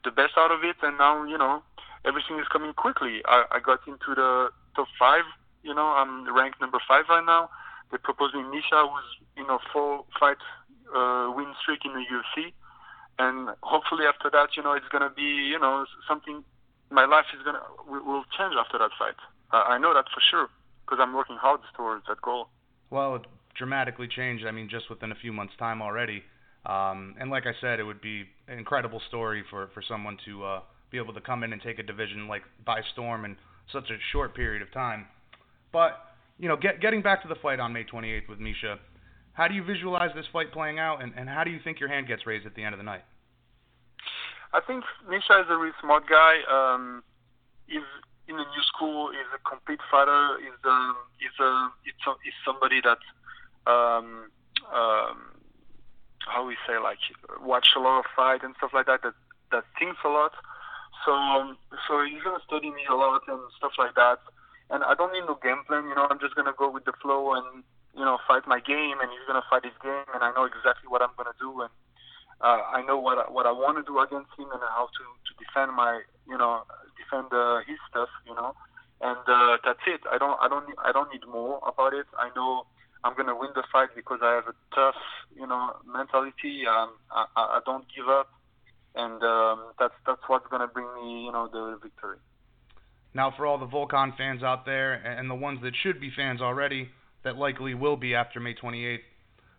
the 0.04 0.12
best 0.12 0.34
out 0.38 0.52
of 0.52 0.64
it. 0.64 0.78
And 0.82 0.98
now, 0.98 1.24
you 1.26 1.38
know, 1.38 1.64
everything 2.06 2.40
is 2.40 2.48
coming 2.48 2.74
quickly. 2.74 3.22
I, 3.26 3.46
I 3.52 3.60
got 3.60 3.80
into 3.88 4.16
the 4.16 4.50
top 4.76 4.88
five. 4.98 5.26
You 5.64 5.74
know, 5.76 5.94
I'm 5.94 6.26
ranked 6.34 6.62
number 6.62 6.80
five 6.88 7.06
right 7.10 7.26
now. 7.26 7.50
They 7.92 7.98
proposed 7.98 8.34
me 8.36 8.44
Misha, 8.44 8.88
who's 8.88 9.10
you 9.36 9.46
know 9.46 9.60
four 9.74 10.06
fight 10.20 10.38
uh, 10.96 11.32
win 11.36 11.54
streak 11.62 11.86
in 11.86 11.94
the 11.94 12.06
UFC, 12.08 12.54
and 13.20 13.50
hopefully 13.62 14.06
after 14.06 14.30
that, 14.32 14.56
you 14.56 14.64
know, 14.64 14.74
it's 14.74 14.88
gonna 14.92 15.12
be 15.14 15.52
you 15.52 15.60
know 15.60 15.86
something 16.08 16.44
my 16.92 17.06
life 17.06 17.26
is 17.34 17.42
gonna 17.44 17.62
will 17.88 18.24
change 18.38 18.54
after 18.60 18.78
that 18.78 18.92
fight. 19.00 19.16
I 19.52 19.78
know 19.78 19.94
that 19.94 20.06
for 20.14 20.22
sure 20.30 20.48
because 20.86 21.00
I'm 21.02 21.14
working 21.16 21.38
hard 21.38 21.62
towards 21.76 22.06
that 22.08 22.22
goal. 22.22 22.48
Well, 22.90 23.16
it 23.16 23.22
dramatically 23.56 24.08
changed. 24.08 24.46
I 24.46 24.52
mean, 24.52 24.70
just 24.70 24.90
within 24.90 25.12
a 25.12 25.16
few 25.16 25.34
months' 25.34 25.54
time 25.58 25.82
already. 25.82 26.24
Um, 26.66 27.16
and 27.20 27.32
like 27.32 27.46
I 27.48 27.54
said, 27.60 27.80
it 27.80 27.84
would 27.84 28.02
be 28.02 28.26
an 28.48 28.60
incredible 28.60 29.02
story 29.08 29.44
for 29.50 29.70
for 29.74 29.82
someone 29.88 30.18
to 30.26 30.44
uh, 30.44 30.60
be 30.92 30.98
able 30.98 31.14
to 31.14 31.22
come 31.22 31.44
in 31.44 31.54
and 31.54 31.62
take 31.62 31.80
a 31.80 31.84
division 31.84 32.28
like 32.28 32.44
by 32.66 32.82
storm 32.94 33.26
in 33.26 33.38
such 33.72 33.90
a 33.90 33.98
short 34.12 34.36
period 34.36 34.62
of 34.62 34.72
time. 34.72 35.08
But 35.72 35.98
you 36.38 36.48
know, 36.48 36.58
get, 36.58 36.82
getting 36.82 37.02
back 37.02 37.22
to 37.22 37.28
the 37.28 37.36
fight 37.36 37.60
on 37.60 37.72
May 37.72 37.84
28th 37.84 38.28
with 38.28 38.40
Misha, 38.40 38.80
how 39.34 39.48
do 39.48 39.54
you 39.54 39.64
visualize 39.64 40.10
this 40.16 40.26
fight 40.34 40.52
playing 40.52 40.80
out, 40.80 41.02
and, 41.02 41.14
and 41.16 41.30
how 41.30 41.44
do 41.44 41.52
you 41.52 41.60
think 41.64 41.80
your 41.80 41.90
hand 41.90 42.08
gets 42.08 42.26
raised 42.26 42.46
at 42.46 42.56
the 42.56 42.64
end 42.64 42.74
of 42.74 42.80
the 42.80 42.84
night? 42.84 43.04
I 44.54 44.60
think 44.60 44.84
Misha 45.08 45.40
is 45.40 45.48
a 45.50 45.56
really 45.56 45.76
smart 45.80 46.04
guy. 46.08 46.44
Um, 46.50 47.04
he's 47.68 47.88
in 48.28 48.36
the 48.36 48.44
new 48.44 48.64
school. 48.68 49.12
He's 49.12 49.32
a 49.32 49.40
complete 49.48 49.80
fighter. 49.90 50.40
He's 50.44 50.60
um, 50.68 50.96
he's 51.20 51.36
a 51.40 51.72
it's 51.88 52.04
a, 52.08 52.12
he's 52.24 52.36
somebody 52.44 52.82
that 52.84 53.00
um, 53.64 54.28
um, 54.72 55.40
how 56.28 56.46
we 56.46 56.56
say 56.68 56.78
like 56.80 57.00
watch 57.40 57.68
a 57.76 57.80
lot 57.80 58.00
of 58.00 58.06
fight 58.16 58.44
and 58.44 58.56
stuff 58.58 58.72
like 58.74 58.88
that. 58.88 59.04
That 59.04 59.16
that 59.52 59.64
thinks 59.80 60.00
a 60.04 60.10
lot. 60.10 60.36
So 61.06 61.16
um, 61.16 61.58
so 61.88 62.04
he's 62.04 62.22
gonna 62.24 62.44
study 62.46 62.72
me 62.72 62.84
a 62.90 62.96
lot 62.96 63.24
and 63.28 63.40
stuff 63.56 63.74
like 63.80 63.96
that. 63.96 64.20
And 64.70 64.84
I 64.84 64.96
don't 64.96 65.12
need 65.12 65.28
no 65.28 65.40
game 65.40 65.64
plan. 65.68 65.88
You 65.88 65.96
know, 65.96 66.08
I'm 66.12 66.20
just 66.20 66.36
gonna 66.36 66.56
go 66.56 66.70
with 66.70 66.84
the 66.84 66.94
flow 67.02 67.36
and 67.40 67.64
you 67.96 68.04
know 68.04 68.20
fight 68.28 68.44
my 68.48 68.60
game, 68.60 69.00
and 69.00 69.08
he's 69.12 69.24
gonna 69.28 69.48
fight 69.48 69.64
his 69.64 69.76
game, 69.80 70.08
and 70.12 70.24
I 70.24 70.36
know 70.36 70.44
exactly 70.44 70.92
what 70.92 71.02
I'm 71.02 71.16
gonna 71.16 71.36
do 71.40 71.64
and 71.64 71.72
uh, 72.42 72.62
I 72.74 72.84
know 72.84 72.98
what 72.98 73.18
I, 73.18 73.30
what 73.32 73.46
I 73.46 73.52
want 73.52 73.78
to 73.78 73.84
do 73.86 74.00
against 74.00 74.34
him 74.38 74.50
and 74.52 74.62
how 74.62 74.90
to 74.90 75.04
to 75.28 75.32
defend 75.40 75.76
my 75.76 76.02
you 76.28 76.38
know 76.38 76.64
defend 76.98 77.32
uh, 77.32 77.62
his 77.68 77.78
stuff 77.90 78.10
you 78.26 78.36
know 78.36 78.54
and 79.02 79.20
uh, 79.28 79.58
that's 79.66 79.82
it. 79.88 80.02
I 80.10 80.18
don't 80.18 80.38
I 80.42 80.48
don't 80.48 80.66
I 80.78 80.92
don't 80.92 81.12
need 81.12 81.26
more 81.28 81.60
about 81.66 81.94
it. 81.94 82.06
I 82.18 82.30
know 82.36 82.66
I'm 83.04 83.16
gonna 83.16 83.36
win 83.36 83.50
the 83.56 83.64
fight 83.72 83.90
because 83.96 84.20
I 84.22 84.34
have 84.36 84.48
a 84.48 84.56
tough 84.76 85.02
you 85.36 85.48
know 85.48 85.76
mentality. 85.86 86.64
Um, 86.70 86.94
I, 87.12 87.26
I 87.36 87.60
don't 87.66 87.86
give 87.96 88.08
up, 88.08 88.30
and 88.96 89.22
um, 89.24 89.74
that's 89.80 89.94
that's 90.06 90.22
what's 90.28 90.46
gonna 90.50 90.68
bring 90.68 90.88
me 90.96 91.26
you 91.26 91.32
know 91.32 91.50
the 91.52 91.80
victory. 91.82 92.18
Now, 93.14 93.34
for 93.36 93.46
all 93.46 93.58
the 93.58 93.68
Volkan 93.68 94.16
fans 94.16 94.42
out 94.42 94.66
there 94.66 94.94
and 94.94 95.30
the 95.30 95.36
ones 95.36 95.60
that 95.64 95.74
should 95.84 96.00
be 96.00 96.12
fans 96.16 96.40
already, 96.40 96.90
that 97.26 97.36
likely 97.36 97.74
will 97.74 97.98
be 97.98 98.16
after 98.16 98.40
May 98.40 98.54
28th, 98.54 99.00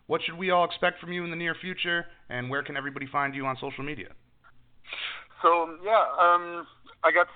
what 0.07 0.21
should 0.25 0.39
we 0.39 0.49
all 0.49 0.65
expect 0.65 0.99
from 0.99 1.13
you 1.13 1.23
in 1.23 1.29
the 1.29 1.35
near 1.35 1.53
future, 1.53 2.07
and 2.33 2.49
where 2.49 2.63
can 2.63 2.75
everybody 2.75 3.05
find 3.05 3.35
you 3.35 3.45
on 3.45 3.55
social 3.61 3.83
media? 3.83 4.09
So 5.41 5.77
yeah, 5.85 6.03
um, 6.17 6.65
I 7.03 7.11
got 7.13 7.27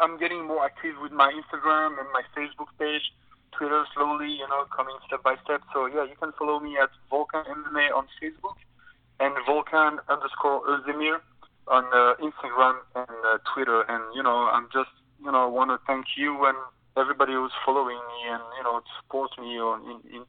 I'm 0.00 0.18
getting 0.18 0.46
more 0.46 0.64
active 0.64 0.94
with 1.02 1.12
my 1.12 1.30
Instagram 1.30 2.00
and 2.00 2.08
my 2.12 2.22
Facebook 2.36 2.72
page, 2.78 3.02
Twitter 3.52 3.84
slowly, 3.94 4.30
you 4.30 4.48
know, 4.48 4.64
coming 4.74 4.96
step 5.06 5.22
by 5.22 5.34
step. 5.44 5.60
So 5.74 5.86
yeah, 5.86 6.04
you 6.04 6.16
can 6.20 6.32
follow 6.38 6.58
me 6.58 6.78
at 6.82 6.90
Volkan 7.12 7.44
MMA 7.46 7.92
on 7.94 8.06
Facebook 8.20 8.56
and 9.20 9.34
Volkan 9.46 9.98
underscore 10.08 10.62
Özdemir 10.66 11.20
on 11.66 11.84
uh, 11.92 12.14
Instagram 12.24 12.76
and 12.96 13.18
uh, 13.26 13.38
Twitter. 13.52 13.82
And 13.88 14.02
you 14.14 14.22
know, 14.22 14.48
I'm 14.48 14.68
just 14.72 14.90
you 15.22 15.30
know 15.30 15.48
want 15.48 15.70
to 15.70 15.78
thank 15.86 16.06
you 16.16 16.46
and 16.46 16.56
everybody 16.96 17.32
who's 17.32 17.52
following 17.64 18.00
me 18.10 18.18
and 18.32 18.42
you 18.56 18.64
know 18.64 18.80
support 19.02 19.30
me 19.38 19.58
on 19.58 19.82
in, 19.84 20.16
in 20.16 20.22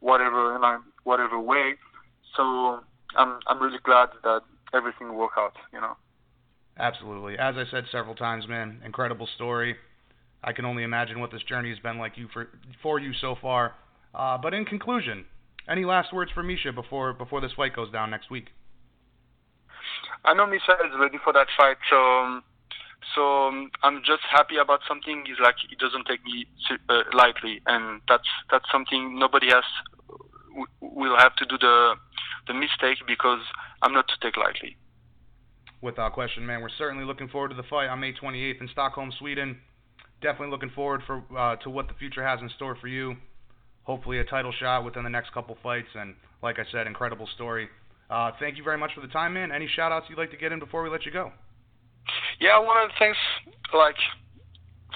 whatever 0.00 0.54
in 0.54 0.62
a 0.62 0.78
whatever 1.02 1.40
way. 1.40 1.74
So 2.36 2.84
I'm 3.14 3.38
I'm 3.46 3.62
really 3.62 3.78
glad 3.82 4.08
that 4.24 4.42
everything 4.74 5.14
worked 5.14 5.38
out. 5.38 5.54
You 5.72 5.80
know. 5.80 5.96
Absolutely. 6.78 7.38
As 7.38 7.54
I 7.56 7.64
said 7.70 7.84
several 7.90 8.14
times, 8.14 8.46
man, 8.46 8.82
incredible 8.84 9.28
story. 9.34 9.76
I 10.44 10.52
can 10.52 10.64
only 10.64 10.82
imagine 10.82 11.20
what 11.20 11.30
this 11.32 11.42
journey 11.42 11.70
has 11.70 11.78
been 11.78 11.98
like 11.98 12.16
you 12.16 12.28
for 12.32 12.48
for 12.82 13.00
you 13.00 13.12
so 13.20 13.36
far. 13.40 13.74
Uh, 14.14 14.38
but 14.38 14.54
in 14.54 14.64
conclusion, 14.64 15.24
any 15.68 15.84
last 15.84 16.12
words 16.12 16.30
for 16.32 16.42
Misha 16.42 16.72
before 16.72 17.12
before 17.12 17.40
this 17.40 17.52
fight 17.56 17.74
goes 17.74 17.90
down 17.90 18.10
next 18.10 18.30
week? 18.30 18.48
I 20.24 20.34
know 20.34 20.46
Misha 20.46 20.72
is 20.84 20.92
ready 20.98 21.18
for 21.22 21.32
that 21.32 21.46
fight, 21.56 21.76
so 21.88 21.96
um, 21.96 22.42
so 23.14 23.48
um, 23.48 23.70
I'm 23.82 23.98
just 24.00 24.22
happy 24.30 24.56
about 24.56 24.80
something. 24.86 25.24
Is 25.30 25.38
like 25.42 25.56
it 25.70 25.78
doesn't 25.78 26.06
take 26.06 26.24
me 26.24 26.46
uh, 26.88 27.02
lightly, 27.12 27.60
and 27.66 28.00
that's 28.08 28.28
that's 28.50 28.66
something 28.70 29.18
nobody 29.18 29.50
else 29.50 29.64
will 30.80 31.16
have 31.18 31.34
to 31.36 31.46
do 31.46 31.58
the 31.58 31.94
the 32.46 32.54
mistake 32.54 32.98
because 33.06 33.40
I'm 33.82 33.92
not 33.92 34.06
to 34.08 34.14
take 34.22 34.36
lightly. 34.36 34.76
Without 35.82 36.12
question, 36.12 36.46
man. 36.46 36.62
We're 36.62 36.68
certainly 36.78 37.04
looking 37.04 37.28
forward 37.28 37.48
to 37.48 37.54
the 37.54 37.62
fight 37.64 37.88
on 37.88 38.00
May 38.00 38.12
28th 38.12 38.60
in 38.60 38.68
Stockholm, 38.68 39.12
Sweden. 39.18 39.58
Definitely 40.22 40.50
looking 40.50 40.70
forward 40.70 41.02
for 41.06 41.22
uh, 41.36 41.56
to 41.56 41.70
what 41.70 41.88
the 41.88 41.94
future 41.94 42.26
has 42.26 42.40
in 42.40 42.48
store 42.56 42.76
for 42.80 42.88
you. 42.88 43.16
Hopefully, 43.82 44.18
a 44.18 44.24
title 44.24 44.52
shot 44.58 44.84
within 44.84 45.04
the 45.04 45.10
next 45.10 45.32
couple 45.32 45.56
fights, 45.62 45.88
and 45.94 46.14
like 46.42 46.58
I 46.58 46.64
said, 46.72 46.86
incredible 46.86 47.28
story. 47.34 47.68
Uh, 48.08 48.30
thank 48.40 48.56
you 48.56 48.64
very 48.64 48.78
much 48.78 48.92
for 48.94 49.00
the 49.00 49.08
time, 49.08 49.34
man. 49.34 49.52
Any 49.52 49.68
shout 49.68 49.92
outs 49.92 50.06
you'd 50.08 50.18
like 50.18 50.30
to 50.30 50.36
get 50.36 50.52
in 50.52 50.58
before 50.58 50.82
we 50.82 50.88
let 50.88 51.04
you 51.04 51.12
go? 51.12 51.32
Yeah, 52.40 52.50
I 52.50 52.58
want 52.58 52.90
to 52.90 52.98
thanks 52.98 53.18
like 53.74 53.96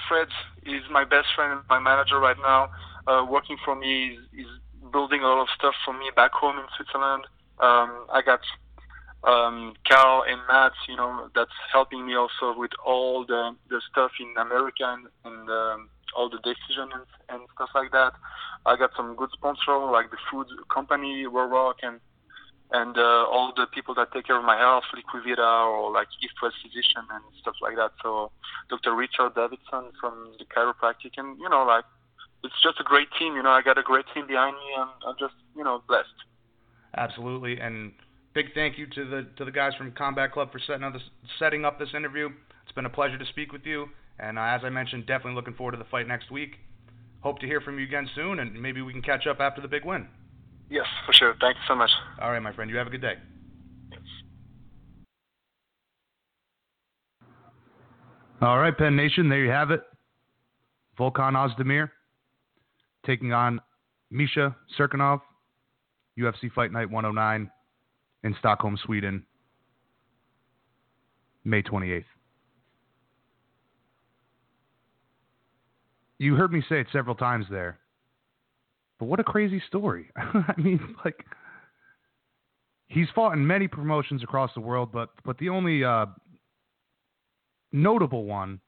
Fred 0.07 0.27
is 0.65 0.83
my 0.91 1.03
best 1.03 1.27
friend, 1.35 1.53
and 1.53 1.61
my 1.69 1.79
manager 1.79 2.19
right 2.19 2.37
now. 2.41 2.69
Uh, 3.07 3.25
working 3.25 3.57
for 3.65 3.75
me 3.75 4.09
is, 4.09 4.45
is 4.45 4.47
building 4.91 5.21
a 5.21 5.27
lot 5.27 5.41
of 5.41 5.47
stuff 5.57 5.75
for 5.85 5.93
me 5.93 6.11
back 6.15 6.31
home 6.31 6.57
in 6.57 6.65
Switzerland. 6.75 7.25
Um, 7.59 8.05
I 8.11 8.21
got 8.25 8.41
um, 9.23 9.73
Cal 9.85 10.23
and 10.27 10.41
Matt, 10.47 10.73
you 10.87 10.95
know, 10.95 11.29
that's 11.35 11.51
helping 11.71 12.05
me 12.05 12.15
also 12.15 12.57
with 12.57 12.71
all 12.85 13.25
the 13.25 13.55
the 13.69 13.81
stuff 13.91 14.11
in 14.19 14.33
America 14.37 14.83
and, 14.83 15.05
and 15.25 15.49
um, 15.49 15.89
all 16.15 16.29
the 16.29 16.39
decisions 16.39 16.91
and, 16.93 17.05
and 17.29 17.41
stuff 17.55 17.69
like 17.75 17.91
that. 17.91 18.13
I 18.65 18.75
got 18.77 18.91
some 18.95 19.15
good 19.15 19.29
sponsors 19.33 19.89
like 19.91 20.11
the 20.11 20.17
food 20.29 20.47
company 20.73 21.25
Rock 21.25 21.77
and 21.83 21.99
and 22.73 22.97
uh, 22.97 23.27
all 23.27 23.51
the 23.55 23.67
people 23.67 23.93
that 23.95 24.13
take 24.13 24.27
care 24.27 24.37
of 24.37 24.45
my 24.45 24.57
health, 24.57 24.85
Liquivida 24.95 25.67
or 25.67 25.91
like 25.91 26.07
East 26.23 26.35
West 26.41 26.55
Physician 26.63 27.03
and 27.11 27.23
stuff 27.41 27.55
like 27.61 27.75
that. 27.75 27.91
So 28.01 28.31
Dr. 28.69 28.95
Richard 28.95 29.35
Davidson 29.35 29.91
from 29.99 30.31
the 30.39 30.45
chiropractic, 30.45 31.17
and 31.17 31.37
you 31.37 31.49
know, 31.49 31.65
like 31.65 31.83
it's 32.43 32.61
just 32.63 32.79
a 32.79 32.83
great 32.83 33.07
team. 33.19 33.35
You 33.35 33.43
know, 33.43 33.51
I 33.51 33.61
got 33.61 33.77
a 33.77 33.83
great 33.83 34.05
team 34.13 34.27
behind 34.27 34.55
me, 34.55 34.67
and 34.77 34.89
I'm 35.07 35.15
just 35.19 35.33
you 35.55 35.63
know 35.63 35.81
blessed. 35.87 36.07
Absolutely, 36.97 37.59
and 37.59 37.91
big 38.33 38.47
thank 38.53 38.77
you 38.77 38.87
to 38.87 39.05
the 39.05 39.27
to 39.37 39.45
the 39.45 39.51
guys 39.51 39.73
from 39.77 39.91
Combat 39.91 40.31
Club 40.31 40.51
for 40.51 40.59
setting 40.59 40.83
up 40.83 40.93
this 40.93 41.03
setting 41.39 41.65
up 41.65 41.79
this 41.79 41.89
interview. 41.95 42.29
It's 42.63 42.71
been 42.73 42.85
a 42.85 42.89
pleasure 42.89 43.17
to 43.17 43.25
speak 43.25 43.51
with 43.51 43.65
you, 43.65 43.87
and 44.19 44.37
uh, 44.37 44.43
as 44.43 44.61
I 44.63 44.69
mentioned, 44.69 45.05
definitely 45.05 45.35
looking 45.35 45.53
forward 45.53 45.73
to 45.73 45.77
the 45.77 45.89
fight 45.89 46.07
next 46.07 46.31
week. 46.31 46.55
Hope 47.21 47.39
to 47.39 47.45
hear 47.45 47.61
from 47.61 47.77
you 47.77 47.85
again 47.85 48.09
soon, 48.15 48.39
and 48.39 48.59
maybe 48.59 48.81
we 48.81 48.91
can 48.91 49.01
catch 49.01 49.27
up 49.27 49.39
after 49.39 49.61
the 49.61 49.67
big 49.67 49.85
win. 49.85 50.07
Yes, 50.69 50.85
for 51.05 51.13
sure. 51.13 51.35
Thank 51.39 51.57
you 51.57 51.63
so 51.67 51.75
much. 51.75 51.91
All 52.19 52.31
right, 52.31 52.39
my 52.39 52.53
friend. 52.53 52.71
You 52.71 52.77
have 52.77 52.87
a 52.87 52.89
good 52.89 53.01
day. 53.01 53.15
All 58.41 58.57
right, 58.57 58.75
Penn 58.75 58.95
Nation, 58.95 59.29
there 59.29 59.43
you 59.43 59.51
have 59.51 59.69
it. 59.69 59.81
Volkan 60.97 61.35
Ozdemir 61.35 61.91
taking 63.05 63.33
on 63.33 63.59
Misha 64.09 64.55
Cirkunov, 64.77 65.21
UFC 66.19 66.51
Fight 66.51 66.71
Night 66.71 66.89
109 66.89 67.49
in 68.23 68.35
Stockholm, 68.39 68.77
Sweden, 68.83 69.25
May 71.43 71.63
28th. 71.63 72.03
You 76.19 76.35
heard 76.35 76.53
me 76.53 76.61
say 76.69 76.79
it 76.79 76.87
several 76.93 77.15
times 77.15 77.47
there, 77.49 77.79
but 78.99 79.05
what 79.05 79.19
a 79.19 79.23
crazy 79.23 79.61
story. 79.67 80.11
I 80.15 80.53
mean, 80.55 80.95
like, 81.03 81.25
he's 82.87 83.07
fought 83.15 83.33
in 83.33 83.47
many 83.47 83.67
promotions 83.67 84.21
across 84.21 84.51
the 84.53 84.61
world, 84.61 84.91
but 84.91 85.09
but 85.25 85.39
the 85.39 85.49
only 85.49 85.83
uh, 85.83 86.05
notable 87.71 88.25
one 88.25 88.59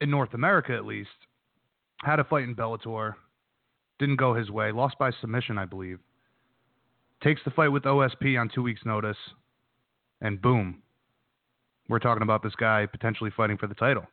in 0.00 0.08
North 0.08 0.34
America, 0.34 0.72
at 0.72 0.84
least, 0.84 1.10
had 2.02 2.20
a 2.20 2.24
fight 2.24 2.44
in 2.44 2.54
Bellator, 2.54 3.14
didn't 3.98 4.16
go 4.16 4.34
his 4.34 4.50
way, 4.50 4.72
lost 4.72 4.98
by 4.98 5.10
submission, 5.20 5.58
I 5.58 5.64
believe. 5.64 5.98
Takes 7.22 7.40
the 7.44 7.52
fight 7.52 7.68
with 7.68 7.84
OSP 7.84 8.38
on 8.38 8.50
two 8.52 8.62
weeks' 8.62 8.84
notice, 8.84 9.16
and 10.20 10.42
boom, 10.42 10.82
we're 11.88 12.00
talking 12.00 12.22
about 12.22 12.42
this 12.42 12.54
guy 12.56 12.86
potentially 12.86 13.30
fighting 13.36 13.58
for 13.58 13.68
the 13.68 13.74
title. 13.74 14.04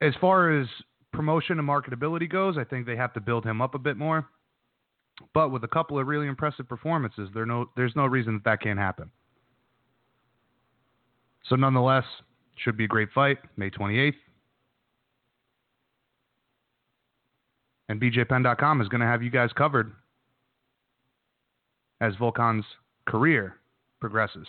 As 0.00 0.14
far 0.20 0.58
as 0.58 0.66
promotion 1.12 1.58
and 1.58 1.68
marketability 1.68 2.30
goes, 2.30 2.56
I 2.58 2.64
think 2.64 2.86
they 2.86 2.96
have 2.96 3.12
to 3.14 3.20
build 3.20 3.44
him 3.44 3.60
up 3.60 3.74
a 3.74 3.78
bit 3.78 3.96
more. 3.96 4.28
But 5.32 5.50
with 5.50 5.64
a 5.64 5.68
couple 5.68 5.98
of 5.98 6.06
really 6.06 6.26
impressive 6.26 6.68
performances, 6.68 7.30
there 7.32 7.46
no, 7.46 7.70
there's 7.74 7.96
no 7.96 8.04
reason 8.04 8.34
that 8.34 8.44
that 8.44 8.60
can't 8.60 8.78
happen. 8.78 9.10
So, 11.48 11.56
nonetheless, 11.56 12.04
should 12.56 12.76
be 12.76 12.84
a 12.84 12.88
great 12.88 13.08
fight, 13.14 13.38
May 13.56 13.70
28th. 13.70 14.14
And 17.88 18.00
BJPenn.com 18.00 18.80
is 18.80 18.88
going 18.88 19.00
to 19.00 19.06
have 19.06 19.22
you 19.22 19.30
guys 19.30 19.50
covered 19.56 19.92
as 22.00 22.14
Volkan's 22.16 22.64
career 23.06 23.56
progresses. 24.00 24.46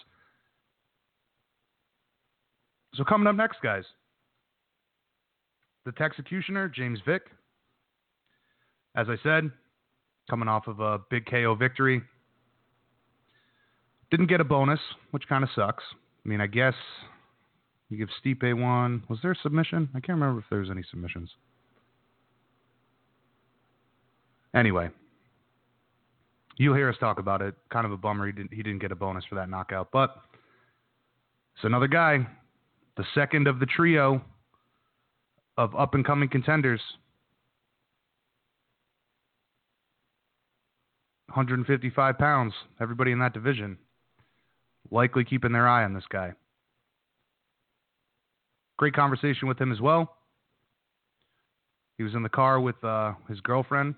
So, 2.95 3.03
coming 3.03 3.27
up 3.27 3.35
next, 3.35 3.57
guys, 3.61 3.83
the 5.85 5.91
Texecutioner, 5.91 6.73
James 6.73 6.99
Vick. 7.05 7.23
As 8.95 9.07
I 9.09 9.15
said, 9.21 9.51
coming 10.29 10.47
off 10.47 10.67
of 10.67 10.79
a 10.79 10.99
big 11.09 11.25
KO 11.29 11.55
victory. 11.55 12.01
Didn't 14.09 14.27
get 14.27 14.41
a 14.41 14.43
bonus, 14.43 14.79
which 15.11 15.27
kind 15.27 15.43
of 15.43 15.49
sucks. 15.55 15.83
I 16.25 16.29
mean, 16.29 16.41
I 16.41 16.47
guess 16.47 16.73
you 17.89 17.97
give 17.97 18.09
Stipe 18.23 18.59
one. 18.59 19.03
Was 19.09 19.19
there 19.21 19.31
a 19.31 19.35
submission? 19.41 19.89
I 19.93 19.99
can't 19.99 20.19
remember 20.19 20.39
if 20.39 20.45
there 20.49 20.59
was 20.59 20.69
any 20.69 20.83
submissions. 20.89 21.29
Anyway, 24.58 24.89
you'll 26.58 26.76
hear 26.76 26.89
us 26.89 26.95
talk 26.99 27.20
about 27.20 27.43
it. 27.43 27.53
Kind 27.70 27.86
of 27.86 27.91
a 27.91 27.97
bummer 27.97 28.26
he 28.26 28.32
didn't, 28.32 28.51
he 28.51 28.64
didn't 28.64 28.80
get 28.80 28.91
a 28.91 28.95
bonus 28.95 29.24
for 29.30 29.36
that 29.36 29.49
knockout, 29.49 29.89
but 29.91 30.16
it's 31.55 31.64
another 31.64 31.88
guy, 31.88 32.28
the 32.97 33.05
second 33.14 33.47
of 33.47 33.60
the 33.60 33.68
trio 33.68 34.20
of 35.58 35.76
up 35.76 35.93
and 35.93 36.03
coming 36.03 36.28
contenders. 36.28 36.82
155 41.28 42.18
pounds, 42.18 42.53
everybody 42.82 43.12
in 43.12 43.20
that 43.20 43.34
division 43.34 43.78
likely 44.89 45.24
keeping 45.24 45.51
their 45.51 45.68
eye 45.68 45.84
on 45.84 45.93
this 45.93 46.05
guy. 46.10 46.32
Great 48.78 48.95
conversation 48.95 49.47
with 49.47 49.60
him 49.60 49.72
as 49.72 49.82
well. 49.82 50.16
He 51.97 52.03
was 52.03 52.16
in 52.16 52.24
the 52.24 52.30
car 52.30 52.60
with 52.60 52.82
uh, 52.84 53.14
his 53.28 53.39
girlfriend, 53.41 53.95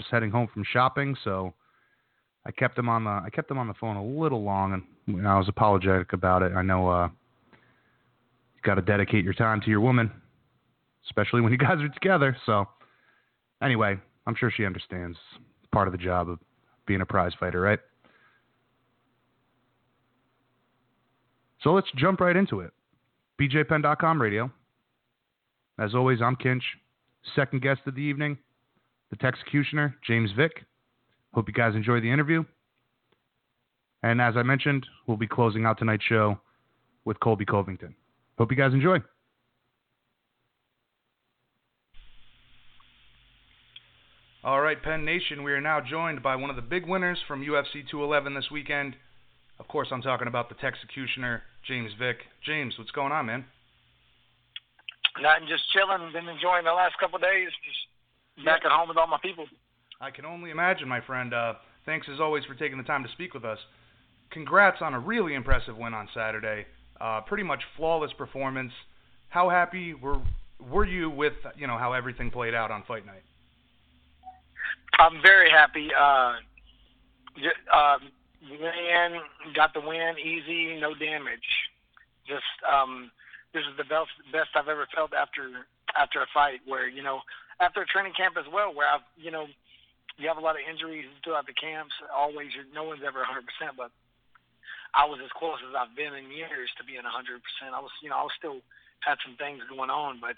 just 0.00 0.10
heading 0.10 0.30
home 0.30 0.48
from 0.52 0.64
shopping. 0.72 1.14
So 1.24 1.52
I 2.46 2.50
kept 2.50 2.78
him 2.78 2.88
on 2.88 3.04
the 3.04 3.10
I 3.10 3.28
kept 3.30 3.50
him 3.50 3.58
on 3.58 3.68
the 3.68 3.74
phone 3.74 3.96
a 3.96 4.04
little 4.04 4.42
long, 4.42 4.82
and 5.06 5.28
I 5.28 5.38
was 5.38 5.48
apologetic 5.48 6.12
about 6.14 6.42
it. 6.42 6.52
I 6.52 6.62
know 6.62 6.88
uh, 6.88 7.08
you 7.52 8.62
got 8.64 8.76
to 8.76 8.82
dedicate 8.82 9.24
your 9.24 9.34
time 9.34 9.60
to 9.60 9.68
your 9.68 9.80
woman, 9.80 10.10
especially 11.06 11.42
when 11.42 11.52
you 11.52 11.58
guys 11.68 11.78
are 11.80 11.88
together. 11.90 12.36
So 12.46 12.64
anyway, 13.62 13.98
I'm 14.26 14.34
sure 14.34 14.50
she 14.50 14.64
understands. 14.64 15.18
Part 15.72 15.86
of 15.86 15.92
the 15.92 15.98
job 15.98 16.28
of 16.28 16.38
being 16.86 17.00
a 17.00 17.06
prize 17.06 17.32
fighter, 17.38 17.60
right? 17.60 17.78
So 21.62 21.72
let's 21.72 21.86
jump 21.94 22.20
right 22.20 22.34
into 22.34 22.60
it. 22.60 22.72
BJPenn.com 23.40 24.20
radio. 24.20 24.50
As 25.78 25.94
always, 25.94 26.20
I'm 26.20 26.36
Kinch. 26.36 26.62
Second 27.36 27.62
guest 27.62 27.82
of 27.86 27.94
the 27.94 28.00
evening, 28.00 28.38
the 29.10 29.16
Texecutioner, 29.16 29.94
James 30.06 30.30
Vick. 30.36 30.64
Hope 31.34 31.48
you 31.48 31.54
guys 31.54 31.74
enjoy 31.74 32.00
the 32.00 32.10
interview. 32.10 32.44
And 34.02 34.20
as 34.20 34.36
I 34.36 34.42
mentioned, 34.42 34.86
we'll 35.06 35.16
be 35.16 35.26
closing 35.26 35.66
out 35.66 35.78
tonight's 35.78 36.04
show 36.04 36.38
with 37.04 37.20
Colby 37.20 37.44
Covington. 37.44 37.94
Hope 38.38 38.50
you 38.50 38.56
guys 38.56 38.72
enjoy. 38.72 38.98
All 44.42 44.62
right, 44.62 44.82
Penn 44.82 45.04
Nation, 45.04 45.42
we 45.42 45.52
are 45.52 45.60
now 45.60 45.82
joined 45.82 46.22
by 46.22 46.34
one 46.34 46.48
of 46.48 46.56
the 46.56 46.62
big 46.62 46.88
winners 46.88 47.18
from 47.28 47.42
UFC 47.44 47.84
211 47.90 48.32
this 48.32 48.50
weekend. 48.50 48.96
Of 49.58 49.68
course, 49.68 49.88
I'm 49.92 50.00
talking 50.00 50.28
about 50.28 50.48
the 50.48 50.54
Texecutioner, 50.54 51.42
James 51.68 51.92
Vick. 51.98 52.16
James, 52.46 52.72
what's 52.78 52.90
going 52.90 53.12
on, 53.12 53.26
man? 53.26 53.44
Nothing, 55.20 55.46
just 55.46 55.64
chilling. 55.76 56.00
Been 56.14 56.26
enjoying 56.26 56.64
the 56.64 56.72
last 56.72 56.94
couple 56.98 57.16
of 57.16 57.22
days. 57.22 57.52
Just 57.68 57.84
back 58.44 58.64
at 58.64 58.72
home 58.72 58.88
with 58.88 58.96
all 58.96 59.06
my 59.06 59.18
people. 59.22 59.46
I 60.00 60.10
can 60.10 60.24
only 60.24 60.50
imagine, 60.50 60.88
my 60.88 61.00
friend. 61.00 61.34
Uh, 61.34 61.54
thanks 61.86 62.06
as 62.12 62.20
always 62.20 62.44
for 62.44 62.54
taking 62.54 62.78
the 62.78 62.84
time 62.84 63.02
to 63.02 63.10
speak 63.12 63.34
with 63.34 63.44
us. 63.44 63.58
Congrats 64.30 64.78
on 64.80 64.94
a 64.94 64.98
really 64.98 65.34
impressive 65.34 65.76
win 65.76 65.92
on 65.92 66.08
Saturday. 66.14 66.66
Uh, 67.00 67.20
pretty 67.22 67.42
much 67.42 67.62
flawless 67.76 68.12
performance. 68.16 68.72
How 69.28 69.48
happy 69.48 69.94
were 69.94 70.20
were 70.70 70.84
you 70.84 71.08
with 71.08 71.32
you 71.56 71.66
know 71.66 71.78
how 71.78 71.92
everything 71.92 72.30
played 72.30 72.54
out 72.54 72.70
on 72.70 72.82
fight 72.86 73.06
night? 73.06 73.22
I'm 74.98 75.22
very 75.22 75.50
happy. 75.50 75.88
Uh, 75.98 76.34
uh, 77.74 77.98
ran, 78.60 79.20
got 79.54 79.72
the 79.72 79.80
win 79.80 80.14
easy, 80.18 80.78
no 80.80 80.94
damage. 80.94 81.48
Just 82.26 82.44
um, 82.70 83.10
this 83.54 83.62
is 83.62 83.76
the 83.76 83.84
best 83.84 84.10
best 84.32 84.50
I've 84.54 84.68
ever 84.68 84.86
felt 84.94 85.12
after 85.14 85.66
after 85.96 86.20
a 86.20 86.26
fight. 86.34 86.60
Where 86.66 86.88
you 86.88 87.02
know 87.02 87.20
after 87.60 87.84
training 87.84 88.16
camp 88.16 88.40
as 88.40 88.48
well, 88.48 88.72
where 88.74 88.88
I've 88.88 89.04
you 89.20 89.30
know 89.30 89.46
you 90.16 90.26
have 90.28 90.40
a 90.40 90.44
lot 90.44 90.56
of 90.56 90.64
injuries 90.64 91.06
throughout 91.22 91.46
the 91.46 91.56
camps. 91.56 91.94
Always, 92.08 92.50
no 92.74 92.84
one's 92.84 93.04
ever 93.06 93.20
100 93.20 93.44
percent, 93.46 93.76
but 93.76 93.92
I 94.96 95.06
was 95.06 95.20
as 95.22 95.30
close 95.36 95.60
as 95.62 95.76
I've 95.76 95.94
been 95.94 96.16
in 96.16 96.32
years 96.32 96.72
to 96.80 96.82
being 96.82 97.04
100 97.04 97.12
percent. 97.12 97.76
I 97.76 97.80
was 97.80 97.92
you 98.02 98.08
know 98.08 98.18
I 98.18 98.24
was 98.24 98.34
still 98.36 98.64
had 99.04 99.20
some 99.24 99.36
things 99.36 99.60
going 99.68 99.92
on, 99.92 100.18
but 100.18 100.36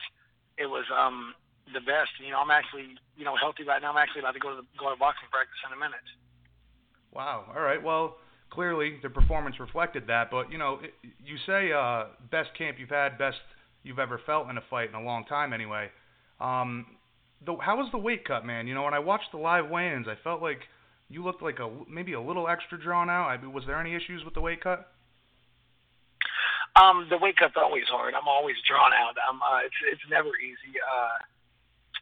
it 0.59 0.67
was 0.67 0.85
um 0.91 1.35
the 1.71 1.81
best. 1.81 2.11
You 2.19 2.35
know, 2.35 2.43
I'm 2.43 2.53
actually 2.53 2.99
you 3.17 3.25
know 3.25 3.39
healthy 3.39 3.63
right 3.65 3.81
now. 3.81 3.95
I'm 3.95 4.03
actually 4.03 4.27
about 4.27 4.35
to 4.35 4.43
go 4.43 4.51
to 4.51 4.59
the, 4.61 4.67
go 4.77 4.91
to 4.91 4.99
boxing 4.99 5.31
practice 5.31 5.63
in 5.63 5.73
a 5.73 5.81
minute. 5.81 6.07
Wow. 7.15 7.47
All 7.55 7.63
right. 7.63 7.83
Well, 7.83 8.17
clearly 8.51 8.99
the 9.03 9.11
performance 9.11 9.61
reflected 9.61 10.07
that. 10.09 10.31
But 10.31 10.51
you 10.51 10.59
know, 10.59 10.81
you 11.03 11.37
say 11.47 11.73
uh, 11.73 12.13
best 12.31 12.51
camp 12.57 12.79
you've 12.79 12.91
had, 12.91 13.19
best 13.19 13.39
you've 13.83 13.99
ever 13.99 14.21
felt 14.25 14.49
in 14.49 14.59
a 14.59 14.65
fight 14.71 14.89
in 14.89 14.95
a 14.95 15.03
long 15.03 15.25
time, 15.25 15.53
anyway. 15.53 15.91
Um, 16.41 16.87
the, 17.45 17.57
how 17.61 17.77
was 17.77 17.89
the 17.93 17.99
weight 17.99 18.25
cut, 18.25 18.45
man? 18.45 18.67
You 18.67 18.75
know, 18.75 18.83
when 18.83 18.95
I 18.95 18.99
watched 18.99 19.33
the 19.33 19.39
live 19.39 19.69
weigh-ins, 19.69 20.07
I 20.09 20.17
felt 20.23 20.43
like 20.43 20.61
you 21.09 21.25
looked 21.25 21.43
like 21.43 21.59
a 21.59 21.69
maybe 21.89 22.15
a 22.15 22.21
little 22.21 22.49
extra 22.49 22.81
drawn 22.81 23.11
out. 23.11 23.29
I 23.29 23.47
was 23.47 23.65
there 23.67 23.81
any 23.81 23.95
issues 23.95 24.25
with 24.25 24.35
the 24.35 24.41
weight 24.41 24.63
cut? 24.63 24.89
Um, 26.81 27.07
the 27.11 27.19
weight 27.19 27.37
cut's 27.37 27.55
always 27.57 27.85
hard. 27.89 28.15
I'm 28.15 28.29
always 28.29 28.57
drawn 28.67 28.93
out. 28.95 29.15
I'm, 29.29 29.43
uh, 29.43 29.61
it's 29.67 29.77
it's 29.93 30.07
never 30.09 30.33
easy. 30.41 30.81
Uh, 30.81 31.21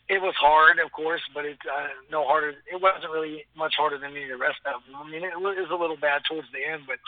it 0.08 0.22
was 0.22 0.34
hard, 0.38 0.78
of 0.78 0.90
course, 0.90 1.22
but 1.34 1.44
it's 1.44 1.62
uh, 1.66 1.86
no 2.10 2.26
harder. 2.26 2.54
It 2.70 2.82
wasn't 2.82 3.10
really 3.12 3.46
much 3.56 3.74
harder 3.78 3.98
than 3.98 4.10
any 4.10 4.24
of 4.24 4.34
the 4.34 4.42
rest 4.42 4.58
of 4.66 4.82
them. 4.82 4.94
I 4.94 5.06
mean, 5.10 5.22
it 5.22 5.38
was 5.38 5.70
a 5.70 5.78
little 5.78 5.96
bad 5.96 6.22
towards 6.26 6.50
the 6.50 6.62
end, 6.66 6.82
but 6.86 6.98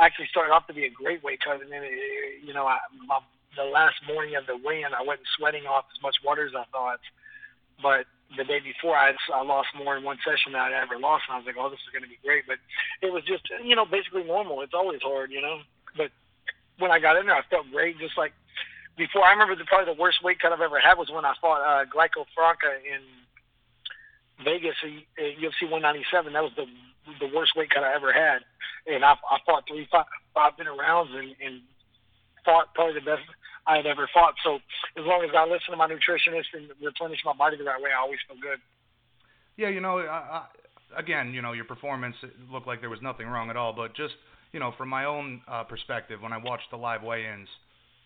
actually 0.00 0.28
started 0.28 0.52
off 0.52 0.66
to 0.68 0.74
be 0.74 0.84
a 0.84 0.90
great 0.90 1.22
weight 1.22 1.40
cut. 1.44 1.60
And 1.60 1.72
then, 1.72 1.84
it, 1.84 2.44
you 2.44 2.52
know, 2.52 2.64
I, 2.64 2.80
my, 3.04 3.20
the 3.56 3.64
last 3.64 3.96
morning 4.08 4.36
of 4.36 4.48
the 4.48 4.56
weigh-in, 4.56 4.92
I 4.92 5.04
wasn't 5.04 5.28
sweating 5.36 5.64
off 5.64 5.84
as 5.92 6.00
much 6.00 6.16
water 6.24 6.48
as 6.48 6.56
I 6.56 6.64
thought. 6.72 7.00
But 7.82 8.06
the 8.36 8.44
day 8.44 8.58
before 8.60 8.96
I, 8.96 9.12
I 9.32 9.42
lost 9.42 9.68
more 9.76 9.96
in 9.96 10.02
one 10.02 10.18
session 10.24 10.52
than 10.52 10.60
I'd 10.60 10.72
ever 10.72 10.98
lost, 10.98 11.24
and 11.28 11.34
I 11.34 11.38
was 11.38 11.46
like, 11.46 11.56
oh, 11.58 11.70
this 11.70 11.80
is 11.84 11.92
going 11.92 12.02
to 12.02 12.10
be 12.10 12.18
great. 12.24 12.44
But 12.46 12.58
it 13.02 13.12
was 13.12 13.22
just, 13.24 13.44
you 13.62 13.76
know, 13.76 13.86
basically 13.86 14.24
normal. 14.24 14.62
It's 14.62 14.74
always 14.74 15.00
hard, 15.02 15.30
you 15.30 15.40
know. 15.40 15.60
But 15.96 16.10
when 16.78 16.90
I 16.90 16.98
got 16.98 17.16
in 17.16 17.26
there, 17.26 17.36
I 17.36 17.42
felt 17.48 17.70
great. 17.70 17.98
Just 17.98 18.18
like 18.18 18.32
before, 18.96 19.24
I 19.24 19.32
remember 19.32 19.54
the, 19.54 19.64
probably 19.64 19.92
the 19.92 20.00
worst 20.00 20.22
weight 20.24 20.40
cut 20.40 20.52
I've 20.52 20.60
ever 20.60 20.80
had 20.80 20.98
was 20.98 21.10
when 21.10 21.24
I 21.24 21.34
fought 21.40 21.62
uh, 21.62 21.84
Glaico 21.86 22.24
Franca 22.34 22.80
in 22.82 23.04
Vegas 24.44 24.76
at 24.82 25.38
UFC 25.38 25.68
197. 25.70 26.32
That 26.32 26.42
was 26.42 26.52
the 26.56 26.66
the 27.20 27.30
worst 27.32 27.54
weight 27.54 27.70
cut 27.70 27.84
I 27.84 27.94
ever 27.94 28.12
had, 28.12 28.42
and 28.86 29.04
I, 29.04 29.12
I 29.12 29.38
fought 29.46 29.64
three 29.68 29.86
five 29.90 30.06
five 30.34 30.52
minute 30.58 30.74
rounds 30.74 31.10
and, 31.14 31.34
and 31.40 31.62
fought 32.44 32.74
probably 32.74 32.94
the 32.94 33.06
best 33.06 33.22
I 33.66 33.76
had 33.76 33.86
ever 33.86 34.08
fought. 34.12 34.34
So 34.44 34.56
as 34.96 35.04
long 35.04 35.24
as 35.24 35.30
I 35.36 35.44
listen 35.44 35.70
to 35.70 35.76
my 35.76 35.88
nutritionist 35.88 36.54
and 36.54 36.70
replenish 36.82 37.20
my 37.24 37.32
body 37.32 37.56
the 37.56 37.64
right 37.64 37.80
way, 37.80 37.90
I 37.90 38.00
always 38.00 38.18
feel 38.26 38.36
good. 38.40 38.58
Yeah, 39.56 39.68
you 39.68 39.80
know, 39.80 39.98
I, 39.98 40.44
I, 40.44 40.98
again, 40.98 41.32
you 41.32 41.42
know, 41.42 41.52
your 41.52 41.64
performance 41.64 42.16
looked 42.50 42.66
like 42.66 42.80
there 42.80 42.90
was 42.90 43.02
nothing 43.02 43.26
wrong 43.26 43.50
at 43.50 43.56
all, 43.56 43.72
but 43.72 43.96
just 43.96 44.14
you 44.52 44.60
know, 44.60 44.72
from 44.78 44.88
my 44.88 45.04
own 45.04 45.42
uh, 45.48 45.64
perspective, 45.64 46.22
when 46.22 46.32
I 46.32 46.38
watched 46.38 46.70
the 46.70 46.78
live 46.78 47.02
weigh-ins, 47.02 47.48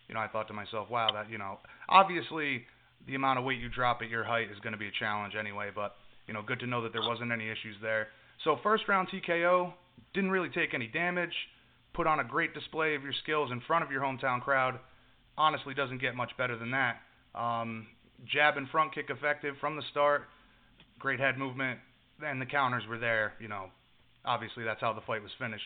you 0.07 0.15
know, 0.15 0.19
I 0.19 0.27
thought 0.27 0.47
to 0.47 0.53
myself, 0.53 0.89
wow, 0.89 1.07
that 1.13 1.29
you 1.29 1.37
know, 1.37 1.59
obviously 1.87 2.63
the 3.07 3.15
amount 3.15 3.39
of 3.39 3.45
weight 3.45 3.59
you 3.59 3.69
drop 3.69 4.01
at 4.01 4.09
your 4.09 4.23
height 4.23 4.47
is 4.51 4.59
going 4.59 4.73
to 4.73 4.79
be 4.79 4.87
a 4.87 4.95
challenge 4.99 5.33
anyway, 5.39 5.69
but 5.73 5.95
you 6.27 6.33
know, 6.33 6.41
good 6.41 6.59
to 6.59 6.67
know 6.67 6.81
that 6.83 6.93
there 6.93 7.01
wasn't 7.01 7.31
any 7.31 7.45
issues 7.45 7.75
there. 7.81 8.07
So 8.43 8.57
first 8.63 8.87
round 8.87 9.09
TKO, 9.09 9.73
didn't 10.13 10.31
really 10.31 10.49
take 10.49 10.73
any 10.73 10.87
damage, 10.87 11.33
put 11.93 12.07
on 12.07 12.19
a 12.19 12.23
great 12.23 12.53
display 12.53 12.95
of 12.95 13.03
your 13.03 13.13
skills 13.23 13.51
in 13.51 13.61
front 13.67 13.83
of 13.83 13.91
your 13.91 14.01
hometown 14.01 14.41
crowd 14.41 14.79
honestly 15.37 15.73
doesn't 15.73 15.99
get 15.99 16.15
much 16.15 16.31
better 16.37 16.57
than 16.57 16.71
that. 16.71 16.97
Um, 17.35 17.87
jab 18.25 18.57
and 18.57 18.69
front 18.69 18.93
kick 18.93 19.09
effective 19.09 19.55
from 19.59 19.75
the 19.75 19.83
start. 19.91 20.23
Great 20.99 21.19
head 21.19 21.37
movement, 21.37 21.79
and 22.23 22.41
the 22.41 22.45
counters 22.45 22.83
were 22.87 22.99
there. 22.99 23.33
You 23.39 23.47
know, 23.47 23.71
obviously 24.25 24.63
that's 24.63 24.81
how 24.81 24.93
the 24.93 25.01
fight 25.01 25.21
was 25.21 25.31
finished. 25.39 25.65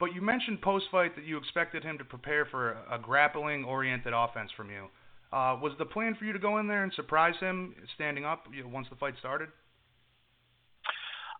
But 0.00 0.14
you 0.14 0.20
mentioned 0.20 0.60
post 0.60 0.86
fight 0.90 1.14
that 1.16 1.24
you 1.24 1.38
expected 1.38 1.84
him 1.84 1.98
to 1.98 2.04
prepare 2.04 2.44
for 2.46 2.76
a, 2.90 2.98
grappling 2.98 3.64
oriented 3.64 4.12
offense 4.12 4.50
from 4.56 4.68
you. 4.68 4.90
Uh, 5.32 5.58
was 5.62 5.72
the 5.78 5.86
plan 5.86 6.14
for 6.18 6.24
you 6.24 6.32
to 6.32 6.38
go 6.38 6.58
in 6.58 6.66
there 6.66 6.82
and 6.82 6.92
surprise 6.94 7.34
him 7.40 7.74
standing 7.94 8.24
up 8.24 8.44
you 8.52 8.62
know, 8.62 8.68
once 8.68 8.86
the 8.90 8.96
fight 8.96 9.14
started? 9.18 9.48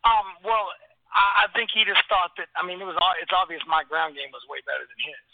Um, 0.04 0.38
well, 0.44 0.70
I, 1.12 1.46
I 1.46 1.52
think 1.54 1.70
he 1.74 1.82
just 1.84 2.02
thought 2.08 2.30
that. 2.38 2.50
I 2.54 2.66
mean, 2.66 2.80
it 2.80 2.86
was 2.86 2.98
it's 3.22 3.34
obvious 3.34 3.60
my 3.66 3.82
ground 3.86 4.14
game 4.14 4.30
was 4.30 4.42
way 4.46 4.62
better 4.66 4.86
than 4.86 5.00
his. 5.02 5.26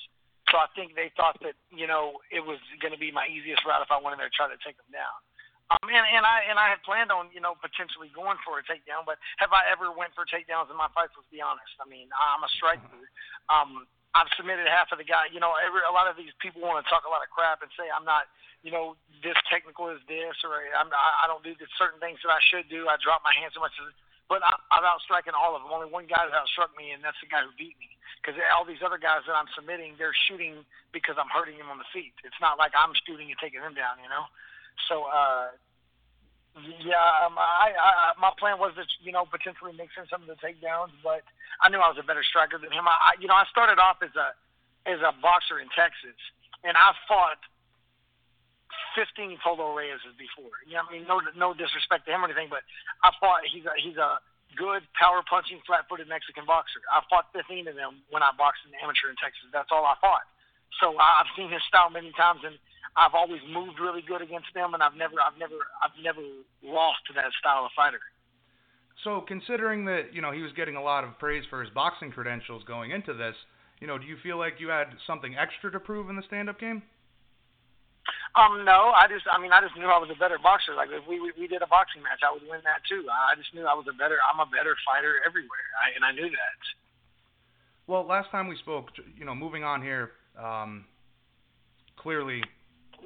So 0.50 0.58
I 0.58 0.66
think 0.74 0.98
they 0.98 1.14
thought 1.14 1.38
that 1.46 1.54
you 1.70 1.86
know 1.86 2.18
it 2.34 2.42
was 2.42 2.58
going 2.82 2.92
to 2.92 2.98
be 2.98 3.14
my 3.14 3.30
easiest 3.30 3.62
route 3.62 3.82
if 3.82 3.94
I 3.94 4.02
went 4.02 4.18
in 4.18 4.20
there 4.20 4.30
to 4.30 4.34
try 4.34 4.50
to 4.50 4.58
take 4.66 4.74
them 4.76 4.90
down. 4.90 5.16
Um, 5.70 5.86
and, 5.86 6.02
and 6.02 6.26
I 6.26 6.50
and 6.50 6.58
I 6.58 6.66
had 6.74 6.82
planned 6.82 7.14
on 7.14 7.30
you 7.30 7.38
know 7.38 7.54
potentially 7.54 8.10
going 8.10 8.34
for 8.42 8.58
a 8.58 8.64
takedown, 8.66 9.06
but 9.06 9.22
have 9.38 9.54
I 9.54 9.62
ever 9.70 9.94
went 9.94 10.10
for 10.18 10.26
takedowns 10.26 10.66
in 10.66 10.74
my 10.74 10.90
fights? 10.90 11.14
Let's 11.14 11.30
be 11.30 11.38
honest. 11.38 11.70
I 11.78 11.86
mean, 11.86 12.10
I'm 12.10 12.42
a 12.42 12.50
striker. 12.58 13.06
Um, 13.46 13.86
I've 14.10 14.26
submitted 14.34 14.66
half 14.66 14.90
of 14.90 14.98
the 14.98 15.06
guy. 15.06 15.30
You 15.30 15.38
know, 15.38 15.54
every 15.62 15.86
a 15.86 15.94
lot 15.94 16.10
of 16.10 16.18
these 16.18 16.34
people 16.42 16.66
want 16.66 16.82
to 16.82 16.86
talk 16.90 17.06
a 17.06 17.12
lot 17.12 17.22
of 17.22 17.30
crap 17.30 17.62
and 17.62 17.70
say 17.78 17.86
I'm 17.86 18.02
not, 18.02 18.26
you 18.66 18.74
know, 18.74 18.98
this 19.22 19.38
technical 19.46 19.86
as 19.86 20.02
this, 20.10 20.34
or 20.42 20.58
I'm 20.74 20.90
I 20.90 21.30
don't 21.30 21.46
do 21.46 21.54
the 21.54 21.70
certain 21.78 22.02
things 22.02 22.18
that 22.26 22.34
I 22.34 22.42
should 22.50 22.66
do. 22.66 22.90
I 22.90 22.98
drop 22.98 23.22
my 23.22 23.30
hands 23.38 23.54
so 23.54 23.62
much. 23.62 23.78
As, 23.78 23.94
but 24.26 24.42
I, 24.42 24.50
I've 24.74 24.82
outstriking 24.82 25.38
all 25.38 25.54
of 25.54 25.62
them. 25.62 25.70
Only 25.70 25.86
one 25.86 26.10
guy 26.10 26.26
that 26.26 26.34
outstruck 26.34 26.74
me, 26.74 26.90
and 26.90 26.98
that's 26.98 27.18
the 27.22 27.30
guy 27.30 27.46
who 27.46 27.54
beat 27.54 27.78
me 27.78 27.94
because 28.20 28.36
all 28.52 28.68
these 28.68 28.84
other 28.84 29.00
guys 29.00 29.24
that 29.24 29.32
I'm 29.32 29.48
submitting, 29.56 29.96
they're 29.96 30.16
shooting 30.28 30.60
because 30.92 31.16
I'm 31.16 31.32
hurting 31.32 31.56
them 31.56 31.72
on 31.72 31.80
the 31.80 31.88
feet. 31.88 32.12
It's 32.20 32.36
not 32.36 32.60
like 32.60 32.76
I'm 32.76 32.92
shooting 33.08 33.32
and 33.32 33.38
taking 33.40 33.64
them 33.64 33.72
down, 33.72 33.96
you 34.04 34.12
know. 34.12 34.28
So, 34.92 35.08
uh, 35.08 35.56
yeah, 36.84 37.24
um, 37.24 37.40
I, 37.40 37.72
I, 37.72 37.92
my 38.20 38.34
plan 38.36 38.60
was 38.60 38.76
to, 38.76 38.84
you 39.00 39.14
know, 39.14 39.24
potentially 39.24 39.72
mix 39.72 39.96
in 39.96 40.04
some 40.12 40.20
of 40.20 40.28
the 40.28 40.36
takedowns, 40.36 40.92
but 41.00 41.24
I 41.64 41.72
knew 41.72 41.80
I 41.80 41.88
was 41.88 41.96
a 41.96 42.04
better 42.04 42.26
striker 42.26 42.60
than 42.60 42.74
him. 42.74 42.84
I, 42.84 43.16
you 43.16 43.30
know, 43.30 43.38
I 43.38 43.48
started 43.48 43.80
off 43.80 44.04
as 44.04 44.12
a 44.18 44.36
as 44.88 45.00
a 45.04 45.12
boxer 45.20 45.60
in 45.60 45.68
Texas, 45.76 46.16
and 46.64 46.72
I 46.76 46.96
fought 47.04 47.40
15 48.96 49.38
Polo 49.44 49.76
Reyes 49.76 50.00
before. 50.16 50.56
You 50.66 50.80
know, 50.80 50.88
I 50.88 50.90
mean, 50.90 51.04
no, 51.06 51.20
no 51.36 51.52
disrespect 51.52 52.08
to 52.08 52.12
him 52.12 52.24
or 52.24 52.32
anything, 52.32 52.48
but 52.50 52.64
I 53.04 53.12
fought. 53.20 53.46
He's 53.46 53.64
a 53.64 53.74
he's 53.78 53.96
a 53.96 54.18
good 54.56 54.82
power 54.98 55.22
punching, 55.26 55.60
flat 55.66 55.86
footed 55.88 56.08
Mexican 56.08 56.46
boxer. 56.46 56.80
I 56.90 57.02
fought 57.08 57.30
15 57.32 57.68
of 57.68 57.76
them 57.76 58.02
when 58.10 58.22
I 58.22 58.30
boxed 58.36 58.66
in 58.66 58.74
amateur 58.78 59.10
in 59.10 59.16
Texas. 59.18 59.46
That's 59.52 59.70
all 59.70 59.84
I 59.84 59.94
fought. 60.00 60.26
So 60.78 60.96
I've 60.96 61.30
seen 61.36 61.50
his 61.50 61.62
style 61.66 61.90
many 61.90 62.12
times, 62.14 62.40
and 62.46 62.56
I've 62.96 63.14
always 63.14 63.42
moved 63.46 63.78
really 63.78 64.02
good 64.02 64.22
against 64.22 64.54
them, 64.54 64.74
and 64.74 64.82
I've 64.82 64.94
never, 64.94 65.18
I've 65.20 65.38
never, 65.38 65.58
I've 65.82 65.94
never 66.02 66.22
lost 66.62 67.06
to 67.08 67.12
that 67.14 67.34
style 67.38 67.66
of 67.66 67.72
fighter. 67.74 68.00
So 69.04 69.22
considering 69.26 69.84
that 69.86 70.12
you 70.12 70.20
know 70.20 70.30
he 70.30 70.42
was 70.42 70.52
getting 70.52 70.76
a 70.76 70.82
lot 70.82 71.04
of 71.04 71.18
praise 71.18 71.44
for 71.48 71.62
his 71.62 71.70
boxing 71.70 72.10
credentials 72.10 72.62
going 72.64 72.90
into 72.90 73.14
this, 73.14 73.34
you 73.80 73.86
know, 73.86 73.96
do 73.96 74.06
you 74.06 74.16
feel 74.22 74.36
like 74.36 74.60
you 74.60 74.68
had 74.68 74.92
something 75.06 75.36
extra 75.36 75.70
to 75.72 75.80
prove 75.80 76.10
in 76.10 76.16
the 76.16 76.22
stand-up 76.26 76.60
game? 76.60 76.82
Um, 78.38 78.62
no, 78.64 78.94
I 78.94 79.10
just, 79.10 79.26
I 79.26 79.42
mean, 79.42 79.50
I 79.50 79.60
just 79.60 79.74
knew 79.74 79.90
I 79.90 79.98
was 79.98 80.10
a 80.10 80.18
better 80.18 80.38
boxer. 80.38 80.74
Like 80.74 80.88
if 80.94 81.02
we 81.08 81.18
we, 81.18 81.32
we 81.34 81.46
did 81.50 81.62
a 81.62 81.66
boxing 81.66 82.02
match, 82.02 82.22
I 82.22 82.30
would 82.30 82.46
win 82.46 82.62
that 82.62 82.86
too. 82.86 83.02
I 83.10 83.34
just 83.34 83.50
knew 83.54 83.66
I 83.66 83.74
was 83.74 83.86
a 83.90 83.96
better, 83.96 84.22
I'm 84.22 84.38
a 84.38 84.46
better 84.46 84.78
fighter 84.86 85.18
everywhere, 85.26 85.66
I, 85.82 85.98
and 85.98 86.04
I 86.06 86.12
knew 86.14 86.30
that. 86.30 86.60
Well, 87.90 88.06
last 88.06 88.30
time 88.30 88.46
we 88.46 88.56
spoke, 88.56 88.94
you 89.18 89.24
know, 89.24 89.34
moving 89.34 89.64
on 89.64 89.82
here, 89.82 90.12
um, 90.38 90.84
clearly 91.98 92.42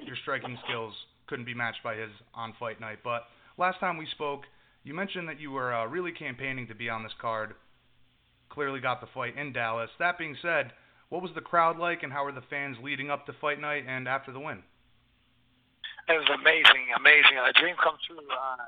your 0.04 0.16
striking 0.20 0.58
skills 0.68 0.92
couldn't 1.26 1.46
be 1.46 1.54
matched 1.54 1.82
by 1.82 1.96
his 1.96 2.10
on 2.34 2.52
fight 2.60 2.80
night. 2.80 2.98
But 3.02 3.24
last 3.56 3.80
time 3.80 3.96
we 3.96 4.06
spoke, 4.12 4.42
you 4.82 4.92
mentioned 4.92 5.26
that 5.28 5.40
you 5.40 5.50
were 5.50 5.72
uh, 5.72 5.86
really 5.86 6.12
campaigning 6.12 6.68
to 6.68 6.74
be 6.74 6.90
on 6.90 7.02
this 7.02 7.16
card. 7.18 7.54
Clearly 8.50 8.80
got 8.80 9.00
the 9.00 9.08
fight 9.14 9.38
in 9.38 9.54
Dallas. 9.54 9.88
That 9.98 10.18
being 10.18 10.36
said, 10.42 10.72
what 11.08 11.22
was 11.22 11.32
the 11.34 11.40
crowd 11.40 11.78
like, 11.78 12.02
and 12.02 12.12
how 12.12 12.24
were 12.24 12.32
the 12.32 12.42
fans 12.50 12.76
leading 12.82 13.10
up 13.10 13.24
to 13.26 13.32
fight 13.40 13.60
night 13.60 13.84
and 13.88 14.06
after 14.06 14.32
the 14.32 14.40
win? 14.40 14.62
It 16.08 16.20
was 16.20 16.28
amazing, 16.28 16.92
amazing. 16.96 17.40
A 17.40 17.52
dream 17.56 17.76
come 17.80 17.96
true. 18.04 18.20
Uh, 18.20 18.60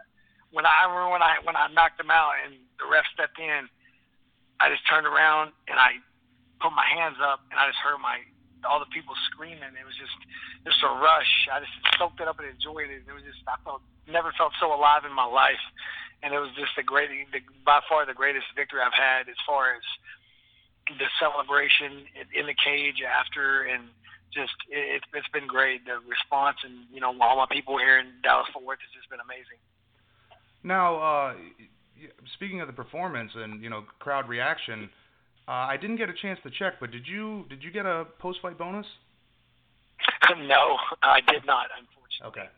when 0.52 0.64
I 0.64 0.88
remember 0.88 1.12
when 1.12 1.22
I 1.22 1.36
when 1.44 1.56
I 1.56 1.68
knocked 1.68 2.00
him 2.00 2.10
out 2.10 2.32
and 2.44 2.56
the 2.80 2.88
ref 2.88 3.04
stepped 3.12 3.36
in, 3.36 3.68
I 4.60 4.72
just 4.72 4.88
turned 4.88 5.04
around 5.04 5.52
and 5.68 5.76
I 5.76 6.00
put 6.60 6.72
my 6.72 6.86
hands 6.88 7.20
up 7.20 7.44
and 7.52 7.60
I 7.60 7.68
just 7.68 7.80
heard 7.84 8.00
my 8.00 8.24
all 8.64 8.80
the 8.80 8.88
people 8.88 9.12
screaming. 9.28 9.76
It 9.76 9.84
was 9.84 9.96
just 10.00 10.16
just 10.64 10.80
a 10.80 10.90
rush. 10.96 11.32
I 11.52 11.60
just 11.60 11.76
soaked 12.00 12.24
it 12.24 12.28
up 12.28 12.40
and 12.40 12.48
enjoyed 12.48 12.88
it. 12.88 13.04
It 13.04 13.12
was 13.12 13.26
just 13.26 13.44
I 13.44 13.60
felt 13.60 13.84
never 14.08 14.32
felt 14.32 14.56
so 14.56 14.72
alive 14.72 15.04
in 15.04 15.12
my 15.12 15.28
life, 15.28 15.60
and 16.22 16.32
it 16.32 16.40
was 16.40 16.50
just 16.56 16.72
the 16.76 16.82
great, 16.82 17.10
the, 17.32 17.42
by 17.64 17.80
far 17.88 18.06
the 18.06 18.14
greatest 18.14 18.46
victory 18.54 18.80
I've 18.80 18.96
had 18.96 19.28
as 19.28 19.36
far 19.44 19.74
as 19.74 19.84
the 20.86 21.10
celebration 21.18 22.06
in 22.32 22.46
the 22.46 22.54
cage 22.54 23.02
after 23.02 23.66
and 23.66 23.90
just 24.36 24.52
it, 24.68 25.00
it's 25.16 25.32
been 25.32 25.48
great. 25.48 25.88
The 25.88 26.04
response 26.04 26.60
and 26.60 26.84
you 26.92 27.00
know 27.00 27.16
all 27.20 27.40
my 27.40 27.48
people 27.50 27.80
here 27.80 27.98
in 27.98 28.20
Dallas 28.22 28.46
Fort 28.52 28.64
Worth 28.64 28.84
has 28.84 28.92
just 28.92 29.08
been 29.08 29.24
amazing. 29.24 29.56
Now, 30.62 31.00
uh, 31.00 31.34
speaking 32.36 32.60
of 32.60 32.68
the 32.68 32.76
performance 32.76 33.32
and 33.34 33.62
you 33.64 33.70
know 33.72 33.88
crowd 33.98 34.28
reaction, 34.28 34.92
uh, 35.48 35.72
I 35.72 35.80
didn't 35.80 35.96
get 35.96 36.12
a 36.12 36.16
chance 36.20 36.38
to 36.44 36.50
check, 36.52 36.76
but 36.78 36.92
did 36.92 37.08
you 37.08 37.48
did 37.48 37.64
you 37.64 37.72
get 37.72 37.86
a 37.86 38.04
post 38.20 38.38
fight 38.44 38.60
bonus? 38.60 38.86
no, 40.44 40.76
I 41.02 41.24
did 41.24 41.48
not, 41.48 41.72
unfortunately. 41.72 42.28
Okay, 42.28 42.48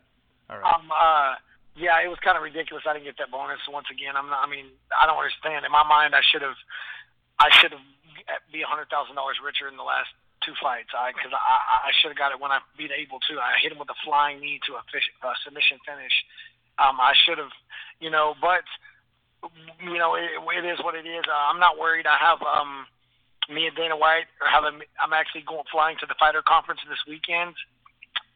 all 0.51 0.59
right. 0.59 0.67
Um, 0.67 0.91
uh, 0.91 1.39
yeah, 1.79 2.03
it 2.03 2.11
was 2.11 2.19
kind 2.19 2.35
of 2.35 2.43
ridiculous. 2.43 2.83
I 2.83 2.91
didn't 2.91 3.07
get 3.07 3.15
that 3.23 3.31
bonus. 3.31 3.63
Once 3.71 3.87
again, 3.87 4.19
I'm 4.19 4.27
not. 4.27 4.43
I 4.43 4.49
mean, 4.51 4.67
I 4.91 5.07
don't 5.07 5.15
understand. 5.15 5.63
In 5.63 5.71
my 5.71 5.87
mind, 5.87 6.11
I 6.11 6.19
should 6.19 6.43
have, 6.43 6.59
I 7.39 7.47
should 7.61 7.71
have 7.71 7.85
be 8.51 8.61
a 8.61 8.69
hundred 8.69 8.91
thousand 8.91 9.15
dollars 9.15 9.39
richer 9.39 9.71
in 9.71 9.79
the 9.79 9.85
last 9.85 10.11
two 10.49 10.57
fights. 10.57 10.89
I 10.97 11.13
because 11.13 11.29
I 11.29 11.37
I 11.85 11.91
should 12.01 12.09
have 12.09 12.17
got 12.17 12.33
it 12.33 12.41
when 12.41 12.49
I 12.49 12.57
beat 12.73 12.89
able 12.89 13.21
to. 13.29 13.37
I 13.37 13.61
hit 13.61 13.69
him 13.69 13.77
with 13.77 13.93
a 13.93 13.99
flying 14.01 14.41
knee 14.41 14.57
to 14.65 14.81
a 14.81 14.83
fish, 14.89 15.05
uh, 15.21 15.37
submission 15.45 15.77
finish. 15.85 16.25
Um, 16.81 16.97
I 16.97 17.13
should 17.13 17.37
have, 17.37 17.53
you 18.01 18.09
know, 18.09 18.33
but 18.41 18.65
you 19.77 20.01
know 20.01 20.17
it, 20.17 20.33
it 20.33 20.65
is 20.65 20.81
what 20.81 20.97
it 20.97 21.05
is. 21.05 21.21
Uh, 21.29 21.45
I'm 21.53 21.61
not 21.61 21.77
worried. 21.77 22.09
I 22.09 22.17
have 22.17 22.41
um 22.41 22.89
me 23.53 23.69
and 23.69 23.77
Dana 23.77 23.93
White 23.93 24.25
are 24.41 24.49
having. 24.49 24.81
I'm 24.97 25.13
actually 25.13 25.45
going 25.45 25.69
flying 25.69 26.01
to 26.01 26.09
the 26.09 26.17
fighter 26.17 26.41
conference 26.41 26.81
this 26.89 27.05
weekend. 27.05 27.53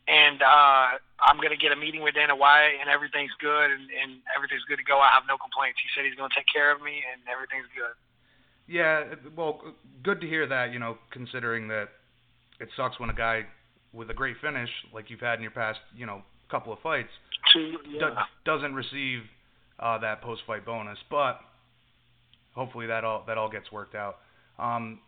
And 0.03 0.43
uh, 0.43 0.99
I'm 1.23 1.39
to 1.55 1.61
get 1.63 1.71
a 1.71 1.79
meeting 1.79 2.03
with 2.03 2.13
Dana 2.19 2.35
White, 2.35 2.75
and 2.75 2.91
everything's 2.91 3.31
good, 3.39 3.71
and, 3.71 3.87
and 3.87 4.19
everything's 4.35 4.67
good 4.67 4.75
to 4.75 4.83
go. 4.83 4.99
I 4.99 5.07
have 5.15 5.23
no 5.31 5.39
complaints. 5.39 5.79
He 5.79 5.87
said 5.95 6.03
he's 6.03 6.19
to 6.27 6.35
take 6.35 6.51
care 6.51 6.75
of 6.75 6.83
me, 6.83 6.99
and 7.07 7.23
everything's 7.31 7.71
good. 7.71 7.95
Yeah, 8.67 9.15
well, 9.31 9.63
good 10.03 10.19
to 10.19 10.27
hear 10.27 10.43
that. 10.43 10.73
You 10.73 10.79
know, 10.79 10.97
considering 11.09 11.69
that 11.69 11.87
it 12.63 12.69
sucks 12.77 12.99
when 12.99 13.09
a 13.09 13.13
guy 13.13 13.41
with 13.91 14.09
a 14.09 14.13
great 14.13 14.37
finish, 14.41 14.69
like 14.93 15.09
you've 15.09 15.19
had 15.19 15.35
in 15.35 15.41
your 15.41 15.51
past, 15.51 15.79
you 15.95 16.05
know, 16.05 16.21
couple 16.49 16.71
of 16.71 16.79
fights, 16.79 17.09
yeah. 17.55 17.99
do, 17.99 18.05
doesn't 18.45 18.73
receive 18.73 19.19
uh, 19.79 19.97
that 19.99 20.21
post-fight 20.21 20.65
bonus. 20.65 20.97
But 21.11 21.39
hopefully 22.55 22.87
that 22.87 23.03
all 23.03 23.23
that 23.27 23.37
all 23.37 23.49
gets 23.49 23.71
worked 23.71 23.95
out. 23.95 24.17
Um, 24.57 24.99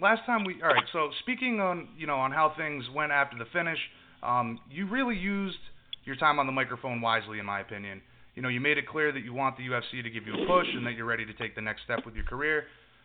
last 0.00 0.24
time 0.26 0.44
we, 0.44 0.60
all 0.62 0.68
right. 0.68 0.84
So 0.92 1.10
speaking 1.20 1.60
on, 1.60 1.88
you 1.96 2.06
know, 2.06 2.16
on 2.16 2.32
how 2.32 2.52
things 2.56 2.84
went 2.94 3.12
after 3.12 3.38
the 3.38 3.46
finish, 3.52 3.78
um, 4.22 4.58
you 4.70 4.88
really 4.88 5.16
used 5.16 5.58
your 6.04 6.16
time 6.16 6.38
on 6.38 6.46
the 6.46 6.52
microphone 6.52 7.00
wisely, 7.00 7.38
in 7.38 7.46
my 7.46 7.60
opinion. 7.60 8.00
you 8.34 8.42
know, 8.42 8.48
you 8.48 8.60
made 8.60 8.78
it 8.78 8.88
clear 8.88 9.12
that 9.12 9.20
you 9.20 9.34
want 9.34 9.56
the 9.56 9.64
UFC 9.64 10.02
to 10.02 10.10
give 10.10 10.26
you 10.26 10.32
a 10.34 10.46
push 10.46 10.66
and 10.74 10.86
that 10.86 10.94
you're 10.94 11.06
ready 11.06 11.26
to 11.26 11.34
take 11.34 11.54
the 11.54 11.60
next 11.60 11.82
step 11.84 12.00
with 12.04 12.14
your 12.14 12.24
career. 12.24 12.64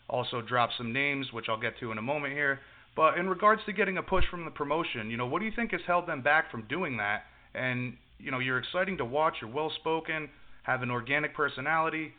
Also, 0.10 0.42
drop 0.42 0.70
some 0.78 0.94
names, 0.94 1.28
which 1.34 1.46
I'll 1.50 1.60
get 1.60 1.78
to 1.80 1.92
in 1.92 1.98
a 1.98 2.02
moment 2.02 2.34
here. 2.34 2.60
But 2.96 3.18
in 3.18 3.28
regards 3.28 3.62
to 3.66 3.74
getting 3.74 3.98
a 3.98 4.04
push 4.04 4.24
from 4.32 4.46
the 4.46 4.52
promotion, 4.52 5.10
you 5.10 5.18
know, 5.18 5.26
what 5.26 5.40
do 5.40 5.46
you 5.46 5.52
think 5.54 5.72
has 5.72 5.82
held 5.86 6.08
them 6.08 6.22
back 6.22 6.50
from 6.50 6.64
doing 6.70 6.98
that? 6.98 7.24
And 7.54 7.98
you 8.20 8.32
know, 8.32 8.40
you're 8.40 8.58
exciting 8.58 8.98
to 8.98 9.06
watch. 9.06 9.36
You're 9.42 9.52
well 9.52 9.72
spoken, 9.80 10.30
have 10.64 10.82
an 10.82 10.92
organic 10.92 11.36
personality. 11.36 12.14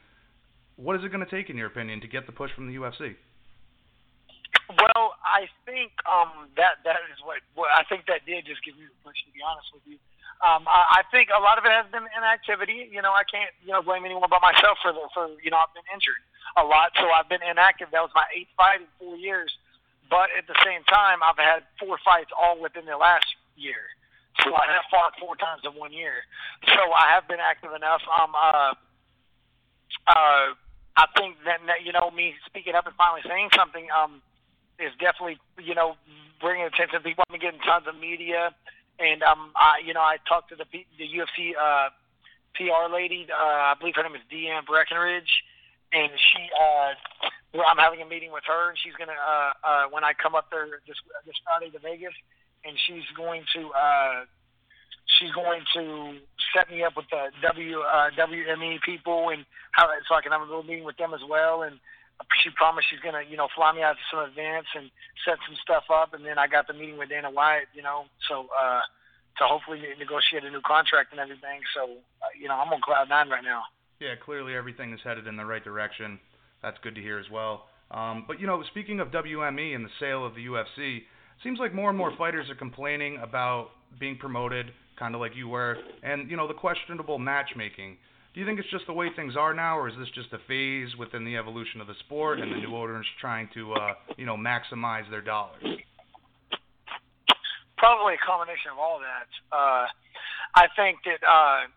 What 0.76 0.96
is 0.96 1.04
it 1.04 1.08
going 1.08 1.24
to 1.24 1.30
take, 1.30 1.48
in 1.48 1.56
your 1.56 1.68
opinion, 1.68 2.00
to 2.02 2.08
get 2.08 2.26
the 2.26 2.32
push 2.32 2.50
from 2.52 2.68
the 2.68 2.76
UFC? 2.76 3.16
Well, 4.68 5.14
I 5.24 5.48
think 5.64 5.92
um, 6.04 6.50
that 6.58 6.82
that 6.84 7.00
is 7.08 7.22
what, 7.24 7.38
what 7.54 7.70
I 7.72 7.86
think 7.88 8.04
that 8.10 8.26
did 8.26 8.44
just 8.44 8.60
give 8.66 8.74
me 8.76 8.84
the 8.84 8.98
push. 9.00 9.16
To 9.24 9.32
be 9.32 9.40
honest 9.40 9.70
with 9.72 9.86
you, 9.86 9.96
um, 10.44 10.68
I, 10.68 11.00
I 11.00 11.02
think 11.08 11.30
a 11.32 11.40
lot 11.40 11.56
of 11.56 11.64
it 11.64 11.72
has 11.72 11.86
been 11.88 12.04
inactivity. 12.12 12.90
You 12.90 13.00
know, 13.00 13.14
I 13.14 13.24
can't 13.24 13.54
you 13.64 13.72
know 13.72 13.80
blame 13.80 14.04
anyone 14.04 14.28
but 14.28 14.42
myself 14.42 14.76
for 14.82 14.92
the 14.92 15.06
for 15.14 15.32
you 15.40 15.48
know 15.48 15.62
I've 15.62 15.72
been 15.72 15.86
injured 15.88 16.20
a 16.58 16.64
lot, 16.66 16.92
so 16.98 17.08
I've 17.08 17.30
been 17.30 17.46
inactive. 17.46 17.88
That 17.94 18.02
was 18.02 18.12
my 18.12 18.26
eighth 18.34 18.50
fight 18.58 18.82
in 18.82 18.90
four 18.98 19.16
years. 19.16 19.54
But 20.08 20.30
at 20.36 20.46
the 20.46 20.54
same 20.64 20.84
time, 20.84 21.18
I've 21.22 21.38
had 21.38 21.66
four 21.80 21.98
fights 22.04 22.30
all 22.30 22.60
within 22.60 22.86
the 22.86 22.96
last 22.96 23.26
year. 23.56 23.90
So 24.44 24.54
I 24.54 24.68
have 24.68 24.84
fought 24.90 25.14
four 25.18 25.34
times 25.36 25.62
in 25.64 25.72
one 25.78 25.92
year. 25.92 26.22
So 26.66 26.92
I 26.92 27.10
have 27.14 27.26
been 27.26 27.40
active 27.40 27.72
enough. 27.72 28.02
Um, 28.06 28.32
uh, 28.34 28.74
uh, 30.06 30.46
I 30.96 31.06
think 31.16 31.36
that, 31.44 31.60
you 31.84 31.92
know 31.92 32.10
me 32.10 32.34
speaking 32.46 32.74
up 32.74 32.86
and 32.86 32.94
finally 32.96 33.22
saying 33.26 33.50
something 33.56 33.88
um, 33.92 34.22
is 34.78 34.92
definitely 35.00 35.38
you 35.62 35.74
know 35.74 35.96
bringing 36.40 36.66
attention 36.66 37.00
people. 37.02 37.24
I've 37.26 37.32
been 37.32 37.40
getting 37.40 37.60
tons 37.60 37.86
of 37.88 37.96
media, 37.98 38.54
and 38.98 39.22
um, 39.22 39.52
I 39.56 39.80
you 39.84 39.94
know 39.94 40.00
I 40.00 40.16
talked 40.28 40.50
to 40.50 40.56
the 40.56 40.64
the 40.98 41.04
UFC 41.04 41.56
uh, 41.56 41.90
PR 42.54 42.92
lady. 42.92 43.26
Uh, 43.28 43.72
I 43.72 43.74
believe 43.78 43.94
her 43.96 44.02
name 44.02 44.14
is 44.14 44.24
Deanne 44.32 44.66
Breckenridge, 44.66 45.44
and 45.92 46.10
she 46.16 46.48
uh, 46.52 46.92
I'm 47.64 47.78
having 47.78 48.02
a 48.02 48.08
meeting 48.08 48.32
with 48.32 48.44
her, 48.46 48.70
and 48.70 48.78
she's 48.82 48.94
gonna 48.98 49.16
uh, 49.16 49.52
uh, 49.64 49.84
when 49.88 50.04
I 50.04 50.12
come 50.12 50.34
up 50.34 50.50
there 50.50 50.66
this 50.86 50.98
this 51.24 51.36
Friday 51.46 51.70
to 51.72 51.78
Vegas 51.78 52.14
and 52.66 52.74
she's 52.86 53.06
going 53.16 53.46
to 53.54 53.70
uh, 53.70 54.26
she's 55.18 55.30
going 55.30 55.62
to 55.74 56.18
set 56.54 56.68
me 56.68 56.82
up 56.82 56.96
with 56.96 57.06
the 57.10 57.30
W 57.42 57.80
uh, 57.80 58.10
WME 58.18 58.82
people 58.82 59.30
and 59.30 59.46
how 59.72 59.88
so 60.08 60.14
I 60.14 60.20
can 60.20 60.32
have 60.32 60.42
a 60.42 60.44
little 60.44 60.66
meeting 60.66 60.84
with 60.84 60.96
them 60.96 61.14
as 61.14 61.22
well. 61.28 61.62
And 61.62 61.78
she 62.42 62.50
promised 62.50 62.88
she's 62.90 63.00
gonna 63.00 63.22
you 63.22 63.36
know 63.36 63.48
fly 63.54 63.72
me 63.72 63.82
out 63.82 63.94
to 63.94 64.04
some 64.10 64.20
events 64.26 64.68
and 64.74 64.90
set 65.24 65.38
some 65.46 65.56
stuff 65.62 65.84
up. 65.88 66.12
And 66.12 66.26
then 66.26 66.38
I 66.38 66.46
got 66.46 66.66
the 66.66 66.74
meeting 66.74 66.98
with 66.98 67.08
Dana 67.08 67.30
White, 67.30 67.70
you 67.72 67.82
know, 67.82 68.10
so 68.28 68.50
uh, 68.50 68.82
to 69.38 69.44
hopefully 69.46 69.82
negotiate 69.98 70.44
a 70.44 70.50
new 70.50 70.64
contract 70.66 71.12
and 71.12 71.20
everything. 71.20 71.62
So 71.74 72.02
uh, 72.22 72.34
you 72.34 72.48
know 72.48 72.58
I'm 72.58 72.72
on 72.72 72.80
cloud 72.82 73.08
nine 73.08 73.30
right 73.30 73.44
now. 73.44 73.62
Yeah, 74.00 74.14
clearly 74.18 74.54
everything 74.54 74.92
is 74.92 75.00
headed 75.02 75.26
in 75.26 75.36
the 75.36 75.46
right 75.46 75.64
direction. 75.64 76.18
That's 76.66 76.78
good 76.82 76.96
to 76.96 77.00
hear 77.00 77.20
as 77.20 77.30
well. 77.30 77.66
Um, 77.92 78.24
but 78.26 78.40
you 78.40 78.48
know, 78.48 78.60
speaking 78.72 78.98
of 78.98 79.12
WME 79.12 79.76
and 79.76 79.84
the 79.84 79.90
sale 80.00 80.26
of 80.26 80.34
the 80.34 80.46
UFC, 80.46 81.02
seems 81.44 81.60
like 81.60 81.72
more 81.72 81.90
and 81.90 81.96
more 81.96 82.12
fighters 82.18 82.50
are 82.50 82.56
complaining 82.56 83.20
about 83.22 83.68
being 84.00 84.16
promoted, 84.18 84.72
kind 84.98 85.14
of 85.14 85.20
like 85.20 85.36
you 85.36 85.46
were, 85.46 85.76
and 86.02 86.28
you 86.28 86.36
know 86.36 86.48
the 86.48 86.54
questionable 86.54 87.20
matchmaking. 87.20 87.98
Do 88.34 88.40
you 88.40 88.46
think 88.46 88.58
it's 88.58 88.68
just 88.68 88.84
the 88.88 88.92
way 88.92 89.10
things 89.14 89.36
are 89.36 89.54
now, 89.54 89.78
or 89.78 89.88
is 89.88 89.94
this 89.96 90.08
just 90.12 90.32
a 90.32 90.38
phase 90.48 90.88
within 90.98 91.24
the 91.24 91.36
evolution 91.36 91.80
of 91.80 91.86
the 91.86 91.94
sport 92.00 92.40
and 92.40 92.50
the 92.50 92.56
new 92.56 92.74
owners 92.74 93.06
trying 93.20 93.48
to, 93.54 93.72
uh, 93.74 93.92
you 94.16 94.26
know, 94.26 94.36
maximize 94.36 95.08
their 95.08 95.22
dollars? 95.22 95.62
Probably 97.78 98.14
a 98.14 98.26
combination 98.26 98.72
of 98.72 98.78
all 98.78 98.98
that. 98.98 99.56
Uh, 99.56 99.86
I 100.56 100.66
think 100.74 100.98
that. 101.04 101.24
Uh, 101.24 101.70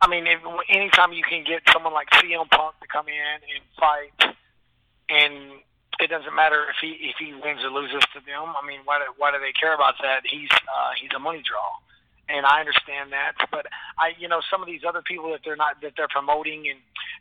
I 0.00 0.06
mean, 0.06 0.26
if, 0.26 0.40
anytime 0.68 1.12
you 1.12 1.22
can 1.22 1.44
get 1.44 1.62
someone 1.72 1.92
like 1.92 2.08
CM 2.10 2.48
Punk 2.50 2.78
to 2.80 2.86
come 2.86 3.06
in 3.08 3.34
and 3.42 3.62
fight, 3.78 4.34
and 5.10 5.58
it 5.98 6.08
doesn't 6.10 6.34
matter 6.34 6.66
if 6.70 6.76
he 6.80 7.10
if 7.10 7.16
he 7.18 7.34
wins 7.34 7.64
or 7.64 7.70
loses 7.70 8.02
to 8.14 8.20
them. 8.22 8.54
I 8.54 8.62
mean, 8.66 8.80
why 8.84 8.98
do, 8.98 9.10
why 9.16 9.32
do 9.32 9.38
they 9.42 9.52
care 9.52 9.74
about 9.74 9.94
that? 10.02 10.22
He's 10.24 10.50
uh, 10.52 10.92
he's 11.00 11.10
a 11.16 11.18
money 11.18 11.42
draw, 11.42 11.66
and 12.28 12.46
I 12.46 12.60
understand 12.60 13.10
that. 13.10 13.34
But 13.50 13.66
I, 13.98 14.14
you 14.18 14.28
know, 14.28 14.40
some 14.50 14.62
of 14.62 14.68
these 14.68 14.86
other 14.86 15.02
people 15.02 15.30
that 15.32 15.40
they're 15.44 15.58
not 15.58 15.82
that 15.82 15.94
they're 15.96 16.12
promoting 16.12 16.70
and 16.70 16.78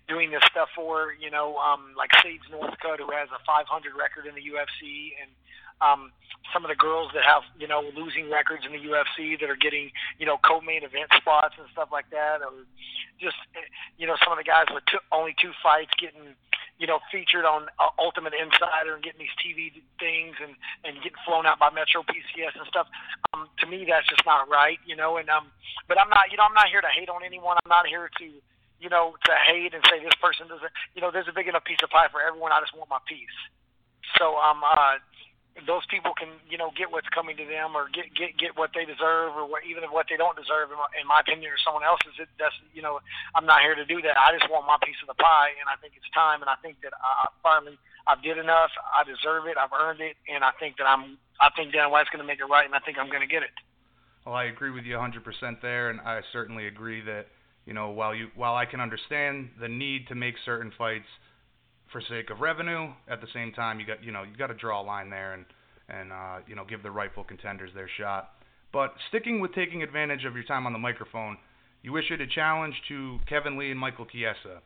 doing 0.07 0.31
this 0.31 0.43
stuff 0.49 0.69
for, 0.73 1.13
you 1.19 1.29
know, 1.29 1.57
um, 1.57 1.93
like 1.97 2.11
Sage 2.23 2.45
Northcutt, 2.51 2.99
who 2.99 3.11
has 3.11 3.27
a 3.35 3.43
500 3.43 3.67
record 3.97 4.25
in 4.25 4.35
the 4.35 4.41
UFC, 4.41 5.11
and 5.19 5.29
um, 5.81 6.11
some 6.53 6.63
of 6.63 6.69
the 6.69 6.75
girls 6.75 7.11
that 7.13 7.23
have 7.23 7.43
you 7.59 7.67
know 7.67 7.83
losing 7.95 8.29
records 8.29 8.63
in 8.65 8.71
the 8.71 8.79
UFC 8.79 9.39
that 9.39 9.49
are 9.49 9.59
getting 9.59 9.91
you 10.19 10.25
know 10.25 10.37
co-main 10.43 10.83
event 10.83 11.11
spots 11.17 11.55
and 11.57 11.67
stuff 11.71 11.89
like 11.91 12.09
that, 12.11 12.41
or 12.41 12.65
just 13.19 13.37
you 13.97 14.07
know 14.07 14.15
some 14.23 14.31
of 14.31 14.37
the 14.37 14.47
guys 14.47 14.65
with 14.73 14.83
two, 14.85 14.99
only 15.11 15.35
two 15.41 15.51
fights 15.63 15.91
getting 15.99 16.35
you 16.77 16.85
know, 16.85 16.99
featured 17.11 17.45
on 17.45 17.65
uh, 17.81 17.89
Ultimate 17.97 18.33
Insider 18.37 18.93
and 18.93 19.01
getting 19.01 19.25
these 19.25 19.33
TV 19.41 19.73
things 19.97 20.37
and 20.37 20.53
and 20.85 21.01
getting 21.01 21.17
flown 21.25 21.45
out 21.45 21.57
by 21.57 21.73
Metro 21.73 22.05
PCS 22.05 22.53
and 22.53 22.69
stuff. 22.69 22.85
Um, 23.33 23.49
to 23.59 23.65
me, 23.65 23.85
that's 23.89 24.05
just 24.07 24.21
not 24.25 24.45
right, 24.49 24.77
you 24.85 24.95
know. 24.95 25.17
And 25.17 25.29
um, 25.29 25.49
but 25.89 25.97
I'm 25.97 26.09
not, 26.09 26.29
you 26.29 26.37
know, 26.37 26.45
I'm 26.45 26.53
not 26.53 26.69
here 26.69 26.81
to 26.81 26.93
hate 26.93 27.09
on 27.09 27.25
anyone. 27.25 27.57
I'm 27.65 27.69
not 27.69 27.89
here 27.89 28.09
to, 28.21 28.25
you 28.25 28.89
know, 28.89 29.17
to 29.25 29.33
hate 29.49 29.73
and 29.73 29.81
say 29.89 29.97
this 30.05 30.13
person 30.21 30.47
doesn't. 30.47 30.69
You 30.93 31.01
know, 31.01 31.09
there's 31.09 31.27
a 31.27 31.33
big 31.33 31.49
enough 31.49 31.65
piece 31.65 31.81
of 31.81 31.89
pie 31.89 32.13
for 32.13 32.21
everyone. 32.21 32.53
I 32.53 32.61
just 32.61 32.77
want 32.77 32.89
my 32.93 33.01
piece. 33.09 33.37
So 34.21 34.37
um, 34.37 34.61
uh, 34.61 35.01
those 35.65 35.85
people 35.89 36.13
can 36.13 36.29
you 36.45 36.57
know 36.57 36.69
get 36.77 36.91
what's 36.91 37.09
coming 37.09 37.33
to 37.37 37.45
them 37.45 37.73
or 37.73 37.89
get 37.89 38.13
get 38.13 38.37
get 38.37 38.53
what 38.53 38.69
they 38.77 38.85
deserve 38.85 39.33
or 39.33 39.49
what 39.49 39.65
even 39.65 39.81
what 39.89 40.05
they 40.05 40.17
don't 40.17 40.37
deserve 40.37 40.69
in 40.69 40.77
my, 40.77 40.89
in 40.93 41.05
my 41.07 41.19
opinion 41.25 41.49
or 41.49 41.57
someone 41.57 41.81
else's 41.81 42.13
it 42.21 42.29
that's 42.37 42.53
you 42.77 42.81
know 42.85 43.01
I'm 43.33 43.49
not 43.49 43.65
here 43.65 43.73
to 43.73 43.85
do 43.85 44.01
that. 44.05 44.19
I 44.19 44.37
just 44.37 44.45
want 44.51 44.69
my 44.69 44.77
piece 44.85 44.99
of 45.01 45.09
the 45.09 45.17
pie 45.17 45.57
and 45.57 45.65
I 45.65 45.79
think 45.81 45.97
it's 45.97 46.09
time 46.13 46.45
and 46.45 46.49
I 46.51 46.59
think 46.61 46.77
that 46.85 46.93
I 46.93 47.33
finally 47.41 47.79
I 48.05 48.13
did 48.21 48.37
enough. 48.37 48.69
I 48.93 49.01
deserve 49.03 49.49
it. 49.49 49.57
I've 49.57 49.73
earned 49.73 50.01
it 50.01 50.15
and 50.29 50.45
I 50.45 50.53
think 50.61 50.77
that 50.77 50.85
I'm 50.85 51.17
I 51.41 51.49
think 51.57 51.73
Dana 51.73 51.89
White's 51.89 52.13
going 52.13 52.21
to 52.21 52.29
make 52.29 52.39
it 52.39 52.49
right 52.49 52.65
and 52.65 52.77
I 52.77 52.79
think 52.85 53.01
I'm 53.01 53.09
going 53.09 53.25
to 53.25 53.31
get 53.31 53.41
it. 53.41 53.55
Well, 54.25 54.35
I 54.35 54.45
agree 54.51 54.71
with 54.71 54.83
you 54.83 54.99
100% 54.99 55.23
there 55.61 55.89
and 55.89 56.01
I 56.01 56.21
certainly 56.33 56.67
agree 56.67 57.01
that 57.01 57.27
you 57.65 57.73
know 57.73 57.89
while 57.89 58.13
you 58.13 58.29
while 58.35 58.53
I 58.53 58.65
can 58.69 58.77
understand 58.77 59.49
the 59.57 59.67
need 59.67 60.07
to 60.09 60.15
make 60.15 60.35
certain 60.45 60.71
fights 60.77 61.09
for 61.91 62.01
sake 62.01 62.29
of 62.29 62.39
revenue. 62.39 62.91
At 63.07 63.21
the 63.21 63.27
same 63.33 63.51
time, 63.53 63.79
you 63.79 63.85
got 63.85 64.03
you 64.03 64.11
know 64.11 64.23
you 64.23 64.35
got 64.37 64.47
to 64.47 64.53
draw 64.53 64.81
a 64.81 64.85
line 64.85 65.09
there 65.09 65.33
and 65.33 65.45
and 65.89 66.11
uh, 66.11 66.37
you 66.47 66.55
know 66.55 66.65
give 66.65 66.83
the 66.83 66.91
rightful 66.91 67.23
contenders 67.23 67.71
their 67.73 67.89
shot. 67.97 68.31
But 68.73 68.93
sticking 69.09 69.39
with 69.39 69.53
taking 69.53 69.83
advantage 69.83 70.25
of 70.25 70.35
your 70.35 70.43
time 70.43 70.65
on 70.65 70.73
the 70.73 70.79
microphone, 70.79 71.37
you 71.81 71.95
issued 71.97 72.21
a 72.21 72.27
challenge 72.27 72.75
to 72.89 73.19
Kevin 73.27 73.57
Lee 73.57 73.71
and 73.71 73.79
Michael 73.79 74.05
Chiesa. 74.05 74.61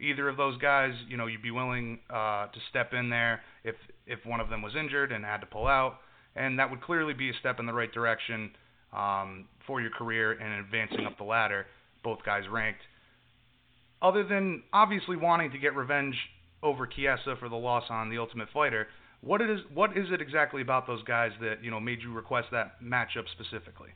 Either 0.00 0.28
of 0.28 0.36
those 0.36 0.56
guys, 0.58 0.92
you 1.08 1.16
know, 1.16 1.26
you'd 1.26 1.42
be 1.42 1.50
willing 1.50 1.98
uh, 2.08 2.46
to 2.46 2.58
step 2.70 2.92
in 2.94 3.10
there 3.10 3.40
if 3.64 3.74
if 4.06 4.24
one 4.24 4.40
of 4.40 4.48
them 4.48 4.62
was 4.62 4.74
injured 4.78 5.12
and 5.12 5.24
had 5.24 5.38
to 5.38 5.46
pull 5.46 5.66
out, 5.66 5.98
and 6.36 6.58
that 6.58 6.70
would 6.70 6.80
clearly 6.80 7.12
be 7.12 7.30
a 7.30 7.34
step 7.40 7.58
in 7.60 7.66
the 7.66 7.72
right 7.72 7.92
direction 7.92 8.50
um, 8.92 9.46
for 9.66 9.80
your 9.80 9.90
career 9.90 10.32
and 10.32 10.64
advancing 10.64 11.06
up 11.06 11.18
the 11.18 11.24
ladder. 11.24 11.66
Both 12.02 12.20
guys 12.24 12.44
ranked. 12.50 12.80
Other 14.00 14.24
than 14.24 14.62
obviously 14.72 15.16
wanting 15.16 15.50
to 15.50 15.58
get 15.58 15.76
revenge 15.76 16.16
over 16.62 16.86
Chiesa 16.86 17.36
for 17.38 17.48
the 17.48 17.56
loss 17.56 17.84
on 17.90 18.10
the 18.10 18.18
Ultimate 18.18 18.48
Fighter. 18.52 18.88
What 19.20 19.42
is 19.42 19.60
what 19.74 19.96
is 19.96 20.10
it 20.10 20.20
exactly 20.20 20.62
about 20.62 20.86
those 20.86 21.02
guys 21.04 21.32
that 21.40 21.62
you 21.62 21.70
know 21.70 21.80
made 21.80 22.00
you 22.02 22.12
request 22.12 22.48
that 22.52 22.80
matchup 22.82 23.28
specifically? 23.32 23.90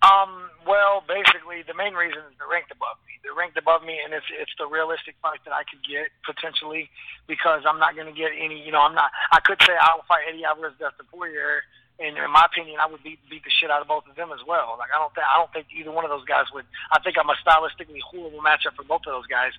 Um, 0.00 0.48
well, 0.64 1.04
basically, 1.04 1.60
the 1.66 1.76
main 1.76 1.92
reason 1.92 2.24
is 2.24 2.32
they're 2.40 2.48
ranked 2.48 2.72
above 2.72 2.96
me. 3.04 3.20
They're 3.20 3.36
ranked 3.36 3.58
above 3.58 3.82
me, 3.84 4.00
and 4.00 4.14
it's 4.14 4.24
it's 4.32 4.54
the 4.56 4.64
realistic 4.64 5.18
fight 5.20 5.44
that 5.44 5.52
I 5.52 5.66
could 5.68 5.84
get 5.84 6.08
potentially 6.24 6.88
because 7.28 7.68
I'm 7.68 7.76
not 7.76 7.98
going 7.98 8.08
to 8.08 8.16
get 8.16 8.32
any. 8.32 8.62
You 8.64 8.72
know, 8.72 8.80
I'm 8.80 8.94
not. 8.94 9.10
I 9.28 9.44
could 9.44 9.60
say 9.60 9.76
I 9.76 9.92
will 9.98 10.06
fight 10.08 10.24
Eddie 10.24 10.46
Alvarez, 10.46 10.72
Dustin 10.80 11.04
Poirier, 11.12 11.66
and 12.00 12.16
in 12.16 12.32
my 12.32 12.48
opinion, 12.48 12.80
I 12.80 12.88
would 12.88 13.04
beat 13.04 13.20
beat 13.28 13.44
the 13.44 13.52
shit 13.52 13.68
out 13.68 13.84
of 13.84 13.92
both 13.92 14.08
of 14.08 14.16
them 14.16 14.32
as 14.32 14.40
well. 14.48 14.80
Like 14.80 14.88
I 14.88 14.96
don't 14.96 15.12
think 15.12 15.28
I 15.28 15.36
don't 15.36 15.52
think 15.52 15.68
either 15.68 15.92
one 15.92 16.08
of 16.08 16.12
those 16.12 16.24
guys 16.24 16.48
would. 16.56 16.64
I 16.88 16.96
think 17.04 17.20
I'm 17.20 17.28
a 17.28 17.36
stylistically 17.44 18.00
horrible 18.00 18.40
matchup 18.40 18.80
for 18.80 18.88
both 18.88 19.04
of 19.04 19.12
those 19.12 19.28
guys. 19.28 19.52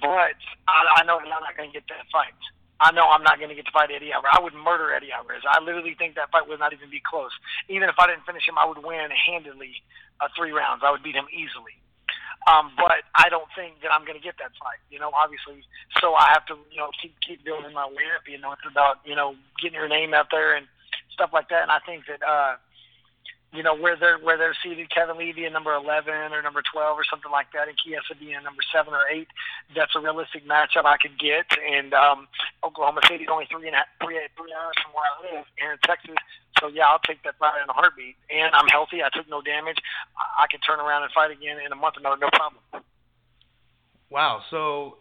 But 0.00 0.38
I, 0.68 1.00
I 1.00 1.02
know 1.04 1.18
that 1.18 1.30
I'm 1.32 1.42
not 1.42 1.56
going 1.56 1.70
to 1.70 1.74
get 1.74 1.88
that 1.88 2.06
fight. 2.12 2.36
I 2.78 2.94
know 2.94 3.10
I'm 3.10 3.26
not 3.26 3.42
going 3.42 3.50
to 3.50 3.58
get 3.58 3.66
to 3.66 3.74
fight 3.74 3.90
Eddie 3.90 4.14
Alvarez. 4.14 4.38
I 4.38 4.40
would 4.40 4.54
murder 4.54 4.94
Eddie 4.94 5.10
Alvarez. 5.10 5.42
I 5.42 5.58
literally 5.58 5.98
think 5.98 6.14
that 6.14 6.30
fight 6.30 6.46
would 6.46 6.62
not 6.62 6.72
even 6.72 6.90
be 6.90 7.02
close. 7.02 7.34
Even 7.66 7.90
if 7.90 7.98
I 7.98 8.06
didn't 8.06 8.22
finish 8.22 8.46
him, 8.46 8.54
I 8.54 8.66
would 8.66 8.78
win 8.78 9.10
handedly 9.10 9.82
uh, 10.22 10.30
three 10.38 10.54
rounds. 10.54 10.86
I 10.86 10.94
would 10.94 11.02
beat 11.02 11.18
him 11.18 11.26
easily. 11.34 11.74
Um, 12.46 12.70
but 12.78 13.02
I 13.18 13.28
don't 13.28 13.50
think 13.58 13.82
that 13.82 13.90
I'm 13.90 14.06
going 14.06 14.16
to 14.16 14.22
get 14.22 14.38
that 14.38 14.54
fight. 14.62 14.78
You 14.94 15.02
know, 15.02 15.10
obviously, 15.10 15.66
so 15.98 16.14
I 16.14 16.30
have 16.30 16.46
to, 16.46 16.56
you 16.70 16.78
know, 16.78 16.94
keep 17.02 17.18
keep 17.18 17.44
building 17.44 17.74
my 17.74 17.86
way 17.90 18.06
up. 18.14 18.24
You 18.30 18.38
know, 18.38 18.54
it's 18.54 18.64
about 18.64 19.02
you 19.04 19.18
know 19.18 19.34
getting 19.60 19.74
your 19.74 19.90
name 19.90 20.14
out 20.14 20.30
there 20.30 20.54
and 20.54 20.64
stuff 21.12 21.34
like 21.34 21.50
that. 21.50 21.66
And 21.66 21.72
I 21.74 21.82
think 21.82 22.06
that 22.06 22.22
uh, 22.22 22.56
you 23.52 23.62
know 23.62 23.74
where 23.74 23.96
they're 23.96 24.18
where 24.18 24.36
they're 24.36 24.56
seated. 24.62 24.90
Kevin 24.92 25.16
Lee 25.16 25.32
being 25.32 25.52
number 25.52 25.72
eleven 25.72 26.32
or 26.36 26.42
number 26.42 26.60
twelve 26.60 26.98
or 26.98 27.04
something 27.08 27.32
like 27.32 27.48
that, 27.56 27.68
and 27.68 27.76
Chiesa 27.78 28.12
being 28.20 28.36
number 28.44 28.60
seven 28.72 28.92
or 28.92 29.08
eight. 29.08 29.28
That's 29.74 29.96
a 29.96 30.00
realistic 30.00 30.44
matchup 30.44 30.84
I 30.84 30.98
could 31.00 31.18
get. 31.18 31.48
And 31.56 31.94
um, 31.94 32.28
Oklahoma 32.62 33.00
City's 33.08 33.28
only 33.32 33.46
three 33.48 33.68
and 33.68 33.76
three, 34.04 34.20
hours 34.52 34.76
from 34.84 34.92
where 34.92 35.08
I 35.08 35.14
live 35.24 35.46
here 35.56 35.72
in 35.72 35.78
Texas, 35.80 36.16
So 36.60 36.68
yeah, 36.68 36.84
I'll 36.84 37.00
take 37.00 37.22
that 37.24 37.38
fight 37.38 37.56
in 37.62 37.68
a 37.68 37.72
heartbeat. 37.72 38.16
And 38.28 38.54
I'm 38.54 38.68
healthy. 38.68 39.02
I 39.02 39.08
took 39.16 39.28
no 39.28 39.40
damage. 39.40 39.78
I, 40.12 40.44
I 40.44 40.46
can 40.50 40.60
turn 40.60 40.80
around 40.80 41.04
and 41.04 41.12
fight 41.12 41.30
again 41.30 41.56
in 41.64 41.72
a 41.72 41.76
month. 41.76 41.96
No, 42.02 42.14
no 42.14 42.28
problem. 42.36 42.60
Wow. 44.10 44.42
So 44.50 44.98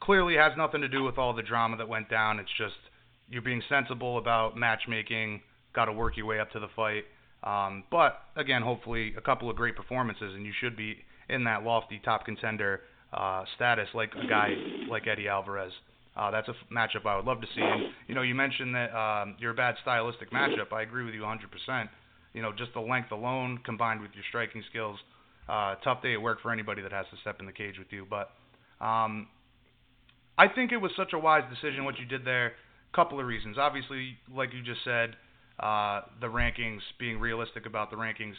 clearly 0.00 0.36
has 0.36 0.56
nothing 0.56 0.80
to 0.80 0.88
do 0.88 1.04
with 1.04 1.18
all 1.18 1.32
the 1.34 1.42
drama 1.42 1.76
that 1.76 1.88
went 1.88 2.08
down. 2.08 2.40
It's 2.40 2.52
just 2.56 2.80
you're 3.28 3.42
being 3.44 3.62
sensible 3.68 4.16
about 4.16 4.56
matchmaking. 4.56 5.42
Got 5.74 5.86
to 5.86 5.92
work 5.92 6.16
your 6.16 6.26
way 6.26 6.40
up 6.40 6.50
to 6.52 6.60
the 6.60 6.68
fight. 6.74 7.04
Um, 7.42 7.84
but 7.90 8.20
again, 8.36 8.62
hopefully 8.62 9.14
a 9.16 9.20
couple 9.20 9.50
of 9.50 9.56
great 9.56 9.76
performances, 9.76 10.34
and 10.34 10.46
you 10.46 10.52
should 10.60 10.76
be 10.76 10.96
in 11.28 11.44
that 11.44 11.64
lofty 11.64 12.00
top 12.04 12.24
contender 12.24 12.82
uh, 13.12 13.44
status 13.56 13.88
like 13.94 14.12
a 14.14 14.26
guy 14.26 14.54
like 14.88 15.06
Eddie 15.06 15.28
Alvarez. 15.28 15.72
Uh, 16.16 16.30
that's 16.30 16.48
a 16.48 16.52
f- 16.52 16.56
matchup 16.70 17.06
I 17.06 17.16
would 17.16 17.24
love 17.24 17.40
to 17.40 17.46
see. 17.54 17.60
And 17.62 17.92
you 18.06 18.14
know, 18.14 18.22
you 18.22 18.34
mentioned 18.34 18.74
that 18.74 18.94
um, 18.94 19.36
you're 19.38 19.52
a 19.52 19.54
bad 19.54 19.76
stylistic 19.82 20.30
matchup. 20.30 20.72
I 20.72 20.82
agree 20.82 21.04
with 21.04 21.14
you 21.14 21.22
100%. 21.22 21.88
You 22.34 22.42
know, 22.42 22.52
just 22.52 22.72
the 22.74 22.80
length 22.80 23.10
alone 23.12 23.58
combined 23.64 24.00
with 24.00 24.10
your 24.14 24.24
striking 24.28 24.62
skills, 24.70 24.98
uh, 25.48 25.76
tough 25.76 26.02
day 26.02 26.14
at 26.14 26.22
work 26.22 26.40
for 26.42 26.50
anybody 26.52 26.82
that 26.82 26.92
has 26.92 27.06
to 27.10 27.16
step 27.20 27.40
in 27.40 27.46
the 27.46 27.52
cage 27.52 27.78
with 27.78 27.88
you. 27.90 28.06
But 28.08 28.30
um, 28.84 29.28
I 30.38 30.48
think 30.48 30.72
it 30.72 30.78
was 30.78 30.92
such 30.96 31.12
a 31.12 31.18
wise 31.18 31.44
decision 31.50 31.84
what 31.84 31.98
you 31.98 32.06
did 32.06 32.24
there. 32.24 32.52
Couple 32.94 33.18
of 33.18 33.26
reasons. 33.26 33.56
Obviously, 33.58 34.16
like 34.34 34.52
you 34.52 34.62
just 34.62 34.84
said, 34.84 35.16
uh, 35.62 36.02
the 36.20 36.26
rankings, 36.26 36.80
being 36.98 37.20
realistic 37.20 37.66
about 37.66 37.90
the 37.90 37.96
rankings. 37.96 38.34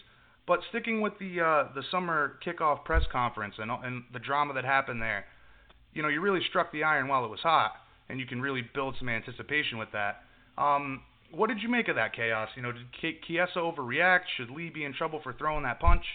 But 0.46 0.60
sticking 0.70 1.00
with 1.00 1.14
the 1.20 1.40
uh, 1.40 1.74
the 1.74 1.84
summer 1.90 2.38
kickoff 2.46 2.84
press 2.84 3.04
conference 3.12 3.56
and 3.58 3.72
and 3.72 4.04
the 4.12 4.20
drama 4.20 4.54
that 4.56 4.66
happened 4.66 5.02
there, 5.02 5.26
you 5.94 6.02
know, 6.02 6.10
you 6.10 6.20
really 6.20 6.42
struck 6.50 6.72
the 6.74 6.84
iron 6.84 7.08
while 7.08 7.24
it 7.24 7.32
was 7.32 7.40
hot, 7.40 7.74
and 8.10 8.20
you 8.20 8.26
can 8.26 8.42
really 8.42 8.62
build 8.74 8.96
some 9.00 9.08
anticipation 9.08 9.78
with 9.78 9.90
that. 9.94 10.24
Um, 10.58 11.02
what 11.32 11.48
did 11.48 11.64
you 11.64 11.70
make 11.70 11.88
of 11.88 11.96
that 11.96 12.14
chaos? 12.14 12.50
You 12.56 12.62
know, 12.62 12.72
did 12.74 13.24
Chiesa 13.26 13.58
overreact? 13.58 14.28
Should 14.38 14.52
Lee 14.52 14.70
be 14.70 14.84
in 14.84 14.94
trouble 14.94 15.22
for 15.24 15.34
throwing 15.34 15.64
that 15.64 15.80
punch? 15.80 16.06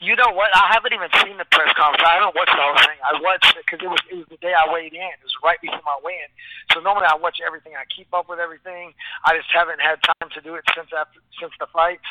You 0.00 0.16
know 0.16 0.32
what? 0.34 0.50
I 0.56 0.74
haven't 0.74 0.92
even 0.92 1.08
seen 1.22 1.38
the 1.38 1.46
press 1.52 1.70
conference. 1.78 2.02
I 2.02 2.18
haven't 2.18 2.34
watched 2.34 2.50
the 2.50 2.64
whole 2.64 2.80
thing. 2.82 2.98
I 3.04 3.12
watched 3.22 3.54
it 3.54 3.62
because 3.62 3.80
it 3.84 3.90
was 3.90 4.02
it 4.10 4.16
was 4.18 4.28
the 4.32 4.40
day 4.42 4.52
I 4.56 4.66
weighed 4.72 4.92
in. 4.92 5.06
It 5.06 5.22
was 5.22 5.33
right 5.44 5.60
before 5.60 5.84
my 5.84 6.00
weigh-in. 6.00 6.32
So 6.72 6.80
normally 6.80 7.06
I 7.06 7.14
watch 7.20 7.38
everything. 7.44 7.76
I 7.76 7.84
keep 7.92 8.08
up 8.16 8.26
with 8.32 8.40
everything. 8.40 8.96
I 9.22 9.36
just 9.36 9.52
haven't 9.52 9.84
had 9.84 10.00
time 10.00 10.32
to 10.32 10.40
do 10.40 10.56
it 10.56 10.64
since 10.72 10.88
after 10.96 11.20
since 11.38 11.52
the 11.60 11.68
fights. 11.68 12.08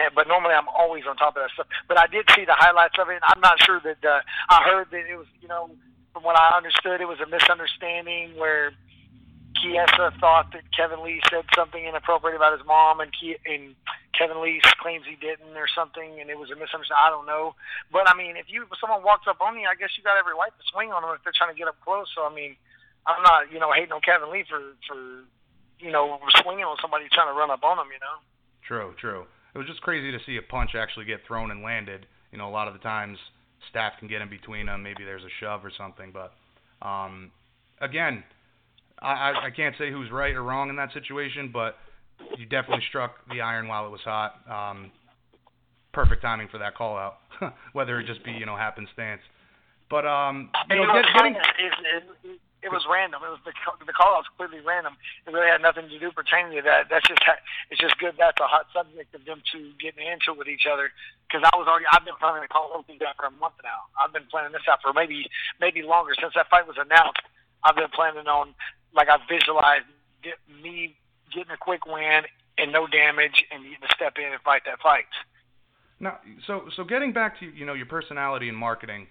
And, 0.00 0.10
but 0.16 0.26
normally 0.26 0.56
I'm 0.56 0.68
always 0.72 1.04
on 1.04 1.20
top 1.20 1.36
of 1.36 1.44
that 1.44 1.52
stuff. 1.52 1.68
But 1.86 2.00
I 2.00 2.08
did 2.08 2.24
see 2.34 2.48
the 2.48 2.56
highlights 2.56 2.96
of 2.96 3.12
it. 3.12 3.20
I'm 3.22 3.40
not 3.44 3.60
sure 3.60 3.78
that 3.84 4.00
uh, 4.00 4.24
I 4.48 4.64
heard 4.64 4.88
that 4.90 5.04
it 5.04 5.16
was 5.20 5.28
you 5.44 5.48
know 5.48 5.70
from 6.16 6.24
what 6.24 6.40
I 6.40 6.56
understood 6.56 7.00
it 7.00 7.06
was 7.06 7.20
a 7.20 7.28
misunderstanding 7.28 8.34
where 8.34 8.72
Chiesa 9.60 10.12
thought 10.20 10.52
that 10.52 10.64
Kevin 10.72 11.02
Lee 11.04 11.20
said 11.28 11.44
something 11.54 11.84
inappropriate 11.84 12.36
about 12.36 12.56
his 12.56 12.66
mom, 12.66 13.00
and, 13.00 13.10
Ke- 13.12 13.40
and 13.44 13.74
Kevin 14.16 14.40
Lee 14.40 14.60
claims 14.80 15.04
he 15.04 15.16
didn't 15.16 15.52
or 15.56 15.68
something, 15.68 16.20
and 16.20 16.30
it 16.30 16.38
was 16.38 16.50
a 16.50 16.56
misunderstanding. 16.56 16.96
I 16.96 17.10
don't 17.10 17.26
know, 17.26 17.54
but 17.92 18.08
I 18.08 18.16
mean, 18.16 18.36
if 18.36 18.46
you 18.48 18.62
if 18.64 18.78
someone 18.80 19.02
walks 19.02 19.26
up 19.28 19.40
on 19.40 19.58
you, 19.58 19.68
I 19.68 19.74
guess 19.74 19.90
you 19.98 20.02
got 20.02 20.16
every 20.16 20.32
right 20.32 20.52
to 20.54 20.64
swing 20.72 20.92
on 20.92 21.02
them 21.02 21.12
if 21.12 21.22
they're 21.24 21.36
trying 21.36 21.52
to 21.52 21.58
get 21.58 21.68
up 21.68 21.76
close. 21.84 22.08
So 22.14 22.24
I 22.24 22.32
mean, 22.32 22.56
I'm 23.16 23.22
not 23.22 23.52
you 23.52 23.58
know 23.58 23.72
hating 23.72 23.92
on 23.92 24.00
Kevin 24.00 24.30
Lee 24.30 24.44
for 24.48 24.60
for 24.86 25.24
you 25.78 25.90
know 25.90 26.18
swinging 26.42 26.64
on 26.64 26.76
somebody 26.80 27.06
trying 27.12 27.28
to 27.28 27.38
run 27.38 27.50
up 27.50 27.62
on 27.62 27.78
him. 27.78 27.90
You 27.92 28.00
know. 28.00 28.16
True, 28.66 28.94
true. 29.00 29.26
It 29.54 29.58
was 29.58 29.66
just 29.66 29.80
crazy 29.82 30.12
to 30.12 30.18
see 30.26 30.36
a 30.36 30.42
punch 30.42 30.78
actually 30.78 31.06
get 31.06 31.20
thrown 31.26 31.50
and 31.50 31.62
landed. 31.62 32.06
You 32.30 32.38
know, 32.38 32.48
a 32.48 32.54
lot 32.54 32.68
of 32.68 32.74
the 32.74 32.80
times 32.80 33.18
staff 33.68 33.94
can 33.98 34.06
get 34.06 34.22
in 34.22 34.30
between 34.30 34.66
them. 34.66 34.82
Maybe 34.82 35.04
there's 35.04 35.24
a 35.24 35.34
shove 35.40 35.64
or 35.64 35.72
something, 35.76 36.14
but 36.14 36.32
um, 36.86 37.30
again 37.80 38.24
I, 39.02 39.12
I 39.12 39.46
I 39.46 39.50
can't 39.50 39.74
say 39.78 39.90
who's 39.90 40.10
right 40.10 40.34
or 40.34 40.42
wrong 40.42 40.68
in 40.68 40.76
that 40.76 40.92
situation, 40.92 41.50
but 41.52 41.76
you 42.36 42.46
definitely 42.46 42.84
struck 42.88 43.16
the 43.30 43.40
iron 43.40 43.68
while 43.68 43.86
it 43.86 43.90
was 43.90 44.00
hot. 44.04 44.40
Um, 44.48 44.90
perfect 45.92 46.22
timing 46.22 46.48
for 46.48 46.58
that 46.58 46.74
call 46.74 46.96
out, 46.96 47.18
whether 47.72 47.98
it 48.00 48.06
just 48.06 48.24
be 48.24 48.32
you 48.32 48.46
know 48.46 48.56
happenstance. 48.56 49.22
But 49.88 50.06
um, 50.06 50.50
you 50.68 50.76
know, 50.76 50.86
get, 50.92 51.04
getting 51.16 51.34
it, 51.34 51.42
it, 52.28 52.40
it, 52.62 52.70
was 52.70 52.84
random. 52.88 53.22
It 53.24 53.32
was 53.32 53.42
the 53.44 53.52
the 53.84 53.92
call 53.92 54.16
out 54.16 54.24
was 54.24 54.30
completely 54.32 54.64
random. 54.64 54.96
It 55.26 55.32
really 55.32 55.48
had 55.48 55.62
nothing 55.62 55.88
to 55.88 55.98
do 55.98 56.12
pertaining 56.12 56.56
to 56.58 56.64
that. 56.64 56.88
That's 56.90 57.06
just 57.06 57.20
it's 57.70 57.80
just 57.80 57.98
good. 57.98 58.14
That's 58.18 58.38
a 58.40 58.48
hot 58.48 58.66
subject 58.72 59.14
of 59.14 59.24
them 59.24 59.42
two 59.48 59.72
getting 59.80 60.06
into 60.06 60.32
it 60.32 60.38
with 60.38 60.48
each 60.48 60.68
other. 60.70 60.92
Because 61.28 61.46
I 61.46 61.56
was 61.56 61.68
already 61.68 61.86
I've 61.90 62.04
been 62.04 62.18
planning 62.18 62.42
to 62.42 62.50
call 62.50 62.72
these 62.88 63.00
out 63.02 63.16
for 63.16 63.26
a 63.26 63.34
month 63.36 63.58
now. 63.62 63.88
I've 63.96 64.12
been 64.12 64.28
planning 64.28 64.52
this 64.52 64.66
out 64.70 64.82
for 64.82 64.92
maybe 64.92 65.28
maybe 65.60 65.82
longer 65.82 66.12
since 66.18 66.34
that 66.36 66.48
fight 66.48 66.66
was 66.66 66.78
announced. 66.78 67.24
I've 67.64 67.76
been 67.76 67.92
planning 67.92 68.28
on 68.28 68.54
like 68.94 69.08
I 69.08 69.18
visualized 69.28 69.88
get 70.22 70.36
me 70.48 70.96
getting 71.32 71.52
a 71.52 71.60
quick 71.60 71.86
win 71.86 72.26
and 72.58 72.72
no 72.72 72.86
damage 72.86 73.44
and 73.50 73.64
getting 73.64 73.80
to 73.80 73.94
step 73.94 74.14
in 74.18 74.32
and 74.32 74.42
fight 74.42 74.62
that 74.66 74.80
fight. 74.80 75.08
Now, 76.00 76.18
so 76.46 76.68
so 76.74 76.84
getting 76.84 77.12
back 77.12 77.38
to 77.40 77.46
you 77.46 77.66
know 77.66 77.74
your 77.74 77.86
personality 77.86 78.48
and 78.48 78.56
marketing, 78.56 79.06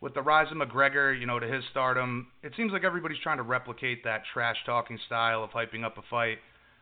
with 0.00 0.14
the 0.14 0.22
rise 0.22 0.46
of 0.50 0.56
McGregor, 0.56 1.18
you 1.18 1.26
know 1.26 1.38
to 1.38 1.46
his 1.46 1.62
stardom, 1.70 2.28
it 2.42 2.52
seems 2.56 2.72
like 2.72 2.84
everybody's 2.84 3.18
trying 3.22 3.36
to 3.36 3.42
replicate 3.42 4.02
that 4.04 4.22
trash 4.32 4.56
talking 4.64 4.98
style 5.06 5.44
of 5.44 5.50
hyping 5.50 5.84
up 5.84 5.98
a 5.98 6.02
fight. 6.08 6.38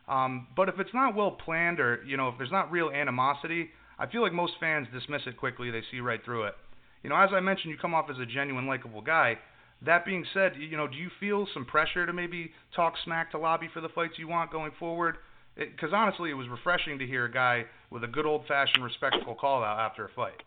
Um, 0.07 0.47
but 0.55 0.69
if 0.69 0.79
it's 0.79 0.93
not 0.93 1.15
well 1.15 1.31
planned 1.31 1.79
or 1.79 2.03
you 2.03 2.17
know 2.17 2.29
if 2.29 2.35
there's 2.37 2.51
not 2.51 2.71
real 2.71 2.89
animosity, 2.89 3.69
I 3.99 4.07
feel 4.07 4.21
like 4.21 4.33
most 4.33 4.53
fans 4.59 4.87
dismiss 4.93 5.21
it 5.27 5.37
quickly. 5.37 5.69
They 5.69 5.83
see 5.91 5.99
right 5.99 6.23
through 6.23 6.43
it. 6.43 6.55
You 7.03 7.09
know, 7.09 7.15
as 7.15 7.29
I 7.33 7.39
mentioned, 7.39 7.71
you 7.71 7.77
come 7.77 7.93
off 7.93 8.09
as 8.09 8.17
a 8.19 8.25
genuine, 8.25 8.67
likable 8.67 9.01
guy. 9.01 9.37
That 9.85 10.05
being 10.05 10.25
said, 10.33 10.53
you 10.57 10.75
know, 10.75 10.87
do 10.87 10.97
you 10.97 11.09
feel 11.19 11.47
some 11.53 11.65
pressure 11.65 12.05
to 12.05 12.11
maybe 12.11 12.51
talk 12.75 12.95
smack 13.05 13.31
to 13.31 13.37
lobby 13.37 13.69
for 13.73 13.79
the 13.79 13.87
fights 13.89 14.15
you 14.17 14.27
want 14.27 14.51
going 14.51 14.71
forward? 14.77 15.17
Because 15.55 15.91
honestly, 15.93 16.29
it 16.29 16.33
was 16.33 16.47
refreshing 16.49 16.99
to 16.99 17.05
hear 17.05 17.25
a 17.25 17.31
guy 17.31 17.63
with 17.89 18.03
a 18.03 18.07
good 18.07 18.25
old-fashioned, 18.25 18.83
respectful 18.83 19.35
call 19.35 19.63
out 19.63 19.79
after 19.79 20.05
a 20.05 20.09
fight. 20.15 20.41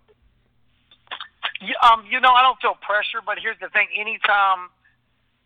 Yeah, 1.62 1.78
um, 1.86 2.02
you 2.10 2.18
know, 2.18 2.34
I 2.34 2.42
don't 2.42 2.58
feel 2.58 2.74
pressure, 2.82 3.22
but 3.22 3.38
here's 3.38 3.58
the 3.62 3.70
thing: 3.70 3.86
anytime, 3.94 4.66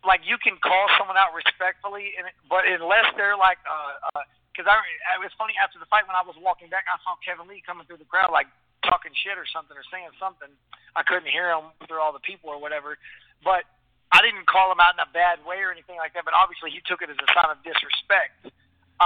like, 0.01 0.25
you 0.25 0.41
can 0.41 0.57
call 0.57 0.89
someone 0.97 1.15
out 1.15 1.37
respectfully, 1.37 2.17
and 2.17 2.25
but 2.49 2.65
unless 2.65 3.05
they're 3.13 3.37
like, 3.37 3.61
uh, 3.69 4.25
because 4.49 4.65
uh, 4.65 4.73
I, 4.73 5.21
it 5.21 5.21
was 5.21 5.29
funny 5.37 5.53
after 5.61 5.77
the 5.77 5.85
fight 5.85 6.09
when 6.09 6.17
I 6.17 6.25
was 6.25 6.33
walking 6.41 6.73
back, 6.73 6.89
I 6.89 6.97
saw 7.05 7.13
Kevin 7.21 7.45
Lee 7.45 7.61
coming 7.61 7.85
through 7.85 8.01
the 8.01 8.09
crowd, 8.09 8.33
like 8.33 8.49
talking 8.81 9.13
shit 9.13 9.37
or 9.37 9.45
something 9.45 9.77
or 9.77 9.85
saying 9.93 10.09
something. 10.17 10.49
I 10.97 11.05
couldn't 11.05 11.29
hear 11.29 11.53
him 11.53 11.69
through 11.85 12.01
all 12.01 12.15
the 12.15 12.23
people 12.25 12.49
or 12.49 12.57
whatever, 12.57 12.97
but 13.45 13.69
I 14.09 14.23
didn't 14.25 14.47
call 14.47 14.71
him 14.71 14.79
out 14.79 14.95
in 14.95 15.03
a 15.03 15.11
bad 15.13 15.43
way 15.45 15.61
or 15.61 15.69
anything 15.69 15.99
like 15.99 16.15
that, 16.15 16.25
but 16.25 16.33
obviously 16.33 16.71
he 16.71 16.81
took 16.87 17.05
it 17.05 17.11
as 17.11 17.19
a 17.19 17.29
sign 17.35 17.51
of 17.51 17.59
disrespect. 17.61 18.49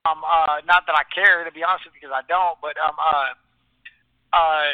Um, 0.05 0.23
uh, 0.23 0.63
not 0.63 0.87
that 0.87 0.95
I 0.95 1.03
care, 1.11 1.43
to 1.43 1.51
be 1.51 1.65
honest 1.67 1.83
with 1.83 1.99
you, 1.99 2.07
because 2.07 2.15
I 2.15 2.23
don't. 2.29 2.55
But 2.63 2.79
um, 2.79 2.95
uh, 2.95 3.31
uh, 4.31 4.69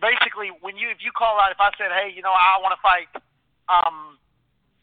basically, 0.00 0.52
when 0.60 0.76
you 0.76 0.88
if 0.90 1.00
you 1.00 1.12
call 1.12 1.40
out, 1.40 1.52
if 1.52 1.60
I 1.60 1.70
said, 1.76 1.92
hey, 1.92 2.12
you 2.12 2.22
know, 2.22 2.32
I 2.32 2.60
want 2.60 2.72
to 2.76 2.82
fight, 2.82 3.10
um, 3.68 4.18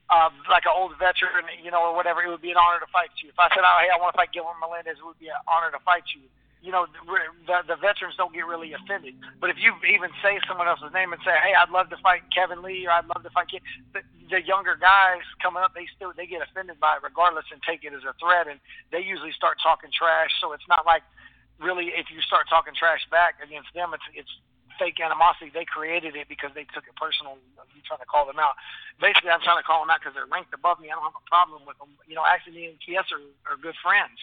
uh, 0.10 0.30
like 0.50 0.66
an 0.66 0.76
old 0.76 0.98
veteran, 1.00 1.48
you 1.62 1.72
know, 1.72 1.92
or 1.92 1.94
whatever, 1.96 2.22
it 2.22 2.30
would 2.30 2.44
be 2.44 2.52
an 2.52 2.60
honor 2.60 2.80
to 2.84 2.90
fight 2.92 3.14
you. 3.22 3.30
If 3.30 3.40
I 3.40 3.50
said, 3.54 3.64
oh, 3.66 3.78
hey, 3.82 3.90
I 3.90 3.98
want 3.98 4.14
to 4.14 4.18
fight 4.18 4.34
Gilbert 4.34 4.60
Melendez, 4.60 5.00
it 5.00 5.06
would 5.06 5.20
be 5.20 5.32
an 5.32 5.40
honor 5.48 5.72
to 5.72 5.82
fight 5.82 6.04
you 6.14 6.28
you 6.64 6.72
know, 6.72 6.88
the, 6.88 7.60
the 7.68 7.76
veterans 7.76 8.16
don't 8.16 8.32
get 8.32 8.48
really 8.48 8.72
offended. 8.72 9.20
But 9.44 9.52
if 9.52 9.60
you 9.60 9.76
even 9.84 10.16
say 10.24 10.40
someone 10.48 10.72
else's 10.72 10.96
name 10.96 11.12
and 11.12 11.20
say, 11.28 11.36
"Hey, 11.44 11.52
I'd 11.52 11.70
love 11.70 11.92
to 11.92 12.00
fight 12.00 12.24
Kevin 12.32 12.64
Lee," 12.64 12.88
or 12.88 12.96
"I'd 12.96 13.06
love 13.12 13.22
to 13.28 13.30
fight," 13.36 13.52
Kid, 13.52 13.62
the, 13.92 14.00
the 14.32 14.40
younger 14.40 14.80
guys 14.80 15.28
coming 15.44 15.60
up, 15.60 15.76
they 15.76 15.92
still 15.92 16.16
they 16.16 16.24
get 16.26 16.40
offended 16.40 16.80
by 16.80 16.96
it 16.96 17.04
regardless 17.04 17.52
and 17.52 17.60
take 17.68 17.84
it 17.84 17.92
as 17.92 18.08
a 18.08 18.16
threat, 18.16 18.48
and 18.48 18.64
they 18.96 19.04
usually 19.04 19.36
start 19.36 19.60
talking 19.60 19.92
trash. 19.92 20.32
So 20.40 20.56
it's 20.56 20.64
not 20.72 20.88
like 20.88 21.04
really 21.60 21.92
if 21.92 22.08
you 22.08 22.24
start 22.24 22.48
talking 22.48 22.72
trash 22.72 23.04
back 23.12 23.44
against 23.44 23.76
them, 23.76 23.92
it's 23.92 24.08
it's 24.16 24.34
fake 24.78 25.00
animosity. 25.00 25.52
They 25.54 25.66
created 25.66 26.16
it 26.16 26.28
because 26.28 26.52
they 26.54 26.66
took 26.72 26.86
it 26.88 26.96
personal. 26.96 27.38
You 27.74 27.82
trying 27.86 28.04
to 28.04 28.10
call 28.10 28.26
them 28.26 28.40
out. 28.40 28.56
Basically, 29.02 29.30
I'm 29.30 29.44
trying 29.44 29.62
to 29.62 29.68
call 29.68 29.82
them 29.82 29.90
out 29.90 30.02
because 30.02 30.14
they're 30.14 30.30
ranked 30.30 30.54
above 30.54 30.80
me. 30.80 30.90
I 30.90 30.98
don't 30.98 31.08
have 31.08 31.18
a 31.18 31.30
problem 31.30 31.66
with 31.66 31.78
them. 31.80 31.96
You 32.08 32.16
know, 32.16 32.26
actually, 32.26 32.58
me 32.58 32.64
and 32.74 32.80
Chiesa 32.80 33.18
are, 33.18 33.56
are 33.56 33.60
good 33.60 33.76
friends 33.80 34.18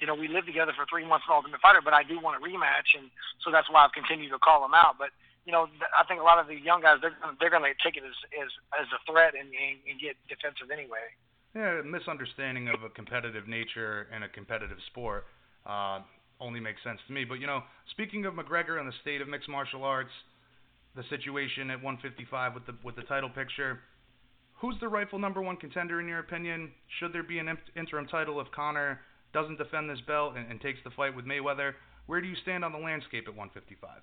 you 0.00 0.06
know, 0.06 0.14
we 0.14 0.28
lived 0.28 0.46
together 0.46 0.72
for 0.76 0.84
three 0.84 1.06
months 1.06 1.24
in 1.28 1.32
Ultimate 1.32 1.60
Fighter, 1.60 1.80
but 1.80 1.94
I 1.94 2.02
do 2.02 2.20
want 2.20 2.36
a 2.36 2.42
rematch, 2.44 2.92
and 2.96 3.08
so 3.40 3.50
that's 3.50 3.70
why 3.70 3.84
I've 3.84 3.96
continued 3.96 4.30
to 4.30 4.38
call 4.38 4.64
him 4.64 4.74
out. 4.74 4.96
But 4.98 5.10
you 5.46 5.52
know, 5.52 5.68
I 5.94 6.04
think 6.04 6.20
a 6.20 6.24
lot 6.24 6.38
of 6.38 6.48
the 6.48 6.58
young 6.58 6.82
guys 6.82 6.98
they're 7.00 7.16
they're 7.40 7.50
going 7.50 7.64
to 7.64 7.72
take 7.82 7.96
it 7.96 8.04
as 8.04 8.16
as 8.36 8.50
as 8.76 8.86
a 8.92 9.00
threat 9.10 9.32
and, 9.32 9.48
and 9.48 9.78
and 9.88 9.96
get 10.00 10.16
defensive 10.28 10.70
anyway. 10.70 11.14
Yeah, 11.54 11.80
misunderstanding 11.80 12.68
of 12.68 12.82
a 12.82 12.90
competitive 12.90 13.48
nature 13.48 14.08
and 14.12 14.24
a 14.24 14.28
competitive 14.28 14.76
sport 14.88 15.24
uh, 15.64 16.00
only 16.40 16.60
makes 16.60 16.82
sense 16.82 17.00
to 17.06 17.12
me. 17.12 17.24
But 17.24 17.40
you 17.40 17.46
know, 17.46 17.62
speaking 17.90 18.26
of 18.26 18.34
McGregor 18.34 18.78
and 18.78 18.88
the 18.88 18.96
state 19.02 19.20
of 19.20 19.28
mixed 19.28 19.48
martial 19.48 19.84
arts, 19.84 20.12
the 20.94 21.04
situation 21.10 21.70
at 21.70 21.82
155 21.82 22.54
with 22.54 22.66
the 22.66 22.74
with 22.82 22.96
the 22.96 23.02
title 23.02 23.30
picture. 23.30 23.80
Who's 24.60 24.76
the 24.80 24.88
rightful 24.88 25.18
number 25.18 25.42
one 25.42 25.56
contender 25.58 26.00
in 26.00 26.08
your 26.08 26.20
opinion? 26.20 26.72
Should 26.98 27.12
there 27.12 27.22
be 27.22 27.38
an 27.38 27.58
interim 27.76 28.06
title 28.06 28.40
if 28.40 28.50
Conor 28.52 29.00
doesn't 29.36 29.60
defend 29.60 29.92
this 29.92 30.00
belt 30.08 30.32
and, 30.32 30.48
and 30.48 30.56
takes 30.64 30.80
the 30.80 30.88
fight 30.96 31.12
with 31.12 31.28
Mayweather. 31.28 31.76
Where 32.08 32.24
do 32.24 32.26
you 32.26 32.40
stand 32.40 32.64
on 32.64 32.72
the 32.72 32.80
landscape 32.80 33.28
at 33.28 33.36
155? 33.36 34.00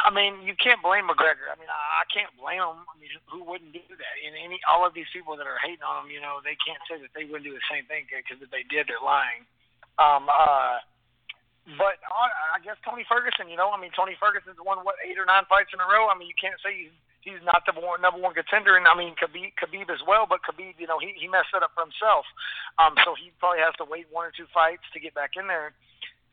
I 0.00 0.08
mean, 0.12 0.44
you 0.44 0.52
can't 0.56 0.80
blame 0.84 1.08
McGregor. 1.08 1.48
I 1.48 1.56
mean, 1.56 1.68
I, 1.72 2.04
I 2.04 2.06
can't 2.12 2.32
blame 2.36 2.60
him. 2.60 2.84
I 2.88 2.94
mean, 3.00 3.12
who 3.28 3.40
wouldn't 3.44 3.72
do 3.72 3.84
that? 3.88 4.14
And 4.20 4.36
any 4.36 4.60
all 4.68 4.84
of 4.84 4.92
these 4.92 5.08
people 5.12 5.36
that 5.40 5.48
are 5.48 5.60
hating 5.60 5.84
on 5.84 6.04
him, 6.04 6.08
you 6.12 6.20
know, 6.20 6.40
they 6.44 6.56
can't 6.60 6.80
say 6.88 7.00
that 7.00 7.12
they 7.16 7.28
wouldn't 7.28 7.48
do 7.48 7.56
the 7.56 7.68
same 7.72 7.84
thing 7.88 8.08
because 8.08 8.40
if 8.40 8.48
they 8.52 8.64
did, 8.68 8.88
they're 8.88 9.00
lying. 9.00 9.44
Um, 10.00 10.26
uh, 10.32 10.80
but 11.78 12.00
uh, 12.02 12.56
I 12.56 12.58
guess 12.64 12.80
Tony 12.82 13.04
Ferguson, 13.04 13.52
you 13.52 13.60
know, 13.60 13.70
I 13.70 13.78
mean, 13.78 13.92
Tony 13.92 14.16
Ferguson's 14.16 14.58
won 14.64 14.82
what 14.82 14.96
eight 15.04 15.20
or 15.20 15.28
nine 15.28 15.44
fights 15.46 15.70
in 15.76 15.78
a 15.78 15.86
row. 15.86 16.08
I 16.08 16.16
mean, 16.16 16.26
you 16.26 16.38
can't 16.40 16.56
say 16.64 16.88
he's 16.88 16.96
he's 17.20 17.42
not 17.44 17.68
the 17.68 17.76
one, 17.76 18.00
number 18.00 18.18
one 18.18 18.32
contender, 18.32 18.80
and 18.80 18.88
I 18.88 18.96
mean 18.96 19.12
Khabib, 19.14 19.52
Khabib 19.60 19.92
as 19.92 20.00
well. 20.02 20.24
But 20.24 20.40
Khabib, 20.40 20.80
you 20.80 20.88
know, 20.88 20.98
he 20.98 21.12
he 21.14 21.28
messed 21.28 21.52
it 21.52 21.62
up 21.62 21.76
for 21.76 21.84
himself. 21.84 22.24
Um, 22.80 22.96
so 23.04 23.12
he 23.12 23.30
probably 23.38 23.60
has 23.60 23.76
to 23.76 23.84
wait 23.84 24.08
one 24.08 24.24
or 24.26 24.32
two 24.32 24.48
fights 24.50 24.88
to 24.96 24.98
get 24.98 25.12
back 25.12 25.36
in 25.36 25.46
there. 25.46 25.76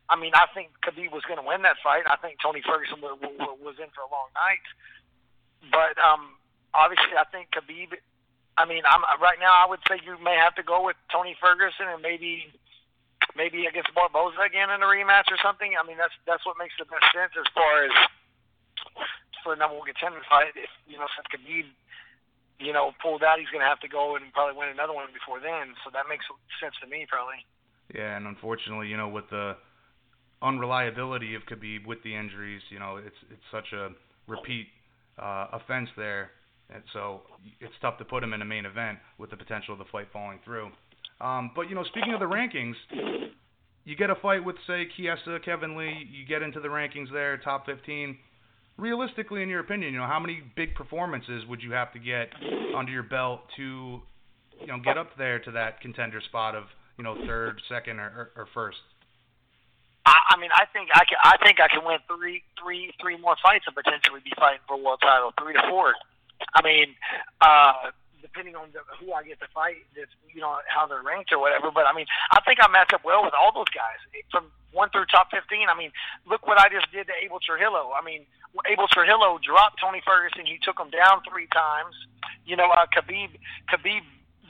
I 0.08 0.16
mean, 0.16 0.32
I 0.34 0.48
think 0.56 0.72
Khabib 0.82 1.12
was 1.12 1.28
going 1.28 1.38
to 1.38 1.46
win 1.46 1.68
that 1.68 1.76
fight. 1.84 2.08
I 2.08 2.16
think 2.16 2.40
Tony 2.40 2.64
Ferguson 2.64 3.04
was, 3.04 3.20
was 3.60 3.76
in 3.76 3.92
for 3.92 4.08
a 4.08 4.12
long 4.12 4.32
night. 4.40 4.64
But 5.68 6.00
um, 6.00 6.40
obviously, 6.72 7.20
I 7.20 7.28
think 7.28 7.52
Khabib. 7.52 8.00
I 8.58 8.66
mean, 8.66 8.82
I'm 8.90 9.04
right 9.22 9.38
now. 9.38 9.54
I 9.54 9.70
would 9.70 9.84
say 9.86 10.00
you 10.02 10.18
may 10.24 10.40
have 10.40 10.56
to 10.56 10.64
go 10.64 10.82
with 10.82 10.96
Tony 11.12 11.38
Ferguson 11.38 11.92
and 11.92 12.02
maybe 12.02 12.50
maybe 13.36 13.66
against 13.66 13.92
Barboza 13.98 14.40
again 14.46 14.70
in 14.70 14.80
a 14.80 14.90
rematch 14.90 15.28
or 15.34 15.40
something. 15.42 15.74
I 15.76 15.84
mean, 15.84 15.98
that's 15.98 16.16
that's 16.24 16.46
what 16.46 16.56
makes 16.56 16.78
the 16.80 16.86
best 16.86 17.10
sense 17.12 17.34
as 17.36 17.48
far 17.52 17.84
as 17.84 17.94
for 19.44 19.54
a 19.54 19.60
number 19.60 19.76
one 19.76 19.90
contender 19.90 20.24
fight. 20.30 20.56
If 20.56 20.72
you 20.88 20.96
know, 20.96 21.10
since 21.18 21.28
Khabib, 21.28 21.68
you 22.62 22.72
know, 22.72 22.96
pulled 23.02 23.26
out, 23.26 23.42
he's 23.42 23.52
going 23.52 23.66
to 23.66 23.70
have 23.70 23.84
to 23.84 23.92
go 23.92 24.16
and 24.16 24.32
probably 24.32 24.56
win 24.56 24.70
another 24.70 24.94
one 24.94 25.12
before 25.12 25.42
then. 25.42 25.76
So 25.84 25.92
that 25.92 26.08
makes 26.08 26.24
sense 26.62 26.76
to 26.80 26.88
me, 26.88 27.04
probably. 27.10 27.44
Yeah, 27.92 28.16
and 28.16 28.28
unfortunately, 28.28 28.88
you 28.88 28.98
know, 28.98 29.08
with 29.08 29.30
the 29.32 29.56
unreliability 30.42 31.36
of 31.36 31.44
Khabib 31.44 31.86
with 31.86 32.02
the 32.04 32.16
injuries. 32.16 32.62
You 32.70 32.80
know, 32.80 32.98
it's 32.98 33.16
it's 33.32 33.44
such 33.52 33.74
a 33.74 33.90
repeat 34.28 34.68
uh, 35.18 35.48
offense 35.54 35.90
there, 35.98 36.32
and 36.74 36.84
so 36.94 37.22
it's 37.60 37.74
tough 37.82 37.98
to 38.00 38.06
put 38.06 38.24
him 38.24 38.34
in 38.34 38.42
a 38.42 38.46
main 38.46 38.66
event 38.66 39.00
with 39.18 39.30
the 39.30 39.38
potential 39.38 39.74
of 39.74 39.80
the 39.80 39.90
fight 39.92 40.08
falling 40.12 40.40
through. 40.46 40.70
Um, 41.20 41.52
but 41.56 41.70
you 41.70 41.76
know, 41.76 41.84
speaking 41.84 42.14
of 42.14 42.20
the 42.20 42.26
rankings, 42.26 42.76
you 43.86 43.96
get 43.96 44.10
a 44.10 44.16
fight 44.16 44.44
with 44.44 44.56
say 44.68 44.88
Chiesa, 44.96 45.40
Kevin 45.44 45.78
Lee. 45.78 46.08
You 46.12 46.26
get 46.26 46.42
into 46.42 46.60
the 46.60 46.68
rankings 46.68 47.12
there, 47.12 47.38
top 47.38 47.66
15. 47.66 48.18
Realistically, 48.78 49.42
in 49.42 49.50
your 49.50 49.62
opinion, 49.62 49.94
you 49.94 50.00
know, 50.00 50.06
how 50.06 50.20
many 50.20 50.44
big 50.56 50.76
performances 50.76 51.44
would 51.48 51.64
you 51.64 51.72
have 51.72 51.92
to 51.94 52.00
get 52.00 52.30
under 52.76 52.92
your 52.92 53.04
belt 53.04 53.42
to, 53.56 54.02
you 54.60 54.68
know, 54.68 54.78
get 54.84 54.98
up 54.98 55.10
there 55.18 55.40
to 55.40 55.52
that 55.52 55.82
contender 55.82 56.22
spot 56.22 56.54
of, 56.54 56.66
you 56.98 57.04
know, 57.04 57.16
third, 57.26 57.60
second, 57.68 58.00
or, 58.00 58.32
or, 58.36 58.42
or 58.44 58.48
first? 58.54 58.78
I, 60.06 60.14
I 60.32 60.38
mean, 60.40 60.52
I 60.54 60.66
think 60.72 60.90
I 60.94 61.04
can. 61.04 61.18
I 61.24 61.38
think 61.44 61.60
I 61.60 61.68
can 61.68 61.84
win 61.84 61.98
three, 62.08 62.44
three, 62.62 62.94
three 63.02 63.18
more 63.18 63.36
fights 63.42 63.66
and 63.68 63.76
potentially 63.76 64.22
be 64.24 64.32
fighting 64.38 64.60
for 64.68 64.76
a 64.76 64.84
world 64.84 65.00
title, 65.02 65.34
three 65.42 65.54
to 65.54 65.62
four. 65.70 65.96
I 66.54 66.62
mean, 66.62 66.96
uh, 67.42 67.92
depending 68.22 68.56
on 68.56 68.70
the, 68.74 68.82
who 69.00 69.14
I 69.14 69.24
get 69.24 69.40
to 69.40 69.50
fight, 69.54 69.86
just 69.96 70.12
you 70.34 70.42
know 70.42 70.58
how 70.68 70.88
they're 70.88 71.04
ranked 71.04 71.32
or 71.32 71.40
whatever. 71.40 71.72
But 71.72 71.86
I 71.86 71.94
mean, 71.94 72.06
I 72.32 72.42
think 72.42 72.60
I 72.62 72.68
match 72.68 72.94
up 72.94 73.04
well 73.04 73.24
with 73.24 73.34
all 73.34 73.52
those 73.54 73.72
guys 73.74 74.00
from 74.32 74.52
one 74.72 74.90
through 74.90 75.06
top 75.08 75.30
fifteen. 75.32 75.70
I 75.70 75.76
mean, 75.78 75.92
look 76.26 76.46
what 76.46 76.60
I 76.60 76.70
just 76.70 76.92
did 76.92 77.08
to 77.08 77.16
Abel 77.22 77.40
Trujillo. 77.40 77.94
I 77.94 78.04
mean, 78.04 78.26
Abel 78.66 78.88
Trujillo 78.88 79.40
dropped 79.42 79.80
Tony 79.80 80.02
Ferguson. 80.06 80.46
He 80.46 80.60
took 80.62 80.80
him 80.80 80.90
down 80.90 81.22
three 81.28 81.48
times. 81.54 81.96
You 82.46 82.56
know, 82.56 82.70
uh, 82.72 82.88
Khabib 82.90 83.36
Khabib 83.70 84.04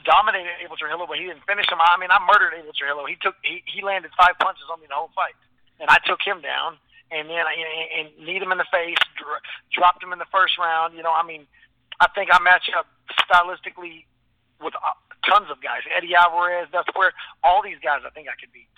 dominated 0.04 0.56
Abel 0.64 0.76
Trujillo, 0.76 1.04
but 1.04 1.18
he 1.18 1.28
didn't 1.28 1.44
finish 1.44 1.66
him. 1.68 1.78
I 1.80 1.98
mean, 1.98 2.10
I 2.10 2.18
murdered 2.24 2.56
Abel 2.56 2.72
Trujillo. 2.72 3.04
He 3.04 3.16
took 3.20 3.34
he, 3.42 3.62
he 3.66 3.82
landed 3.82 4.10
five 4.16 4.38
punches 4.38 4.64
on 4.70 4.80
me 4.80 4.86
the 4.88 4.96
whole 4.96 5.12
fight 5.14 5.36
and 5.80 5.88
I 5.90 5.98
took 6.06 6.20
him 6.22 6.42
down, 6.42 6.76
and 7.10 7.30
then 7.30 7.44
I 7.46 7.54
and 7.98 8.08
kneed 8.18 8.42
him 8.42 8.52
in 8.52 8.58
the 8.58 8.68
face, 8.70 8.98
dr- 9.16 9.42
dropped 9.72 10.02
him 10.02 10.12
in 10.12 10.18
the 10.18 10.30
first 10.30 10.58
round. 10.58 10.94
You 10.94 11.02
know, 11.02 11.14
I 11.14 11.24
mean, 11.24 11.46
I 12.00 12.06
think 12.14 12.30
I 12.32 12.38
match 12.42 12.70
up 12.76 12.86
stylistically 13.26 14.06
with 14.62 14.74
uh, 14.74 14.94
tons 15.26 15.50
of 15.50 15.62
guys. 15.62 15.82
Eddie 15.90 16.14
Alvarez, 16.14 16.68
that's 16.72 16.88
where 16.94 17.12
all 17.42 17.62
these 17.62 17.78
guys 17.82 18.02
I 18.06 18.10
think 18.10 18.28
I 18.28 18.36
could 18.38 18.52
beat. 18.52 18.70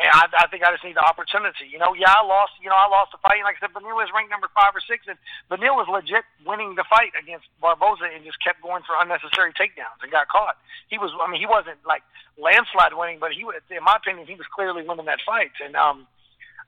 And 0.00 0.08
I, 0.08 0.24
I 0.44 0.46
think 0.48 0.64
I 0.64 0.72
just 0.72 0.82
need 0.82 0.96
the 0.96 1.04
opportunity. 1.04 1.68
You 1.68 1.76
know, 1.76 1.92
yeah, 1.92 2.10
I 2.10 2.24
lost. 2.24 2.56
You 2.64 2.72
know, 2.72 2.80
I 2.80 2.88
lost 2.88 3.12
the 3.12 3.20
fight. 3.20 3.44
Like 3.44 3.60
I 3.60 3.68
said, 3.68 3.76
Beneil 3.76 3.92
was 3.92 4.08
ranked 4.10 4.32
number 4.32 4.48
five 4.56 4.72
or 4.72 4.80
six, 4.80 5.04
and 5.04 5.20
Beneil 5.52 5.76
was 5.76 5.84
legit 5.84 6.24
winning 6.48 6.80
the 6.80 6.84
fight 6.88 7.12
against 7.12 7.44
Barboza, 7.60 8.08
and 8.08 8.24
just 8.24 8.40
kept 8.40 8.64
going 8.64 8.82
for 8.88 8.96
unnecessary 8.96 9.52
takedowns 9.52 10.00
and 10.00 10.08
got 10.08 10.32
caught. 10.32 10.56
He 10.88 10.96
was. 10.96 11.12
I 11.20 11.28
mean, 11.28 11.44
he 11.44 11.46
wasn't 11.46 11.76
like 11.84 12.02
landslide 12.40 12.96
winning, 12.96 13.20
but 13.20 13.36
he 13.36 13.44
was. 13.44 13.60
In 13.68 13.84
my 13.84 14.00
opinion, 14.00 14.24
he 14.24 14.34
was 14.34 14.48
clearly 14.48 14.80
winning 14.80 15.06
that 15.12 15.20
fight. 15.28 15.52
And 15.60 15.76
um, 15.76 16.08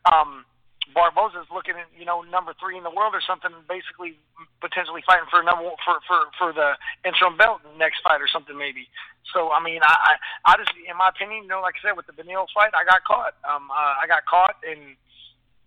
um, 0.04 0.44
Barboza's 0.92 1.48
looking 1.48 1.78
at 1.80 1.88
you 1.96 2.04
know 2.04 2.20
number 2.28 2.52
three 2.60 2.76
in 2.76 2.84
the 2.84 2.92
world 2.92 3.16
or 3.16 3.24
something, 3.24 3.50
basically 3.68 4.20
potentially 4.60 5.00
fighting 5.06 5.30
for 5.30 5.40
number 5.40 5.64
for 5.80 6.02
for 6.04 6.28
for 6.36 6.50
the 6.52 6.76
interim 7.06 7.40
belt 7.40 7.64
next 7.78 8.04
fight 8.04 8.20
or 8.20 8.28
something 8.28 8.58
maybe. 8.58 8.90
So 9.32 9.48
I 9.54 9.62
mean, 9.64 9.80
I 9.80 9.94
I, 9.94 10.12
I 10.44 10.52
just 10.60 10.76
in 10.76 10.96
my 10.98 11.08
opinion, 11.08 11.48
you 11.48 11.50
know, 11.50 11.64
like 11.64 11.80
I 11.80 11.88
said 11.88 11.96
with 11.96 12.04
the 12.10 12.16
Beneil 12.16 12.44
fight, 12.52 12.76
I 12.76 12.84
got 12.84 13.04
caught. 13.08 13.34
Um, 13.48 13.70
uh, 13.70 14.02
I 14.02 14.04
got 14.08 14.26
caught 14.26 14.60
and. 14.66 14.98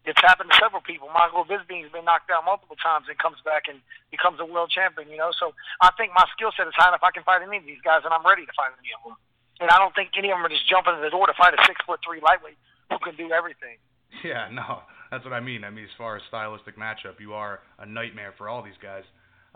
It's 0.07 0.23
happened 0.23 0.47
to 0.47 0.55
several 0.55 0.79
people. 0.79 1.11
Michael 1.11 1.43
Bisping's 1.43 1.91
been 1.91 2.07
knocked 2.07 2.31
out 2.31 2.47
multiple 2.47 2.79
times 2.79 3.11
and 3.11 3.19
comes 3.19 3.43
back 3.43 3.67
and 3.67 3.83
becomes 4.07 4.39
a 4.39 4.47
world 4.47 4.71
champion. 4.71 5.11
You 5.11 5.19
know, 5.19 5.35
so 5.35 5.51
I 5.83 5.91
think 5.99 6.15
my 6.15 6.23
skill 6.31 6.55
set 6.55 6.63
is 6.63 6.71
high 6.79 6.87
enough. 6.87 7.03
I 7.03 7.11
can 7.11 7.27
fight 7.27 7.43
any 7.43 7.59
of 7.59 7.67
these 7.67 7.83
guys, 7.83 8.07
and 8.07 8.15
I'm 8.15 8.23
ready 8.23 8.47
to 8.47 8.55
fight 8.55 8.71
any 8.79 8.95
of 8.95 9.03
them. 9.03 9.19
And 9.59 9.67
I 9.67 9.75
don't 9.75 9.91
think 9.99 10.15
any 10.15 10.31
of 10.31 10.39
them 10.39 10.47
are 10.47 10.53
just 10.53 10.63
jumping 10.63 10.95
in 10.95 11.03
the 11.03 11.11
door 11.11 11.27
to 11.27 11.35
fight 11.35 11.51
a 11.51 11.59
six 11.67 11.83
foot 11.83 11.99
three 12.07 12.23
lightweight 12.23 12.55
who 12.87 13.03
can 13.03 13.19
do 13.19 13.35
everything. 13.35 13.83
Yeah, 14.23 14.47
no, 14.47 14.87
that's 15.11 15.23
what 15.23 15.33
I 15.33 15.39
mean. 15.39 15.63
I 15.63 15.69
mean, 15.69 15.85
as 15.85 15.95
far 15.97 16.15
as 16.15 16.23
stylistic 16.27 16.77
matchup, 16.77 17.19
you 17.19 17.33
are 17.33 17.59
a 17.79 17.85
nightmare 17.85 18.33
for 18.37 18.49
all 18.49 18.61
these 18.61 18.77
guys. 18.81 19.03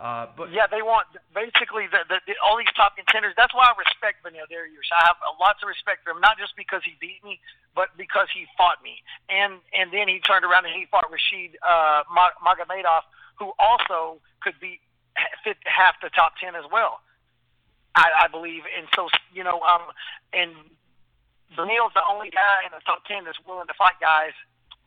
Uh, 0.01 0.25
but 0.33 0.49
yeah, 0.49 0.65
they 0.65 0.81
want 0.81 1.05
basically 1.29 1.85
the, 1.85 2.01
the, 2.09 2.17
the 2.25 2.33
all 2.41 2.57
these 2.57 2.73
top 2.73 2.97
contenders. 2.97 3.37
That's 3.37 3.53
why 3.53 3.69
I 3.69 3.73
respect 3.77 4.25
Beneil 4.25 4.49
Dariush. 4.49 4.89
I 4.89 5.05
have 5.05 5.21
lots 5.37 5.61
of 5.61 5.69
respect 5.69 6.01
for 6.01 6.17
him, 6.17 6.17
not 6.17 6.41
just 6.41 6.57
because 6.57 6.81
he 6.81 6.97
beat 6.97 7.21
me, 7.21 7.37
but 7.77 7.93
because 8.01 8.25
he 8.33 8.49
fought 8.57 8.81
me. 8.81 9.05
And 9.29 9.61
and 9.77 9.93
then 9.93 10.09
he 10.09 10.17
turned 10.25 10.41
around 10.41 10.65
and 10.65 10.73
he 10.73 10.89
fought 10.89 11.05
Rashid 11.13 11.53
uh, 11.61 12.01
Magomedov, 12.09 13.05
who 13.37 13.53
also 13.61 14.17
could 14.41 14.57
beat 14.57 14.81
fit 15.45 15.61
half 15.69 16.01
the 16.01 16.09
top 16.09 16.33
ten 16.41 16.57
as 16.57 16.65
well. 16.73 17.05
I, 17.93 18.25
I 18.25 18.27
believe, 18.31 18.65
and 18.73 18.89
so 18.97 19.05
you 19.29 19.45
know, 19.45 19.61
um, 19.61 19.93
and 20.33 20.55
Beneil's 21.53 21.93
the 21.93 22.01
only 22.09 22.33
guy 22.33 22.65
in 22.65 22.73
the 22.73 22.81
top 22.89 23.05
ten 23.05 23.21
that's 23.21 23.37
willing 23.45 23.69
to 23.69 23.77
fight 23.77 24.01
guys 24.01 24.33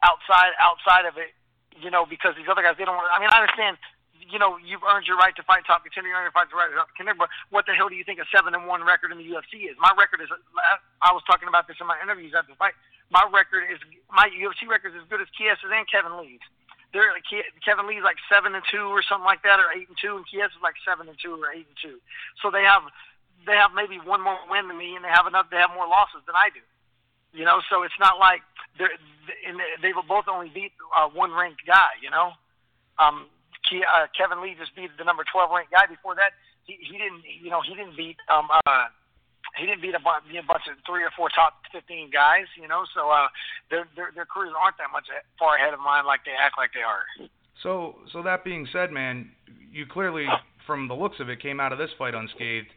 outside 0.05 0.53
outside 0.61 1.09
of 1.09 1.17
it, 1.17 1.33
you 1.81 1.89
know, 1.89 2.05
because 2.05 2.37
these 2.37 2.47
other 2.47 2.63
guys 2.63 2.77
they 2.77 2.85
don't 2.85 2.95
want. 2.95 3.09
I 3.09 3.19
mean, 3.19 3.33
I 3.33 3.41
understand, 3.41 3.81
you 4.13 4.39
know, 4.39 4.61
you've 4.61 4.85
earned 4.85 5.09
your 5.09 5.17
right 5.17 5.33
to 5.35 5.45
fight 5.49 5.65
top 5.65 5.83
contender, 5.83 6.13
you 6.13 6.15
earned 6.15 6.29
your 6.29 6.37
right 6.37 6.49
to 6.49 6.55
fight 6.55 6.71
top 6.77 6.93
contender, 6.93 7.17
but 7.17 7.33
what 7.49 7.65
the 7.65 7.73
hell 7.73 7.89
do 7.89 7.97
you 7.97 8.05
think 8.05 8.21
a 8.21 8.29
seven 8.29 8.53
and 8.53 8.69
one 8.69 8.85
record 8.85 9.11
in 9.11 9.19
the 9.19 9.27
UFC 9.27 9.67
is? 9.67 9.75
My 9.81 9.97
record 9.97 10.21
is. 10.21 10.29
I 11.01 11.11
was 11.17 11.25
talking 11.25 11.49
about 11.49 11.67
this 11.67 11.81
in 11.81 11.89
my 11.89 11.97
interviews 12.05 12.37
after 12.37 12.53
the 12.53 12.61
fight. 12.61 12.76
My 13.09 13.25
record 13.33 13.67
is 13.72 13.81
my 14.13 14.29
UFC 14.33 14.68
record 14.68 14.93
is 14.93 15.03
as 15.03 15.09
good 15.09 15.25
as 15.25 15.29
Chiesa's 15.33 15.72
and 15.72 15.89
Kevin 15.89 16.21
Lee's. 16.21 16.45
They're 16.95 17.11
like 17.11 17.26
Kevin 17.67 17.91
Lee's 17.91 18.07
like 18.07 18.22
seven 18.31 18.55
and 18.55 18.63
two 18.71 18.87
or 18.87 19.03
something 19.03 19.26
like 19.26 19.43
that, 19.43 19.59
or 19.59 19.67
eight 19.75 19.91
and 19.91 19.99
two, 19.99 20.14
and 20.14 20.25
Chiesa's 20.31 20.63
like 20.63 20.79
seven 20.87 21.11
and 21.11 21.18
two 21.18 21.35
or 21.35 21.51
eight 21.51 21.67
and 21.67 21.79
two. 21.81 21.99
So 22.39 22.55
they 22.55 22.63
have 22.63 22.87
they 23.47 23.59
have 23.59 23.75
maybe 23.75 23.99
one 23.99 24.22
more 24.22 24.39
win 24.49 24.68
than 24.68 24.79
me, 24.79 24.95
and 24.95 25.05
they 25.05 25.11
have 25.11 25.26
enough. 25.26 25.51
They 25.51 25.59
have 25.59 25.75
more 25.75 25.91
losses 25.91 26.22
than 26.25 26.39
I 26.39 26.55
do. 26.55 26.63
You 27.35 27.45
know, 27.45 27.59
so 27.69 27.83
it's 27.83 27.99
not 27.99 28.23
like 28.23 28.47
they're 28.79 28.95
and 29.47 29.59
they 29.83 29.93
will 29.93 30.07
both 30.07 30.31
only 30.31 30.49
beat 30.55 30.71
uh, 30.95 31.11
one 31.11 31.35
ranked 31.35 31.67
guy. 31.67 31.99
You 31.99 32.11
know, 32.11 32.33
um, 33.03 33.27
uh, 33.75 34.07
Kevin 34.15 34.39
Lee 34.39 34.55
just 34.55 34.75
beat 34.79 34.95
the 34.97 35.05
number 35.05 35.25
twelve 35.27 35.51
ranked 35.51 35.75
guy. 35.75 35.91
Before 35.91 36.15
that, 36.15 36.39
he, 36.63 36.79
he 36.79 36.95
didn't. 36.95 37.27
You 37.27 37.51
know, 37.51 37.61
he 37.61 37.75
didn't 37.75 37.97
beat. 37.99 38.17
Um, 38.31 38.47
uh, 38.55 38.87
he 39.59 39.67
didn't 39.67 39.83
beat 39.83 39.95
a 39.95 40.03
bunch, 40.03 40.25
a 40.31 40.47
bunch 40.47 40.67
of 40.71 40.79
three 40.87 41.03
or 41.03 41.11
four 41.19 41.29
top 41.29 41.59
fifteen 41.75 42.07
guys. 42.07 42.47
You 42.55 42.71
know, 42.71 42.87
so 42.95 43.11
uh, 43.11 43.27
their 43.67 43.91
their 43.99 44.15
their 44.15 44.27
careers 44.31 44.55
aren't 44.55 44.79
that 44.79 44.95
much 44.95 45.11
far 45.39 45.59
ahead 45.59 45.75
of 45.75 45.81
mine 45.83 46.07
like 46.07 46.23
they 46.23 46.39
act 46.39 46.55
like 46.55 46.71
they 46.71 46.87
are. 46.87 47.03
So, 47.63 47.97
so 48.13 48.23
that 48.23 48.45
being 48.45 48.67
said, 48.73 48.91
man, 48.91 49.31
you 49.73 49.87
clearly, 49.87 50.27
from 50.67 50.89
the 50.89 50.95
looks 50.95 51.19
of 51.21 51.31
it, 51.31 51.41
came 51.41 51.61
out 51.61 51.73
of 51.73 51.79
this 51.79 51.91
fight 51.97 52.15
unscathed 52.15 52.69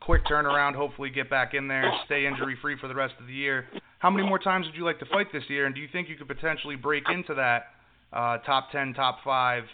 quick 0.00 0.24
turnaround, 0.26 0.74
hopefully 0.74 1.10
get 1.10 1.30
back 1.30 1.54
in 1.54 1.68
there, 1.68 1.90
stay 2.06 2.26
injury 2.26 2.56
free 2.60 2.76
for 2.80 2.88
the 2.88 2.94
rest 2.94 3.14
of 3.20 3.26
the 3.26 3.32
year. 3.32 3.66
How 3.98 4.10
many 4.10 4.26
more 4.26 4.38
times 4.38 4.66
would 4.66 4.74
you 4.74 4.84
like 4.84 4.98
to 5.00 5.06
fight 5.06 5.26
this 5.32 5.44
year, 5.48 5.66
and 5.66 5.74
do 5.74 5.80
you 5.80 5.88
think 5.92 6.08
you 6.08 6.16
could 6.16 6.28
potentially 6.28 6.76
break 6.76 7.04
into 7.10 7.34
that 7.34 7.66
uh, 8.12 8.38
top 8.38 8.70
10, 8.72 8.94
top 8.94 9.18
5 9.24 9.64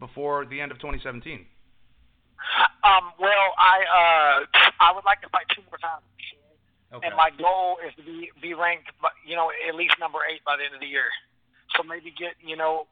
before 0.00 0.44
the 0.46 0.60
end 0.60 0.72
of 0.72 0.78
2017? 0.78 1.46
Um, 2.84 3.10
well, 3.18 3.46
I 3.58 3.76
uh, 3.82 4.36
I 4.78 4.92
would 4.94 5.04
like 5.04 5.20
to 5.22 5.28
fight 5.30 5.46
two 5.50 5.62
more 5.66 5.78
times. 5.78 6.04
Okay. 6.94 7.02
And 7.02 7.16
my 7.16 7.30
goal 7.34 7.82
is 7.82 7.90
to 7.98 8.02
be 8.06 8.30
be 8.40 8.54
ranked, 8.54 8.86
you 9.26 9.34
know, 9.34 9.50
at 9.50 9.74
least 9.74 9.98
number 9.98 10.22
eight 10.30 10.44
by 10.46 10.54
the 10.54 10.62
end 10.62 10.74
of 10.74 10.80
the 10.80 10.86
year. 10.86 11.10
So 11.74 11.82
maybe 11.82 12.14
get, 12.14 12.38
you 12.38 12.54
know, 12.54 12.86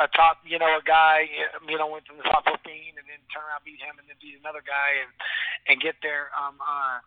a 0.00 0.08
top, 0.16 0.40
you 0.48 0.56
know, 0.56 0.80
a 0.80 0.82
guy, 0.82 1.28
you 1.68 1.76
know, 1.76 1.86
went 1.92 2.08
to 2.08 2.16
the 2.16 2.24
top 2.24 2.48
15 2.48 2.56
and 2.56 3.04
then 3.04 3.20
turn 3.28 3.44
around, 3.44 3.60
beat 3.68 3.76
him, 3.76 4.00
and 4.00 4.08
then 4.08 4.16
beat 4.16 4.40
another 4.40 4.64
guy 4.64 5.04
and 5.04 5.12
and 5.68 5.76
get 5.76 6.00
there. 6.00 6.32
Um, 6.32 6.56
uh, 6.56 7.04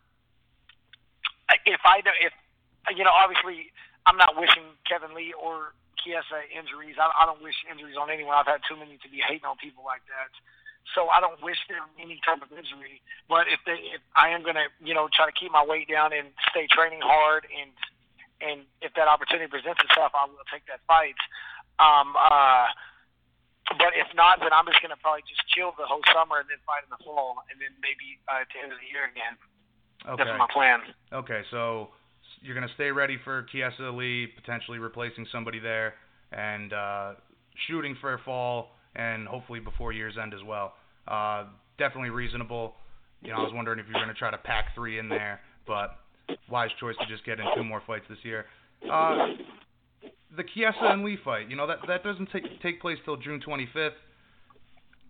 if 1.66 1.82
I 1.82 2.00
if 2.22 2.32
you 2.94 3.02
know, 3.02 3.12
obviously, 3.12 3.74
I'm 4.06 4.16
not 4.16 4.38
wishing 4.38 4.78
Kevin 4.86 5.10
Lee 5.16 5.34
or 5.34 5.74
Chiesa 5.98 6.44
injuries. 6.52 7.00
I, 7.00 7.10
I 7.10 7.26
don't 7.26 7.42
wish 7.42 7.56
injuries 7.66 7.96
on 7.98 8.12
anyone. 8.12 8.36
I've 8.36 8.46
had 8.46 8.62
too 8.68 8.76
many 8.76 9.00
to 9.02 9.08
be 9.10 9.18
hating 9.24 9.48
on 9.48 9.56
people 9.56 9.82
like 9.82 10.04
that. 10.12 10.30
So 10.92 11.08
I 11.08 11.18
don't 11.18 11.40
wish 11.40 11.56
them 11.66 11.88
any 11.96 12.20
type 12.20 12.44
of 12.44 12.52
injury. 12.52 13.00
But 13.24 13.48
if 13.48 13.58
they, 13.64 13.80
if 13.96 14.04
I 14.12 14.36
am 14.36 14.44
gonna, 14.44 14.68
you 14.84 14.92
know, 14.92 15.08
try 15.08 15.24
to 15.24 15.32
keep 15.32 15.48
my 15.50 15.64
weight 15.64 15.88
down 15.88 16.12
and 16.12 16.28
stay 16.52 16.68
training 16.68 17.00
hard, 17.00 17.48
and 17.48 17.72
and 18.44 18.68
if 18.84 18.92
that 18.92 19.08
opportunity 19.08 19.48
presents 19.48 19.80
itself, 19.80 20.12
I 20.12 20.28
will 20.28 20.44
take 20.52 20.68
that 20.68 20.84
fight. 20.84 21.16
Um, 21.80 22.14
uh, 22.14 22.66
but 23.80 23.96
if 23.96 24.08
not, 24.14 24.40
then 24.40 24.52
I'm 24.52 24.66
just 24.66 24.82
gonna 24.82 25.00
probably 25.00 25.24
just 25.26 25.42
chill 25.50 25.72
the 25.74 25.88
whole 25.88 26.04
summer 26.12 26.38
and 26.42 26.48
then 26.48 26.60
fight 26.68 26.84
in 26.86 26.92
the 26.92 27.00
fall, 27.02 27.42
and 27.50 27.56
then 27.58 27.72
maybe 27.80 28.20
uh, 28.28 28.44
at 28.44 28.48
the 28.52 28.62
end 28.62 28.70
of 28.70 28.78
the 28.78 28.88
year 28.90 29.08
again. 29.08 29.34
Okay. 30.06 30.24
That's 30.24 30.38
my 30.38 30.46
plan. 30.52 30.80
Okay, 31.12 31.42
so 31.50 31.88
you're 32.42 32.54
going 32.54 32.68
to 32.68 32.74
stay 32.74 32.90
ready 32.90 33.18
for 33.24 33.46
Chiesa 33.50 33.90
Lee, 33.90 34.26
potentially 34.26 34.78
replacing 34.78 35.26
somebody 35.32 35.58
there, 35.58 35.94
and 36.32 36.72
uh, 36.72 37.12
shooting 37.66 37.96
for 38.00 38.14
a 38.14 38.18
fall, 38.18 38.72
and 38.96 39.26
hopefully 39.26 39.60
before 39.60 39.92
year's 39.92 40.16
end 40.20 40.34
as 40.34 40.44
well. 40.46 40.74
Uh, 41.08 41.44
definitely 41.78 42.10
reasonable. 42.10 42.74
You 43.22 43.30
know, 43.30 43.38
I 43.38 43.42
was 43.42 43.52
wondering 43.54 43.78
if 43.78 43.86
you 43.86 43.94
were 43.94 44.00
going 44.00 44.12
to 44.12 44.18
try 44.18 44.30
to 44.30 44.38
pack 44.38 44.74
three 44.74 44.98
in 44.98 45.08
there, 45.08 45.40
but 45.66 45.96
wise 46.50 46.70
choice 46.78 46.96
to 47.00 47.06
just 47.06 47.24
get 47.24 47.40
in 47.40 47.46
two 47.56 47.64
more 47.64 47.82
fights 47.86 48.04
this 48.10 48.18
year. 48.22 48.44
Uh, 48.84 49.28
the 50.36 50.44
Chiesa 50.54 50.74
and 50.82 51.04
Lee 51.04 51.18
fight, 51.24 51.48
you 51.50 51.56
know, 51.56 51.66
that 51.66 51.78
that 51.86 52.02
doesn't 52.02 52.30
take 52.32 52.60
take 52.62 52.80
place 52.80 52.98
till 53.04 53.16
June 53.16 53.40
25th. 53.46 53.90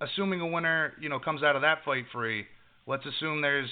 Assuming 0.01 0.41
a 0.41 0.47
winner, 0.47 0.93
you 1.01 1.09
know, 1.09 1.19
comes 1.19 1.43
out 1.43 1.57
of 1.57 1.63
that 1.63 1.79
fight 1.85 2.05
free, 2.13 2.45
let's 2.87 3.07
assume 3.07 3.41
there's 3.41 3.71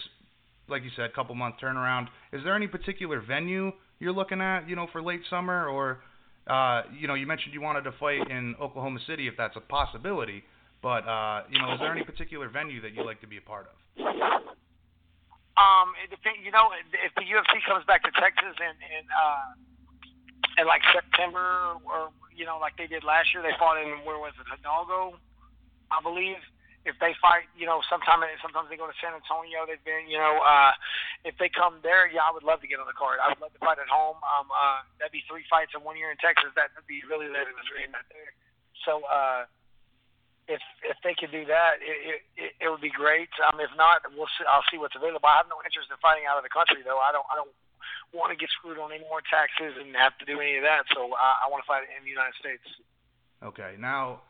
like 0.68 0.82
you 0.84 0.90
said, 0.96 1.06
a 1.06 1.12
couple 1.12 1.34
month 1.34 1.56
turnaround. 1.62 2.06
Is 2.32 2.42
there 2.44 2.54
any 2.54 2.66
particular 2.66 3.20
venue 3.20 3.72
you're 3.98 4.12
looking 4.12 4.40
at, 4.40 4.68
you 4.68 4.76
know, 4.76 4.86
for 4.90 5.02
late 5.02 5.20
summer, 5.28 5.68
or 5.68 6.00
uh, 6.46 6.82
you 6.98 7.06
know, 7.06 7.14
you 7.14 7.26
mentioned 7.26 7.54
you 7.54 7.60
wanted 7.60 7.82
to 7.82 7.92
fight 8.00 8.28
in 8.30 8.54
Oklahoma 8.60 8.98
City 9.06 9.28
if 9.28 9.34
that's 9.36 9.56
a 9.56 9.60
possibility, 9.60 10.42
but 10.82 11.06
uh, 11.06 11.42
you 11.50 11.60
know, 11.60 11.72
is 11.74 11.80
there 11.80 11.92
any 11.92 12.02
particular 12.02 12.48
venue 12.48 12.80
that 12.82 12.94
you 12.94 13.04
like 13.04 13.20
to 13.20 13.26
be 13.26 13.36
a 13.36 13.40
part 13.40 13.66
of? 13.70 14.06
Um. 15.52 15.94
You 16.42 16.50
know, 16.50 16.70
if 16.92 17.12
the 17.14 17.22
UFC 17.22 17.60
comes 17.68 17.84
back 17.86 18.02
to 18.04 18.10
Texas 18.18 18.56
and 18.58 18.76
and 18.80 19.06
uh, 19.12 19.71
in 20.58 20.66
like 20.66 20.82
September 20.92 21.78
or 21.84 22.10
you 22.34 22.48
know, 22.48 22.58
like 22.58 22.76
they 22.80 22.88
did 22.88 23.04
last 23.04 23.32
year, 23.32 23.42
they 23.44 23.54
fought 23.60 23.76
in 23.76 24.04
where 24.08 24.16
was 24.16 24.32
it, 24.40 24.48
Hidalgo, 24.48 25.20
I 25.92 26.00
believe 26.00 26.40
if 26.82 26.98
they 26.98 27.14
fight, 27.22 27.46
you 27.54 27.62
know, 27.62 27.78
sometime 27.86 28.26
sometimes 28.42 28.66
they 28.66 28.74
go 28.74 28.90
to 28.90 28.96
San 28.98 29.14
Antonio. 29.14 29.62
They've 29.62 29.82
been, 29.86 30.10
you 30.10 30.18
know, 30.18 30.42
uh, 30.42 30.74
if 31.22 31.38
they 31.38 31.46
come 31.46 31.78
there, 31.86 32.10
yeah, 32.10 32.26
I 32.26 32.34
would 32.34 32.42
love 32.42 32.58
to 32.66 32.68
get 32.68 32.82
on 32.82 32.90
the 32.90 32.98
card. 32.98 33.22
I 33.22 33.30
would 33.30 33.38
love 33.38 33.54
to 33.54 33.62
fight 33.62 33.78
at 33.78 33.86
home. 33.86 34.18
Um, 34.26 34.50
uh, 34.50 34.82
that'd 34.98 35.14
be 35.14 35.22
three 35.30 35.46
fights 35.46 35.78
in 35.78 35.86
one 35.86 35.94
year 35.94 36.10
in 36.10 36.18
Texas. 36.18 36.50
That 36.58 36.74
would 36.74 36.88
be 36.90 37.06
really 37.06 37.30
living 37.30 37.54
the 37.54 37.66
dream 37.70 37.94
right 37.94 38.08
there. 38.10 38.34
So, 38.82 39.06
uh, 39.06 39.46
if 40.50 40.58
if 40.82 40.98
they 41.06 41.14
could 41.14 41.30
do 41.30 41.46
that, 41.46 41.78
it 41.78 42.26
it, 42.34 42.50
it 42.58 42.66
would 42.66 42.82
be 42.82 42.90
great. 42.90 43.30
Um, 43.46 43.62
if 43.62 43.70
not, 43.78 44.02
we'll 44.10 44.26
see. 44.34 44.42
I'll 44.50 44.66
see 44.74 44.78
what's 44.78 44.98
available. 44.98 45.22
I 45.22 45.38
have 45.38 45.46
no 45.46 45.62
interest 45.62 45.86
in 45.86 45.94
fighting 46.02 46.26
out 46.26 46.34
of 46.34 46.42
the 46.42 46.50
country 46.50 46.82
though. 46.82 46.98
I 46.98 47.14
don't 47.14 47.22
I 47.30 47.38
don't 47.38 47.54
want 48.12 48.30
to 48.30 48.36
get 48.36 48.48
screwed 48.58 48.78
on 48.78 48.92
any 48.92 49.04
more 49.08 49.22
taxes 49.24 49.78
and 49.80 49.94
have 49.96 50.16
to 50.18 50.24
do 50.24 50.40
any 50.40 50.56
of 50.56 50.64
that. 50.64 50.84
So 50.94 51.12
I, 51.14 51.46
I 51.46 51.50
want 51.50 51.64
to 51.64 51.68
fight 51.68 51.84
in 51.88 52.04
the 52.04 52.10
United 52.10 52.34
States. 52.38 52.64
Okay, 53.42 53.74
now 53.78 54.22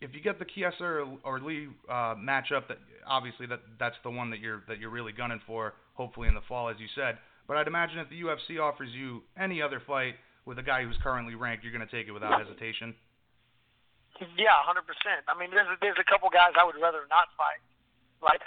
if 0.00 0.14
you 0.14 0.20
get 0.20 0.38
the 0.38 0.44
Chiesa 0.44 0.84
or, 0.84 1.18
or 1.24 1.40
Lee 1.40 1.68
uh, 1.88 2.16
matchup, 2.16 2.68
that 2.68 2.78
obviously 3.06 3.46
that 3.46 3.60
that's 3.78 3.96
the 4.02 4.10
one 4.10 4.30
that 4.30 4.40
you're 4.40 4.62
that 4.68 4.78
you're 4.78 4.90
really 4.90 5.12
gunning 5.12 5.40
for. 5.46 5.74
Hopefully 5.94 6.28
in 6.28 6.34
the 6.34 6.44
fall, 6.48 6.68
as 6.68 6.76
you 6.80 6.88
said. 6.94 7.18
But 7.46 7.56
I'd 7.58 7.66
imagine 7.66 7.98
if 7.98 8.08
the 8.08 8.20
UFC 8.22 8.62
offers 8.62 8.88
you 8.94 9.22
any 9.36 9.60
other 9.60 9.82
fight 9.84 10.14
with 10.46 10.58
a 10.58 10.62
guy 10.62 10.84
who's 10.84 10.96
currently 11.02 11.34
ranked, 11.34 11.64
you're 11.64 11.74
going 11.74 11.86
to 11.86 11.92
take 11.92 12.08
it 12.08 12.12
without 12.12 12.40
hesitation. 12.40 12.94
Yeah, 14.36 14.56
hundred 14.64 14.88
percent. 14.88 15.24
I 15.28 15.36
mean, 15.36 15.50
there's 15.50 15.68
a, 15.68 15.76
there's 15.80 16.00
a 16.00 16.08
couple 16.08 16.28
guys 16.28 16.56
I 16.56 16.64
would 16.64 16.76
rather 16.80 17.04
not 17.08 17.28
fight, 17.36 17.60
like 18.22 18.40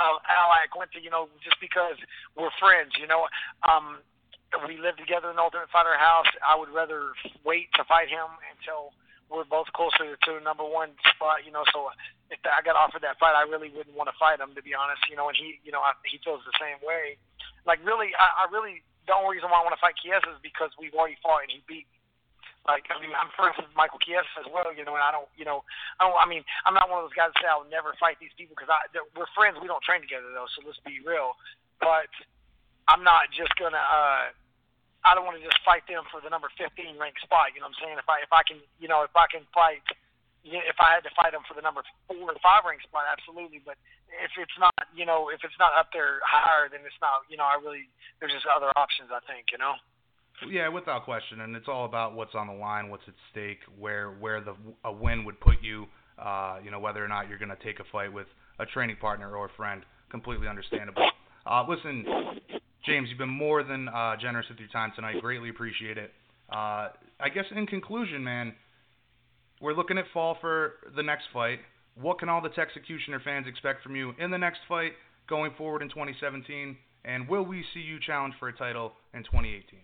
Al 0.00 0.20
Iaquinta, 0.24 1.00
you 1.00 1.12
know, 1.12 1.28
just 1.44 1.60
because 1.60 1.96
we're 2.36 2.52
friends. 2.58 2.96
You 2.96 3.06
know, 3.06 3.28
um, 3.64 4.00
we 4.64 4.80
live 4.80 4.96
together 4.96 5.28
in 5.30 5.36
the 5.36 5.44
Ultimate 5.44 5.68
Fighter 5.68 5.96
house. 5.96 6.28
I 6.40 6.56
would 6.56 6.72
rather 6.72 7.12
wait 7.44 7.68
to 7.76 7.84
fight 7.84 8.08
him 8.08 8.28
until 8.52 8.96
we're 9.28 9.44
both 9.44 9.68
closer 9.76 10.16
to 10.16 10.30
the 10.32 10.40
number 10.40 10.64
one 10.64 10.96
spot, 11.12 11.44
you 11.44 11.52
know. 11.52 11.64
So 11.72 11.92
if 12.32 12.40
I 12.48 12.64
got 12.64 12.76
offered 12.76 13.04
that 13.04 13.20
fight, 13.20 13.36
I 13.36 13.44
really 13.44 13.68
wouldn't 13.68 13.96
want 13.96 14.08
to 14.08 14.16
fight 14.16 14.40
him, 14.40 14.56
to 14.56 14.62
be 14.64 14.72
honest. 14.72 15.04
You 15.12 15.20
know, 15.20 15.28
and 15.28 15.36
he, 15.36 15.60
you 15.64 15.72
know, 15.72 15.84
I, 15.84 15.92
he 16.08 16.16
feels 16.24 16.40
the 16.48 16.56
same 16.56 16.80
way. 16.80 17.20
Like 17.68 17.84
really, 17.84 18.16
I, 18.16 18.48
I 18.48 18.52
really 18.52 18.80
the 19.08 19.16
only 19.16 19.36
reason 19.36 19.52
why 19.52 19.60
I 19.60 19.64
want 19.64 19.76
to 19.76 19.80
fight 19.80 19.96
Chiesa 20.00 20.36
is 20.36 20.40
because 20.44 20.72
we've 20.76 20.96
already 20.96 21.16
fought 21.20 21.44
and 21.44 21.52
he 21.52 21.64
beat 21.68 21.88
me. 21.88 21.97
Like 22.68 22.84
I 22.92 23.00
mean, 23.00 23.16
I'm 23.16 23.32
friends 23.32 23.56
with 23.56 23.72
Michael 23.72 23.96
Chiesa 24.04 24.44
as 24.44 24.48
well, 24.52 24.68
you 24.76 24.84
know, 24.84 24.92
and 24.92 25.00
I 25.00 25.08
don't, 25.08 25.24
you 25.40 25.48
know, 25.48 25.64
I 25.96 26.04
don't. 26.04 26.12
I 26.20 26.28
mean, 26.28 26.44
I'm 26.68 26.76
not 26.76 26.92
one 26.92 27.00
of 27.00 27.08
those 27.08 27.16
guys 27.16 27.32
that 27.32 27.40
say 27.40 27.48
I'll 27.48 27.64
never 27.72 27.96
fight 27.96 28.20
these 28.20 28.36
people 28.36 28.52
because 28.52 28.68
I 28.68 28.84
we're 29.16 29.24
friends. 29.32 29.56
We 29.56 29.72
don't 29.72 29.80
train 29.80 30.04
together 30.04 30.28
though, 30.36 30.44
so 30.52 30.60
let's 30.68 30.76
be 30.84 31.00
real. 31.00 31.32
But 31.80 32.12
I'm 32.84 33.00
not 33.00 33.32
just 33.32 33.56
gonna. 33.56 33.80
uh 33.80 34.36
I 35.06 35.14
don't 35.16 35.24
want 35.24 35.40
to 35.40 35.44
just 35.46 35.56
fight 35.64 35.86
them 35.88 36.04
for 36.10 36.20
the 36.20 36.28
number 36.28 36.50
15 36.58 36.68
ranked 37.00 37.22
spot. 37.24 37.54
You 37.54 37.62
know 37.62 37.70
what 37.70 37.80
I'm 37.80 37.96
saying? 37.96 37.96
If 37.96 38.08
I 38.10 38.20
if 38.20 38.32
I 38.34 38.42
can, 38.44 38.60
you 38.76 38.90
know, 38.90 39.00
if 39.06 39.14
I 39.16 39.24
can 39.32 39.48
fight, 39.56 39.80
if 40.44 40.76
I 40.76 40.98
had 40.98 41.06
to 41.08 41.12
fight 41.16 41.32
them 41.32 41.48
for 41.48 41.56
the 41.56 41.64
number 41.64 41.80
four 42.04 42.20
or 42.20 42.36
five 42.44 42.68
ranked 42.68 42.84
spot, 42.84 43.08
absolutely. 43.08 43.64
But 43.64 43.80
if 44.12 44.36
it's 44.36 44.58
not, 44.60 44.76
you 44.92 45.08
know, 45.08 45.32
if 45.32 45.40
it's 45.40 45.56
not 45.56 45.72
up 45.72 45.88
there 45.96 46.20
higher, 46.20 46.68
then 46.68 46.84
it's 46.84 47.00
not. 47.00 47.24
You 47.32 47.40
know, 47.40 47.48
I 47.48 47.56
really 47.56 47.88
there's 48.20 48.36
just 48.36 48.44
other 48.44 48.68
options. 48.76 49.08
I 49.08 49.24
think, 49.24 49.48
you 49.54 49.56
know. 49.56 49.80
Yeah, 50.46 50.68
without 50.68 51.04
question, 51.04 51.40
and 51.40 51.56
it's 51.56 51.66
all 51.68 51.84
about 51.84 52.14
what's 52.14 52.34
on 52.34 52.46
the 52.46 52.52
line, 52.52 52.90
what's 52.90 53.02
at 53.08 53.14
stake, 53.32 53.58
where 53.78 54.10
where 54.10 54.40
the 54.40 54.54
a 54.84 54.92
win 54.92 55.24
would 55.24 55.40
put 55.40 55.56
you. 55.62 55.86
Uh, 56.18 56.58
you 56.64 56.70
know, 56.70 56.80
whether 56.80 57.04
or 57.04 57.08
not 57.08 57.28
you're 57.28 57.38
going 57.38 57.48
to 57.48 57.64
take 57.64 57.78
a 57.78 57.84
fight 57.92 58.12
with 58.12 58.26
a 58.58 58.66
training 58.66 58.96
partner 59.00 59.36
or 59.36 59.46
a 59.46 59.52
friend, 59.56 59.82
completely 60.10 60.48
understandable. 60.48 61.08
Uh, 61.46 61.64
listen, 61.68 62.04
James, 62.84 63.08
you've 63.08 63.18
been 63.18 63.28
more 63.28 63.62
than 63.62 63.88
uh, 63.88 64.16
generous 64.20 64.46
with 64.48 64.58
your 64.58 64.68
time 64.68 64.92
tonight. 64.96 65.20
Greatly 65.20 65.48
appreciate 65.48 65.96
it. 65.96 66.10
Uh, 66.50 66.88
I 67.20 67.28
guess 67.32 67.44
in 67.54 67.66
conclusion, 67.66 68.24
man, 68.24 68.54
we're 69.60 69.74
looking 69.74 69.98
at 69.98 70.04
fall 70.12 70.36
for 70.40 70.74
the 70.96 71.02
next 71.02 71.24
fight. 71.32 71.60
What 72.00 72.18
can 72.18 72.28
all 72.28 72.40
the 72.40 72.48
Texecutioner 72.48 73.22
fans 73.22 73.46
expect 73.46 73.82
from 73.82 73.96
you 73.96 74.12
in 74.18 74.30
the 74.30 74.38
next 74.38 74.60
fight 74.68 74.92
going 75.28 75.52
forward 75.56 75.82
in 75.82 75.88
2017? 75.88 76.76
And 77.04 77.28
will 77.28 77.44
we 77.44 77.64
see 77.74 77.80
you 77.80 77.98
challenge 78.04 78.34
for 78.38 78.48
a 78.48 78.56
title 78.56 78.92
in 79.14 79.22
2018? 79.24 79.80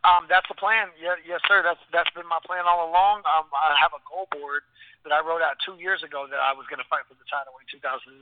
Um, 0.00 0.24
that's 0.32 0.48
the 0.48 0.56
plan. 0.56 0.88
Yeah, 0.96 1.20
yes, 1.28 1.44
sir. 1.44 1.60
That's 1.60 1.80
that's 1.92 2.08
been 2.16 2.24
my 2.24 2.40
plan 2.48 2.64
all 2.64 2.88
along. 2.88 3.20
Um, 3.28 3.52
I 3.52 3.76
have 3.76 3.92
a 3.92 4.00
goal 4.08 4.24
board 4.32 4.64
that 5.04 5.12
I 5.12 5.20
wrote 5.20 5.44
out 5.44 5.60
two 5.60 5.76
years 5.76 6.00
ago 6.00 6.24
that 6.28 6.40
I 6.40 6.56
was 6.56 6.64
going 6.72 6.80
to 6.80 6.88
fight 6.88 7.04
for 7.04 7.16
the 7.20 7.28
title 7.28 7.56
in 7.60 7.68
2018, 7.68 8.16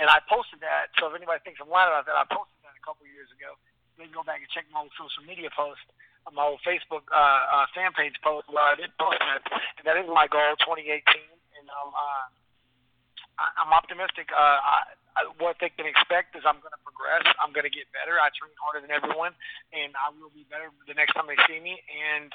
and 0.00 0.08
I 0.08 0.20
posted 0.28 0.64
that. 0.64 0.92
So 0.96 1.08
if 1.08 1.16
anybody 1.16 1.44
thinks 1.44 1.60
I'm 1.60 1.68
lying 1.68 1.92
about 1.92 2.08
that, 2.08 2.16
I 2.16 2.24
posted 2.28 2.56
that 2.64 2.76
a 2.76 2.84
couple 2.84 3.04
years 3.08 3.28
ago. 3.32 3.56
They 4.00 4.08
can 4.08 4.16
go 4.16 4.24
back 4.24 4.40
and 4.40 4.48
check 4.48 4.64
my 4.72 4.84
old 4.84 4.94
social 4.96 5.24
media 5.28 5.52
post, 5.52 5.84
my 6.32 6.44
old 6.44 6.64
Facebook 6.64 7.04
uh, 7.12 7.64
uh, 7.64 7.66
fan 7.76 7.92
page 7.92 8.16
post 8.24 8.48
where 8.48 8.64
I 8.64 8.76
did 8.76 8.92
post 8.96 9.20
that, 9.20 9.44
and 9.80 9.84
that 9.84 9.96
is 10.00 10.08
my 10.08 10.24
goal 10.24 10.56
2018. 10.64 11.04
And 11.04 11.68
um, 11.68 11.92
uh, 11.92 12.24
I, 13.40 13.46
I'm 13.60 13.72
optimistic. 13.76 14.32
Uh, 14.32 14.60
I, 14.60 14.96
what 15.38 15.56
they 15.60 15.70
can 15.74 15.86
expect 15.86 16.36
is 16.36 16.42
I'm 16.46 16.60
going 16.62 16.74
to 16.74 16.82
progress. 16.84 17.26
I'm 17.42 17.50
going 17.50 17.66
to 17.66 17.72
get 17.72 17.90
better. 17.90 18.18
I 18.18 18.30
train 18.34 18.54
harder 18.58 18.82
than 18.84 18.94
everyone, 18.94 19.34
and 19.74 19.94
I 19.98 20.14
will 20.14 20.30
be 20.30 20.46
better 20.46 20.70
the 20.86 20.94
next 20.94 21.14
time 21.14 21.26
they 21.26 21.38
see 21.50 21.58
me. 21.58 21.78
And 21.88 22.30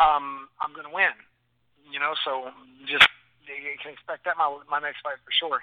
um, 0.00 0.48
I'm 0.60 0.72
going 0.76 0.88
to 0.88 0.94
win. 0.94 1.14
You 1.88 2.00
know, 2.00 2.16
so 2.24 2.48
just 2.88 3.04
you 3.44 3.76
can 3.82 3.92
expect 3.92 4.24
that 4.24 4.36
my 4.36 4.48
my 4.70 4.80
next 4.80 5.04
fight 5.04 5.20
for 5.20 5.32
sure. 5.36 5.60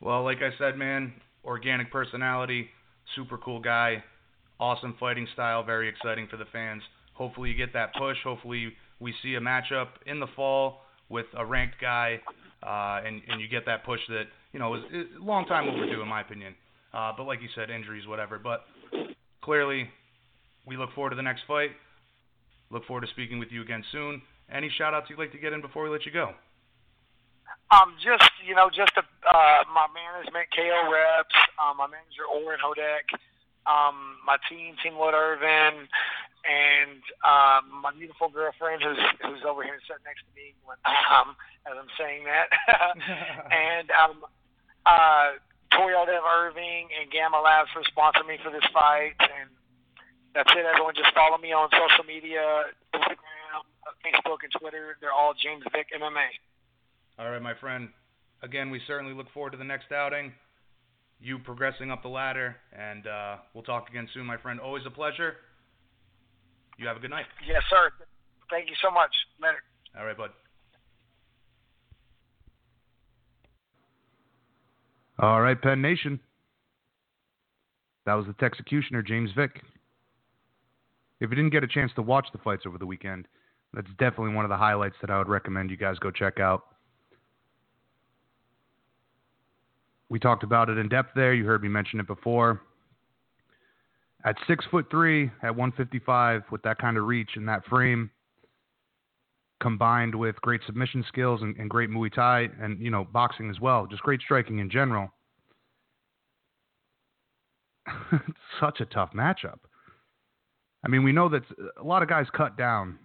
Well, 0.00 0.24
like 0.24 0.42
I 0.42 0.50
said, 0.58 0.76
man, 0.76 1.14
organic 1.44 1.90
personality, 1.90 2.68
super 3.14 3.38
cool 3.38 3.60
guy, 3.60 4.02
awesome 4.58 4.96
fighting 4.98 5.28
style, 5.32 5.62
very 5.62 5.88
exciting 5.88 6.26
for 6.28 6.36
the 6.36 6.44
fans. 6.52 6.82
Hopefully 7.14 7.50
you 7.50 7.56
get 7.56 7.72
that 7.72 7.94
push. 7.94 8.16
Hopefully 8.24 8.72
we 8.98 9.14
see 9.22 9.34
a 9.36 9.40
matchup 9.40 9.88
in 10.06 10.18
the 10.20 10.26
fall 10.34 10.82
with 11.08 11.26
a 11.36 11.44
ranked 11.44 11.76
guy, 11.80 12.20
uh, 12.64 13.00
and 13.04 13.20
and 13.28 13.40
you 13.40 13.48
get 13.48 13.66
that 13.66 13.84
push 13.84 14.00
that 14.08 14.24
you 14.54 14.60
know, 14.60 14.74
is, 14.76 14.82
is 14.94 15.06
a 15.20 15.24
long 15.24 15.44
time 15.44 15.68
overdue 15.68 16.00
in 16.00 16.08
my 16.08 16.22
opinion. 16.22 16.54
Uh, 16.94 17.12
but 17.14 17.24
like 17.24 17.42
you 17.42 17.48
said, 17.54 17.68
injuries, 17.68 18.06
whatever. 18.06 18.38
But 18.38 18.64
clearly, 19.42 19.90
we 20.64 20.78
look 20.78 20.94
forward 20.94 21.10
to 21.10 21.16
the 21.16 21.26
next 21.26 21.42
fight. 21.46 21.70
Look 22.70 22.86
forward 22.86 23.02
to 23.02 23.10
speaking 23.10 23.40
with 23.40 23.50
you 23.50 23.60
again 23.60 23.82
soon. 23.90 24.22
Any 24.48 24.70
shout 24.78 24.94
outs 24.94 25.10
you'd 25.10 25.18
like 25.18 25.32
to 25.32 25.38
get 25.38 25.52
in 25.52 25.60
before 25.60 25.82
we 25.82 25.90
let 25.90 26.06
you 26.06 26.12
go? 26.12 26.30
Um, 27.74 27.98
just 27.98 28.30
you 28.46 28.54
know, 28.54 28.70
just 28.70 28.92
a, 28.96 29.02
uh, 29.02 29.64
my 29.74 29.90
management, 29.90 30.46
KO 30.54 30.86
Reps, 30.86 31.34
um, 31.58 31.76
my 31.76 31.88
manager 31.90 32.22
Oren 32.30 32.60
Hodak, 32.62 33.10
um, 33.66 34.22
my 34.24 34.36
team, 34.48 34.76
Team 34.84 34.94
Lloyd 34.94 35.14
Irvin, 35.14 35.88
and 36.44 37.00
um, 37.24 37.80
my 37.82 37.90
beautiful 37.96 38.28
girlfriend 38.28 38.82
who's 38.82 39.00
who's 39.24 39.42
over 39.48 39.64
here 39.64 39.80
sitting 39.88 40.04
next 40.04 40.22
to 40.28 40.32
me 40.36 40.52
when, 40.64 40.76
um, 40.84 41.36
as 41.64 41.74
I'm 41.74 41.88
saying 41.96 42.24
that, 42.28 42.48
and 43.50 43.88
um, 43.90 44.24
uh, 44.84 45.40
Toyota 45.72 46.20
of 46.20 46.24
Irving 46.24 46.88
and 46.94 47.10
Gamma 47.10 47.40
Labs 47.40 47.72
for 47.72 47.82
sponsoring 47.88 48.28
me 48.28 48.36
for 48.44 48.52
this 48.52 48.64
fight, 48.72 49.16
and 49.18 49.48
That's 50.34 50.50
it. 50.52 50.66
Everyone 50.66 50.94
just 50.94 51.14
follow 51.14 51.38
me 51.38 51.52
on 51.52 51.68
social 51.70 52.04
media, 52.04 52.42
Instagram, 52.94 53.62
Facebook, 54.02 54.42
and 54.42 54.52
Twitter. 54.60 54.96
They're 55.00 55.12
all 55.12 55.32
James 55.32 55.62
Vick 55.72 55.86
MMA. 55.94 56.26
All 57.18 57.30
right, 57.30 57.42
my 57.42 57.54
friend. 57.54 57.88
Again, 58.42 58.70
we 58.70 58.80
certainly 58.86 59.14
look 59.14 59.30
forward 59.32 59.52
to 59.52 59.58
the 59.58 59.64
next 59.64 59.92
outing. 59.92 60.32
You 61.20 61.38
progressing 61.38 61.90
up 61.90 62.02
the 62.02 62.08
ladder, 62.08 62.56
and 62.76 63.06
uh, 63.06 63.36
we'll 63.54 63.62
talk 63.62 63.88
again 63.88 64.08
soon, 64.12 64.26
my 64.26 64.36
friend. 64.36 64.60
Always 64.60 64.82
a 64.86 64.90
pleasure. 64.90 65.36
You 66.78 66.86
have 66.86 66.96
a 66.96 67.00
good 67.00 67.10
night. 67.10 67.26
Yes, 67.46 67.62
sir. 67.70 67.90
Thank 68.50 68.68
you 68.68 68.74
so 68.82 68.90
much. 68.90 69.10
Later. 69.40 69.58
All 69.98 70.06
right, 70.06 70.16
bud. 70.16 70.30
All 75.18 75.40
right, 75.40 75.60
Penn 75.60 75.80
Nation. 75.80 76.18
That 78.06 78.14
was 78.14 78.26
the 78.26 78.44
executioner, 78.44 79.02
James 79.02 79.30
Vick. 79.36 79.62
If 81.20 81.30
you 81.30 81.36
didn't 81.36 81.50
get 81.50 81.64
a 81.64 81.68
chance 81.68 81.92
to 81.94 82.02
watch 82.02 82.26
the 82.32 82.38
fights 82.38 82.64
over 82.66 82.76
the 82.76 82.86
weekend, 82.86 83.26
that's 83.72 83.88
definitely 83.98 84.34
one 84.34 84.44
of 84.44 84.50
the 84.50 84.56
highlights 84.56 84.96
that 85.00 85.10
I 85.10 85.18
would 85.18 85.28
recommend 85.28 85.70
you 85.70 85.76
guys 85.76 85.98
go 85.98 86.10
check 86.10 86.40
out. 86.40 86.64
We 90.08 90.18
talked 90.18 90.42
about 90.42 90.68
it 90.68 90.76
in 90.76 90.88
depth 90.88 91.10
there. 91.14 91.32
You 91.32 91.46
heard 91.46 91.62
me 91.62 91.68
mention 91.68 91.98
it 91.98 92.06
before. 92.06 92.60
At 94.24 94.36
six 94.46 94.64
foot 94.70 94.86
three, 94.90 95.30
at 95.42 95.54
155, 95.54 96.44
with 96.50 96.62
that 96.62 96.78
kind 96.78 96.96
of 96.96 97.04
reach 97.04 97.30
and 97.36 97.46
that 97.48 97.64
frame, 97.66 98.10
combined 99.60 100.14
with 100.14 100.40
great 100.40 100.60
submission 100.66 101.04
skills 101.08 101.42
and, 101.42 101.56
and 101.56 101.68
great 101.68 101.90
Muay 101.90 102.12
Thai 102.12 102.48
and 102.60 102.80
you 102.80 102.90
know 102.90 103.04
boxing 103.12 103.50
as 103.50 103.60
well, 103.60 103.86
just 103.86 104.02
great 104.02 104.20
striking 104.20 104.58
in 104.58 104.70
general. 104.70 105.10
such 108.60 108.80
a 108.80 108.86
tough 108.86 109.10
matchup. 109.14 109.58
I 110.84 110.88
mean, 110.88 111.02
we 111.02 111.12
know 111.12 111.28
that 111.28 111.42
a 111.78 111.82
lot 111.82 112.02
of 112.02 112.08
guys 112.08 112.26
cut 112.34 112.56
down 112.56 112.98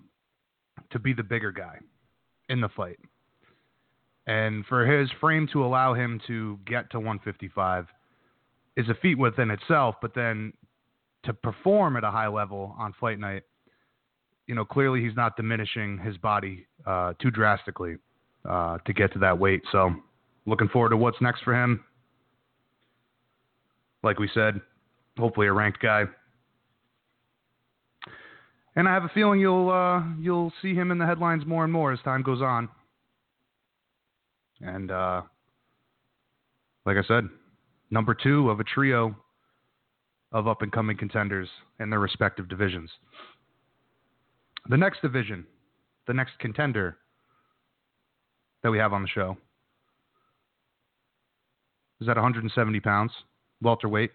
to 0.91 0.99
be 0.99 1.13
the 1.13 1.23
bigger 1.23 1.51
guy 1.51 1.77
in 2.49 2.61
the 2.61 2.69
fight. 2.69 2.99
And 4.27 4.65
for 4.65 4.85
his 4.85 5.09
frame 5.19 5.47
to 5.53 5.63
allow 5.63 5.93
him 5.93 6.21
to 6.27 6.59
get 6.65 6.91
to 6.91 6.99
155 6.99 7.87
is 8.77 8.87
a 8.89 8.95
feat 8.95 9.17
within 9.17 9.49
itself, 9.49 9.95
but 10.01 10.13
then 10.13 10.53
to 11.23 11.33
perform 11.33 11.97
at 11.97 12.03
a 12.03 12.11
high 12.11 12.27
level 12.27 12.75
on 12.77 12.93
fight 12.99 13.19
night, 13.19 13.43
you 14.47 14.55
know, 14.55 14.65
clearly 14.65 15.01
he's 15.01 15.15
not 15.15 15.35
diminishing 15.35 15.97
his 15.99 16.17
body 16.17 16.65
uh, 16.85 17.13
too 17.21 17.29
drastically 17.29 17.97
uh, 18.49 18.77
to 18.85 18.93
get 18.93 19.13
to 19.13 19.19
that 19.19 19.37
weight. 19.37 19.61
So, 19.71 19.93
looking 20.45 20.69
forward 20.69 20.89
to 20.89 20.97
what's 20.97 21.21
next 21.21 21.43
for 21.43 21.53
him. 21.53 21.83
Like 24.01 24.17
we 24.17 24.29
said, 24.33 24.59
hopefully 25.17 25.47
a 25.47 25.53
ranked 25.53 25.81
guy. 25.81 26.05
And 28.75 28.87
I 28.87 28.93
have 28.93 29.03
a 29.03 29.09
feeling 29.09 29.39
you'll 29.39 29.69
uh, 29.69 30.01
you'll 30.19 30.53
see 30.61 30.73
him 30.73 30.91
in 30.91 30.97
the 30.97 31.05
headlines 31.05 31.45
more 31.45 31.63
and 31.63 31.73
more 31.73 31.91
as 31.91 31.99
time 32.01 32.23
goes 32.23 32.41
on. 32.41 32.69
And 34.61 34.89
uh, 34.89 35.21
like 36.85 36.97
I 36.97 37.03
said, 37.07 37.27
number 37.91 38.13
two 38.13 38.49
of 38.49 38.59
a 38.59 38.63
trio 38.63 39.15
of 40.31 40.47
up 40.47 40.61
and 40.61 40.71
coming 40.71 40.97
contenders 40.97 41.49
in 41.79 41.89
their 41.89 41.99
respective 41.99 42.47
divisions. 42.47 42.89
The 44.69 44.77
next 44.77 45.01
division, 45.01 45.45
the 46.07 46.13
next 46.13 46.37
contender 46.39 46.97
that 48.63 48.71
we 48.71 48.77
have 48.77 48.93
on 48.93 49.01
the 49.01 49.07
show 49.07 49.37
is 52.01 52.07
at 52.07 52.15
170 52.15 52.79
pounds, 52.79 53.11
welterweight. 53.61 54.11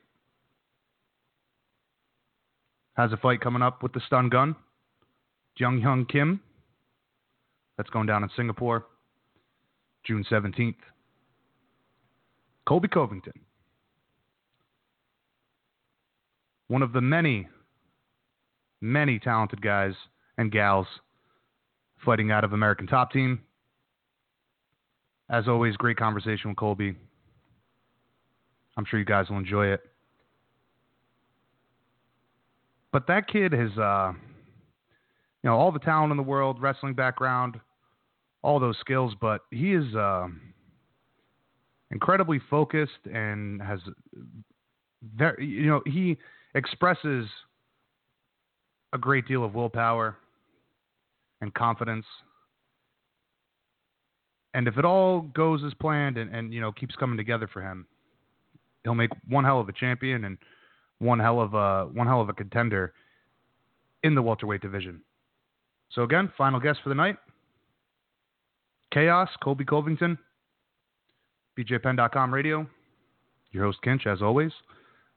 Has 2.96 3.12
a 3.12 3.16
fight 3.16 3.40
coming 3.40 3.62
up 3.62 3.82
with 3.82 3.92
the 3.92 4.00
stun 4.06 4.28
gun, 4.28 4.54
Dong 5.58 5.80
Hyun 5.80 6.08
Kim. 6.08 6.40
That's 7.76 7.90
going 7.90 8.06
down 8.06 8.22
in 8.22 8.30
Singapore, 8.36 8.86
June 10.06 10.24
17th. 10.30 10.76
Colby 12.66 12.88
Covington, 12.88 13.32
one 16.68 16.82
of 16.82 16.92
the 16.92 17.00
many, 17.00 17.48
many 18.80 19.18
talented 19.18 19.60
guys 19.60 19.94
and 20.38 20.50
gals 20.50 20.86
fighting 22.04 22.30
out 22.30 22.44
of 22.44 22.52
American 22.52 22.86
Top 22.86 23.12
Team. 23.12 23.40
As 25.30 25.48
always, 25.48 25.76
great 25.76 25.96
conversation 25.96 26.50
with 26.50 26.56
Colby. 26.56 26.94
I'm 28.76 28.84
sure 28.84 28.98
you 28.98 29.04
guys 29.04 29.30
will 29.30 29.38
enjoy 29.38 29.66
it. 29.68 29.80
But 32.92 33.06
that 33.08 33.26
kid 33.26 33.52
has, 33.52 33.76
uh, 33.78 34.12
you 35.42 35.50
know, 35.50 35.56
all 35.56 35.72
the 35.72 35.78
talent 35.78 36.10
in 36.10 36.16
the 36.16 36.22
world, 36.22 36.60
wrestling 36.60 36.94
background, 36.94 37.58
all 38.42 38.60
those 38.60 38.76
skills, 38.78 39.14
but 39.20 39.40
he 39.50 39.72
is 39.72 39.94
uh, 39.94 40.28
incredibly 41.90 42.40
focused 42.50 43.06
and 43.12 43.60
has 43.62 43.80
very, 45.16 45.46
you 45.46 45.66
know, 45.66 45.82
he 45.86 46.16
expresses 46.54 47.26
a 48.92 48.98
great 48.98 49.26
deal 49.26 49.44
of 49.44 49.54
willpower 49.54 50.16
and 51.40 51.52
confidence. 51.54 52.06
And 54.54 54.68
if 54.68 54.78
it 54.78 54.84
all 54.84 55.22
goes 55.22 55.62
as 55.64 55.74
planned 55.74 56.16
and, 56.16 56.34
and 56.34 56.54
you 56.54 56.60
know 56.60 56.72
keeps 56.72 56.94
coming 56.94 57.16
together 57.16 57.48
for 57.52 57.60
him, 57.60 57.86
he'll 58.84 58.94
make 58.94 59.10
one 59.28 59.44
hell 59.44 59.60
of 59.60 59.68
a 59.68 59.72
champion 59.72 60.24
and 60.24 60.38
one 61.00 61.18
hell 61.18 61.40
of 61.40 61.54
a 61.54 61.86
one 61.92 62.06
hell 62.06 62.20
of 62.20 62.28
a 62.28 62.32
contender 62.32 62.92
in 64.04 64.14
the 64.14 64.22
welterweight 64.22 64.60
division. 64.60 65.00
So 65.90 66.02
again, 66.02 66.32
final 66.36 66.60
guest 66.60 66.80
for 66.82 66.88
the 66.88 66.94
night. 66.94 67.16
Chaos, 68.92 69.28
Colby 69.42 69.64
Covington, 69.64 70.16
BJPenn.com 71.58 72.32
radio. 72.32 72.66
Your 73.50 73.64
host 73.64 73.78
Kinch, 73.84 74.06
as 74.06 74.22
always. 74.22 74.52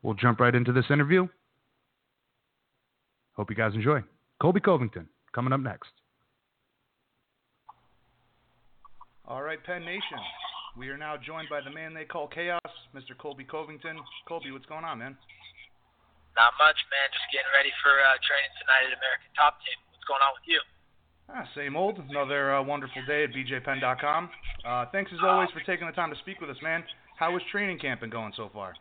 We'll 0.02 0.14
jump 0.14 0.40
right 0.40 0.54
into 0.54 0.72
this 0.72 0.86
interview. 0.90 1.28
Hope 3.36 3.50
you 3.50 3.56
guys 3.56 3.74
enjoy. 3.74 4.04
Colby 4.42 4.60
Covington 4.60 5.08
coming 5.34 5.54
up 5.54 5.60
next. 5.60 5.90
All 9.28 9.44
right, 9.44 9.62
Penn 9.64 9.84
Nation. 9.84 10.22
We 10.78 10.90
are 10.90 10.98
now 10.98 11.18
joined 11.18 11.50
by 11.50 11.62
the 11.62 11.74
man 11.74 11.94
they 11.94 12.06
call 12.06 12.28
Chaos, 12.28 12.62
Mr. 12.96 13.18
Colby 13.18 13.44
Covington. 13.44 13.98
Colby, 14.28 14.52
what's 14.52 14.66
going 14.66 14.86
on, 14.86 15.00
man? 15.00 15.18
Not 16.38 16.54
much, 16.62 16.78
man. 16.94 17.10
Just 17.10 17.26
getting 17.34 17.50
ready 17.52 17.74
for 17.82 17.90
uh, 17.90 18.14
training 18.22 18.54
tonight 18.62 18.86
at 18.88 18.94
American 18.94 19.34
Top 19.34 19.58
Team. 19.66 19.74
What's 19.90 20.06
going 20.06 20.22
on 20.22 20.38
with 20.38 20.46
you? 20.46 20.62
Ah, 21.34 21.44
same 21.58 21.76
old. 21.76 21.98
Another 21.98 22.56
uh, 22.56 22.62
wonderful 22.62 23.02
day 23.10 23.26
at 23.26 23.34
BJPenn.com. 23.34 24.30
Uh, 24.64 24.86
thanks 24.94 25.12
as 25.12 25.20
always 25.26 25.50
for 25.50 25.66
taking 25.66 25.90
the 25.90 25.98
time 25.98 26.14
to 26.14 26.20
speak 26.22 26.40
with 26.40 26.50
us, 26.50 26.62
man. 26.62 26.86
How 27.18 27.36
is 27.36 27.42
training 27.52 27.80
camp 27.80 28.02
been 28.02 28.14
going 28.14 28.32
so 28.38 28.50
far? 28.54 28.78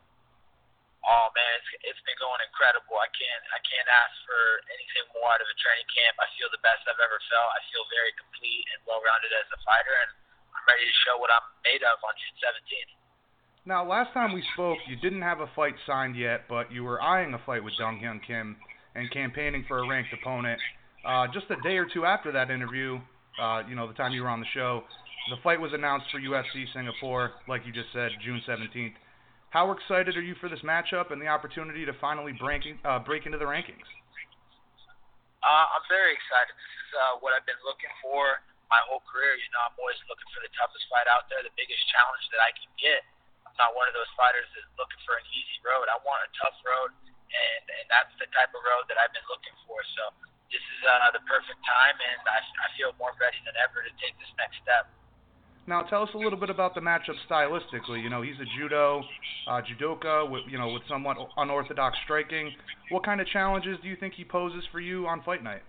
Oh 1.06 1.30
man, 1.38 1.50
it's, 1.62 1.94
it's 1.94 2.02
been 2.02 2.18
going 2.18 2.42
incredible. 2.42 2.98
I 2.98 3.06
can't 3.14 3.44
I 3.54 3.62
can't 3.62 3.86
ask 3.86 4.10
for 4.26 4.42
anything 4.74 5.06
more 5.14 5.30
out 5.30 5.38
of 5.38 5.46
a 5.46 5.56
training 5.62 5.86
camp. 5.94 6.18
I 6.18 6.26
feel 6.34 6.50
the 6.50 6.62
best 6.66 6.82
I've 6.90 6.98
ever 6.98 7.18
felt. 7.30 7.50
I 7.54 7.62
feel 7.70 7.86
very 7.94 8.10
complete 8.18 8.66
and 8.74 8.82
well 8.90 8.98
rounded 9.06 9.30
as 9.30 9.46
a 9.54 9.60
fighter, 9.62 9.94
and 9.94 10.10
I'm 10.50 10.66
ready 10.66 10.82
to 10.82 10.96
show 11.06 11.14
what 11.22 11.30
I'm 11.30 11.46
made 11.62 11.86
of 11.86 12.02
on 12.02 12.14
June 12.18 12.36
17th. 12.42 12.92
Now, 13.66 13.82
last 13.82 14.14
time 14.14 14.30
we 14.30 14.42
spoke, 14.54 14.78
you 14.86 14.94
didn't 14.98 15.22
have 15.22 15.42
a 15.42 15.50
fight 15.54 15.74
signed 15.86 16.14
yet, 16.14 16.46
but 16.46 16.70
you 16.70 16.82
were 16.82 17.02
eyeing 17.02 17.34
a 17.34 17.42
fight 17.42 17.62
with 17.62 17.74
Dong 17.78 17.98
Hyun 17.98 18.22
Kim 18.22 18.54
and 18.94 19.10
campaigning 19.10 19.64
for 19.66 19.82
a 19.82 19.88
ranked 19.88 20.14
opponent. 20.14 20.58
Uh, 21.06 21.26
just 21.34 21.46
a 21.50 21.58
day 21.62 21.76
or 21.78 21.86
two 21.86 22.06
after 22.06 22.30
that 22.30 22.50
interview, 22.50 22.98
uh, 23.42 23.62
you 23.68 23.74
know, 23.74 23.86
the 23.86 23.94
time 23.94 24.12
you 24.12 24.22
were 24.22 24.28
on 24.28 24.40
the 24.40 24.46
show, 24.54 24.82
the 25.30 25.36
fight 25.42 25.60
was 25.60 25.72
announced 25.74 26.06
for 26.10 26.20
UFC 26.20 26.66
Singapore, 26.72 27.32
like 27.48 27.62
you 27.66 27.72
just 27.72 27.90
said, 27.92 28.10
June 28.24 28.40
17th. 28.46 28.94
How 29.50 29.72
excited 29.72 30.16
are 30.16 30.24
you 30.24 30.34
for 30.38 30.48
this 30.50 30.60
matchup 30.60 31.14
and 31.14 31.22
the 31.22 31.30
opportunity 31.30 31.86
to 31.86 31.94
finally 31.96 32.34
break, 32.36 32.66
uh, 32.84 33.00
break 33.00 33.24
into 33.24 33.38
the 33.38 33.48
rankings? 33.48 33.86
Uh, 35.40 35.66
I'm 35.72 35.86
very 35.86 36.12
excited. 36.12 36.52
This 36.52 36.74
is 36.82 36.90
uh, 36.98 37.22
what 37.22 37.32
I've 37.32 37.46
been 37.46 37.60
looking 37.62 37.92
for 38.02 38.42
my 38.66 38.82
whole 38.90 39.06
career. 39.06 39.38
You 39.38 39.46
know, 39.54 39.62
I'm 39.62 39.76
always 39.78 39.96
looking 40.10 40.26
for 40.34 40.42
the 40.42 40.50
toughest 40.58 40.84
fight 40.90 41.06
out 41.06 41.30
there, 41.30 41.40
the 41.46 41.54
biggest 41.54 41.80
challenge 41.94 42.24
that 42.34 42.42
I 42.42 42.50
can 42.50 42.68
get 42.82 43.06
I'm 43.56 43.72
not 43.72 43.78
one 43.78 43.88
of 43.88 43.96
those 43.96 44.10
fighters 44.20 44.44
that's 44.52 44.68
looking 44.76 45.00
for 45.08 45.16
an 45.16 45.24
easy 45.32 45.56
road. 45.64 45.88
I 45.88 45.96
want 46.04 46.20
a 46.20 46.30
tough 46.36 46.60
road, 46.60 46.92
and 47.08 47.64
and 47.80 47.86
that's 47.88 48.12
the 48.20 48.28
type 48.36 48.52
of 48.52 48.60
road 48.60 48.84
that 48.92 49.00
I've 49.00 49.14
been 49.16 49.24
looking 49.32 49.56
for. 49.64 49.80
So 49.96 50.12
this 50.52 50.60
is 50.60 50.80
uh, 50.84 51.16
the 51.16 51.24
perfect 51.24 51.56
time, 51.64 51.96
and 51.96 52.20
I, 52.28 52.44
I 52.44 52.68
feel 52.76 52.92
more 53.00 53.16
ready 53.16 53.40
than 53.48 53.56
ever 53.56 53.80
to 53.80 53.92
take 53.96 54.12
this 54.20 54.28
next 54.36 54.60
step. 54.60 54.92
Now, 55.66 55.82
tell 55.82 56.06
us 56.06 56.10
a 56.14 56.18
little 56.18 56.38
bit 56.38 56.46
about 56.46 56.78
the 56.78 56.80
matchup 56.80 57.18
stylistically. 57.26 57.98
You 57.98 58.06
know, 58.06 58.22
he's 58.22 58.38
a 58.38 58.46
judo, 58.54 59.02
uh, 59.50 59.58
judoka, 59.66 60.22
with 60.22 60.46
you 60.46 60.62
know, 60.62 60.70
with 60.70 60.86
somewhat 60.86 61.18
unorthodox 61.36 61.98
striking. 62.06 62.54
What 62.94 63.02
kind 63.02 63.18
of 63.18 63.26
challenges 63.26 63.74
do 63.82 63.90
you 63.90 63.98
think 63.98 64.14
he 64.14 64.22
poses 64.22 64.62
for 64.70 64.78
you 64.78 65.10
on 65.10 65.26
fight 65.26 65.42
night? 65.42 65.66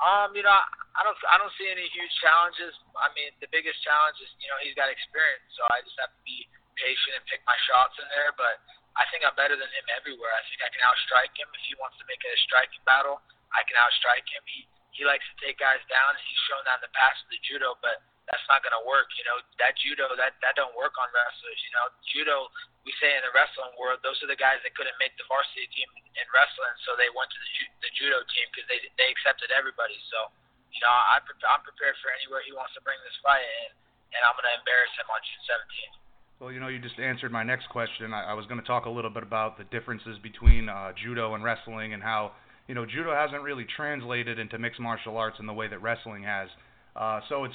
Um, 0.00 0.32
you 0.32 0.40
know, 0.40 0.56
I 0.96 1.04
don't 1.04 1.16
I 1.28 1.36
don't 1.36 1.52
see 1.60 1.68
any 1.68 1.84
huge 1.92 2.14
challenges. 2.24 2.72
I 2.96 3.12
mean, 3.12 3.28
the 3.44 3.50
biggest 3.52 3.76
challenge 3.84 4.16
is 4.24 4.32
you 4.40 4.48
know 4.48 4.56
he's 4.64 4.72
got 4.72 4.88
experience, 4.88 5.44
so 5.52 5.68
I 5.68 5.84
just 5.84 6.00
have 6.00 6.08
to 6.08 6.22
be 6.24 6.48
patient 6.80 7.20
and 7.20 7.24
pick 7.28 7.44
my 7.44 7.56
shots 7.68 8.00
in 8.00 8.08
there. 8.08 8.32
But 8.40 8.56
I 8.96 9.04
think 9.12 9.20
I'm 9.20 9.36
better 9.36 9.60
than 9.60 9.68
him 9.68 9.86
everywhere. 9.92 10.32
I 10.32 10.40
think 10.48 10.64
I 10.64 10.72
can 10.72 10.80
outstrike 10.80 11.36
him. 11.36 11.52
If 11.52 11.60
he 11.68 11.76
wants 11.76 12.00
to 12.00 12.08
make 12.08 12.24
it 12.24 12.32
a 12.32 12.40
striking 12.48 12.80
battle, 12.88 13.20
I 13.52 13.68
can 13.68 13.76
outstrike 13.76 14.24
him. 14.32 14.40
He 14.48 14.64
he 14.96 15.04
likes 15.04 15.28
to 15.28 15.36
take 15.44 15.60
guys 15.60 15.84
down, 15.92 16.16
and 16.16 16.24
he's 16.24 16.42
shown 16.48 16.64
that 16.64 16.80
in 16.80 16.88
the 16.88 16.94
past 16.96 17.20
with 17.28 17.36
the 17.36 17.40
judo, 17.44 17.76
but 17.84 18.00
that's 18.28 18.44
not 18.50 18.60
going 18.60 18.76
to 18.76 18.84
work. 18.84 19.08
You 19.16 19.24
know, 19.24 19.38
that 19.62 19.78
judo 19.80 20.12
that 20.18 20.36
that 20.44 20.54
don't 20.58 20.74
work 20.76 20.98
on 21.00 21.08
wrestlers. 21.14 21.60
You 21.64 21.72
know, 21.76 21.84
judo 22.10 22.36
we 22.84 22.92
say 23.00 23.12
in 23.12 23.22
the 23.24 23.32
wrestling 23.36 23.72
world, 23.76 24.00
those 24.00 24.16
are 24.24 24.30
the 24.30 24.38
guys 24.38 24.60
that 24.64 24.72
couldn't 24.72 24.96
make 24.96 25.12
the 25.20 25.26
varsity 25.28 25.68
team 25.72 25.88
in 26.16 26.26
wrestling, 26.32 26.74
so 26.88 26.96
they 26.96 27.12
went 27.12 27.28
to 27.28 27.40
the, 27.40 27.48
the 27.84 27.90
judo 27.96 28.20
team 28.32 28.46
because 28.52 28.68
they 28.68 28.80
they 28.96 29.08
accepted 29.12 29.52
everybody. 29.52 29.96
So, 30.12 30.32
you 30.72 30.80
know, 30.80 30.92
I 30.92 31.20
I'm 31.20 31.62
prepared 31.64 31.96
for 32.00 32.08
anywhere 32.12 32.44
he 32.44 32.52
wants 32.56 32.72
to 32.76 32.82
bring 32.84 32.98
this 33.04 33.16
fight, 33.24 33.44
and 33.68 33.72
and 34.16 34.20
I'm 34.26 34.34
going 34.34 34.48
to 34.48 34.56
embarrass 34.58 34.92
him 34.98 35.06
on 35.06 35.20
June 35.22 35.42
17th. 35.46 35.96
Well, 36.40 36.50
you 36.50 36.58
know, 36.58 36.72
you 36.72 36.80
just 36.80 36.98
answered 36.98 37.30
my 37.30 37.44
next 37.44 37.68
question. 37.68 38.14
I, 38.14 38.32
I 38.32 38.34
was 38.34 38.46
going 38.46 38.60
to 38.60 38.66
talk 38.66 38.86
a 38.86 38.90
little 38.90 39.10
bit 39.10 39.22
about 39.22 39.58
the 39.58 39.64
differences 39.64 40.18
between 40.22 40.68
uh, 40.68 40.92
judo 40.96 41.34
and 41.34 41.44
wrestling 41.44 41.92
and 41.92 42.02
how, 42.02 42.32
you 42.66 42.74
know, 42.74 42.86
judo 42.86 43.12
hasn't 43.12 43.42
really 43.42 43.66
translated 43.76 44.38
into 44.38 44.58
mixed 44.58 44.80
martial 44.80 45.18
arts 45.18 45.36
in 45.38 45.46
the 45.46 45.52
way 45.52 45.68
that 45.68 45.82
wrestling 45.82 46.24
has. 46.24 46.48
Uh, 46.96 47.20
so 47.28 47.44
it's 47.44 47.54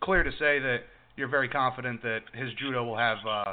clear 0.00 0.22
to 0.22 0.32
say 0.38 0.58
that 0.58 0.88
you're 1.16 1.32
very 1.32 1.48
confident 1.48 2.02
that 2.02 2.28
his 2.36 2.52
judo 2.60 2.84
will 2.84 2.98
have 2.98 3.18
uh, 3.24 3.52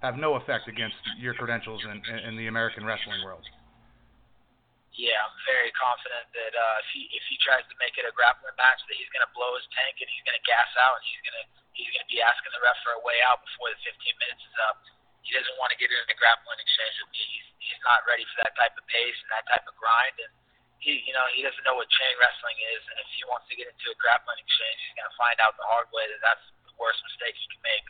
have 0.00 0.16
no 0.16 0.34
effect 0.40 0.68
against 0.68 0.96
your 1.18 1.34
credentials 1.34 1.82
in, 1.84 2.00
in 2.24 2.36
the 2.36 2.46
American 2.48 2.86
wrestling 2.86 3.20
world. 3.24 3.44
Yeah, 4.96 5.16
I'm 5.16 5.38
very 5.46 5.70
confident 5.76 6.26
that 6.34 6.52
uh, 6.52 6.82
if 6.82 6.88
he 6.92 7.08
if 7.14 7.24
he 7.30 7.36
tries 7.40 7.64
to 7.68 7.76
make 7.78 7.94
it 7.96 8.04
a 8.04 8.12
grappling 8.12 8.56
match, 8.58 8.80
that 8.84 8.96
he's 8.96 9.10
going 9.14 9.24
to 9.24 9.32
blow 9.36 9.54
his 9.54 9.66
tank 9.72 9.96
and 10.02 10.08
he's 10.10 10.24
going 10.26 10.36
to 10.36 10.46
gas 10.46 10.70
out 10.76 10.98
and 10.98 11.04
he's 11.06 11.22
going 11.24 11.38
to 11.40 11.46
he's 11.78 11.90
going 11.94 12.04
to 12.04 12.10
be 12.10 12.20
asking 12.20 12.52
the 12.52 12.62
ref 12.62 12.76
for 12.82 12.98
a 12.98 13.02
way 13.06 13.16
out 13.24 13.40
before 13.44 13.70
the 13.70 13.78
15 13.86 13.96
minutes 14.18 14.42
is 14.42 14.56
up. 14.66 14.82
He 15.22 15.30
doesn't 15.36 15.56
want 15.62 15.70
to 15.70 15.78
get 15.78 15.92
in 15.92 16.00
a 16.00 16.16
grappling 16.18 16.58
exchange 16.58 16.96
with 17.00 17.10
me. 17.14 17.22
He's 17.22 17.48
he's 17.60 17.80
not 17.86 18.02
ready 18.04 18.26
for 18.28 18.44
that 18.44 18.52
type 18.58 18.74
of 18.74 18.84
pace 18.90 19.18
and 19.24 19.30
that 19.30 19.46
type 19.46 19.64
of 19.64 19.74
grind, 19.78 20.16
and 20.20 20.32
he 20.80 21.04
you 21.04 21.14
know 21.14 21.24
he 21.36 21.44
doesn't 21.44 21.62
know 21.62 21.76
what 21.76 21.88
chain 21.88 22.14
wrestling 22.18 22.58
is. 22.76 22.82
And 22.90 22.96
if 23.00 23.08
he 23.14 23.22
wants 23.28 23.46
to 23.52 23.54
get 23.56 23.68
into 23.68 23.86
a 23.92 23.96
grappling 24.00 24.40
exchange, 24.40 24.78
he's 24.88 24.96
going 24.96 25.08
to 25.08 25.18
find 25.20 25.38
out 25.40 25.54
the 25.60 25.68
hard 25.68 25.88
way 25.92 26.04
that 26.08 26.20
that's 26.24 26.44
the 26.66 26.74
worst 26.80 27.00
mistake 27.04 27.36
he 27.36 27.46
can 27.52 27.62
make. 27.62 27.86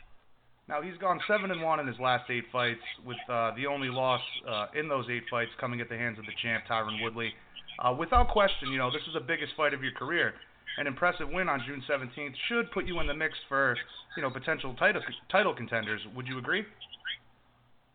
Now 0.69 0.79
he's 0.79 0.95
gone 0.99 1.19
seven 1.27 1.51
and 1.51 1.59
one 1.59 1.83
in 1.83 1.87
his 1.87 1.99
last 1.99 2.29
eight 2.31 2.47
fights, 2.51 2.83
with 3.03 3.19
uh, 3.27 3.51
the 3.59 3.67
only 3.67 3.89
loss 3.89 4.23
uh, 4.47 4.71
in 4.77 4.87
those 4.87 5.07
eight 5.11 5.27
fights 5.27 5.51
coming 5.59 5.81
at 5.81 5.89
the 5.89 5.97
hands 5.97 6.19
of 6.19 6.23
the 6.23 6.35
champ 6.39 6.63
Tyron 6.69 7.01
Woodley. 7.01 7.33
Uh, 7.81 7.91
without 7.97 8.29
question, 8.29 8.71
you 8.71 8.77
know 8.77 8.91
this 8.91 9.03
is 9.07 9.15
the 9.15 9.25
biggest 9.25 9.51
fight 9.57 9.73
of 9.73 9.81
your 9.81 9.91
career. 9.95 10.35
An 10.77 10.87
impressive 10.87 11.27
win 11.27 11.49
on 11.49 11.59
June 11.67 11.83
17th 11.83 12.31
should 12.47 12.71
put 12.71 12.87
you 12.87 13.03
in 13.03 13.07
the 13.07 13.13
mix 13.13 13.35
for, 13.49 13.75
you 14.15 14.23
know, 14.23 14.31
potential 14.31 14.73
title 14.79 15.01
title 15.29 15.53
contenders. 15.53 15.99
Would 16.15 16.27
you 16.27 16.39
agree? 16.39 16.63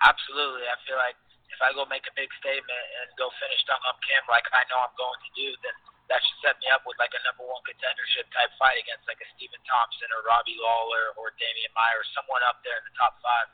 Absolutely. 0.05 0.69
I 0.69 0.77
feel 0.85 1.01
like 1.01 1.17
if 1.57 1.65
I 1.65 1.73
go 1.73 1.89
make 1.89 2.05
a 2.05 2.13
big 2.13 2.29
statement 2.37 2.85
and 3.01 3.09
go 3.17 3.33
finish 3.41 3.65
Dong 3.65 3.81
Hyun 3.81 3.97
Kim 4.05 4.25
like 4.29 4.45
I 4.53 4.61
know 4.69 4.77
I'm 4.85 4.93
going 5.01 5.17
to 5.25 5.31
do, 5.33 5.49
then 5.65 5.73
that 6.13 6.21
should 6.21 6.41
set 6.45 6.61
me 6.61 6.69
up 6.69 6.85
with 6.85 7.01
like 7.01 7.17
a 7.17 7.23
number 7.25 7.49
one 7.49 7.65
contendership 7.65 8.29
type 8.29 8.53
fight 8.61 8.77
against 8.77 9.09
like 9.09 9.19
a 9.25 9.29
Stephen 9.35 9.59
Thompson 9.65 10.13
or 10.13 10.21
Robbie 10.29 10.61
Lawler 10.61 11.17
or 11.17 11.33
Demian 11.41 11.73
or 11.73 12.05
someone 12.13 12.45
up 12.45 12.61
there 12.61 12.77
in 12.77 12.85
the 12.85 12.97
top 13.01 13.17
five. 13.25 13.49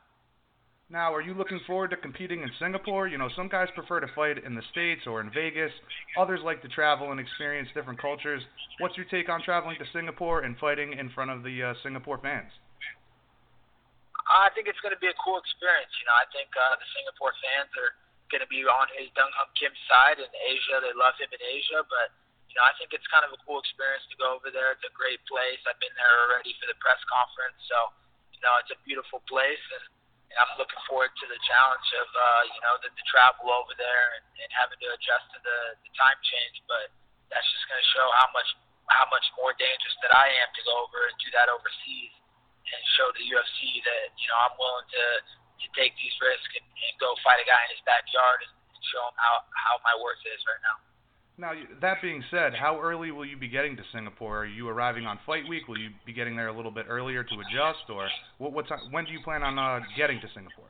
Now, 0.90 1.14
are 1.14 1.24
you 1.24 1.32
looking 1.32 1.62
forward 1.64 1.88
to 1.94 1.96
competing 1.96 2.42
in 2.42 2.50
Singapore? 2.58 3.08
You 3.08 3.16
know, 3.16 3.30
some 3.32 3.48
guys 3.48 3.72
prefer 3.72 4.02
to 4.02 4.10
fight 4.12 4.44
in 4.44 4.52
the 4.52 4.66
States 4.74 5.06
or 5.06 5.22
in 5.22 5.30
Vegas. 5.32 5.72
Others 6.18 6.44
like 6.44 6.60
to 6.60 6.68
travel 6.68 7.14
and 7.14 7.20
experience 7.22 7.70
different 7.72 8.02
cultures. 8.02 8.42
What's 8.76 8.98
your 8.98 9.06
take 9.08 9.30
on 9.30 9.40
traveling 9.40 9.78
to 9.78 9.88
Singapore 9.94 10.42
and 10.42 10.58
fighting 10.58 10.92
in 10.92 11.08
front 11.16 11.30
of 11.30 11.44
the 11.46 11.72
uh, 11.72 11.74
Singapore 11.82 12.18
fans? 12.18 12.52
I 14.30 14.50
think 14.54 14.70
it's 14.70 14.78
going 14.80 14.94
to 14.94 15.02
be 15.02 15.10
a 15.10 15.18
cool 15.18 15.38
experience. 15.40 15.90
You 15.98 16.06
know, 16.06 16.16
I 16.16 16.26
think 16.30 16.50
uh, 16.54 16.78
the 16.78 16.88
Singapore 16.94 17.34
fans 17.42 17.72
are 17.78 17.92
going 18.30 18.42
to 18.42 18.50
be 18.50 18.64
on 18.64 18.86
his 18.96 19.10
Dong 19.12 19.28
Hyun 19.34 19.50
Kim's 19.58 19.82
side 19.90 20.16
in 20.22 20.30
Asia. 20.30 20.80
They 20.80 20.94
love 20.96 21.18
him 21.18 21.28
in 21.34 21.42
Asia, 21.42 21.84
but 21.90 22.14
you 22.52 22.60
know, 22.60 22.68
I 22.68 22.76
think 22.76 22.92
it's 22.92 23.08
kind 23.08 23.24
of 23.24 23.32
a 23.32 23.40
cool 23.48 23.60
experience 23.64 24.04
to 24.12 24.16
go 24.20 24.36
over 24.36 24.52
there. 24.52 24.76
It's 24.76 24.84
a 24.84 24.92
great 24.92 25.24
place. 25.24 25.60
I've 25.64 25.80
been 25.80 25.92
there 25.96 26.16
already 26.28 26.52
for 26.60 26.68
the 26.68 26.76
press 26.84 27.00
conference, 27.08 27.56
so 27.64 27.78
you 28.36 28.40
know, 28.44 28.52
it's 28.60 28.72
a 28.74 28.78
beautiful 28.84 29.24
place, 29.24 29.64
and, 29.72 29.84
and 30.32 30.36
I'm 30.36 30.52
looking 30.60 30.80
forward 30.84 31.16
to 31.16 31.26
the 31.28 31.40
challenge 31.48 31.88
of 31.96 32.08
uh, 32.12 32.42
you 32.52 32.60
know 32.60 32.74
the, 32.84 32.92
the 32.92 33.04
travel 33.08 33.48
over 33.48 33.72
there 33.76 34.06
and, 34.20 34.24
and 34.44 34.50
having 34.52 34.76
to 34.80 34.88
adjust 34.92 35.32
to 35.32 35.38
the, 35.40 35.58
the 35.80 35.90
time 35.96 36.18
change. 36.20 36.60
But 36.68 36.92
that's 37.32 37.46
just 37.48 37.64
going 37.72 37.80
to 37.80 37.88
show 37.96 38.06
how 38.20 38.28
much 38.36 38.50
how 38.92 39.08
much 39.08 39.24
more 39.40 39.56
dangerous 39.56 39.96
that 40.04 40.12
I 40.12 40.28
am 40.44 40.48
to 40.52 40.62
go 40.68 40.74
over 40.84 41.08
and 41.08 41.16
do 41.24 41.32
that 41.32 41.48
overseas, 41.48 42.12
and 42.70 42.80
show 42.98 43.08
the 43.14 43.24
UFC 43.26 43.82
that 43.82 44.14
you 44.16 44.26
know 44.30 44.38
I'm 44.46 44.54
willing 44.56 44.88
to 44.88 45.06
to 45.62 45.66
take 45.78 45.94
these 45.98 46.16
risks 46.18 46.52
and, 46.58 46.66
and 46.66 46.94
go 46.98 47.14
fight 47.22 47.38
a 47.38 47.46
guy 47.46 47.60
in 47.66 47.70
his 47.74 47.82
backyard 47.86 48.42
and, 48.42 48.52
and 48.52 48.82
show 48.90 49.02
him 49.06 49.16
how 49.18 49.34
how 49.54 49.74
my 49.82 49.94
worth 49.98 50.22
is 50.26 50.40
right 50.46 50.62
now. 50.62 50.76
Now, 51.40 51.56
that 51.80 52.04
being 52.04 52.20
said, 52.28 52.52
how 52.52 52.76
early 52.76 53.08
will 53.08 53.24
you 53.24 53.40
be 53.40 53.48
getting 53.48 53.72
to 53.80 53.84
Singapore? 53.88 54.44
Are 54.44 54.46
you 54.46 54.68
arriving 54.68 55.08
on 55.08 55.16
fight 55.24 55.48
week? 55.48 55.64
Will 55.64 55.80
you 55.80 55.88
be 56.04 56.12
getting 56.12 56.36
there 56.36 56.52
a 56.52 56.56
little 56.56 56.70
bit 56.70 56.84
earlier 56.92 57.24
to 57.24 57.34
adjust, 57.40 57.88
or 57.88 58.04
what? 58.36 58.52
What 58.52 58.68
time? 58.68 58.92
When 58.92 59.08
do 59.08 59.12
you 59.16 59.20
plan 59.24 59.42
on 59.42 59.56
uh, 59.56 59.80
getting 59.96 60.20
to 60.20 60.28
Singapore? 60.36 60.68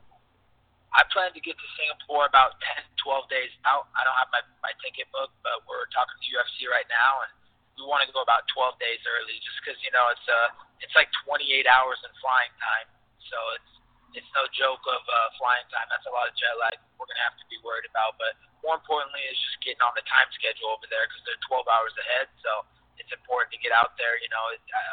I 0.94 1.02
plan 1.10 1.32
to 1.32 1.42
get 1.42 1.56
to 1.56 1.68
Singapore 1.80 2.28
about 2.28 2.60
10, 2.76 2.84
12 3.00 3.32
days 3.32 3.52
out. 3.64 3.88
I 3.96 4.04
don't 4.04 4.16
have 4.16 4.30
my 4.30 4.42
my 4.62 4.72
ticket 4.84 5.10
booked, 5.10 5.34
but 5.42 5.66
we're 5.66 5.88
talking 5.90 6.14
to 6.14 6.28
UFC 6.30 6.70
right 6.70 6.86
now, 6.86 7.26
and 7.26 7.32
we 7.76 7.88
want 7.88 8.04
to 8.04 8.10
go 8.12 8.20
about 8.20 8.44
12 8.52 8.76
days 8.78 9.00
early, 9.08 9.36
just 9.40 9.56
because 9.64 9.78
you 9.80 9.92
know 9.92 10.06
it's 10.12 10.26
uh 10.28 10.48
it's 10.84 10.94
like 10.98 11.08
28 11.24 11.64
hours 11.70 11.98
in 12.04 12.10
flying 12.18 12.52
time, 12.58 12.88
so 13.30 13.38
it's 13.56 13.72
it's 14.12 14.30
no 14.36 14.44
joke 14.52 14.84
of 14.84 15.00
uh, 15.08 15.28
flying 15.40 15.64
time. 15.72 15.88
That's 15.88 16.04
a 16.04 16.12
lot 16.12 16.28
of 16.28 16.36
jet 16.36 16.52
lag 16.60 16.76
we're 17.00 17.08
gonna 17.08 17.26
have 17.26 17.34
to 17.40 17.48
be 17.50 17.58
worried 17.66 17.88
about, 17.88 18.14
but 18.20 18.38
more 18.62 18.78
importantly 18.78 19.24
is 19.26 19.34
just 19.34 19.58
getting 19.64 19.82
on 19.82 19.90
the 19.98 20.06
time 20.06 20.30
schedule 20.38 20.70
over 20.70 20.86
there 20.86 21.08
because 21.10 21.24
they're 21.26 21.40
12 21.50 21.66
hours 21.66 21.90
ahead. 21.98 22.30
So 22.44 22.62
it's 23.02 23.10
important 23.10 23.50
to 23.56 23.58
get 23.58 23.74
out 23.74 23.98
there. 23.98 24.14
You 24.22 24.30
know, 24.30 24.44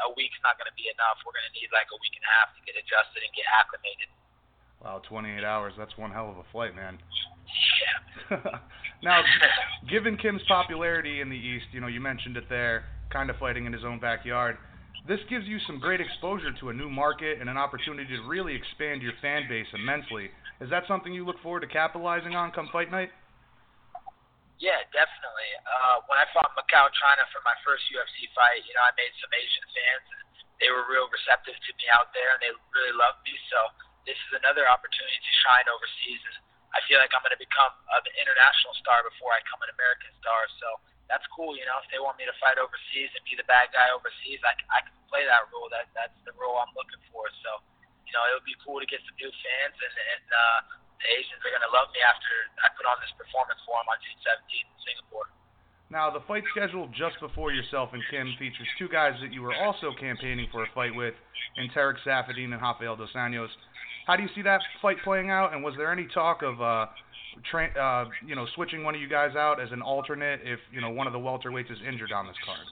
a 0.10 0.12
week's 0.18 0.40
not 0.42 0.58
to 0.58 0.74
be 0.74 0.90
enough. 0.90 1.22
We're 1.22 1.38
to 1.38 1.54
need 1.54 1.70
like 1.70 1.92
a 1.94 2.00
week 2.02 2.18
and 2.18 2.26
a 2.26 2.32
half 2.34 2.50
to 2.58 2.62
get 2.66 2.74
adjusted 2.82 3.22
and 3.22 3.30
get 3.38 3.46
acclimated. 3.46 4.10
Wow, 4.82 5.06
28 5.06 5.46
hours. 5.46 5.78
That's 5.78 5.94
one 6.00 6.10
hell 6.10 6.34
of 6.34 6.42
a 6.42 6.48
flight, 6.50 6.74
man. 6.74 6.98
Now, 9.02 9.24
given 9.88 10.18
Kim's 10.20 10.44
popularity 10.48 11.22
in 11.22 11.30
the 11.32 11.40
East, 11.40 11.72
you 11.72 11.80
know, 11.80 11.88
you 11.88 12.04
mentioned 12.04 12.36
it 12.36 12.52
there, 12.52 12.84
kind 13.08 13.30
of 13.30 13.40
fighting 13.40 13.64
in 13.64 13.72
his 13.72 13.88
own 13.88 14.00
backyard. 14.00 14.58
This 15.08 15.24
gives 15.32 15.48
you 15.48 15.56
some 15.64 15.80
great 15.80 16.04
exposure 16.04 16.52
to 16.60 16.70
a 16.70 16.76
new 16.76 16.92
market 16.92 17.40
and 17.40 17.48
an 17.48 17.56
opportunity 17.56 18.12
to 18.20 18.28
really 18.28 18.52
expand 18.52 19.02
your 19.02 19.16
fan 19.24 19.48
base 19.48 19.72
immensely. 19.72 20.28
Is 20.60 20.68
that 20.68 20.84
something 20.92 21.16
you 21.16 21.24
look 21.24 21.40
forward 21.40 21.64
to 21.64 21.72
capitalizing 21.72 22.36
on 22.36 22.52
come 22.52 22.68
fight 22.76 22.92
night? 22.92 23.08
Yeah, 24.60 24.84
definitely. 24.92 25.50
Uh, 25.64 26.04
when 26.12 26.20
I 26.20 26.28
fought 26.36 26.52
Macau, 26.60 26.92
China 26.92 27.24
for 27.32 27.40
my 27.48 27.56
first 27.64 27.88
UFC 27.96 28.28
fight, 28.36 28.60
you 28.68 28.76
know, 28.76 28.84
I 28.84 28.92
made 29.00 29.16
some 29.24 29.32
Asian 29.32 29.66
fans, 29.72 30.08
and 30.20 30.24
they 30.60 30.68
were 30.68 30.84
real 30.92 31.08
receptive 31.08 31.56
to 31.56 31.72
me 31.80 31.88
out 31.96 32.12
there, 32.12 32.36
and 32.36 32.44
they 32.44 32.52
really 32.76 32.92
loved 33.00 33.24
me. 33.24 33.32
So 33.48 33.60
this 34.04 34.20
is 34.20 34.44
another 34.44 34.68
opportunity 34.68 35.16
to 35.16 35.34
shine 35.48 35.64
overseas, 35.72 36.22
and 36.28 36.36
I 36.76 36.80
feel 36.86 37.02
like 37.02 37.12
I'm 37.16 37.24
going 37.26 37.34
to 37.34 37.42
become 37.42 37.74
an 37.94 38.06
international 38.20 38.74
star 38.80 39.02
before 39.06 39.34
I 39.34 39.42
become 39.42 39.62
an 39.66 39.72
American 39.74 40.14
star. 40.22 40.46
So 40.62 40.68
that's 41.10 41.26
cool, 41.34 41.58
you 41.58 41.66
know. 41.66 41.78
If 41.82 41.90
they 41.90 42.02
want 42.02 42.22
me 42.22 42.30
to 42.30 42.36
fight 42.38 42.62
overseas 42.62 43.10
and 43.18 43.22
be 43.26 43.34
the 43.34 43.48
bad 43.50 43.74
guy 43.74 43.90
overseas, 43.90 44.40
I, 44.46 44.54
I 44.70 44.80
can 44.86 44.94
play 45.10 45.26
that 45.26 45.50
role. 45.50 45.68
That 45.74 45.90
that's 45.98 46.16
the 46.26 46.34
role 46.38 46.62
I'm 46.62 46.74
looking 46.78 47.02
for. 47.10 47.26
So, 47.42 47.62
you 48.06 48.14
know, 48.14 48.22
it 48.30 48.38
would 48.38 48.46
be 48.48 48.58
cool 48.62 48.78
to 48.78 48.88
get 48.90 49.02
some 49.06 49.18
new 49.18 49.32
fans 49.32 49.78
and 49.78 49.96
and. 50.18 50.28
uh 50.30 50.60
the 51.00 51.08
Asians 51.16 51.40
are 51.48 51.52
going 51.56 51.64
to 51.64 51.72
love 51.72 51.88
me 51.96 52.04
after 52.04 52.32
I 52.60 52.68
put 52.76 52.84
on 52.84 53.00
this 53.00 53.12
performance 53.16 53.60
for 53.64 53.80
them 53.80 53.88
on 53.88 53.98
June 54.04 54.20
17th 54.20 54.68
in 54.68 54.80
Singapore. 54.84 55.28
Now, 55.90 56.14
the 56.14 56.22
fight 56.30 56.46
scheduled 56.54 56.94
just 56.94 57.18
before 57.18 57.50
yourself 57.50 57.90
and 57.98 58.04
Kim 58.14 58.30
features 58.38 58.70
two 58.78 58.92
guys 58.92 59.18
that 59.26 59.34
you 59.34 59.42
were 59.42 59.56
also 59.58 59.90
campaigning 59.98 60.46
for 60.54 60.62
a 60.62 60.70
fight 60.76 60.94
with, 60.94 61.18
in 61.58 61.66
Tarec 61.74 61.98
Saffiedine 62.06 62.54
and 62.54 62.62
Rafael 62.62 62.94
Dos 62.94 63.10
Anjos. 63.18 63.50
How 64.10 64.18
do 64.18 64.26
you 64.26 64.34
see 64.34 64.42
that 64.42 64.58
fight 64.82 64.98
playing 65.06 65.30
out? 65.30 65.54
And 65.54 65.62
was 65.62 65.78
there 65.78 65.94
any 65.94 66.10
talk 66.10 66.42
of, 66.42 66.58
uh, 66.58 66.90
tra- 67.46 67.70
uh, 67.78 68.10
you 68.26 68.34
know, 68.34 68.50
switching 68.58 68.82
one 68.82 68.98
of 68.98 69.02
you 69.06 69.06
guys 69.06 69.38
out 69.38 69.62
as 69.62 69.70
an 69.70 69.86
alternate 69.86 70.42
if 70.42 70.58
you 70.74 70.82
know 70.82 70.90
one 70.90 71.06
of 71.06 71.14
the 71.14 71.22
welterweights 71.22 71.70
is 71.70 71.78
injured 71.86 72.10
on 72.10 72.26
this 72.26 72.34
card? 72.42 72.66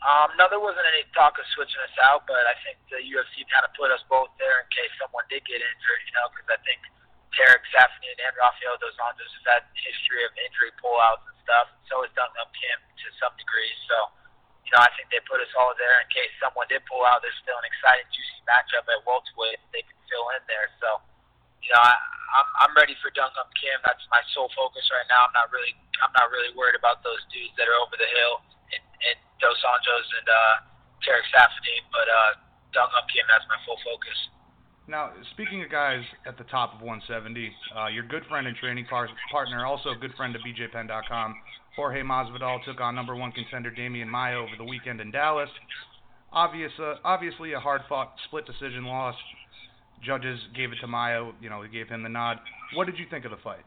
Um, 0.00 0.32
no, 0.40 0.48
there 0.48 0.56
wasn't 0.56 0.88
any 0.96 1.04
talk 1.12 1.36
of 1.36 1.44
switching 1.52 1.84
us 1.84 1.92
out, 2.00 2.24
but 2.24 2.40
I 2.48 2.56
think 2.64 2.80
the 2.88 3.04
UFC 3.04 3.44
kind 3.52 3.68
of 3.68 3.76
put 3.76 3.92
us 3.92 4.00
both 4.08 4.32
there 4.40 4.64
in 4.64 4.66
case 4.72 4.88
someone 4.96 5.28
did 5.28 5.44
get 5.44 5.60
injured, 5.60 6.00
you 6.08 6.16
know, 6.16 6.32
because 6.32 6.48
I 6.48 6.58
think 6.64 6.80
Tarec 7.36 7.60
Saffiedine 7.76 8.24
and 8.24 8.32
Rafael 8.40 8.80
Dos 8.80 8.96
Anjos 9.04 9.36
have 9.44 9.60
had 9.60 9.62
history 9.76 10.24
of 10.24 10.32
injury 10.40 10.72
pullouts 10.80 11.28
and 11.28 11.36
stuff, 11.44 11.68
and 11.68 11.82
so 11.92 12.00
has 12.00 12.08
Hyun 12.16 12.32
Kim 12.56 12.78
to 13.04 13.06
some 13.20 13.36
degree. 13.36 13.68
So, 13.84 14.16
you 14.62 14.70
know, 14.70 14.80
I 14.80 14.90
think 14.94 15.10
they 15.10 15.20
put 15.26 15.42
us 15.42 15.50
all 15.58 15.74
there 15.74 16.00
in 16.00 16.08
case 16.08 16.30
someone 16.38 16.70
did 16.70 16.82
pull 16.86 17.02
out. 17.04 17.20
There's 17.20 17.36
still 17.42 17.58
an 17.58 17.66
exciting, 17.66 18.06
juicy 18.14 18.40
matchup 18.46 18.86
at 18.86 19.02
welterweight 19.04 19.58
that 19.58 19.70
they 19.74 19.84
can 19.84 19.98
fill 20.06 20.26
in 20.38 20.42
there. 20.46 20.70
So, 20.78 21.02
you 21.60 21.70
know, 21.74 21.82
I, 21.82 21.92
I'm 22.32 22.48
I'm 22.66 22.72
ready 22.78 22.96
for 23.02 23.12
Hyun 23.12 23.34
Kim. 23.58 23.78
That's 23.84 24.02
my 24.08 24.22
sole 24.32 24.48
focus 24.56 24.86
right 24.88 25.06
now. 25.10 25.28
I'm 25.28 25.36
not 25.36 25.52
really 25.52 25.74
I'm 26.00 26.14
not 26.16 26.32
really 26.32 26.54
worried 26.56 26.78
about 26.78 27.04
those 27.04 27.20
dudes 27.28 27.52
that 27.60 27.68
are 27.68 27.78
over 27.82 27.94
the 27.94 28.08
hill 28.08 28.42
and, 28.72 28.82
and 28.82 29.16
Dos 29.42 29.60
Anjos 29.60 30.08
and 30.22 30.26
uh, 30.30 30.54
Tarec 31.04 31.26
Saffiedine, 31.34 31.86
but 31.92 32.06
uh, 32.08 32.32
Hyun 32.72 33.06
Kim 33.12 33.26
has 33.28 33.44
my 33.50 33.58
full 33.66 33.78
focus. 33.84 34.16
Now, 34.90 35.14
speaking 35.32 35.62
of 35.62 35.70
guys 35.70 36.02
at 36.26 36.36
the 36.36 36.44
top 36.50 36.74
of 36.74 36.82
170, 36.82 37.54
uh, 37.76 37.86
your 37.86 38.02
good 38.02 38.26
friend 38.26 38.50
and 38.50 38.56
training 38.56 38.86
par- 38.90 39.08
partner, 39.30 39.64
also 39.64 39.90
a 39.90 39.96
good 39.96 40.12
friend 40.18 40.34
of 40.34 40.42
BJPenn.com, 40.42 41.36
Jorge 41.76 42.02
Masvidal 42.02 42.62
took 42.64 42.80
on 42.80 42.94
number 42.94 43.16
one 43.16 43.32
contender 43.32 43.70
Demian 43.70 44.08
Maia 44.08 44.36
over 44.36 44.52
the 44.58 44.64
weekend 44.64 45.00
in 45.00 45.10
Dallas. 45.10 45.48
Obvious, 46.32 46.72
uh, 46.80 46.96
obviously 47.04 47.52
a 47.52 47.60
hard-fought 47.60 48.12
split 48.28 48.44
decision 48.44 48.84
loss. 48.84 49.16
Judges 50.04 50.40
gave 50.56 50.72
it 50.72 50.80
to 50.80 50.88
Maia. 50.88 51.32
You 51.40 51.48
know, 51.48 51.62
they 51.62 51.72
gave 51.72 51.88
him 51.88 52.02
the 52.02 52.12
nod. 52.12 52.40
What 52.74 52.84
did 52.84 52.98
you 52.98 53.06
think 53.08 53.24
of 53.24 53.30
the 53.30 53.40
fight? 53.40 53.64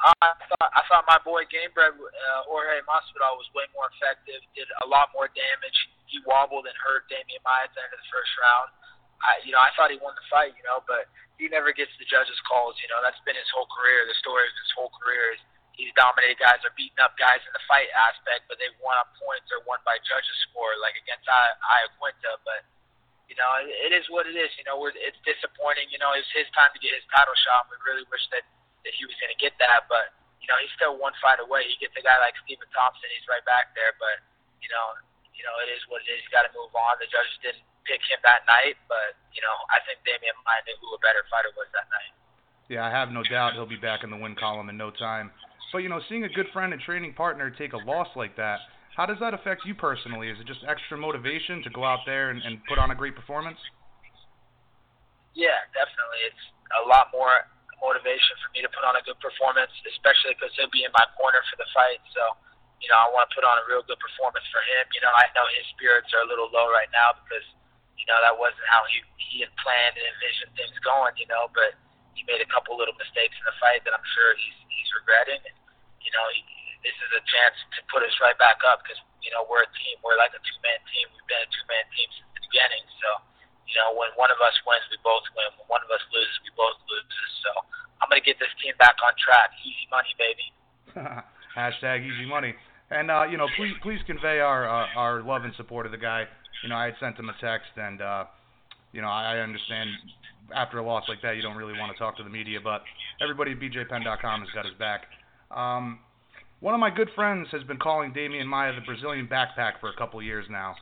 I 0.00 0.32
thought 0.48 0.72
I 0.72 0.80
thought 0.88 1.04
my 1.04 1.20
boy 1.20 1.44
Gamebred 1.52 1.92
uh, 1.92 2.40
Jorge 2.48 2.80
Masvidal 2.88 3.36
was 3.36 3.44
way 3.52 3.68
more 3.76 3.92
effective. 3.92 4.40
Did 4.56 4.64
a 4.80 4.88
lot 4.88 5.12
more 5.12 5.28
damage. 5.28 5.76
He 6.08 6.24
wobbled 6.24 6.64
and 6.64 6.72
hurt 6.80 7.04
Demian 7.12 7.44
Maia 7.44 7.68
at 7.68 7.72
the 7.76 7.84
end 7.84 7.92
of 7.92 8.00
the 8.00 8.08
first 8.08 8.32
round. 8.40 8.72
I, 9.20 9.44
you 9.44 9.52
know, 9.52 9.60
I 9.60 9.68
thought 9.76 9.92
he 9.92 10.00
won 10.00 10.16
the 10.16 10.24
fight, 10.32 10.56
you 10.56 10.64
know, 10.64 10.80
but 10.88 11.04
he 11.36 11.52
never 11.52 11.76
gets 11.76 11.92
the 12.00 12.08
judges' 12.08 12.40
calls. 12.48 12.80
You 12.80 12.88
know, 12.88 13.04
that's 13.04 13.20
been 13.28 13.36
his 13.36 13.48
whole 13.52 13.68
career. 13.68 14.08
The 14.08 14.16
story 14.24 14.48
of 14.48 14.56
his 14.56 14.72
whole 14.72 14.88
career 14.96 15.36
is 15.36 15.40
he's 15.80 15.96
dominated 15.96 16.36
guys 16.36 16.60
or 16.60 16.70
beaten 16.76 17.00
up 17.00 17.16
guys 17.16 17.40
in 17.48 17.52
the 17.56 17.64
fight 17.64 17.88
aspect, 17.96 18.44
but 18.52 18.60
they've 18.60 18.76
won 18.84 19.00
on 19.00 19.08
points 19.16 19.48
or 19.48 19.64
won 19.64 19.80
by 19.88 19.96
judges' 20.04 20.36
score, 20.48 20.76
like 20.84 20.92
against 21.00 21.24
Iaquinta. 21.24 22.36
But 22.44 22.68
you 23.32 23.36
know, 23.40 23.48
it, 23.64 23.72
it 23.88 23.92
is 23.96 24.04
what 24.12 24.28
it 24.28 24.36
is. 24.36 24.52
You 24.60 24.68
know, 24.68 24.76
we're, 24.76 24.92
it's 24.92 25.18
disappointing. 25.24 25.88
You 25.88 25.96
know, 25.96 26.12
it's 26.12 26.28
his 26.36 26.46
time 26.52 26.68
to 26.76 26.80
get 26.84 26.92
his 26.92 27.06
title 27.08 27.34
shot. 27.48 27.72
We 27.72 27.80
really 27.80 28.04
wish 28.12 28.22
that 28.36 28.44
that 28.84 28.92
he 28.96 29.08
was 29.08 29.16
going 29.20 29.32
to 29.32 29.40
get 29.40 29.56
that, 29.60 29.88
but 29.92 30.12
you 30.40 30.48
know, 30.48 30.56
he's 30.56 30.72
still 30.72 30.96
one 30.96 31.12
fight 31.20 31.36
away. 31.36 31.68
He 31.68 31.76
gets 31.76 31.92
a 32.00 32.04
guy 32.04 32.16
like 32.16 32.32
Stephen 32.44 32.68
Thompson, 32.72 33.12
he's 33.12 33.28
right 33.28 33.44
back 33.44 33.76
there. 33.76 33.92
But 34.00 34.24
you 34.60 34.72
know, 34.72 34.96
you 35.36 35.44
know, 35.44 35.52
it 35.64 35.72
is 35.72 35.84
what 35.88 36.04
it 36.04 36.08
is. 36.08 36.20
You 36.24 36.32
got 36.32 36.48
to 36.48 36.52
move 36.56 36.72
on. 36.72 36.96
The 37.00 37.08
judges 37.08 37.36
didn't 37.44 37.64
pick 37.84 38.00
him 38.08 38.20
that 38.24 38.44
night, 38.48 38.76
but 38.88 39.16
you 39.32 39.40
know, 39.44 39.56
I 39.72 39.80
think 39.84 40.00
Demian 40.04 40.36
Maia 40.44 40.60
knew 40.68 40.76
who 40.80 40.96
a 40.96 41.00
better 41.00 41.24
fighter 41.28 41.52
was 41.56 41.68
that 41.76 41.88
night. 41.92 42.12
Yeah, 42.70 42.86
I 42.86 42.90
have 42.90 43.10
no 43.10 43.26
doubt 43.26 43.58
he'll 43.58 43.68
be 43.68 43.80
back 43.80 44.06
in 44.06 44.14
the 44.14 44.20
win 44.20 44.38
column 44.38 44.70
in 44.70 44.78
no 44.78 44.94
time. 44.94 45.34
But 45.72 45.86
you 45.86 45.88
know, 45.88 46.00
seeing 46.08 46.24
a 46.24 46.32
good 46.32 46.46
friend 46.52 46.72
and 46.72 46.80
training 46.82 47.14
partner 47.14 47.50
take 47.50 47.72
a 47.72 47.82
loss 47.82 48.08
like 48.16 48.36
that, 48.36 48.58
how 48.96 49.06
does 49.06 49.18
that 49.22 49.34
affect 49.34 49.64
you 49.64 49.74
personally? 49.74 50.28
Is 50.28 50.38
it 50.40 50.46
just 50.46 50.60
extra 50.66 50.98
motivation 50.98 51.62
to 51.62 51.70
go 51.70 51.86
out 51.86 52.02
there 52.04 52.30
and, 52.30 52.42
and 52.42 52.58
put 52.66 52.78
on 52.78 52.90
a 52.90 52.96
great 52.96 53.14
performance? 53.14 53.58
Yeah, 55.34 55.62
definitely. 55.70 56.20
It's 56.26 56.44
a 56.82 56.88
lot 56.90 57.14
more 57.14 57.30
motivation 57.78 58.34
for 58.42 58.50
me 58.52 58.66
to 58.66 58.70
put 58.74 58.82
on 58.82 58.98
a 58.98 59.02
good 59.06 59.16
performance, 59.22 59.70
especially 59.94 60.34
because 60.36 60.50
he'll 60.58 60.74
be 60.74 60.82
in 60.82 60.92
my 60.92 61.06
corner 61.14 61.40
for 61.48 61.56
the 61.56 61.70
fight. 61.70 62.02
So, 62.12 62.22
you 62.82 62.90
know, 62.90 62.98
I 62.98 63.08
want 63.14 63.30
to 63.30 63.32
put 63.32 63.46
on 63.46 63.62
a 63.62 63.64
real 63.70 63.86
good 63.86 64.02
performance 64.02 64.44
for 64.50 64.60
him. 64.74 64.90
You 64.90 65.00
know, 65.06 65.14
I 65.14 65.30
know 65.32 65.46
his 65.54 65.64
spirits 65.78 66.10
are 66.12 66.26
a 66.26 66.28
little 66.28 66.50
low 66.50 66.66
right 66.68 66.90
now 66.90 67.14
because 67.14 67.46
you 68.00 68.08
know, 68.08 68.16
that 68.24 68.32
wasn't 68.32 68.64
how 68.64 68.80
he 68.88 69.04
he 69.20 69.44
had 69.44 69.52
planned 69.60 69.94
and 70.00 70.06
envisioned 70.16 70.56
things 70.56 70.72
going, 70.80 71.12
you 71.20 71.28
know, 71.28 71.52
but 71.52 71.76
he 72.16 72.24
made 72.24 72.40
a 72.40 72.48
couple 72.48 72.72
little 72.74 72.96
mistakes 72.96 73.36
in 73.36 73.44
the 73.44 73.56
fight 73.60 73.84
that 73.84 73.92
I'm 73.92 74.08
sure 74.16 74.32
he's 74.40 74.58
he's 74.72 74.90
regretting. 74.96 75.44
And, 75.44 75.59
you 76.04 76.12
know, 76.12 76.26
this 76.84 76.96
is 76.96 77.10
a 77.16 77.22
chance 77.24 77.56
to 77.76 77.80
put 77.92 78.04
us 78.04 78.12
right 78.20 78.36
back 78.40 78.60
up 78.66 78.82
because 78.84 78.98
you 79.20 79.30
know 79.32 79.44
we're 79.46 79.64
a 79.64 79.72
team. 79.76 80.00
We're 80.00 80.16
like 80.20 80.32
a 80.32 80.42
two 80.42 80.58
man 80.64 80.80
team. 80.90 81.06
We've 81.12 81.28
been 81.28 81.44
a 81.44 81.50
two 81.50 81.66
man 81.68 81.84
team 81.92 82.08
since 82.16 82.30
the 82.36 82.42
beginning. 82.50 82.84
So, 83.00 83.08
you 83.68 83.76
know, 83.76 83.94
when 83.94 84.10
one 84.16 84.32
of 84.32 84.40
us 84.40 84.56
wins, 84.64 84.84
we 84.88 84.98
both 85.04 85.24
win. 85.36 85.48
When 85.60 85.80
one 85.80 85.82
of 85.84 85.90
us 85.92 86.02
loses, 86.10 86.36
we 86.42 86.50
both 86.56 86.76
lose. 86.88 87.06
So, 87.44 87.50
I'm 88.00 88.08
gonna 88.08 88.24
get 88.24 88.40
this 88.40 88.52
team 88.60 88.72
back 88.80 88.96
on 89.04 89.12
track. 89.20 89.52
Easy 89.62 89.86
money, 89.92 90.12
baby. 90.16 90.46
Hashtag 91.58 92.02
easy 92.02 92.26
money. 92.26 92.56
And 92.90 93.12
uh, 93.12 93.28
you 93.28 93.36
know, 93.36 93.46
please 93.54 93.76
please 93.84 94.00
convey 94.08 94.40
our 94.40 94.64
uh, 94.64 94.90
our 94.96 95.22
love 95.22 95.44
and 95.44 95.54
support 95.54 95.86
of 95.86 95.92
the 95.92 96.00
guy 96.00 96.26
you 96.62 96.68
know, 96.68 96.76
I 96.76 96.86
had 96.86 96.94
sent 97.00 97.18
him 97.18 97.28
a 97.28 97.36
text, 97.40 97.72
and 97.76 98.00
uh, 98.00 98.24
you 98.92 99.00
know, 99.00 99.08
I 99.08 99.38
understand 99.38 99.90
after 100.54 100.78
a 100.78 100.84
loss 100.84 101.04
like 101.08 101.22
that, 101.22 101.36
you 101.36 101.42
don't 101.42 101.56
really 101.56 101.78
want 101.78 101.92
to 101.92 101.98
talk 101.98 102.16
to 102.18 102.22
the 102.22 102.30
media, 102.30 102.58
but 102.62 102.82
everybody 103.22 103.52
at 103.52 103.60
BJPenn.com 103.60 104.40
has 104.40 104.50
got 104.54 104.64
his 104.66 104.74
back. 104.74 105.06
Um, 105.50 105.98
one 106.60 106.74
of 106.74 106.80
my 106.80 106.90
good 106.90 107.08
friends 107.14 107.48
has 107.52 107.62
been 107.64 107.78
calling 107.78 108.12
Demian 108.12 108.46
Maia 108.46 108.74
the 108.74 108.82
Brazilian 108.82 109.26
backpack 109.26 109.80
for 109.80 109.88
a 109.88 109.96
couple 109.96 110.20
of 110.20 110.26
years 110.26 110.44
now. 110.50 110.74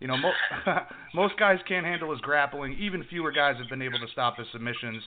You 0.00 0.08
know, 0.08 0.16
mo- 0.16 0.32
most 1.14 1.38
guys 1.38 1.58
can't 1.68 1.86
handle 1.86 2.10
his 2.10 2.20
grappling. 2.20 2.76
Even 2.80 3.04
fewer 3.04 3.30
guys 3.30 3.56
have 3.58 3.68
been 3.68 3.82
able 3.82 4.00
to 4.00 4.08
stop 4.12 4.36
his 4.36 4.48
submissions. 4.52 5.02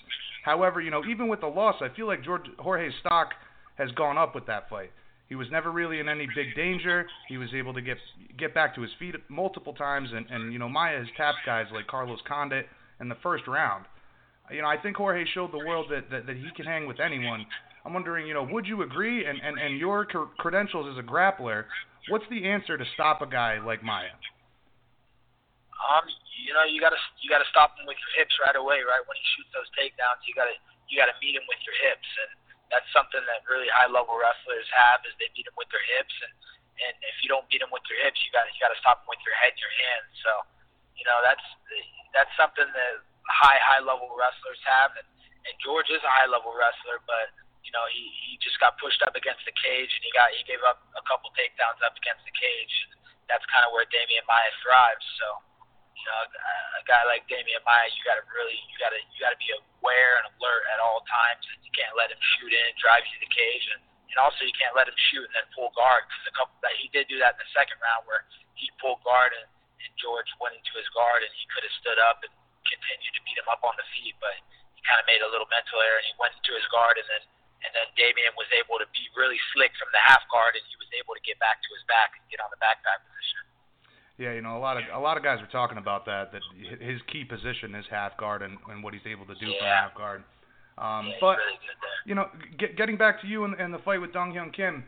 However, 0.45 0.79
you 0.79 0.89
know, 0.89 1.03
even 1.03 1.27
with 1.27 1.41
the 1.41 1.47
loss, 1.47 1.75
I 1.81 1.93
feel 1.95 2.07
like 2.07 2.23
George 2.23 2.45
Jorge's 2.57 2.93
stock 3.01 3.31
has 3.75 3.91
gone 3.91 4.17
up 4.17 4.33
with 4.33 4.45
that 4.47 4.69
fight. 4.69 4.91
He 5.27 5.35
was 5.35 5.47
never 5.51 5.71
really 5.71 5.99
in 5.99 6.07
any 6.07 6.27
big 6.33 6.55
danger. 6.55 7.07
He 7.27 7.37
was 7.37 7.49
able 7.53 7.73
to 7.73 7.81
get 7.81 7.97
get 8.37 8.53
back 8.53 8.75
to 8.75 8.81
his 8.81 8.91
feet 8.99 9.15
multiple 9.27 9.73
times, 9.73 10.09
and 10.13 10.25
and 10.29 10.53
you 10.53 10.59
know 10.59 10.69
Maia 10.69 10.99
has 10.99 11.07
tapped 11.17 11.39
guys 11.45 11.65
like 11.73 11.87
Carlos 11.87 12.19
Condit 12.27 12.67
in 13.01 13.09
the 13.09 13.17
first 13.21 13.47
round. 13.47 13.85
You 14.49 14.61
know 14.61 14.67
I 14.67 14.77
think 14.77 14.95
Jorge 14.95 15.25
showed 15.33 15.51
the 15.51 15.57
world 15.57 15.87
that 15.89 16.09
that, 16.11 16.25
that 16.27 16.37
he 16.37 16.47
can 16.55 16.65
hang 16.65 16.87
with 16.87 16.99
anyone. 16.99 17.45
I'm 17.85 17.93
wondering, 17.93 18.25
you 18.25 18.33
know, 18.33 18.43
would 18.49 18.65
you 18.65 18.81
agree? 18.81 19.25
And 19.25 19.37
and 19.39 19.61
and 19.61 19.77
your 19.77 20.05
credentials 20.41 20.89
as 20.89 20.97
a 20.97 21.05
grappler, 21.05 21.69
what's 22.09 22.25
the 22.33 22.49
answer 22.49 22.77
to 22.77 22.85
stop 22.97 23.21
a 23.21 23.29
guy 23.29 23.61
like 23.61 23.85
Maia? 23.85 24.17
Um, 25.85 26.01
you 26.41 26.49
know, 26.57 26.65
you 26.65 26.81
gotta 26.81 26.97
you 27.21 27.29
gotta 27.29 27.45
stop 27.53 27.77
him 27.77 27.85
with 27.85 28.01
your 28.01 28.13
hips 28.17 28.33
right 28.41 28.57
away, 28.57 28.81
right? 28.81 29.05
When 29.05 29.13
he 29.13 29.25
shoots 29.37 29.53
those 29.53 29.69
takedowns, 29.77 30.25
you 30.25 30.33
gotta 30.33 30.57
you 30.89 30.97
gotta 30.97 31.13
meet 31.21 31.37
him 31.37 31.45
with 31.45 31.61
your 31.61 31.77
hips, 31.77 32.09
and 32.25 32.33
that's 32.73 32.89
something 32.89 33.21
that 33.21 33.45
really 33.45 33.69
high 33.69 33.89
level 33.89 34.17
wrestlers 34.17 34.65
have 34.73 35.05
is 35.05 35.13
they 35.21 35.29
beat 35.37 35.45
them 35.45 35.57
with 35.57 35.69
their 35.69 35.83
hips 35.97 36.13
and 36.25 36.33
and 36.75 36.93
if 37.07 37.15
you 37.23 37.31
don't 37.31 37.47
beat 37.47 37.63
them 37.63 37.71
with 37.71 37.85
your 37.87 38.01
hips 38.03 38.19
you 38.25 38.33
gotta 38.33 38.49
you 38.51 38.59
got 38.59 38.73
to 38.73 38.79
stop 38.81 38.99
them 38.99 39.07
with 39.07 39.21
your 39.23 39.37
head 39.37 39.53
and 39.55 39.61
your 39.61 39.75
hands 39.85 40.11
so 40.25 40.31
you 40.97 41.05
know 41.05 41.17
that's 41.21 41.45
that's 42.11 42.33
something 42.35 42.67
that 42.73 42.93
high 43.29 43.59
high 43.61 43.83
level 43.83 44.11
wrestlers 44.17 44.59
have 44.65 44.91
and 44.97 45.07
and 45.45 45.53
George 45.61 45.87
is 45.93 46.01
a 46.01 46.11
high 46.11 46.27
level 46.27 46.51
wrestler 46.51 46.99
but 47.05 47.29
you 47.65 47.73
know 47.73 47.83
he 47.89 48.05
he 48.29 48.37
just 48.39 48.61
got 48.61 48.77
pushed 48.77 49.01
up 49.03 49.17
against 49.17 49.41
the 49.43 49.55
cage 49.57 49.89
and 49.89 50.03
he 50.05 50.11
got 50.13 50.29
he 50.31 50.45
gave 50.45 50.61
up 50.63 50.85
a 50.95 51.03
couple 51.09 51.33
takedowns 51.33 51.81
up 51.81 51.97
against 51.97 52.21
the 52.23 52.35
cage 52.37 52.75
that's 53.25 53.43
kind 53.49 53.65
of 53.65 53.73
where 53.73 53.89
Demian 53.89 54.23
Maia 54.29 54.53
thrives 54.61 55.03
so 55.17 55.41
you 56.05 56.13
know, 56.13 56.21
a 56.77 56.83
guy 56.85 57.01
like 57.09 57.25
Demian 57.25 57.65
Maia, 57.65 57.89
you 57.89 58.05
got 58.05 58.21
to 58.21 58.25
really, 58.29 58.53
you 58.69 58.77
got 58.77 58.93
to, 58.93 59.01
you 59.09 59.17
got 59.17 59.33
to 59.33 59.41
be 59.41 59.49
aware 59.49 60.21
and 60.21 60.29
alert 60.37 60.63
at 60.69 60.77
all 60.77 61.01
times. 61.09 61.41
You 61.65 61.73
can't 61.73 61.97
let 61.97 62.13
him 62.13 62.21
shoot 62.37 62.53
in, 62.53 62.67
drive 62.77 63.01
you 63.09 63.17
to 63.17 63.21
the 63.25 63.33
cage, 63.33 63.65
and, 63.73 63.81
and 64.13 64.17
also 64.21 64.45
you 64.45 64.53
can't 64.53 64.77
let 64.77 64.85
him 64.85 64.93
shoot 65.09 65.25
and 65.25 65.33
then 65.33 65.47
pull 65.57 65.73
guard 65.73 66.05
because 66.05 66.29
a 66.29 66.35
couple 66.37 66.53
that 66.61 66.77
he 66.77 66.93
did 66.93 67.09
do 67.09 67.17
that 67.25 67.33
in 67.33 67.41
the 67.41 67.51
second 67.57 67.81
round 67.81 68.05
where 68.05 68.21
he 68.53 68.69
pulled 68.77 69.01
guard 69.01 69.33
and, 69.33 69.49
and 69.81 69.91
George 69.97 70.29
went 70.37 70.53
into 70.53 70.77
his 70.77 70.85
guard 70.93 71.25
and 71.25 71.33
he 71.33 71.49
could 71.49 71.65
have 71.65 71.75
stood 71.81 71.97
up 71.97 72.21
and 72.21 72.31
continued 72.69 73.17
to 73.17 73.21
beat 73.25 73.41
him 73.41 73.49
up 73.49 73.65
on 73.65 73.73
the 73.73 73.87
feet, 73.97 74.13
but 74.21 74.37
he 74.77 74.85
kind 74.85 75.01
of 75.01 75.09
made 75.09 75.25
a 75.25 75.29
little 75.33 75.49
mental 75.49 75.81
error 75.81 75.97
and 75.97 76.05
he 76.05 76.13
went 76.21 76.37
into 76.37 76.53
his 76.53 76.69
guard 76.69 77.01
and 77.01 77.07
then 77.09 77.23
and 77.63 77.71
then 77.71 77.87
Demian 77.95 78.33
was 78.35 78.49
able 78.55 78.77
to 78.81 78.87
be 78.91 79.03
really 79.15 79.39
slick 79.55 79.71
from 79.79 79.89
the 79.95 80.01
half 80.01 80.23
guard 80.27 80.57
and 80.57 80.63
he 80.67 80.75
was 80.75 80.89
able 80.97 81.15
to 81.15 81.23
get 81.23 81.39
back 81.39 81.63
to 81.63 81.69
his 81.71 81.83
back 81.87 82.17
and 82.17 82.23
get 82.27 82.43
on 82.43 82.49
the 82.51 82.59
backpack 82.59 83.01
position. 83.05 83.41
Yeah, 84.17 84.31
you 84.31 84.41
know, 84.41 84.55
a 84.55 84.63
lot 84.63 84.77
of 84.77 84.83
a 84.93 84.99
lot 84.99 85.17
of 85.17 85.23
guys 85.23 85.43
are 85.43 85.51
talking 85.51 85.77
about 85.77 86.05
that. 86.05 86.31
That 86.31 86.41
his 86.79 87.01
key 87.11 87.25
position 87.27 87.75
is 87.75 87.83
half 87.91 88.15
guard 88.15 88.41
and, 88.41 88.57
and 88.71 88.79
what 88.83 88.93
he's 88.93 89.03
able 89.03 89.25
to 89.27 89.35
do 89.35 89.47
yeah. 89.47 89.59
from 89.59 89.67
half 89.67 89.93
guard. 89.95 90.23
Um, 90.77 91.07
yeah, 91.07 91.19
but 91.19 91.35
really 91.37 91.59
you 92.05 92.15
know, 92.15 92.27
get, 92.57 92.77
getting 92.77 92.97
back 92.97 93.21
to 93.21 93.27
you 93.27 93.43
and, 93.43 93.55
and 93.59 93.73
the 93.73 93.79
fight 93.79 93.99
with 93.99 94.13
Dong 94.13 94.33
Hyun 94.33 94.53
Kim, 94.53 94.83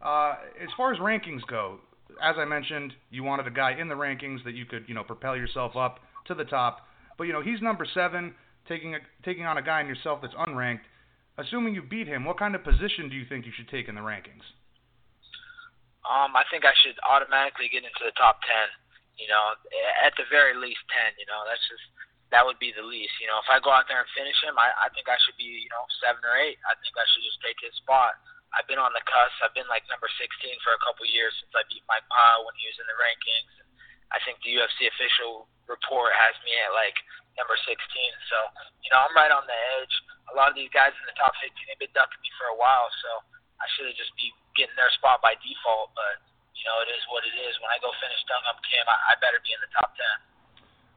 uh, 0.00 0.34
as 0.62 0.68
far 0.76 0.92
as 0.92 0.98
rankings 0.98 1.46
go, 1.48 1.78
as 2.22 2.36
I 2.38 2.44
mentioned, 2.44 2.92
you 3.10 3.22
wanted 3.22 3.46
a 3.46 3.50
guy 3.50 3.76
in 3.78 3.88
the 3.88 3.94
rankings 3.94 4.42
that 4.44 4.54
you 4.54 4.64
could 4.64 4.84
you 4.88 4.94
know 4.94 5.04
propel 5.04 5.36
yourself 5.36 5.76
up 5.76 6.00
to 6.26 6.34
the 6.34 6.44
top. 6.44 6.86
But 7.18 7.24
you 7.24 7.32
know, 7.32 7.42
he's 7.42 7.60
number 7.62 7.86
seven, 7.94 8.34
taking 8.68 8.94
a, 8.94 8.98
taking 9.24 9.46
on 9.46 9.58
a 9.58 9.62
guy 9.62 9.80
in 9.80 9.86
yourself 9.86 10.20
that's 10.22 10.34
unranked. 10.34 10.80
Assuming 11.40 11.72
you 11.72 11.80
beat 11.80 12.06
him, 12.06 12.28
what 12.28 12.36
kind 12.36 12.52
of 12.54 12.60
position 12.60 13.08
do 13.08 13.16
you 13.16 13.24
think 13.24 13.48
you 13.48 13.52
should 13.56 13.68
take 13.72 13.88
in 13.88 13.96
the 13.96 14.04
rankings? 14.04 14.44
Um, 16.04 16.36
I 16.36 16.44
think 16.52 16.66
I 16.68 16.74
should 16.84 16.98
automatically 17.06 17.72
get 17.72 17.86
into 17.86 18.04
the 18.04 18.12
top 18.18 18.42
ten. 18.44 18.68
You 19.16 19.28
know, 19.28 19.56
at 20.02 20.12
the 20.20 20.28
very 20.28 20.52
least 20.52 20.82
ten. 20.92 21.14
You 21.16 21.24
know, 21.30 21.40
that's 21.48 21.62
just 21.70 21.84
that 22.32 22.44
would 22.44 22.60
be 22.60 22.72
the 22.76 22.84
least. 22.84 23.16
You 23.20 23.32
know, 23.32 23.40
if 23.40 23.48
I 23.48 23.60
go 23.64 23.72
out 23.72 23.88
there 23.88 24.00
and 24.00 24.10
finish 24.16 24.36
him, 24.44 24.56
I, 24.60 24.72
I 24.76 24.88
think 24.92 25.08
I 25.08 25.16
should 25.24 25.36
be 25.40 25.48
you 25.48 25.72
know 25.72 25.84
seven 26.04 26.20
or 26.20 26.36
eight. 26.36 26.60
I 26.68 26.76
think 26.84 26.92
I 26.96 27.06
should 27.08 27.24
just 27.24 27.40
take 27.40 27.56
his 27.64 27.72
spot. 27.80 28.16
I've 28.52 28.68
been 28.68 28.80
on 28.80 28.92
the 28.92 29.00
cusp. 29.08 29.36
I've 29.40 29.56
been 29.56 29.68
like 29.72 29.84
number 29.88 30.12
16 30.12 30.28
for 30.60 30.76
a 30.76 30.80
couple 30.84 31.08
years 31.08 31.32
since 31.40 31.52
I 31.56 31.64
beat 31.72 31.80
Mike 31.88 32.04
Pyle 32.12 32.44
when 32.44 32.52
he 32.60 32.68
was 32.68 32.76
in 32.76 32.84
the 32.84 32.98
rankings. 33.00 33.52
I 34.12 34.20
think 34.28 34.44
the 34.44 34.60
UFC 34.60 34.92
official 34.92 35.48
report 35.70 36.14
has 36.14 36.34
me 36.42 36.52
at 36.62 36.72
like 36.74 36.96
number 37.38 37.56
16. 37.56 37.72
So, 38.28 38.38
you 38.84 38.90
know, 38.92 39.00
I'm 39.00 39.14
right 39.16 39.32
on 39.32 39.44
the 39.48 39.58
edge. 39.80 39.94
A 40.30 40.34
lot 40.36 40.48
of 40.48 40.56
these 40.56 40.70
guys 40.72 40.92
in 40.92 41.04
the 41.08 41.16
top 41.16 41.32
15, 41.40 41.52
they've 41.68 41.80
been 41.80 41.92
ducking 41.96 42.20
me 42.22 42.30
for 42.36 42.52
a 42.52 42.56
while. 42.56 42.88
So 43.02 43.10
I 43.60 43.66
should 43.74 43.88
have 43.88 43.98
just 43.98 44.12
be 44.14 44.32
getting 44.54 44.76
their 44.76 44.92
spot 44.96 45.24
by 45.24 45.36
default. 45.40 45.92
But 45.96 46.22
you 46.62 46.64
know, 46.70 46.78
it 46.84 46.90
is 46.94 47.02
what 47.10 47.26
it 47.26 47.34
is. 47.34 47.58
When 47.58 47.74
I 47.74 47.78
go 47.82 47.90
finish 47.98 48.20
Dong 48.30 48.42
Hyun 48.46 48.58
Kim, 48.62 48.86
I, 48.86 48.96
I 49.10 49.12
better 49.18 49.42
be 49.42 49.50
in 49.50 49.60
the 49.64 49.72
top 49.74 49.90
10. 49.98 50.32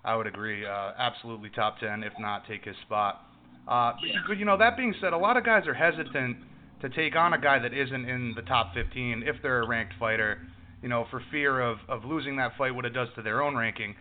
I 0.06 0.14
would 0.14 0.28
agree. 0.28 0.62
Uh, 0.62 0.94
absolutely 0.98 1.50
top 1.50 1.80
10, 1.82 2.04
if 2.06 2.14
not 2.22 2.46
take 2.46 2.64
his 2.64 2.78
spot. 2.86 3.26
Uh, 3.68 3.98
but, 3.98 4.30
but, 4.30 4.38
you 4.38 4.46
know, 4.46 4.58
that 4.58 4.78
being 4.78 4.94
said, 5.02 5.14
a 5.14 5.18
lot 5.18 5.38
of 5.38 5.44
guys 5.44 5.66
are 5.66 5.74
hesitant 5.74 6.38
to 6.82 6.90
take 6.90 7.16
on 7.16 7.34
a 7.34 7.42
guy 7.42 7.58
that 7.58 7.74
isn't 7.74 8.06
in 8.06 8.34
the 8.36 8.44
top 8.44 8.74
15 8.76 9.24
if 9.26 9.38
they're 9.42 9.64
a 9.64 9.68
ranked 9.68 9.94
fighter, 9.98 10.38
you 10.84 10.90
know, 10.90 11.08
for 11.10 11.24
fear 11.32 11.60
of, 11.60 11.80
of 11.90 12.06
losing 12.06 12.38
that 12.38 12.52
fight, 12.58 12.76
what 12.76 12.86
it 12.86 12.94
does 12.94 13.08
to 13.16 13.24
their 13.24 13.42
own 13.42 13.56
ranking. 13.56 13.96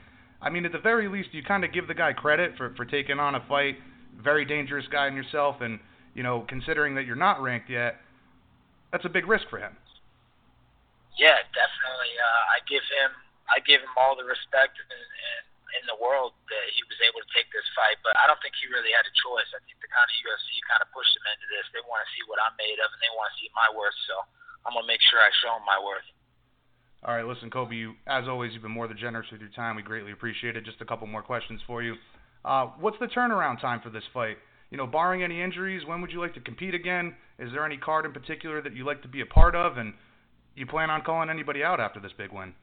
I 0.44 0.52
mean, 0.52 0.68
at 0.68 0.76
the 0.76 0.84
very 0.84 1.08
least, 1.08 1.32
you 1.32 1.40
kind 1.40 1.64
of 1.64 1.72
give 1.72 1.88
the 1.88 1.96
guy 1.96 2.12
credit 2.12 2.52
for 2.60 2.76
for 2.76 2.84
taking 2.84 3.16
on 3.16 3.34
a 3.34 3.42
fight, 3.48 3.80
very 4.20 4.44
dangerous 4.44 4.84
guy 4.92 5.08
in 5.08 5.16
yourself, 5.16 5.64
and 5.64 5.80
you 6.12 6.22
know, 6.22 6.44
considering 6.46 6.94
that 7.00 7.08
you're 7.08 7.16
not 7.16 7.40
ranked 7.40 7.72
yet, 7.72 7.96
that's 8.92 9.08
a 9.08 9.10
big 9.10 9.24
risk 9.26 9.48
for 9.48 9.56
him. 9.56 9.72
Yeah, 11.16 11.40
definitely. 11.56 12.12
Uh, 12.20 12.42
I 12.52 12.58
give 12.68 12.84
him 12.84 13.10
I 13.48 13.56
give 13.64 13.80
him 13.80 13.94
all 13.96 14.12
the 14.20 14.28
respect 14.28 14.76
in, 14.76 14.88
in, 14.92 15.40
in 15.80 15.84
the 15.88 15.96
world 15.96 16.36
that 16.52 16.66
he 16.76 16.84
was 16.92 17.00
able 17.00 17.24
to 17.24 17.30
take 17.32 17.48
this 17.48 17.64
fight, 17.72 17.96
but 18.04 18.12
I 18.20 18.28
don't 18.28 18.38
think 18.44 18.52
he 18.60 18.68
really 18.68 18.92
had 18.92 19.08
a 19.08 19.14
choice. 19.16 19.48
I 19.56 19.64
think 19.64 19.80
the 19.80 19.88
kind 19.88 20.04
of 20.04 20.14
UFC 20.28 20.60
kind 20.68 20.84
of 20.84 20.92
pushed 20.92 21.16
him 21.16 21.24
into 21.24 21.48
this. 21.56 21.64
They 21.72 21.84
want 21.88 22.04
to 22.04 22.10
see 22.12 22.24
what 22.28 22.36
I'm 22.44 22.52
made 22.60 22.76
of, 22.84 22.92
and 22.92 23.00
they 23.00 23.12
want 23.16 23.32
to 23.32 23.36
see 23.40 23.48
my 23.56 23.72
worth. 23.72 23.96
So 24.04 24.20
I'm 24.68 24.76
gonna 24.76 24.84
make 24.84 25.00
sure 25.08 25.24
I 25.24 25.32
show 25.40 25.56
him 25.56 25.64
my 25.64 25.80
worth. 25.80 26.04
All 27.04 27.14
right, 27.14 27.26
listen, 27.26 27.50
Colby, 27.50 27.76
You, 27.76 27.94
as 28.06 28.24
always, 28.26 28.52
you've 28.52 28.62
been 28.62 28.70
more 28.70 28.88
than 28.88 28.96
generous 28.96 29.26
with 29.30 29.40
your 29.40 29.50
time. 29.50 29.76
We 29.76 29.82
greatly 29.82 30.12
appreciate 30.12 30.56
it. 30.56 30.64
Just 30.64 30.80
a 30.80 30.86
couple 30.86 31.06
more 31.06 31.22
questions 31.22 31.60
for 31.66 31.82
you. 31.82 31.96
Uh, 32.44 32.66
what's 32.80 32.98
the 32.98 33.06
turnaround 33.06 33.60
time 33.60 33.80
for 33.82 33.90
this 33.90 34.04
fight? 34.12 34.36
You 34.70 34.78
know, 34.78 34.86
barring 34.86 35.22
any 35.22 35.42
injuries, 35.42 35.82
when 35.86 36.00
would 36.00 36.10
you 36.10 36.20
like 36.20 36.34
to 36.34 36.40
compete 36.40 36.74
again? 36.74 37.14
Is 37.38 37.52
there 37.52 37.64
any 37.64 37.76
card 37.76 38.06
in 38.06 38.12
particular 38.12 38.62
that 38.62 38.74
you 38.74 38.86
like 38.86 39.02
to 39.02 39.08
be 39.08 39.20
a 39.20 39.26
part 39.26 39.54
of, 39.54 39.76
and 39.76 39.92
you 40.54 40.66
plan 40.66 40.88
on 40.88 41.02
calling 41.02 41.28
anybody 41.28 41.62
out 41.62 41.78
after 41.78 42.00
this 42.00 42.12
big 42.16 42.32
win? 42.32 42.54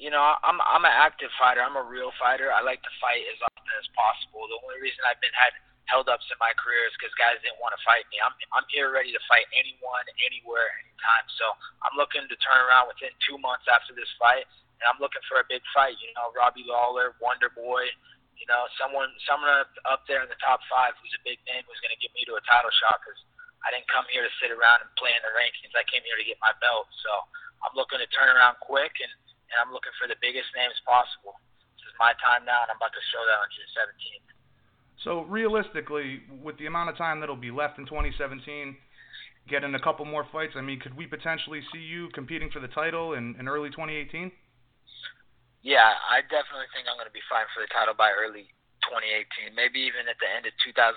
you 0.00 0.08
know, 0.08 0.24
I'm 0.40 0.56
I'm 0.64 0.88
an 0.88 0.96
active 0.96 1.28
fighter. 1.36 1.60
I'm 1.60 1.76
a 1.76 1.84
real 1.84 2.08
fighter. 2.16 2.48
I 2.48 2.64
like 2.64 2.80
to 2.80 2.92
fight 3.04 3.20
as 3.28 3.38
often 3.44 3.68
as 3.76 3.86
possible. 3.92 4.48
The 4.48 4.56
only 4.64 4.80
reason 4.80 5.04
I've 5.04 5.20
been 5.20 5.36
had 5.36 5.52
held 5.90 6.06
ups 6.06 6.24
in 6.30 6.38
my 6.38 6.54
career 6.54 6.86
is 6.86 6.94
because 6.94 7.10
guys 7.18 7.42
didn't 7.42 7.58
want 7.58 7.74
to 7.74 7.82
fight 7.82 8.06
me. 8.14 8.22
I'm 8.22 8.30
I'm 8.54 8.66
here 8.70 8.94
ready 8.94 9.10
to 9.10 9.22
fight 9.26 9.50
anyone, 9.58 10.06
anywhere, 10.22 10.70
anytime. 10.86 11.26
So 11.34 11.50
I'm 11.82 11.98
looking 11.98 12.22
to 12.30 12.36
turn 12.38 12.62
around 12.70 12.86
within 12.86 13.10
two 13.26 13.36
months 13.42 13.66
after 13.66 13.90
this 13.92 14.08
fight, 14.16 14.46
and 14.78 14.86
I'm 14.86 15.02
looking 15.02 15.20
for 15.26 15.42
a 15.42 15.46
big 15.50 15.60
fight. 15.74 15.98
You 15.98 16.14
know, 16.14 16.30
Robbie 16.30 16.64
Lawler, 16.64 17.18
Wonder 17.18 17.50
Boy. 17.50 17.90
You 18.38 18.46
know, 18.46 18.70
someone 18.78 19.10
someone 19.26 19.50
up, 19.50 19.68
up 19.84 20.02
there 20.06 20.22
in 20.22 20.30
the 20.30 20.38
top 20.38 20.62
five 20.70 20.94
who's 21.02 21.12
a 21.18 21.22
big 21.26 21.42
name 21.50 21.66
who's 21.66 21.82
going 21.82 21.92
to 21.92 22.00
get 22.00 22.14
me 22.14 22.24
to 22.30 22.38
a 22.38 22.42
title 22.46 22.72
shot 22.80 23.02
because 23.02 23.20
I 23.66 23.74
didn't 23.74 23.90
come 23.90 24.06
here 24.08 24.24
to 24.24 24.32
sit 24.40 24.54
around 24.54 24.86
and 24.86 24.88
play 24.96 25.12
in 25.12 25.20
the 25.20 25.34
rankings. 25.36 25.74
I 25.76 25.84
came 25.90 26.00
here 26.06 26.16
to 26.16 26.24
get 26.24 26.40
my 26.40 26.54
belt. 26.62 26.88
So 27.04 27.12
I'm 27.60 27.76
looking 27.76 28.00
to 28.00 28.08
turn 28.14 28.32
around 28.32 28.56
quick 28.64 28.96
and 29.02 29.12
and 29.50 29.58
I'm 29.58 29.74
looking 29.74 29.94
for 29.98 30.06
the 30.06 30.18
biggest 30.22 30.46
names 30.54 30.78
possible. 30.86 31.34
This 31.74 31.90
is 31.90 31.96
my 31.98 32.14
time 32.22 32.46
now, 32.46 32.62
and 32.62 32.70
I'm 32.70 32.78
about 32.78 32.94
to 32.94 33.04
show 33.10 33.18
that 33.26 33.38
on 33.42 33.50
June 33.50 33.70
17th. 33.74 34.39
So 35.04 35.24
realistically, 35.24 36.20
with 36.42 36.58
the 36.58 36.66
amount 36.66 36.90
of 36.90 36.96
time 36.96 37.20
that'll 37.20 37.36
be 37.36 37.50
left 37.50 37.78
in 37.78 37.86
2017, 37.86 38.76
getting 39.48 39.74
a 39.74 39.80
couple 39.80 40.04
more 40.04 40.26
fights, 40.30 40.52
I 40.56 40.60
mean, 40.60 40.78
could 40.78 40.96
we 40.96 41.06
potentially 41.06 41.62
see 41.72 41.80
you 41.80 42.08
competing 42.12 42.50
for 42.50 42.60
the 42.60 42.68
title 42.68 43.14
in, 43.14 43.34
in 43.40 43.48
early 43.48 43.70
2018? 43.70 44.30
Yeah, 45.64 45.92
I 46.08 46.20
definitely 46.24 46.68
think 46.72 46.88
I'm 46.88 46.96
going 46.96 47.08
to 47.08 47.16
be 47.16 47.24
fighting 47.28 47.52
for 47.52 47.60
the 47.64 47.72
title 47.72 47.92
by 47.96 48.12
early 48.12 48.48
2018, 48.88 49.52
maybe 49.52 49.80
even 49.84 50.08
at 50.08 50.16
the 50.20 50.28
end 50.28 50.48
of 50.48 50.56
2017 50.64 50.88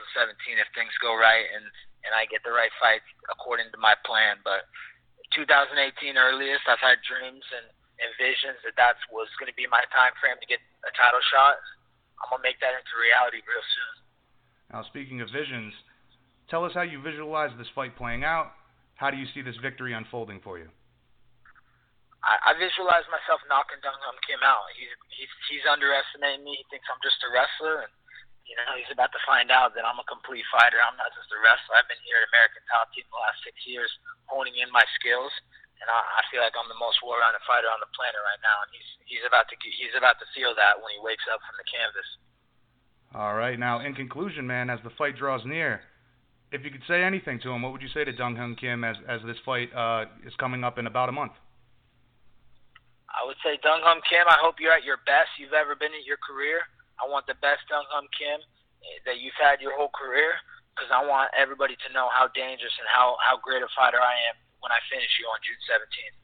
if 0.56 0.68
things 0.72 0.92
go 1.04 1.16
right 1.16 1.48
and 1.52 1.68
and 2.04 2.12
I 2.12 2.28
get 2.28 2.44
the 2.44 2.52
right 2.52 2.72
fights 2.84 3.08
according 3.32 3.72
to 3.72 3.80
my 3.80 3.96
plan. 4.04 4.44
But 4.44 4.68
2018 5.36 6.20
earliest, 6.20 6.68
I've 6.68 6.84
had 6.84 7.00
dreams 7.04 7.44
and 7.56 7.68
and 8.04 8.10
visions 8.20 8.60
that 8.68 8.76
that 8.76 9.00
was 9.14 9.32
going 9.40 9.48
to 9.48 9.56
be 9.56 9.70
my 9.70 9.84
time 9.94 10.12
frame 10.20 10.36
to 10.36 10.48
get 10.50 10.60
a 10.84 10.92
title 10.96 11.24
shot. 11.32 11.60
I'm 12.24 12.32
gonna 12.32 12.48
make 12.48 12.64
that 12.64 12.72
into 12.72 12.96
reality 12.96 13.44
real 13.44 13.62
soon. 13.62 13.94
Now, 14.72 14.82
speaking 14.88 15.20
of 15.20 15.28
visions, 15.30 15.76
tell 16.48 16.64
us 16.64 16.72
how 16.72 16.88
you 16.88 17.04
visualize 17.04 17.52
this 17.60 17.70
fight 17.76 18.00
playing 18.00 18.24
out. 18.24 18.56
How 18.96 19.12
do 19.12 19.20
you 19.20 19.28
see 19.36 19.44
this 19.44 19.60
victory 19.60 19.92
unfolding 19.92 20.40
for 20.40 20.56
you? 20.56 20.72
I, 22.24 22.56
I 22.56 22.58
visualize 22.58 23.04
myself 23.12 23.44
knocking 23.52 23.84
Dong 23.84 24.00
Hyun 24.00 24.16
Kim 24.24 24.40
out. 24.40 24.64
He's 24.80 24.92
he's 25.12 25.32
he's 25.52 25.66
underestimating 25.68 26.48
me. 26.48 26.56
He 26.56 26.66
thinks 26.72 26.88
I'm 26.88 27.04
just 27.04 27.20
a 27.28 27.30
wrestler, 27.36 27.84
and 27.84 27.92
you 28.48 28.56
know 28.56 28.80
he's 28.80 28.88
about 28.96 29.12
to 29.12 29.22
find 29.28 29.52
out 29.52 29.76
that 29.76 29.84
I'm 29.84 30.00
a 30.00 30.08
complete 30.08 30.48
fighter. 30.48 30.80
I'm 30.80 30.96
not 30.96 31.12
just 31.12 31.28
a 31.36 31.40
wrestler. 31.44 31.76
I've 31.76 31.92
been 31.92 32.00
here 32.08 32.24
at 32.24 32.32
American 32.32 32.64
Top 32.72 32.88
Team 32.96 33.04
the 33.12 33.20
last 33.20 33.44
six 33.44 33.60
years, 33.68 33.92
honing 34.32 34.56
in 34.64 34.72
my 34.72 34.88
skills 34.96 35.36
and 35.84 35.92
I, 35.92 36.00
I 36.00 36.24
feel 36.32 36.40
like 36.40 36.56
I'm 36.56 36.72
the 36.72 36.80
most 36.80 37.04
well-rounded 37.04 37.44
fighter 37.44 37.68
on 37.68 37.84
the 37.84 37.92
planet 37.92 38.24
right 38.24 38.40
now, 38.40 38.64
and 38.64 38.72
he's 38.72 38.90
he's 39.04 39.26
about 39.28 39.52
to 39.52 39.56
he's 39.60 39.92
about 40.00 40.16
to 40.24 40.28
feel 40.32 40.56
that 40.56 40.80
when 40.80 40.96
he 40.96 41.00
wakes 41.04 41.28
up 41.28 41.44
from 41.44 41.60
the 41.60 41.68
canvas. 41.68 42.08
All 43.12 43.36
right, 43.36 43.60
now 43.60 43.84
in 43.84 43.92
conclusion, 43.92 44.48
man, 44.48 44.72
as 44.72 44.80
the 44.88 44.96
fight 44.96 45.20
draws 45.20 45.44
near, 45.44 45.84
if 46.56 46.64
you 46.64 46.72
could 46.72 46.88
say 46.88 47.04
anything 47.04 47.44
to 47.44 47.52
him, 47.52 47.62
what 47.62 47.76
would 47.76 47.84
you 47.84 47.92
say 47.92 48.08
to 48.08 48.16
Dong 48.16 48.40
Hyun 48.40 48.56
Kim 48.56 48.88
as 48.88 48.96
as 49.12 49.20
this 49.28 49.38
fight 49.44 49.76
uh, 49.76 50.08
is 50.24 50.32
coming 50.40 50.64
up 50.64 50.80
in 50.80 50.88
about 50.88 51.12
a 51.12 51.16
month? 51.16 51.36
I 53.12 53.28
would 53.28 53.38
say 53.44 53.60
Dong 53.60 53.84
Hyun 53.84 54.00
Kim, 54.08 54.24
I 54.26 54.40
hope 54.40 54.64
you're 54.64 54.74
at 54.74 54.88
your 54.88 55.04
best 55.04 55.36
you've 55.36 55.54
ever 55.54 55.76
been 55.76 55.92
in 55.92 56.08
your 56.08 56.18
career. 56.24 56.64
I 56.96 57.06
want 57.12 57.28
the 57.28 57.36
best 57.44 57.68
Dong 57.68 57.84
Hyun 57.92 58.08
Kim 58.16 58.40
that 59.04 59.20
you've 59.20 59.36
had 59.36 59.60
your 59.60 59.76
whole 59.76 59.92
career 59.92 60.40
because 60.72 60.90
I 60.96 61.04
want 61.04 61.30
everybody 61.36 61.76
to 61.76 61.90
know 61.92 62.08
how 62.10 62.32
dangerous 62.32 62.74
and 62.80 62.88
how 62.88 63.20
how 63.20 63.36
great 63.36 63.60
a 63.62 63.70
fighter 63.76 64.00
I 64.00 64.16
am 64.32 64.43
when 64.64 64.72
I 64.72 64.80
finish 64.88 65.12
you 65.20 65.28
on 65.28 65.40
June 65.44 65.60
17th. 65.68 66.18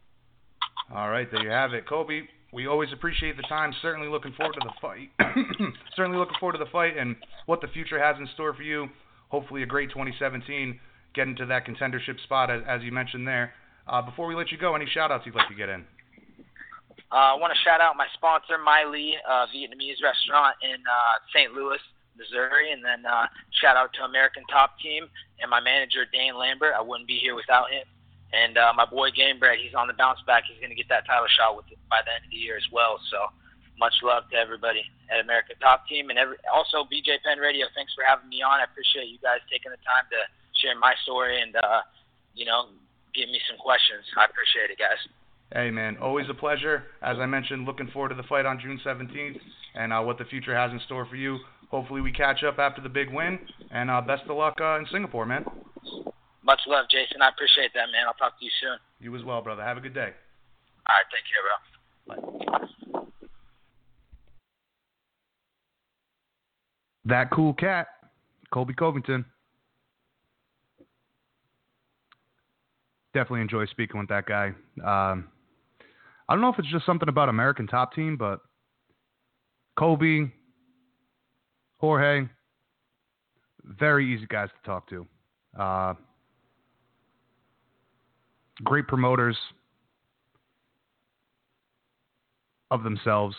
All 0.96 1.12
right, 1.12 1.28
there 1.30 1.44
you 1.44 1.52
have 1.52 1.74
it, 1.74 1.88
Colby. 1.88 2.28
We 2.52 2.66
always 2.66 2.90
appreciate 2.92 3.38
the 3.38 3.44
time. 3.44 3.74
Certainly 3.82 4.08
looking 4.08 4.34
forward 4.34 4.56
to 4.56 4.66
the 4.66 4.74
fight. 4.82 5.12
Certainly 5.96 6.18
looking 6.18 6.40
forward 6.40 6.58
to 6.58 6.64
the 6.64 6.72
fight 6.72 6.98
and 6.98 7.16
what 7.46 7.62
the 7.62 7.68
future 7.68 8.02
has 8.02 8.16
in 8.18 8.28
store 8.34 8.56
for 8.56 8.64
you. 8.64 8.90
Hopefully, 9.30 9.62
a 9.62 9.68
great 9.68 9.90
2017. 9.92 10.80
Get 11.14 11.28
into 11.28 11.46
that 11.46 11.68
contendership 11.68 12.20
spot 12.24 12.50
as, 12.50 12.64
as 12.68 12.82
you 12.82 12.92
mentioned 12.92 13.28
there. 13.28 13.54
Uh, 13.88 14.02
before 14.02 14.26
we 14.26 14.34
let 14.34 14.52
you 14.52 14.58
go, 14.58 14.76
any 14.76 14.88
shout 14.88 15.12
outs 15.12 15.26
you'd 15.26 15.36
like 15.36 15.50
to 15.50 15.56
get 15.56 15.70
in? 15.70 15.86
Uh, 17.12 17.34
I 17.34 17.36
want 17.36 17.54
to 17.54 17.60
shout 17.66 17.82
out 17.82 17.98
my 17.98 18.06
sponsor, 18.14 18.58
My 18.58 18.86
Lee 18.86 19.18
uh, 19.28 19.46
Vietnamese 19.50 19.98
restaurant 20.02 20.56
in 20.62 20.78
uh, 20.78 21.18
St. 21.34 21.54
Louis, 21.54 21.82
Missouri, 22.18 22.72
and 22.72 22.86
then 22.86 23.02
uh, 23.06 23.26
shout 23.62 23.78
out 23.78 23.90
to 23.98 24.06
American 24.06 24.44
Top 24.50 24.78
Team 24.78 25.10
and 25.42 25.50
my 25.50 25.60
manager, 25.60 26.06
Dan 26.14 26.38
Lambert. 26.38 26.74
I 26.78 26.82
wouldn't 26.82 27.08
be 27.08 27.18
here 27.18 27.34
without 27.34 27.72
him. 27.72 27.86
And 28.30 28.58
uh, 28.58 28.74
my 28.78 28.86
boy 28.86 29.10
Gamebred, 29.10 29.58
he's 29.58 29.74
on 29.74 29.90
the 29.90 29.98
bounce 29.98 30.22
back. 30.30 30.46
He's 30.46 30.62
going 30.62 30.70
to 30.70 30.78
get 30.78 30.90
that 30.94 31.10
title 31.10 31.26
shot 31.34 31.58
with 31.58 31.66
it 31.74 31.82
by 31.90 32.06
the 32.06 32.14
end 32.14 32.26
of 32.26 32.32
the 32.32 32.38
year 32.38 32.58
as 32.58 32.68
well. 32.70 33.02
So 33.10 33.34
much 33.80 33.96
love 34.04 34.30
to 34.30 34.38
everybody 34.38 34.84
at 35.10 35.24
American 35.24 35.58
Top 35.58 35.88
Team 35.88 36.12
and 36.12 36.20
every, 36.20 36.38
also 36.52 36.86
BJ 36.86 37.18
Penn 37.26 37.40
Radio. 37.40 37.66
Thanks 37.74 37.96
for 37.96 38.04
having 38.06 38.30
me 38.30 38.44
on. 38.44 38.60
I 38.62 38.70
appreciate 38.70 39.10
you 39.10 39.18
guys 39.24 39.42
taking 39.50 39.72
the 39.72 39.82
time 39.82 40.06
to 40.14 40.20
share 40.62 40.78
my 40.78 40.94
story 41.02 41.42
and 41.42 41.56
uh, 41.56 41.82
you 42.36 42.46
know 42.46 42.70
give 43.16 43.32
me 43.32 43.40
some 43.50 43.58
questions. 43.58 44.04
I 44.20 44.26
appreciate 44.28 44.70
it, 44.70 44.78
guys. 44.78 45.00
Hey 45.56 45.72
man, 45.72 45.98
always 45.98 46.30
a 46.30 46.38
pleasure. 46.38 46.84
As 47.02 47.18
I 47.18 47.26
mentioned, 47.26 47.66
looking 47.66 47.90
forward 47.90 48.10
to 48.10 48.16
the 48.16 48.28
fight 48.28 48.46
on 48.46 48.60
June 48.60 48.80
17th 48.86 49.40
and 49.74 49.92
uh, 49.92 50.02
what 50.02 50.20
the 50.20 50.26
future 50.26 50.56
has 50.56 50.72
in 50.72 50.80
store 50.86 51.08
for 51.08 51.16
you. 51.16 51.40
Hopefully 51.72 52.02
we 52.02 52.12
catch 52.12 52.44
up 52.44 52.60
after 52.60 52.82
the 52.82 52.90
big 52.90 53.12
win, 53.12 53.40
and 53.72 53.90
uh, 53.90 54.02
best 54.02 54.24
of 54.30 54.38
luck 54.38 54.58
uh, 54.60 54.78
in 54.78 54.86
Singapore, 54.92 55.26
man. 55.26 55.46
Much 56.44 56.62
love, 56.68 56.86
Jason. 56.90 57.22
I 57.22 57.30
appreciate 57.30 57.72
that, 57.74 57.88
man. 57.92 58.08
I'll 58.08 58.14
talk 58.14 58.40
to 58.40 58.46
you 58.46 58.52
soon. 58.62 58.78
You 59.00 59.16
as 59.16 59.24
well, 59.24 59.42
brother. 59.42 59.64
Have 59.64 59.78
a 59.78 59.82
good 59.82 59.94
day. 59.94 60.14
All 60.88 60.96
right, 60.96 61.06
take 61.12 61.26
care, 61.28 61.44
bro. 61.46 62.40
Bye. 62.50 62.60
That 67.06 67.32
cool 67.32 67.54
cat, 67.54 67.88
Colby 68.54 68.74
Covington. 68.74 69.26
Definitely 73.14 73.42
enjoy 73.42 73.66
speaking 73.66 74.00
with 74.00 74.10
that 74.10 74.26
guy. 74.28 74.54
Um, 74.86 75.28
I 76.28 76.34
don't 76.34 76.42
know 76.42 76.50
if 76.50 76.60
it's 76.60 76.72
just 76.72 76.86
something 76.86 77.10
about 77.10 77.30
American 77.30 77.66
Top 77.66 77.94
Team, 77.94 78.16
but 78.18 78.42
Colby, 79.78 80.32
Jorge, 81.80 82.28
very 83.64 84.14
easy 84.14 84.28
guys 84.28 84.50
to 84.50 84.68
talk 84.68 84.88
to. 84.90 85.08
Uh, 85.60 85.96
great 88.64 88.88
promoters 88.88 89.38
of 92.72 92.84
themselves. 92.84 93.36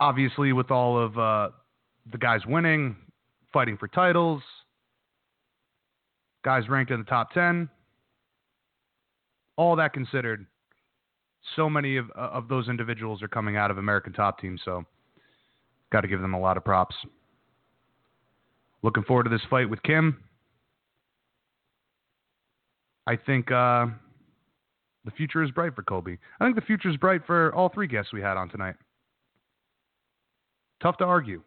Obviously, 0.00 0.52
with 0.52 0.70
all 0.70 0.98
of 0.98 1.18
uh, 1.18 1.48
the 2.12 2.18
guys 2.18 2.40
winning, 2.46 2.96
fighting 3.52 3.76
for 3.76 3.88
titles, 3.88 4.42
guys 6.44 6.68
ranked 6.68 6.90
in 6.90 7.00
the 7.00 7.06
top 7.06 7.32
10, 7.32 7.68
all 9.56 9.74
that 9.76 9.92
considered, 9.92 10.46
so 11.54 11.70
many 11.70 11.96
of, 11.96 12.10
of 12.10 12.48
those 12.48 12.68
individuals 12.68 13.22
are 13.22 13.28
coming 13.28 13.56
out 13.56 13.70
of 13.70 13.78
American 13.78 14.12
Top 14.12 14.38
Team, 14.38 14.58
so 14.64 14.84
got 15.90 16.02
to 16.02 16.08
give 16.08 16.20
them 16.20 16.34
a 16.34 16.40
lot 16.40 16.56
of 16.56 16.64
props. 16.64 16.94
Looking 18.82 19.04
forward 19.04 19.24
to 19.24 19.30
this 19.30 19.40
fight 19.48 19.70
with 19.70 19.82
Kim. 19.82 20.22
I 23.06 23.16
think 23.16 23.50
uh, 23.50 23.86
the 25.04 25.10
future 25.12 25.42
is 25.42 25.50
bright 25.50 25.74
for 25.74 25.82
Colby. 25.82 26.18
I 26.40 26.44
think 26.44 26.56
the 26.56 26.62
future 26.62 26.88
is 26.88 26.96
bright 26.96 27.22
for 27.26 27.54
all 27.54 27.68
three 27.68 27.86
guests 27.86 28.12
we 28.12 28.20
had 28.20 28.36
on 28.36 28.48
tonight. 28.48 28.74
Tough 30.82 30.96
to 30.98 31.04
argue. 31.04 31.42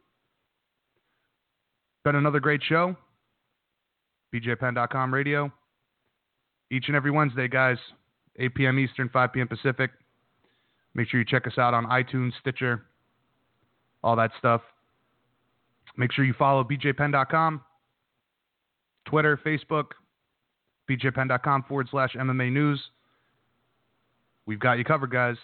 Been 2.05 2.15
another 2.15 2.39
great 2.39 2.61
show. 2.63 2.95
BJPenn.com 4.33 5.13
radio. 5.13 5.51
Each 6.71 6.85
and 6.87 6.95
every 6.95 7.11
Wednesday, 7.11 7.47
guys. 7.47 7.77
8 8.37 8.55
p.m. 8.55 8.79
Eastern, 8.79 9.09
5 9.09 9.33
p.m. 9.33 9.47
Pacific. 9.47 9.91
Make 10.93 11.09
sure 11.09 11.19
you 11.19 11.25
check 11.25 11.45
us 11.45 11.57
out 11.57 11.73
on 11.73 11.85
iTunes, 11.85 12.31
Stitcher, 12.39 12.85
all 14.03 14.15
that 14.15 14.31
stuff. 14.39 14.61
Make 15.97 16.11
sure 16.11 16.23
you 16.23 16.33
follow 16.33 16.63
bjpenn.com, 16.63 17.61
Twitter, 19.05 19.39
Facebook, 19.45 19.87
bjpenn.com 20.89 21.63
forward 21.67 21.87
slash 21.91 22.15
MMA 22.15 22.51
news. 22.51 22.81
We've 24.45 24.59
got 24.59 24.77
you 24.79 24.83
covered, 24.83 25.11
guys. 25.11 25.35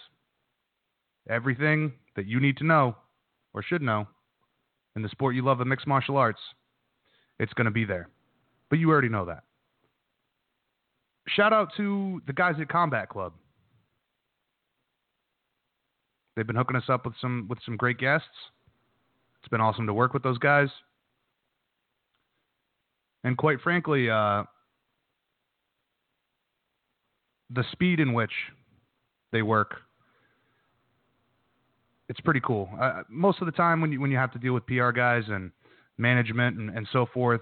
Everything 1.28 1.92
that 2.16 2.26
you 2.26 2.40
need 2.40 2.56
to 2.58 2.64
know 2.64 2.96
or 3.54 3.62
should 3.62 3.82
know 3.82 4.06
in 4.96 5.02
the 5.02 5.08
sport 5.08 5.34
you 5.34 5.44
love 5.44 5.60
of 5.60 5.66
mixed 5.66 5.86
martial 5.86 6.16
arts, 6.16 6.40
it's 7.38 7.52
going 7.52 7.66
to 7.66 7.70
be 7.70 7.84
there. 7.84 8.08
But 8.70 8.78
you 8.78 8.90
already 8.90 9.08
know 9.08 9.26
that. 9.26 9.44
Shout 11.28 11.52
out 11.52 11.68
to 11.76 12.20
the 12.26 12.32
guys 12.32 12.54
at 12.60 12.68
Combat 12.68 13.08
Club. 13.08 13.32
They've 16.34 16.46
been 16.46 16.56
hooking 16.56 16.76
us 16.76 16.88
up 16.88 17.06
with 17.06 17.14
some 17.20 17.46
with 17.48 17.58
some 17.64 17.76
great 17.76 17.98
guests. 17.98 18.28
It's 19.40 19.48
been 19.48 19.60
awesome 19.60 19.86
to 19.86 19.94
work 19.94 20.12
with 20.12 20.22
those 20.22 20.38
guys. 20.38 20.68
And 23.24 23.36
quite 23.36 23.60
frankly, 23.60 24.10
uh, 24.10 24.44
the 27.50 27.64
speed 27.72 28.00
in 28.00 28.12
which 28.12 28.32
they 29.32 29.42
work, 29.42 29.76
it's 32.08 32.20
pretty 32.20 32.40
cool. 32.40 32.68
Uh, 32.80 33.02
most 33.08 33.40
of 33.40 33.46
the 33.46 33.52
time, 33.52 33.80
when 33.80 33.92
you 33.92 34.00
when 34.00 34.10
you 34.10 34.16
have 34.16 34.32
to 34.32 34.38
deal 34.38 34.52
with 34.52 34.66
PR 34.66 34.90
guys 34.90 35.24
and 35.28 35.50
management 35.98 36.58
and, 36.58 36.70
and 36.76 36.86
so 36.92 37.06
forth, 37.12 37.40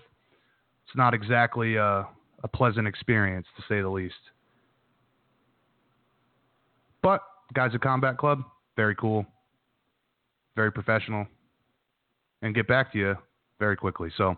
it's 0.87 0.97
not 0.97 1.15
exactly 1.15 1.77
a, 1.77 2.07
a 2.43 2.49
pleasant 2.49 2.87
experience 2.87 3.47
to 3.57 3.63
say 3.69 3.81
the 3.81 3.89
least. 3.89 4.15
But 7.03 7.21
guys 7.53 7.73
at 7.75 7.83
Combat 7.83 8.17
Club, 8.17 8.43
very 8.77 8.95
cool, 8.95 9.27
very 10.57 10.73
professional, 10.73 11.27
and 12.41 12.55
get 12.55 12.67
back 12.67 12.93
to 12.93 12.99
you 12.99 13.15
very 13.59 13.77
quickly. 13.77 14.11
So, 14.17 14.37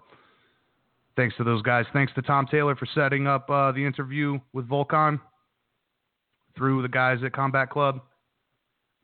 thanks 1.14 1.36
to 1.36 1.44
those 1.44 1.62
guys. 1.62 1.86
Thanks 1.93 2.12
to 2.14 2.22
Tom 2.22 2.48
Taylor 2.51 2.74
for 2.74 2.86
setting 2.94 3.28
up 3.28 3.48
uh, 3.48 3.70
the 3.70 3.84
interview 3.84 4.40
with 4.52 4.68
Volkan 4.68 5.20
through 6.56 6.82
the 6.82 6.88
guys 6.88 7.18
at 7.24 7.32
Combat 7.32 7.70
Club. 7.70 8.00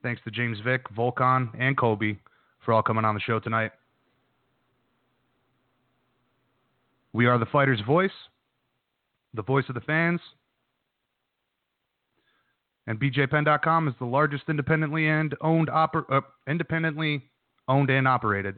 Thanks 0.03 0.21
to 0.25 0.31
James 0.31 0.59
Vick, 0.65 0.83
Volkan, 0.97 1.51
and 1.59 1.77
Colby 1.77 2.19
for 2.65 2.73
all 2.73 2.83
coming 2.83 3.05
on 3.05 3.15
the 3.15 3.21
show 3.21 3.39
tonight. 3.39 3.73
We 7.13 7.27
are 7.27 7.39
the 7.39 7.47
fighter's 7.47 7.81
voice, 7.87 8.11
the 9.35 9.43
voice 9.43 9.65
of 9.69 9.75
the 9.75 9.81
fans. 9.83 10.21
And 12.87 12.99
BJPenn.com 12.99 13.87
is 13.87 13.95
the 13.99 14.07
largest 14.07 14.45
independently 14.49 15.09
and 15.09 15.37
owned 15.41 15.69
oper- 15.69 16.05
uh, 16.11 16.23
independently 16.49 17.23
owned 17.69 17.91
and 17.91 18.09
operated 18.09 18.57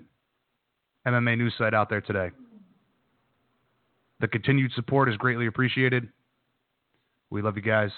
MMA 1.06 1.36
news 1.36 1.52
site 1.58 1.74
out 1.74 1.90
there 1.90 2.00
today. 2.00 2.30
The 4.20 4.28
continued 4.28 4.72
support 4.72 5.10
is 5.10 5.16
greatly 5.16 5.46
appreciated. 5.46 6.08
We 7.28 7.42
love 7.42 7.56
you 7.56 7.62
guys. 7.62 7.90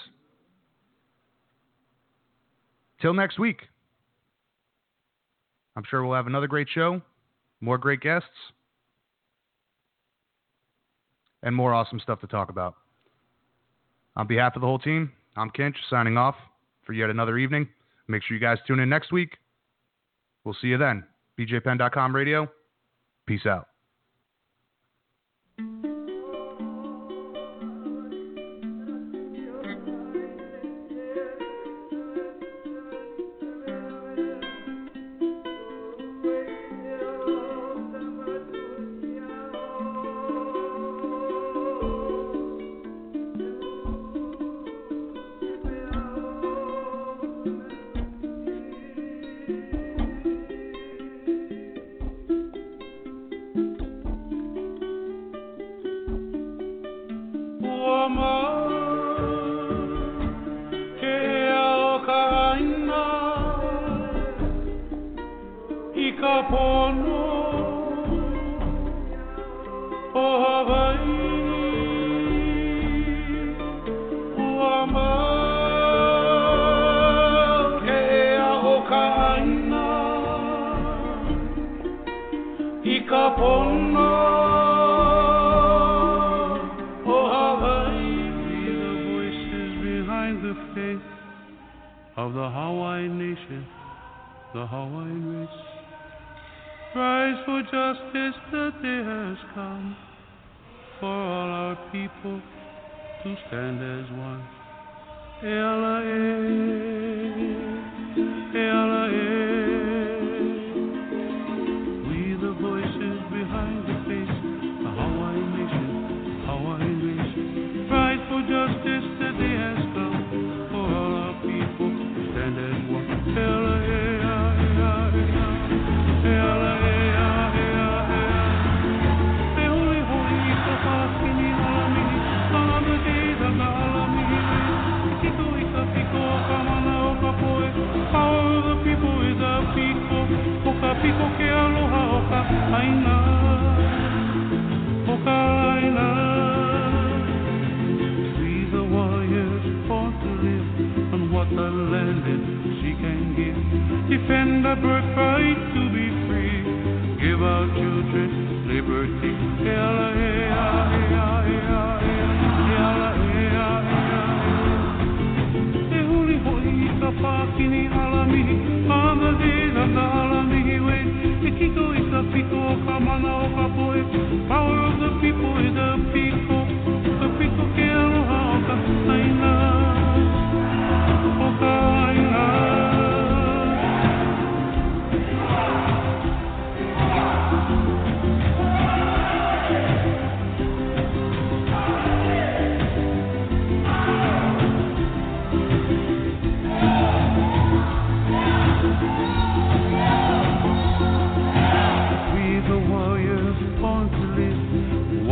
Till 3.01 3.13
next 3.13 3.39
week. 3.39 3.61
I'm 5.75 5.83
sure 5.87 6.03
we'll 6.03 6.15
have 6.15 6.27
another 6.27 6.47
great 6.47 6.67
show, 6.73 7.01
more 7.61 7.77
great 7.77 8.01
guests, 8.01 8.29
and 11.43 11.55
more 11.55 11.73
awesome 11.73 11.99
stuff 11.99 12.19
to 12.21 12.27
talk 12.27 12.49
about. 12.49 12.75
On 14.15 14.25
behalf 14.25 14.55
of 14.55 14.61
the 14.61 14.67
whole 14.67 14.79
team, 14.79 15.11
I'm 15.35 15.51
Kinch 15.51 15.75
signing 15.89 16.17
off 16.17 16.35
for 16.83 16.93
yet 16.93 17.11
another 17.11 17.37
evening. 17.37 17.69
Make 18.07 18.23
sure 18.23 18.35
you 18.35 18.41
guys 18.41 18.57
tune 18.65 18.79
in 18.79 18.89
next 18.89 19.11
week. 19.11 19.37
We'll 20.43 20.55
see 20.59 20.67
you 20.67 20.77
then. 20.77 21.03
BJPenn.com 21.37 22.15
radio. 22.15 22.49
Peace 23.27 23.45
out. 23.45 23.67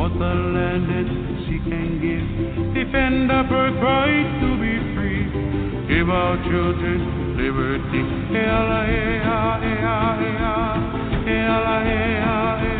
Abandon, 0.06 1.46
seek 1.48 1.66
and 1.66 1.66
sea 1.66 1.70
can 1.70 1.90
give. 1.98 2.28
Defend 2.76 3.32
our 3.32 3.44
birthright 3.44 4.30
to 4.42 4.50
be 4.62 4.74
free. 4.94 5.26
Give 5.88 6.10
our 6.10 6.38
children 6.46 7.38
liberty. 7.38 8.04
Ela, 8.38 8.86
ea, 8.86 9.18
ea, 9.26 9.98
ea. 10.30 10.46
Ela, 11.26 11.78
ea, 11.86 12.22
ea, 12.22 12.70
ea. 12.70 12.75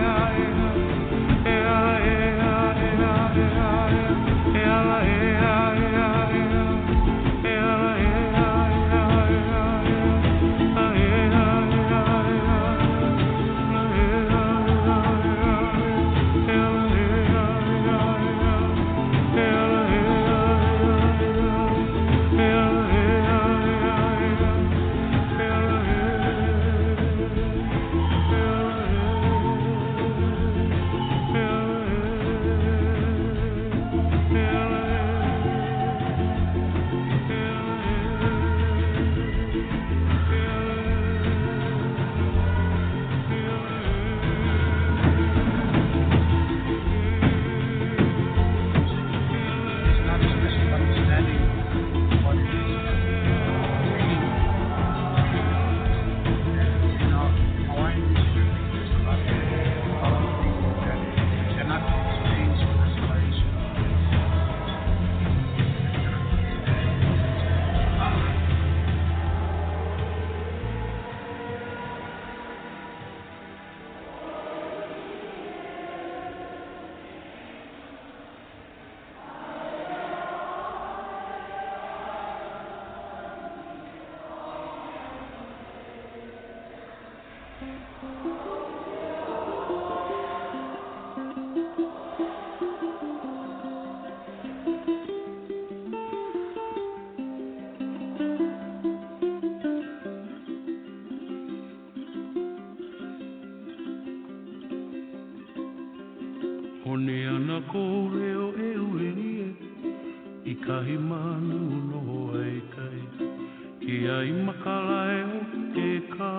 kalai 114.66 115.18
o 115.38 115.40
ke 115.76 115.90
ka 116.18 116.34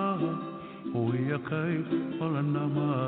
Hoi 0.91 1.21
a 1.37 1.39
kai 1.49 1.75
o 2.23 2.25
lana 2.33 2.63
maa 2.75 3.07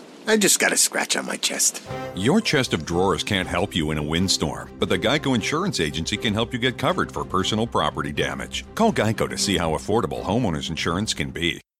I 0.27 0.37
just 0.37 0.59
got 0.59 0.73
a 0.73 0.77
scratch 0.77 1.15
on 1.15 1.25
my 1.25 1.37
chest. 1.37 1.81
Your 2.15 2.41
chest 2.41 2.73
of 2.73 2.85
drawers 2.85 3.23
can't 3.23 3.47
help 3.47 3.75
you 3.75 3.91
in 3.91 3.97
a 3.97 4.03
windstorm, 4.03 4.69
but 4.79 4.89
the 4.89 4.99
Geico 4.99 5.33
Insurance 5.35 5.79
Agency 5.79 6.17
can 6.17 6.33
help 6.33 6.51
you 6.51 6.59
get 6.59 6.77
covered 6.77 7.11
for 7.11 7.23
personal 7.23 7.67
property 7.67 8.11
damage. 8.11 8.65
Call 8.75 8.91
Geico 8.91 9.29
to 9.29 9.37
see 9.37 9.57
how 9.57 9.71
affordable 9.71 10.21
homeowners 10.23 10.69
insurance 10.69 11.13
can 11.13 11.31
be. 11.31 11.61